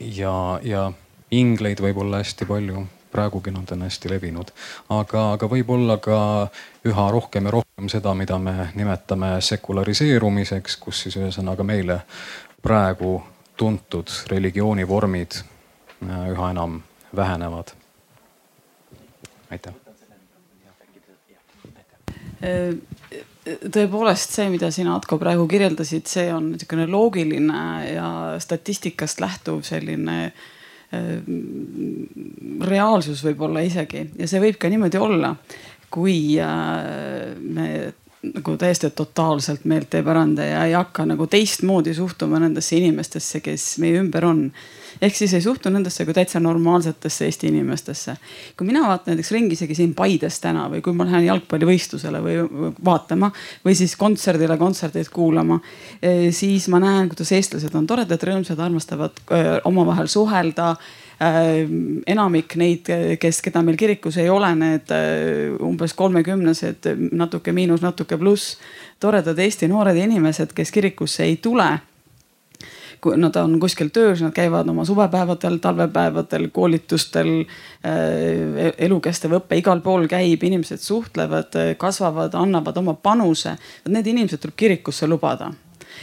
ja, 0.00 0.60
ja 0.62 0.92
ingleid 1.30 1.80
võib 1.80 1.98
olla 2.00 2.22
hästi 2.22 2.46
palju, 2.48 2.86
praegugi 3.12 3.52
nad 3.52 3.68
on 3.72 3.84
hästi 3.84 4.10
levinud, 4.10 4.48
aga, 4.88 5.26
aga 5.36 5.48
võib-olla 5.48 5.98
ka 6.02 6.16
üha 6.88 7.04
rohkem 7.12 7.46
ja 7.46 7.52
rohkem 7.58 7.90
seda, 7.92 8.14
mida 8.16 8.38
me 8.38 8.70
nimetame 8.74 9.34
sekulariseerumiseks, 9.44 10.76
kus 10.80 11.04
siis 11.04 11.20
ühesõnaga 11.20 11.68
meile 11.68 12.00
praegu 12.64 13.18
tuntud 13.60 14.10
religioonivormid 14.32 15.42
üha 16.08 16.50
enam 16.50 16.80
vähenevad. 17.16 17.76
aitäh 19.50 19.81
tõepoolest 23.42 24.36
see, 24.36 24.48
mida 24.52 24.70
sina, 24.74 24.96
Atko, 24.98 25.18
praegu 25.20 25.46
kirjeldasid, 25.50 26.06
see 26.10 26.28
on 26.34 26.52
niisugune 26.52 26.86
loogiline 26.90 27.62
ja 27.88 28.08
statistikast 28.42 29.22
lähtuv 29.22 29.62
selline 29.66 30.18
äh, 30.28 31.08
reaalsus 32.62 33.24
võib-olla 33.26 33.64
isegi. 33.66 34.06
Ja 34.18 34.30
see 34.30 34.42
võib 34.42 34.60
ka 34.62 34.70
niimoodi 34.70 35.00
olla, 35.02 35.34
kui 35.92 36.38
äh, 36.42 37.34
me 37.38 37.68
nagu 38.22 38.54
täiesti 38.56 38.90
totaalselt 38.94 39.64
meelt 39.64 39.94
ei 39.94 40.02
päranda 40.06 40.44
ja 40.46 40.64
ei 40.66 40.76
hakka 40.76 41.06
nagu 41.06 41.26
teistmoodi 41.26 41.94
suhtuma 41.94 42.38
nendesse 42.38 42.76
inimestesse, 42.76 43.40
kes 43.42 43.64
meie 43.82 43.98
ümber 43.98 44.26
on 44.28 44.44
ehk 45.02 45.16
siis 45.16 45.34
ei 45.34 45.42
suhtu 45.42 45.70
nendesse 45.72 46.04
kui 46.04 46.14
täitsa 46.14 46.40
normaalsetesse 46.40 47.26
Eesti 47.26 47.50
inimestesse. 47.50 48.16
kui 48.56 48.66
mina 48.66 48.86
vaatan 48.86 49.12
näiteks 49.12 49.32
ringi 49.34 49.58
isegi 49.58 49.74
siin 49.74 49.94
Paides 49.94 50.40
täna 50.40 50.68
või 50.70 50.82
kui 50.84 50.94
ma 50.94 51.06
lähen 51.08 51.26
jalgpallivõistlusele 51.26 52.22
või 52.22 52.72
vaatama 52.84 53.32
või 53.64 53.74
siis 53.78 53.96
kontserdile 53.96 54.56
kontserteid 54.58 55.10
kuulama, 55.12 55.60
eh, 56.02 56.30
siis 56.30 56.68
ma 56.68 56.78
näen, 56.80 57.08
kuidas 57.08 57.32
eestlased 57.32 57.74
on 57.74 57.86
toredad, 57.86 58.22
rõõmsad, 58.22 58.60
armastavad 58.60 59.18
omavahel 59.64 60.06
suhelda 60.06 60.76
enamik 61.22 62.56
neid, 62.58 62.88
kes, 63.20 63.40
keda 63.44 63.62
meil 63.62 63.76
kirikus 63.78 64.16
ei 64.18 64.30
ole, 64.32 64.48
need 64.58 64.90
umbes 65.62 65.94
kolmekümnesed, 65.98 66.88
natuke 67.14 67.54
miinus, 67.54 67.84
natuke 67.84 68.18
pluss, 68.18 68.56
toredad 69.00 69.38
Eesti 69.38 69.70
noored 69.70 69.98
inimesed, 69.98 70.54
kes 70.56 70.74
kirikusse 70.74 71.26
ei 71.28 71.38
tule 71.42 71.70
kui 73.02 73.16
nad 73.18 73.34
on 73.36 73.56
kuskil 73.60 73.90
töös, 73.90 74.20
nad 74.22 74.30
käivad 74.30 74.68
oma 74.70 74.84
suvepäevadel, 74.86 75.56
talvepäevadel, 75.58 76.48
koolitustel 76.54 77.32
äh,. 77.42 78.70
elukestev 78.78 79.34
õpe 79.40 79.58
igal 79.58 79.82
pool 79.82 80.06
käib, 80.10 80.44
inimesed 80.46 80.78
suhtlevad, 80.78 81.58
kasvavad, 81.82 82.36
annavad 82.38 82.78
oma 82.78 82.94
panuse. 82.94 83.56
Need 83.90 84.06
inimesed 84.14 84.38
tuleb 84.42 84.54
kirikusse 84.56 85.10
lubada 85.10 85.50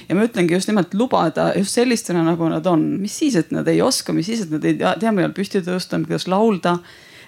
ja 0.08 0.16
ma 0.16 0.26
ütlengi 0.28 0.56
just 0.56 0.70
nimelt 0.72 0.94
lubada 0.94 1.52
just 1.58 1.76
sellistena, 1.76 2.24
nagu 2.26 2.50
nad 2.52 2.66
on, 2.70 2.86
mis 3.02 3.18
siis, 3.22 3.36
et 3.40 3.52
nad 3.56 3.68
ei 3.68 3.82
oska, 3.82 4.16
mis 4.16 4.32
siis, 4.32 4.46
et 4.46 4.56
nad 4.56 4.66
ei 4.66 4.78
tea, 4.80 5.12
millal 5.12 5.36
püsti 5.36 5.64
tõusta, 5.66 6.00
kuidas 6.06 6.30
laulda 6.32 6.80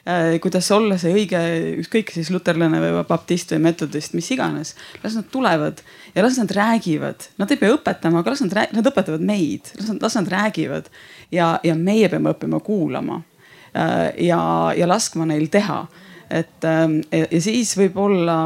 Äh, 0.08 0.40
kuidas 0.42 0.66
olla 0.74 0.96
see 0.98 1.12
õige, 1.14 1.40
ükskõik 1.84 2.10
siis 2.10 2.32
luterlane 2.34 2.80
või 2.82 3.04
baptist 3.06 3.52
või 3.54 3.68
metodist, 3.68 4.16
mis 4.18 4.32
iganes. 4.34 4.74
las 5.04 5.14
nad 5.14 5.28
tulevad 5.30 5.84
ja 6.16 6.24
las 6.24 6.40
nad 6.42 6.50
räägivad, 6.50 7.28
nad 7.38 7.52
ei 7.52 7.60
pea 7.62 7.76
õpetama, 7.76 8.24
aga 8.24 8.34
las 8.34 8.42
nad, 8.42 8.56
nad 8.74 8.90
õpetavad 8.90 9.22
meid, 9.22 9.70
las 9.78 9.92
nad, 9.92 10.02
las 10.02 10.16
nad 10.18 10.32
räägivad 10.34 10.90
ja, 11.30 11.60
ja 11.64 11.76
meie 11.78 12.10
peame 12.10 12.34
õppima 12.34 12.60
kuulama. 12.66 13.22
Äh, 13.78 14.26
ja, 14.26 14.42
ja 14.74 14.88
laskma 14.90 15.30
neil 15.30 15.46
teha 15.54 15.84
et 16.32 16.66
ähm, 16.68 17.00
ja 17.12 17.42
siis 17.42 17.76
võib-olla, 17.78 18.38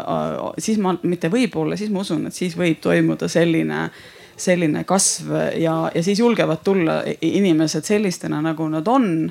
äh, 0.00 0.58
siis 0.58 0.78
ma 0.82 0.94
mitte 1.02 1.30
võib-olla, 1.32 1.76
siis 1.76 1.92
ma 1.92 2.04
usun, 2.04 2.26
et 2.28 2.36
siis 2.36 2.56
võib 2.58 2.80
toimuda 2.84 3.28
selline 3.28 3.88
selline 4.36 4.82
kasv 4.84 5.30
ja, 5.60 5.74
ja 5.94 6.02
siis 6.02 6.18
julgevad 6.18 6.64
tulla 6.64 7.02
inimesed 7.22 7.86
sellistena, 7.86 8.40
nagu 8.42 8.66
nad 8.68 8.88
on. 8.90 9.30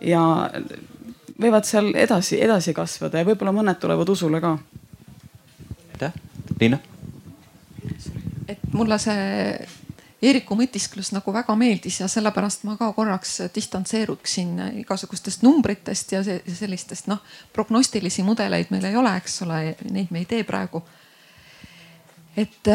ja 0.00 0.22
võivad 1.42 1.66
seal 1.66 1.92
edasi, 1.94 2.38
edasi 2.42 2.74
kasvada 2.74 3.20
ja 3.20 3.26
võib-olla 3.26 3.52
mõned 3.54 3.78
tulevad 3.80 4.08
usule 4.08 4.40
ka. 4.40 4.56
aitäh, 5.92 6.12
Liina. 6.60 6.78
et 8.48 8.58
mulle 8.72 8.98
see 8.98 9.68
Eeriku 10.22 10.56
mõtisklus 10.58 11.12
nagu 11.14 11.32
väga 11.32 11.54
meeldis 11.54 12.00
ja 12.00 12.08
sellepärast 12.10 12.64
ma 12.66 12.74
ka 12.76 12.90
korraks 12.92 13.36
distantseeruksin 13.54 14.56
igasugustest 14.80 15.44
numbritest 15.46 16.12
ja 16.12 16.24
sellistest 16.24 17.06
noh, 17.06 17.20
prognostilisi 17.54 18.24
mudeleid 18.26 18.72
meil 18.74 18.88
ei 18.88 18.96
ole, 18.98 19.12
eks 19.20 19.42
ole, 19.46 19.60
neid 19.90 20.10
me 20.10 20.24
ei 20.24 20.26
tee 20.26 20.42
praegu. 20.48 20.82
et, 22.36 22.72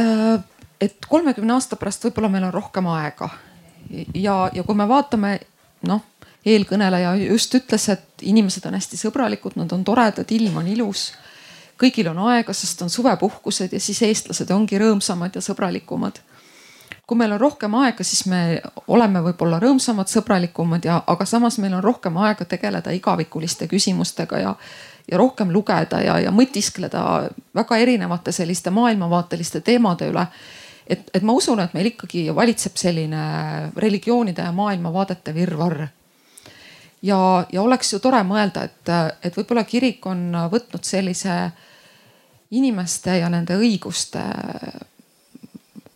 et 0.82 1.06
kolmekümne 1.07 1.53
aasta 1.53 1.76
pärast 1.76 2.07
võib-olla 2.07 2.32
meil 2.32 2.48
on 2.48 2.53
rohkem 2.53 2.88
aega 2.88 3.30
ja, 4.15 4.49
ja 4.53 4.64
kui 4.64 4.76
me 4.76 4.88
vaatame 4.88 5.40
noh 5.88 6.02
eelkõneleja 6.45 7.15
just 7.24 7.56
ütles, 7.56 7.88
et 7.94 8.24
inimesed 8.28 8.65
on 8.68 8.76
hästi 8.78 8.99
sõbralikud, 8.99 9.56
nad 9.60 9.72
on 9.76 9.84
toredad, 9.88 10.32
ilm 10.32 10.60
on 10.64 10.68
ilus. 10.68 11.11
kõigil 11.80 12.07
on 12.07 12.20
aega, 12.30 12.53
sest 12.53 12.82
on 12.82 12.90
suvepuhkused 12.90 13.74
ja 13.74 13.80
siis 13.80 14.02
eestlased 14.06 14.52
ongi 14.52 14.78
rõõmsamad 14.80 15.36
ja 15.36 15.41
sõbralikumad. 15.41 16.20
Kui 17.14 17.19
meil 17.22 17.35
on 17.35 17.41
rohkem 17.44 17.76
aega, 17.77 18.02
siis 18.02 18.23
me 18.26 18.40
oleme 18.90 19.22
võib-olla 19.22 19.60
rõõmsamad, 19.61 20.10
sõbralikumad 20.10 20.85
ja, 20.88 20.95
aga 21.06 21.27
samas 21.30 21.60
meil 21.61 21.76
on 21.77 21.84
rohkem 21.85 22.15
aega 22.18 22.48
tegeleda 22.49 22.90
igavikuliste 22.90 23.68
küsimustega 23.69 24.40
ja, 24.41 24.53
ja 25.06 25.18
rohkem 25.22 25.52
lugeda 25.53 25.99
ja, 26.02 26.15
ja 26.23 26.31
mõtiskleda 26.34 27.03
väga 27.53 27.77
erinevate 27.77 28.34
selliste 28.34 28.73
maailmavaateliste 28.73 29.61
teemade 29.61 30.07
üle. 30.10 30.23
Et, 30.90 31.03
et 31.14 31.22
ma 31.22 31.35
usun, 31.38 31.61
et 31.61 31.76
meil 31.77 31.91
ikkagi 31.91 32.23
valitseb 32.34 32.81
selline 32.81 33.26
religioonide 33.77 34.48
ja 34.48 34.52
maailmavaadete 34.52 35.35
virvarr. 35.35 35.84
Ja, 37.06 37.19
ja 37.52 37.61
oleks 37.61 37.94
ju 37.94 37.99
tore 38.02 38.23
mõelda, 38.26 38.64
et, 38.65 38.90
et 39.22 39.38
võib-olla 39.38 39.68
kirik 39.69 40.02
on 40.10 40.31
võtnud 40.49 40.81
sellise 40.81 41.38
inimeste 42.57 43.19
ja 43.22 43.30
nende 43.30 43.60
õiguste, 43.61 44.23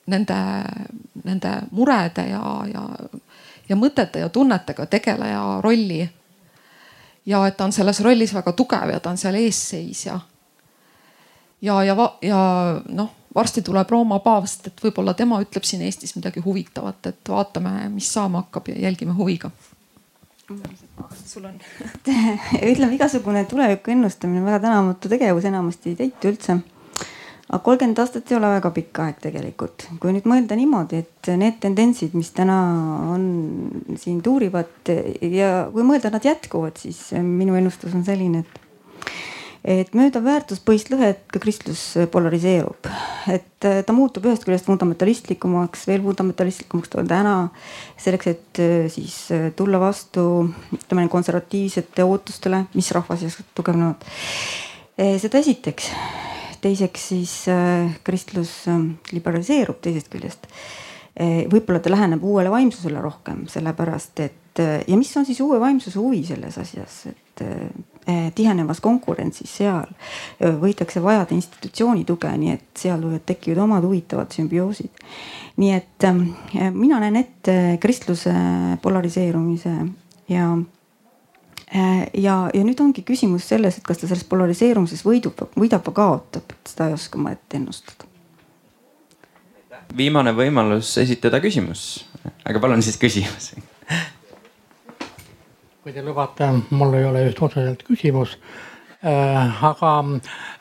nende, 0.07 0.37
nende 1.27 1.51
murede 1.71 2.27
ja, 2.29 2.41
ja, 2.71 2.83
ja 3.69 3.75
mõtete 3.79 4.23
ja 4.23 4.29
tunnetega 4.29 4.85
tegeleja 4.85 5.43
rolli. 5.63 6.09
ja 7.25 7.45
et 7.47 7.57
ta 7.57 7.67
on 7.67 7.75
selles 7.75 7.99
rollis 8.01 8.33
väga 8.33 8.53
tugev 8.55 8.93
ja 8.93 8.99
ta 8.99 9.09
on 9.13 9.17
seal 9.17 9.35
eesseisja. 9.35 10.19
ja, 11.61 11.83
ja, 11.83 11.95
ja 12.21 12.41
noh, 12.89 13.13
varsti 13.35 13.61
tuleb 13.61 13.89
Rooma 13.89 14.19
paavst, 14.19 14.67
et 14.67 14.83
võib-olla 14.83 15.13
tema 15.13 15.41
ütleb 15.41 15.63
siin 15.63 15.81
Eestis 15.85 16.15
midagi 16.15 16.41
huvitavat, 16.41 17.05
et 17.05 17.29
vaatame, 17.29 17.89
mis 17.93 18.13
saama 18.13 18.45
hakkab 18.45 18.71
ja 18.71 18.79
jälgime 18.87 19.13
huviga 19.13 19.51
sul 21.25 21.45
on 21.45 21.59
ütleme, 22.71 22.95
igasugune 22.95 23.43
tuleviku 23.45 23.91
ennustamine 23.91 24.39
on 24.39 24.45
väga 24.45 24.59
tänamatu 24.63 25.09
tegevus, 25.09 25.45
enamasti 25.45 25.89
ei 25.89 25.95
täitu 25.95 26.31
üldse. 26.31 26.57
Aga 27.47 27.63
kolmkümmend 27.63 27.99
aastat 28.03 28.31
ei 28.31 28.37
ole 28.37 28.51
väga 28.57 28.71
pikk 28.75 29.01
aeg 29.05 29.19
tegelikult. 29.23 29.87
kui 30.01 30.11
nüüd 30.15 30.27
mõelda 30.27 30.57
niimoodi, 30.59 31.03
et 31.03 31.31
need 31.39 31.59
tendentsid, 31.63 32.15
mis 32.17 32.31
täna 32.35 32.57
on 33.13 33.27
siin 33.99 34.21
tuurivad 34.23 34.91
ja 35.21 35.67
kui 35.71 35.87
mõelda, 35.87 36.11
nad 36.11 36.27
jätkuvad, 36.27 36.79
siis 36.81 37.11
minu 37.23 37.55
ennustus 37.55 37.95
on 37.95 38.03
selline, 38.07 38.43
et 38.43 38.63
et 39.67 39.91
mööda 39.97 40.21
väärtuspõhist 40.23 40.91
lõhet 40.93 41.25
ka 41.31 41.41
kristlus 41.43 41.81
polariseerub, 42.11 42.87
et 43.33 43.67
äh, 43.67 43.81
ta 43.83 43.95
muutub 43.95 44.27
ühest 44.29 44.45
küljest 44.47 44.67
fundamentalistlikumaks, 44.69 45.83
veel 45.89 46.05
fundamentalistlikumaks 46.05 46.93
ta 46.93 47.01
on 47.01 47.09
täna. 47.09 47.35
selleks, 47.99 48.27
et 48.31 48.61
äh, 48.63 48.87
siis 48.91 49.17
äh, 49.35 49.49
tulla 49.55 49.79
vastu 49.81 50.47
ütleme 50.77 51.07
konservatiivsete 51.11 52.05
ootustele, 52.07 52.63
mis 52.77 52.91
rahva 52.95 53.19
seas 53.19 53.39
tugevnevad. 53.55 54.07
seda 54.97 55.37
esiteks, 55.37 55.91
teiseks 56.61 57.07
siis 57.13 57.33
kristlus 58.07 58.53
liberaliseerub 59.11 59.79
teisest 59.83 60.11
küljest 60.13 60.49
võib-olla 61.49 61.79
ta 61.81 61.89
läheneb 61.89 62.21
uuele 62.21 62.51
vaimsusele 62.53 63.01
rohkem, 63.01 63.47
sellepärast 63.49 64.19
et 64.21 64.61
ja 64.61 64.97
mis 64.97 65.09
on 65.17 65.25
siis 65.25 65.39
uue 65.41 65.57
vaimsuse 65.61 65.97
huvi 65.97 66.21
selles 66.25 66.57
asjas, 66.61 66.99
et 67.09 67.43
tihenevas 68.35 68.79
konkurentsis 68.81 69.57
seal 69.59 69.89
võidakse 70.61 71.01
vajada 71.03 71.35
institutsiooni 71.35 72.05
tuge, 72.07 72.29
nii 72.39 72.53
et 72.53 72.79
seal 72.79 73.01
võivad 73.03 73.25
tekkida 73.27 73.65
omad 73.65 73.83
huvitavad 73.83 74.31
sümbioosid. 74.31 75.03
nii 75.57 75.71
et 75.73 76.07
eh, 76.07 76.71
mina 76.71 77.01
näen 77.03 77.15
ette 77.19 77.77
kristluse 77.81 78.33
polariseerumise 78.81 79.73
ja 80.29 80.51
ja, 81.73 82.35
ja 82.53 82.63
nüüd 82.63 82.79
ongi 82.79 83.03
küsimus 83.07 83.47
selles, 83.49 83.77
et 83.77 83.87
kas 83.87 83.99
ta 84.01 84.07
selles 84.07 84.23
polariseerumises 84.29 85.03
võidub, 85.05 85.47
võidab 85.59 85.87
või 85.89 85.97
kaotab, 86.01 86.53
et 86.53 86.73
seda 86.73 86.87
ei 86.87 86.95
oska 86.97 87.19
ma 87.19 87.33
ette 87.35 87.59
ennustada. 87.59 88.07
viimane 89.97 90.31
võimalus 90.35 90.97
esitada 90.97 91.39
küsimus, 91.43 92.05
aga 92.45 92.59
palun 92.59 92.81
siis 92.83 92.97
küsimus 92.99 93.53
kui 95.87 95.93
te 95.95 96.03
lubate, 96.03 96.47
mul 96.75 96.97
ei 96.99 97.05
ole 97.07 97.21
just 97.23 97.37
otseselt 97.45 97.83
küsimus 97.87 98.33
äh,. 99.07 99.61
aga 99.63 99.91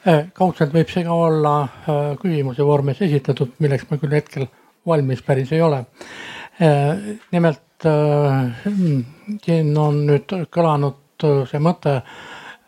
äh, 0.07 0.29
kaudselt 0.31 0.71
võib 0.71 0.93
see 0.93 1.03
ka 1.03 1.17
olla 1.19 1.55
äh, 1.67 2.13
küsimuse 2.21 2.63
vormis 2.63 3.01
esitatud, 3.03 3.57
milleks 3.59 3.89
ma 3.91 3.99
küll 3.99 4.15
hetkel 4.15 4.47
valmis 4.87 5.25
päris 5.27 5.51
ei 5.51 5.65
ole 5.67 5.81
äh,. 6.63 7.19
nimelt 7.35 7.89
äh, 7.91 8.71
siin 9.45 9.73
on 9.79 10.03
nüüd 10.09 10.33
kõlanud 10.55 11.25
äh, 11.25 11.45
see 11.51 11.63
mõte, 11.63 12.01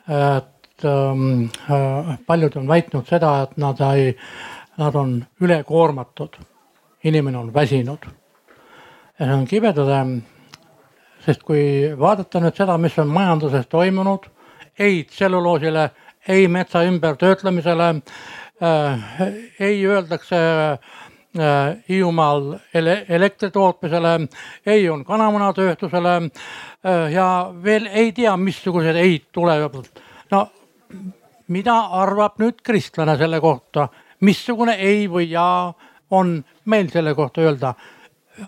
et 0.09 0.87
ähm, 0.89 1.49
äh, 1.71 2.15
paljud 2.27 2.57
on 2.57 2.69
väitnud 2.69 3.09
seda, 3.09 3.35
et 3.45 3.59
nad 3.61 3.81
ei, 3.93 4.15
nad 4.79 4.97
on 4.97 5.21
ülekoormatud. 5.41 6.39
inimene 7.05 7.39
on 7.39 7.55
väsinud. 7.55 8.07
ja 9.19 9.27
see 9.27 9.35
on 9.35 9.47
kibedade 9.47 10.01
sest 11.25 11.43
kui 11.47 11.63
vaadata 11.99 12.41
nüüd 12.41 12.57
seda, 12.57 12.79
mis 12.81 12.97
on 12.99 13.11
majanduses 13.13 13.67
toimunud, 13.71 14.29
ei 14.79 15.03
tselluloosile, 15.05 15.91
ei 16.29 16.49
metsa 16.49 16.85
ümbertöötlemisele 16.87 17.89
äh,, 18.63 19.11
ei 19.61 19.87
öeldakse 19.87 20.39
äh, 20.39 20.79
Hiiumaal 21.89 22.59
ele 22.75 23.07
elektri 23.09 23.51
tootmisele, 23.51 24.15
ei 24.67 24.89
on 24.91 25.05
kanamunatööstusele 25.05 26.15
äh, 26.17 27.13
ja 27.13 27.27
veel 27.63 27.87
ei 27.93 28.13
tea, 28.13 28.37
missugused 28.37 28.97
ei 28.97 29.21
tulevad. 29.33 29.85
no 30.31 30.49
mida 31.49 31.77
arvab 32.01 32.41
nüüd 32.41 32.63
kristlane 32.65 33.17
selle 33.21 33.41
kohta, 33.41 33.89
missugune 34.21 34.75
ei 34.81 35.07
või 35.11 35.29
jaa 35.31 35.75
on 36.11 36.39
meil 36.65 36.89
selle 36.93 37.15
kohta 37.15 37.41
öelda. 37.41 37.75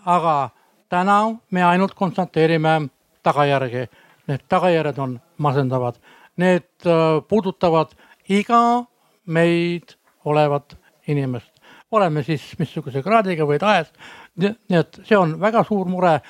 aga 0.06 0.50
täna 0.88 1.36
me 1.50 1.62
ainult 1.64 1.94
konstateerime 1.94 2.88
tagajärgi. 3.22 3.88
Need 4.28 4.44
tagajärjed 4.48 4.98
on 4.98 5.20
masendavad, 5.38 5.96
need 6.36 6.68
äh, 6.86 7.18
puudutavad 7.28 7.94
iga 8.28 8.84
meid 9.26 9.96
olevat 10.24 10.76
inimest, 11.08 11.49
oleme 11.90 12.22
siis 12.22 12.42
missuguse 12.58 13.02
kraadiga 13.02 13.46
või 13.48 13.58
tahes. 13.58 13.90
nii 14.38 14.78
et 14.78 15.00
see 15.04 15.18
on 15.18 15.36
väga 15.40 15.64
suur 15.68 15.88
mure. 15.88 16.20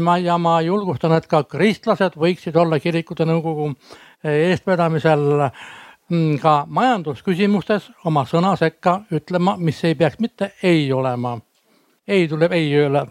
ma 0.00 0.16
ja 0.18 0.34
ma 0.38 0.60
julgustan, 0.60 1.12
et 1.14 1.26
ka 1.30 1.44
kristlased 1.44 2.16
võiksid 2.18 2.56
olla 2.58 2.80
kirikute 2.82 3.24
nõukogu 3.24 3.68
eestvedamisel 4.24 5.50
mm, 6.10 6.38
ka 6.42 6.64
majandusküsimustes 6.66 7.92
oma 8.04 8.24
sõna 8.26 8.56
sekka 8.58 9.04
ütlema, 9.10 9.56
mis 9.56 9.84
ei 9.84 9.94
peaks 9.94 10.18
mitte 10.18 10.52
ei 10.62 10.92
olema. 10.92 11.38
ei 12.08 12.28
tuleb 12.28 12.52
ei 12.52 12.74
öelda 12.74 13.06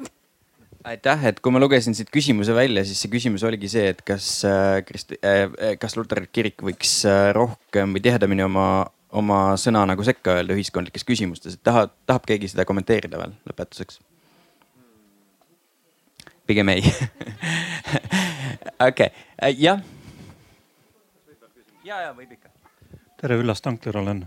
aitäh, 0.86 1.26
et 1.30 1.40
kui 1.42 1.54
ma 1.54 1.60
lugesin 1.62 1.96
siit 1.98 2.12
küsimuse 2.14 2.54
välja, 2.56 2.84
siis 2.86 3.00
see 3.02 3.12
küsimus 3.14 3.44
oligi 3.48 3.70
see, 3.72 3.88
et 3.94 4.02
kas 4.06 4.28
äh, 4.48 4.82
Krist- 4.86 5.16
äh,, 5.18 5.78
kas 5.82 5.98
luterlik 5.98 6.32
kirik 6.36 6.62
võiks 6.66 7.00
äh, 7.10 7.32
rohkem 7.36 7.96
või 7.96 8.04
tihedamini 8.06 8.46
oma, 8.46 8.86
oma 9.16 9.40
sõna 9.60 9.86
nagu 9.88 10.04
sekka 10.06 10.40
öelda 10.40 10.56
ühiskondlikes 10.58 11.06
küsimustes, 11.08 11.56
et 11.56 11.64
tahab, 11.64 11.94
tahab 12.08 12.28
keegi 12.28 12.52
seda 12.52 12.66
kommenteerida 12.68 13.20
veel 13.22 13.36
lõpetuseks? 13.50 14.02
pigem 16.46 16.70
ei 16.70 16.84
okei, 18.90 19.08
äh, 19.42 19.56
jah. 19.58 19.80
ja, 21.84 22.02
ja 22.04 22.12
võib 22.14 22.36
ikka. 22.36 22.52
tere, 23.22 23.40
Üllar 23.42 23.58
Stankler 23.58 23.98
olen. 24.04 24.26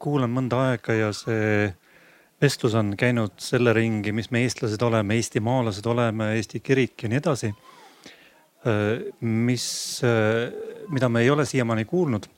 kuulan 0.00 0.30
mõnda 0.30 0.58
aega 0.70 0.94
ja 0.94 1.12
see 1.16 1.70
vestlus 2.40 2.74
on 2.78 2.94
käinud 2.98 3.36
selle 3.42 3.72
ringi, 3.76 4.12
mis 4.16 4.30
me 4.30 4.44
eestlased 4.44 4.82
oleme, 4.82 5.16
eestimaalased 5.18 5.86
oleme, 5.90 6.32
Eesti 6.38 6.60
kirik 6.60 7.02
ja 7.02 7.08
nii 7.10 7.18
edasi. 7.18 7.50
mis, 9.20 9.66
mida 10.88 11.08
me 11.08 11.22
ei 11.24 11.30
ole 11.30 11.46
siiamaani 11.48 11.84
kuulnud 11.84 12.28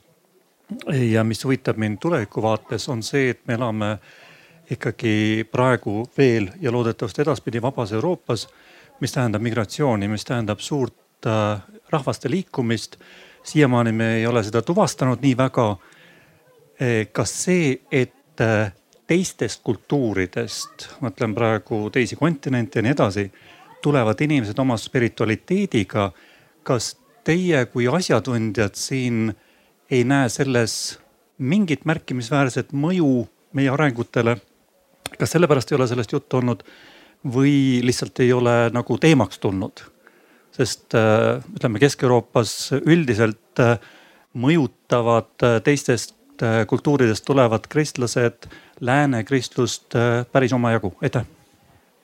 ja 1.13 1.25
mis 1.25 1.45
huvitab 1.45 1.77
mind 1.77 1.99
tuleviku 2.01 2.43
vaates, 2.43 2.89
on 2.89 3.03
see, 3.03 3.31
et 3.31 3.41
me 3.47 3.55
elame 3.55 3.97
ikkagi 4.71 5.47
praegu 5.53 6.03
veel 6.19 6.49
ja 6.61 6.73
loodetavasti 6.73 7.23
edaspidi 7.23 7.63
vabas 7.63 7.93
Euroopas, 7.93 8.47
mis 9.01 9.13
tähendab 9.13 9.43
migratsiooni, 9.43 10.09
mis 10.09 10.25
tähendab 10.25 10.61
suurt 10.61 11.27
äh, 11.27 11.61
rahvaste 11.91 12.31
liikumist. 12.31 12.97
siiamaani 13.43 13.93
me 13.93 14.17
ei 14.17 14.27
ole 14.27 14.43
seda 14.43 14.63
tuvastanud 14.63 15.19
nii 15.23 15.37
väga. 15.37 15.77
kas 17.13 17.33
see, 17.45 17.81
et 17.93 18.41
äh, 18.41 18.73
teistest 19.07 19.61
kultuuridest, 19.63 20.89
mõtlen 21.01 21.35
praegu 21.35 21.91
teisi 21.93 22.17
kontinente 22.17 22.79
ja 22.79 22.83
nii 22.83 22.95
edasi, 22.95 23.27
tulevad 23.83 24.21
inimesed 24.21 24.59
oma 24.59 24.77
spiritualiteediga. 24.77 26.13
kas 26.63 26.97
teie 27.25 27.65
kui 27.67 27.89
asjatundjad 27.89 28.75
siin 28.79 29.33
ei 29.93 30.05
näe 30.09 30.29
selles 30.33 30.75
mingit 31.39 31.85
märkimisväärset 31.89 32.73
mõju 32.73 33.27
meie 33.57 33.73
arengutele? 33.73 34.39
kas 35.19 35.35
sellepärast 35.35 35.73
ei 35.73 35.77
ole 35.77 35.87
sellest 35.91 36.13
juttu 36.15 36.39
olnud 36.39 36.63
või 37.35 37.83
lihtsalt 37.85 38.21
ei 38.25 38.33
ole 38.33 38.55
nagu 38.73 38.97
teemaks 38.99 39.43
tulnud? 39.43 39.85
sest 40.53 40.97
äh, 40.97 41.41
ütleme 41.57 41.81
Kesk-Euroopas 41.81 42.55
üldiselt 42.81 43.61
äh, 43.61 43.77
mõjutavad 44.37 45.47
äh, 45.47 45.61
teistest 45.65 46.19
kultuuridest 46.67 47.23
tulevad 47.23 47.69
kristlased 47.71 48.49
lääne 48.83 49.21
kristlust 49.23 49.95
päris 50.33 50.53
omajagu, 50.57 50.91
aitäh 51.05 51.29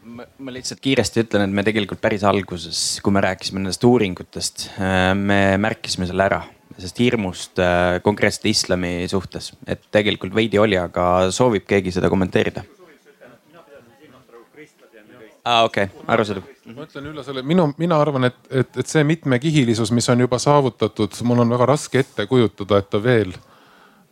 ma, 0.04 0.26
lihtsalt 0.54 0.78
kiiresti 0.84 1.24
ütlen, 1.24 1.48
et 1.48 1.56
me 1.58 1.64
tegelikult 1.66 1.98
päris 2.04 2.22
alguses, 2.28 2.82
kui 3.02 3.16
me 3.16 3.24
rääkisime 3.24 3.58
nendest 3.64 3.82
uuringutest, 3.88 4.68
me 5.18 5.40
märkisime 5.58 6.06
selle 6.06 6.28
ära, 6.28 6.38
sest 6.78 7.00
hirmust 7.02 7.58
äh, 7.62 7.98
konkreetselt 8.02 8.46
islami 8.50 8.92
suhtes, 9.10 9.52
et 9.66 9.82
tegelikult 9.94 10.34
veidi 10.34 10.60
oli, 10.62 10.78
aga 10.78 11.28
soovib 11.34 11.66
keegi 11.68 11.94
seda 11.94 12.10
kommenteerida? 12.12 12.64
aa 15.48 15.60
ah,, 15.60 15.64
okei 15.64 15.84
okay., 15.88 16.04
arusaadav. 16.12 16.48
ma 16.76 16.84
ütlen 16.84 17.06
Üllasele, 17.08 17.42
minu, 17.42 17.70
mina 17.80 17.96
arvan, 18.00 18.28
et, 18.28 18.40
et, 18.50 18.80
et 18.82 18.90
see 18.90 19.04
mitmekihilisus, 19.06 19.92
mis 19.96 20.08
on 20.12 20.20
juba 20.20 20.38
saavutatud, 20.42 21.14
mul 21.24 21.40
on 21.44 21.54
väga 21.54 21.70
raske 21.70 22.02
ette 22.02 22.26
kujutada, 22.28 22.82
et 22.82 22.90
ta 22.92 23.00
veel 23.02 23.32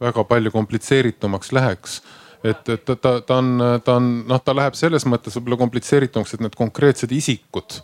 väga 0.01 0.24
palju 0.24 0.52
komplitseeritumaks 0.55 1.52
läheks 1.52 2.01
et, 2.44 2.68
et 2.68 2.84
ta, 2.84 2.97
ta, 2.97 3.12
ta 3.20 3.38
on, 3.43 3.52
ta 3.84 3.98
on 4.01 4.09
noh, 4.28 4.40
ta 4.43 4.55
läheb 4.56 4.76
selles 4.78 5.06
mõttes 5.09 5.36
võib-olla 5.36 5.60
komplitseeritumaks, 5.64 6.36
et 6.36 6.44
need 6.44 6.56
konkreetsed 6.59 7.12
isikud 7.12 7.80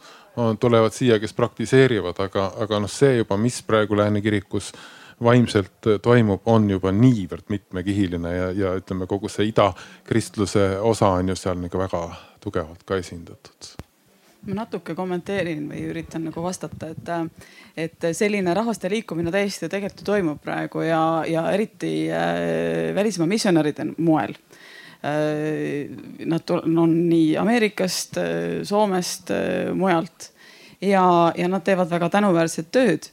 tulevad 0.61 0.95
siia, 0.97 1.19
kes 1.21 1.35
praktiseerivad, 1.37 2.19
aga, 2.25 2.49
aga 2.65 2.81
noh, 2.83 2.91
see 2.91 3.19
juba, 3.19 3.37
mis 3.37 3.61
praegu 3.67 3.97
Lääne 3.97 4.23
kirikus 4.25 4.73
vaimselt 5.23 5.89
toimub, 6.03 6.43
on 6.51 6.71
juba 6.71 6.93
niivõrd 6.93 7.53
mitmekihiline 7.53 8.35
ja, 8.35 8.51
ja 8.57 8.75
ütleme, 8.79 9.07
kogu 9.07 9.31
see 9.31 9.51
idakristluse 9.53 10.79
osa 10.81 11.13
on 11.21 11.33
ju 11.33 11.39
seal 11.39 11.61
nagu 11.61 11.79
väga 11.79 12.03
tugevalt 12.43 12.83
ka 12.89 12.99
esindatud 13.03 13.75
ma 14.43 14.57
natuke 14.59 14.97
kommenteerin 14.99 15.69
või 15.71 15.85
üritan 15.93 16.25
nagu 16.27 16.43
vastata, 16.43 16.89
et, 16.91 17.11
et 17.79 18.07
selline 18.19 18.55
rahvaste 18.59 18.91
liikumine 18.91 19.31
täiesti 19.31 19.69
tegelikult 19.71 20.03
ju 20.03 20.09
toimub 20.09 20.41
praegu 20.43 20.83
ja, 20.83 21.03
ja 21.31 21.45
eriti 21.55 21.93
äh, 22.11 22.91
välismaa 22.97 23.31
missionäride 23.31 23.87
moel 23.99 24.35
äh,. 24.35 24.52
Nad 25.03 26.51
on 26.55 26.93
nii 27.09 27.33
Ameerikast, 27.37 28.21
äh, 28.23 28.61
Soomest 28.63 29.31
äh,, 29.35 29.73
mujalt. 29.75 30.31
Ja, 30.83 31.33
ja 31.39 31.49
nad 31.49 31.63
teevad 31.63 31.91
väga 31.91 32.09
tänuväärset 32.11 32.71
tööd 32.75 33.11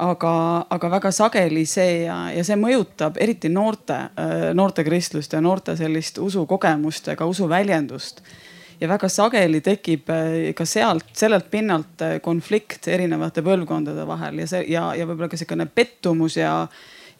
aga, 0.00 0.34
aga 0.72 0.90
väga 0.96 1.10
sageli 1.12 1.64
see 1.68 2.04
ja, 2.06 2.16
ja 2.32 2.44
see 2.46 2.56
mõjutab 2.60 3.18
eriti 3.20 3.50
noorte, 3.52 3.98
äh, 4.16 4.48
noorte 4.56 4.84
kristlust 4.86 5.34
ja 5.34 5.42
noorte 5.44 5.76
sellist 5.76 6.18
usukogemust 6.22 7.12
ka 7.18 7.28
usuväljendust. 7.28 8.22
Ja 8.80 8.88
väga 8.90 9.08
sageli 9.12 9.60
tekib 9.62 10.10
äh, 10.10 10.52
ka 10.58 10.66
sealt, 10.66 11.12
sellelt 11.18 11.50
pinnalt 11.52 12.02
äh, 12.02 12.16
konflikt 12.24 12.88
erinevate 12.88 13.44
põlvkondade 13.44 14.06
vahel 14.08 14.42
ja 14.42 14.48
see 14.50 14.64
ja, 14.72 14.88
ja 14.98 15.06
võib-olla 15.06 15.30
ka 15.32 15.40
sihukene 15.40 15.68
pettumus 15.70 16.38
ja 16.40 16.54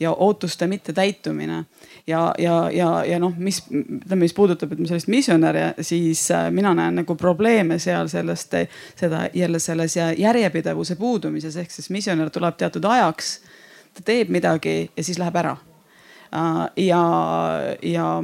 ja 0.03 0.12
ootuste 0.12 0.66
mittetäitumine. 0.66 1.65
ja, 2.07 2.35
ja, 2.39 2.70
ja, 2.70 3.05
ja 3.05 3.19
noh, 3.23 3.35
mis 3.39 3.62
ütleme, 3.70 4.20
mis 4.24 4.35
puudutab, 4.35 4.73
ütleme 4.74 4.91
sellist 4.91 5.11
misjonäri, 5.12 5.65
siis 5.81 6.27
äh, 6.31 6.51
mina 6.51 6.74
näen 6.74 7.03
nagu 7.03 7.15
probleeme 7.16 7.79
seal 7.79 8.09
sellest, 8.12 8.55
seda 8.97 9.29
jälle 9.35 9.59
selles 9.59 9.97
järjepidevuse 9.97 10.97
puudumises, 10.97 11.57
ehk 11.57 11.70
siis 11.70 11.91
misjonär 11.91 12.31
tuleb 12.31 12.57
teatud 12.59 12.85
ajaks, 12.85 13.37
ta 13.95 14.05
teeb 14.05 14.33
midagi 14.35 14.91
ja 14.97 15.05
siis 15.05 15.19
läheb 15.23 15.37
ära 15.37 15.57
Äh, 16.35 16.85
ja, 16.85 17.03
ja, 17.83 18.23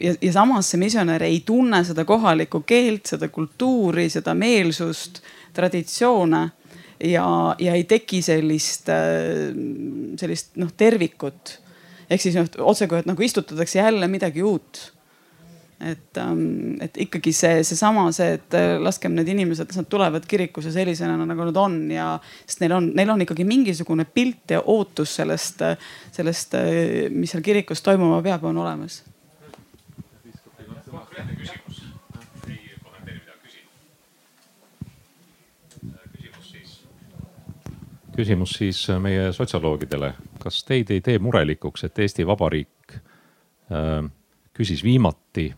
ja, 0.00 0.14
ja 0.20 0.32
samas 0.32 0.70
see 0.70 0.80
misjonär 0.82 1.22
ei 1.22 1.42
tunne 1.46 1.84
seda 1.86 2.02
kohalikku 2.04 2.64
keelt, 2.66 3.06
seda 3.06 3.28
kultuuri, 3.30 4.08
seda 4.10 4.34
meelsust, 4.34 5.22
traditsioone 5.54 6.48
ja, 7.00 7.26
ja 7.58 7.74
ei 7.74 7.84
teki 7.88 8.22
sellist, 8.24 8.88
äh, 8.92 9.50
sellist 10.20 10.56
noh 10.60 10.72
tervikut. 10.76 11.58
ehk 12.10 12.22
siis 12.22 12.38
noh 12.38 12.48
otsekui, 12.66 13.00
et 13.00 13.10
nagu 13.10 13.22
istutatakse 13.22 13.78
jälle 13.78 14.08
midagi 14.10 14.42
uut 14.42 14.90
et, 15.80 16.16
ähm, 16.18 16.76
et 16.80 16.96
ikkagi 17.00 17.32
see, 17.32 17.62
seesama, 17.64 18.04
see, 18.12 18.34
et 18.36 18.56
äh, 18.56 18.74
laskem 18.82 19.14
need 19.16 19.30
inimesed, 19.32 19.70
las 19.70 19.80
nad 19.80 19.88
tulevad 19.88 20.26
kirikusse 20.28 20.72
sellisena, 20.74 21.16
nagu 21.24 21.46
nad 21.48 21.56
on 21.56 21.78
ja, 21.94 22.10
sest 22.44 22.60
neil 22.64 22.76
on, 22.76 22.90
neil 22.96 23.14
on 23.14 23.24
ikkagi 23.24 23.46
mingisugune 23.48 24.04
pilt 24.04 24.52
ja 24.56 24.60
ootus 24.60 25.16
sellest, 25.20 25.64
sellest, 26.12 26.58
äh, 26.58 27.08
mis 27.14 27.32
seal 27.32 27.44
kirikus 27.46 27.80
toimuma 27.86 28.20
peab, 28.26 28.44
on 28.50 28.60
olemas. 28.60 29.00
küsimus 31.40 31.59
siis 38.58 38.82
meie 39.00 39.32
sotsioloogidele, 39.32 40.12
kas 40.42 40.64
teid 40.64 40.90
ei 40.90 41.00
tee 41.00 41.18
murelikuks, 41.18 41.84
et 41.84 41.98
Eesti 41.98 42.26
Vabariik 42.26 42.94
äh, 42.94 44.04
küsis 44.56 44.84
viimati 44.84 45.50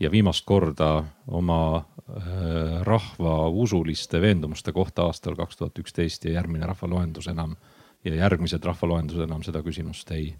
ja 0.00 0.10
viimast 0.10 0.44
korda 0.46 1.04
oma 1.26 1.76
äh, 1.76 2.82
rahva 2.82 3.48
usuliste 3.48 4.20
veendumuste 4.20 4.72
kohta 4.72 5.08
aastal 5.08 5.36
kaks 5.36 5.56
tuhat 5.56 5.78
üksteist 5.78 6.24
ja 6.24 6.36
järgmine 6.36 6.66
rahvaloendus 6.66 7.28
enam 7.32 7.56
ja 8.04 8.14
järgmised 8.14 8.64
rahvaloendused 8.64 9.24
enam 9.24 9.42
seda 9.42 9.62
küsimust 9.66 10.10
ei, 10.14 10.34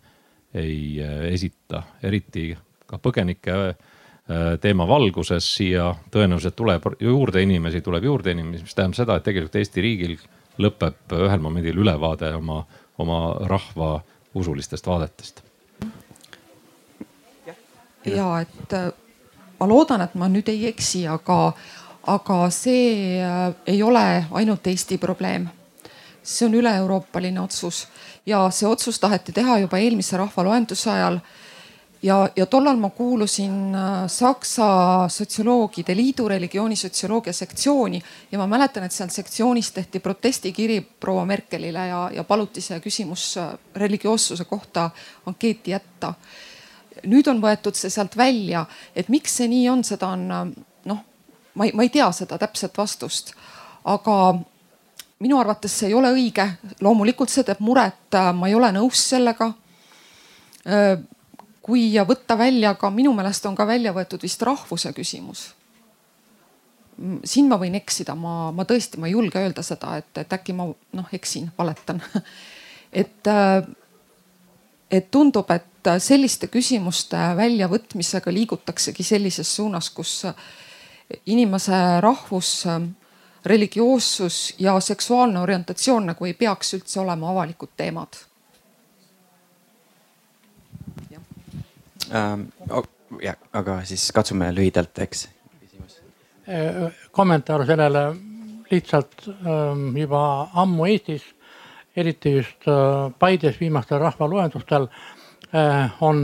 ei 0.54 1.02
äh, 1.02 1.28
esita, 1.32 1.82
eriti 2.02 2.50
ka 2.86 3.00
põgenike 3.02 3.56
äh, 3.56 3.76
teema 4.60 4.86
valguses 4.88 5.48
siia 5.56 5.94
tõenäoliselt 6.12 6.56
tuleb 6.58 6.90
juurde 7.00 7.42
inimesi, 7.42 7.80
tuleb 7.80 8.04
juurde 8.04 8.36
inimesi, 8.36 8.66
mis 8.68 8.76
tähendab 8.76 9.00
seda, 9.00 9.16
et 9.16 9.26
tegelikult 9.26 9.56
Eesti 9.62 9.84
riigil 9.84 10.18
lõpeb 10.58 11.16
ühel 11.18 11.42
momendil 11.42 11.82
ülevaade 11.82 12.34
oma, 12.36 12.62
oma 12.98 13.20
rahva 13.48 14.00
usulistest 14.34 14.86
vaadetest 14.86 15.46
ja 18.06 18.40
et 18.40 18.72
äh, 18.72 18.90
ma 19.60 19.68
loodan, 19.68 20.04
et 20.04 20.14
ma 20.14 20.28
nüüd 20.30 20.48
ei 20.52 20.66
eksi, 20.70 21.06
aga, 21.10 21.52
aga 22.12 22.38
see 22.54 23.18
äh, 23.22 23.48
ei 23.66 23.82
ole 23.82 24.26
ainult 24.30 24.66
Eesti 24.66 24.98
probleem. 24.98 25.48
see 26.26 26.46
on 26.48 26.54
üle-euroopaline 26.58 27.38
otsus 27.38 27.84
ja 28.26 28.48
see 28.50 28.66
otsus 28.66 28.98
taheti 28.98 29.32
teha 29.32 29.60
juba 29.62 29.78
eelmise 29.78 30.16
rahvaloenduse 30.18 30.90
ajal 30.90 31.20
ja, 32.02 32.28
ja 32.36 32.46
tollal 32.46 32.76
ma 32.76 32.90
kuulusin 32.90 33.74
äh, 33.74 34.06
Saksa 34.06 35.08
Sotsioloogide 35.08 35.96
Liidu 35.96 36.28
religioonisotsioloogia 36.28 37.32
sektsiooni 37.32 38.02
ja 38.32 38.38
ma 38.38 38.46
mäletan, 38.46 38.84
et 38.84 38.92
seal 38.92 39.08
sektsioonis 39.08 39.72
tehti 39.72 40.00
protestikiri 40.00 40.80
proua 41.00 41.24
Merkelile 41.24 41.86
ja, 41.86 42.10
ja 42.12 42.24
paluti 42.24 42.60
see 42.60 42.80
küsimus 42.80 43.36
äh, 43.40 43.52
religioossuse 43.74 44.44
kohta 44.44 44.90
ankeeti 45.26 45.70
jätta. 45.70 46.14
nüüd 47.06 47.28
on 47.28 47.40
võetud 47.42 47.76
see 47.76 47.90
sealt 47.90 48.16
välja, 48.16 48.64
et 48.96 49.08
miks 49.08 49.36
see 49.36 49.48
nii 49.48 49.68
on, 49.68 49.84
seda 49.84 50.08
on 50.08 50.30
äh, 50.32 50.44
noh, 50.84 51.02
ma 51.54 51.64
ei, 51.64 51.72
ma 51.72 51.82
ei 51.82 51.92
tea 51.92 52.10
seda 52.12 52.38
täpset 52.38 52.78
vastust, 52.78 53.34
aga 53.84 54.38
minu 55.20 55.38
arvates 55.40 55.78
see 55.78 55.88
ei 55.88 55.94
ole 55.94 56.12
õige. 56.12 56.48
loomulikult 56.80 57.30
see 57.30 57.44
teeb 57.44 57.60
muret, 57.60 58.16
ma 58.34 58.48
ei 58.48 58.54
ole 58.54 58.72
nõus 58.72 59.08
sellega 59.08 59.52
kui 61.66 61.88
võtta 62.06 62.36
välja 62.38 62.74
ka, 62.78 62.90
minu 62.94 63.12
meelest 63.16 63.46
on 63.48 63.56
ka 63.58 63.66
välja 63.66 63.90
võetud 63.94 64.22
vist 64.22 64.42
rahvuse 64.46 64.92
küsimus. 64.94 65.48
siin 67.24 67.48
ma 67.48 67.58
võin 67.60 67.74
eksida, 67.76 68.14
ma, 68.14 68.52
ma 68.56 68.64
tõesti, 68.64 68.96
ma 68.96 69.08
ei 69.08 69.12
julge 69.12 69.40
öelda 69.42 69.62
seda, 69.66 69.96
et, 70.00 70.12
et 70.16 70.32
äkki 70.32 70.54
ma 70.56 70.64
noh, 70.70 71.08
eksin, 71.12 71.50
valetan 71.58 72.00
et, 73.02 73.28
et 74.90 75.10
tundub, 75.10 75.50
et 75.50 75.90
selliste 76.00 76.48
küsimuste 76.48 77.18
väljavõtmisega 77.36 78.32
liigutaksegi 78.32 79.04
sellises 79.04 79.50
suunas, 79.58 79.90
kus 79.90 80.22
inimese 81.26 81.82
rahvus, 82.00 82.64
religioossus 83.44 84.54
ja 84.58 84.78
seksuaalne 84.80 85.42
orientatsioon 85.42 86.08
nagu 86.14 86.26
ei 86.26 86.34
peaks 86.34 86.74
üldse 86.78 87.00
olema 87.02 87.30
avalikud 87.34 87.76
teemad 87.76 88.16
ähm,. 92.14 92.48
jah, 93.22 93.36
aga 93.52 93.80
siis 93.84 94.10
katsume 94.12 94.50
lühidalt, 94.54 94.98
eks. 94.98 95.28
Äh, 96.48 96.92
kommentaar 97.10 97.66
sellele 97.66 98.16
lihtsalt 98.70 99.28
ähm, 99.28 99.96
juba 99.96 100.48
ammu 100.54 100.86
Eestis, 100.86 101.24
eriti 101.96 102.36
just 102.36 102.68
äh, 102.68 103.10
Paides 103.18 103.60
viimastel 103.60 103.98
rahvaloendustel 103.98 104.86
äh, 105.54 105.90
on 106.00 106.22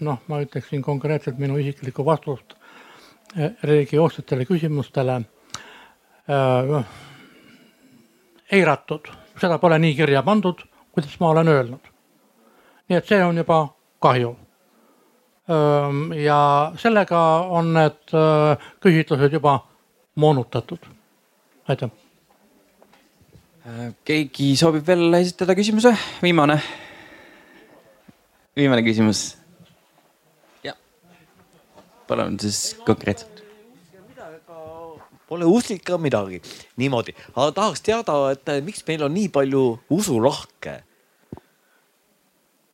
noh, 0.00 0.18
ma 0.26 0.40
ütleksin 0.42 0.82
konkreetselt 0.82 1.38
minu 1.38 1.58
isiklikku 1.62 2.04
vastust 2.06 2.56
religioossetele 3.62 4.44
küsimustele 4.44 5.14
eiratud, 8.52 9.08
seda 9.40 9.56
pole 9.58 9.78
nii 9.80 9.94
kirja 9.96 10.20
pandud, 10.26 10.60
kuidas 10.92 11.14
ma 11.20 11.30
olen 11.30 11.48
öelnud. 11.48 11.88
nii 12.88 12.98
et 12.98 13.08
see 13.08 13.24
on 13.24 13.38
juba 13.40 13.62
kahju 14.04 14.34
ja 16.22 16.38
sellega 16.78 17.20
on 17.50 17.72
need 17.74 18.14
küsitlused 18.82 19.32
juba 19.32 19.58
moonutatud. 20.14 20.78
aitäh. 21.68 21.90
Äh, 23.62 23.92
keegi 24.04 24.56
soovib 24.58 24.86
veel 24.86 25.14
esitada 25.20 25.54
küsimuse, 25.54 25.92
viimane, 26.22 26.56
viimane 28.58 28.82
küsimus. 28.82 29.36
jah, 30.64 30.74
palun 32.08 32.40
siis 32.42 32.74
konkreetselt. 32.86 33.30
Pole 35.32 35.46
usklik 35.48 35.84
ka 35.86 35.96
midagi, 35.96 36.42
niimoodi, 36.76 37.14
aga 37.32 37.52
tahaks 37.56 37.80
teada, 37.80 38.16
et 38.34 38.50
miks 38.66 38.82
meil 38.84 39.06
on 39.06 39.14
nii 39.14 39.30
palju 39.32 39.62
usulahke 39.94 40.74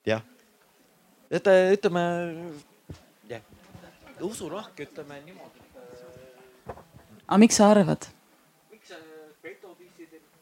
jah, 0.09 0.25
et 1.31 1.49
ütleme, 1.73 2.03
jah, 3.29 3.43
usulahk, 4.25 4.81
ütleme 4.81 5.21
niimoodi. 5.27 5.61
aga 7.27 7.39
miks 7.43 7.59
sa 7.61 7.71
arvad? 7.71 8.09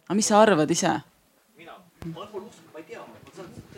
aga 0.07 0.15
mis 0.15 0.29
sa 0.31 0.41
arvad 0.43 0.71
ise? 0.71 0.93
mina, 1.59 1.75
ma 2.15 2.27
pole 2.31 2.47
uskunud, 2.47 2.73
ma 2.73 2.79
ei 2.79 2.87
tea, 2.91 3.03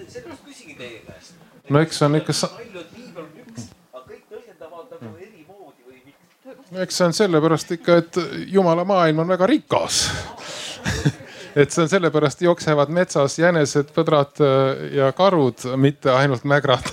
sellepärast 0.04 0.44
küsingi 0.44 0.76
teie 0.76 1.00
käest. 1.06 1.38
no 1.70 1.80
eks 1.80 2.00
see 2.00 2.08
on 2.10 2.18
ikka 2.20 2.36
sa.... 2.36 2.50
palju, 2.58 2.82
et 2.84 2.90
piibel 2.96 3.24
on 3.24 3.38
üks, 3.44 3.70
aga 3.94 4.04
kõik 4.10 4.26
tõlgendavad 4.34 4.92
nagu 4.98 5.14
erimoodi 5.16 5.88
või 5.88 6.02
miks? 6.04 6.68
no 6.74 6.84
eks 6.84 7.00
see 7.00 7.08
on 7.08 7.16
sellepärast 7.22 7.72
ikka, 7.78 7.96
et 8.04 8.20
jumala 8.52 8.84
maailm 8.88 9.24
on 9.24 9.32
väga 9.32 9.48
rikas 9.48 10.02
et 11.58 11.74
see 11.74 11.82
on 11.84 11.90
sellepärast 11.90 12.42
jooksevad 12.46 12.90
metsas 12.94 13.38
jänesed, 13.40 13.90
põdrad 13.96 14.42
äh, 14.44 14.82
ja 15.00 15.12
karud, 15.16 15.64
mitte 15.80 16.12
ainult 16.14 16.44
mägrad 16.48 16.86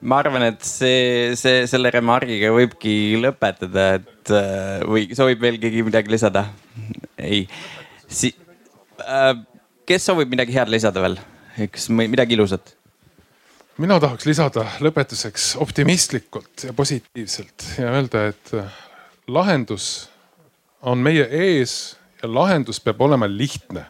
ma 0.00 0.20
arvan, 0.22 0.46
et 0.48 0.64
see, 0.64 1.36
see, 1.38 1.64
selle 1.70 1.92
remargiga 1.92 2.52
võibki 2.54 3.18
lõpetada, 3.20 3.86
et 4.00 4.32
äh, 4.32 4.80
või 4.88 5.08
soovib 5.16 5.42
veel 5.44 5.60
keegi 5.60 5.84
midagi 5.86 6.12
lisada? 6.12 6.46
ei 7.20 7.44
si,. 8.08 8.32
Äh, 9.04 9.34
kes 9.88 10.08
soovib 10.08 10.32
midagi 10.32 10.56
head 10.56 10.72
lisada 10.72 11.02
veel, 11.04 11.18
kas 11.72 11.90
midagi 11.92 12.36
ilusat? 12.38 12.76
mina 13.80 13.96
tahaks 14.00 14.26
lisada 14.28 14.66
lõpetuseks 14.84 15.54
optimistlikult 15.64 16.66
ja 16.66 16.72
positiivselt 16.76 17.64
ja 17.80 17.92
öelda, 17.96 18.26
et 18.32 18.52
lahendus 19.30 20.09
on 20.82 20.98
meie 20.98 21.28
ees 21.30 21.96
ja 22.22 22.34
lahendus 22.34 22.80
peab 22.80 23.00
olema 23.00 23.28
lihtne. 23.28 23.84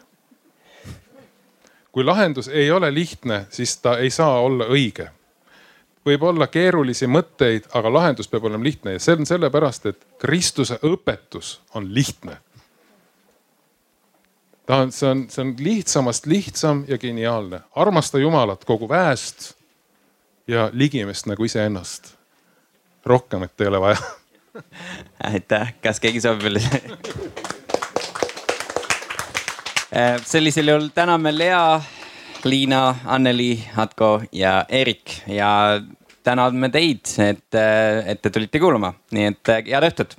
kui 1.91 2.03
lahendus 2.03 2.47
ei 2.47 2.71
ole 2.71 2.93
lihtne, 2.93 3.45
siis 3.49 3.77
ta 3.77 3.97
ei 3.97 4.09
saa 4.09 4.39
olla 4.39 4.65
õige. 4.65 5.09
võib 6.05 6.23
olla 6.23 6.47
keerulisi 6.47 7.07
mõtteid, 7.07 7.67
aga 7.73 7.93
lahendus 7.93 8.27
peab 8.27 8.43
olema 8.43 8.63
lihtne 8.63 8.93
ja 8.93 8.99
see 8.99 9.15
on 9.15 9.25
sellepärast, 9.25 9.85
et 9.85 10.07
Kristuse 10.17 10.79
õpetus 10.83 11.59
on 11.73 11.93
lihtne. 11.93 12.37
ta 14.65 14.77
on, 14.77 14.91
see 14.91 15.09
on, 15.09 15.29
see 15.29 15.41
on 15.41 15.55
lihtsamast 15.59 16.25
lihtsam 16.25 16.85
ja 16.87 16.97
geniaalne. 16.97 17.61
armasta 17.75 18.19
Jumalat 18.19 18.65
kogu 18.65 18.89
väest 18.89 19.53
ja 20.47 20.69
ligimest 20.73 21.25
nagu 21.25 21.43
iseennast. 21.43 22.15
rohkemat 23.05 23.61
ei 23.61 23.67
ole 23.67 23.81
vaja 23.81 24.20
aitäh, 25.31 25.73
kas 25.83 25.99
keegi 26.03 26.21
soovib 26.23 26.43
veel 26.47 26.59
äh, 29.95 30.19
sellisel 30.25 30.73
juhul 30.73 30.89
täname 30.95 31.33
Lea, 31.35 31.81
Liina, 32.43 32.83
Anneli, 33.05 33.53
Atko 33.77 34.21
ja 34.31 34.65
Erik 34.69 35.21
ja 35.27 35.79
täname 36.23 36.69
teid, 36.73 37.05
et, 37.21 37.49
et 38.05 38.21
te 38.21 38.29
tulite 38.29 38.59
kuulama, 38.61 38.93
nii 39.15 39.31
et 39.31 39.55
head 39.71 39.89
õhtut 39.89 40.17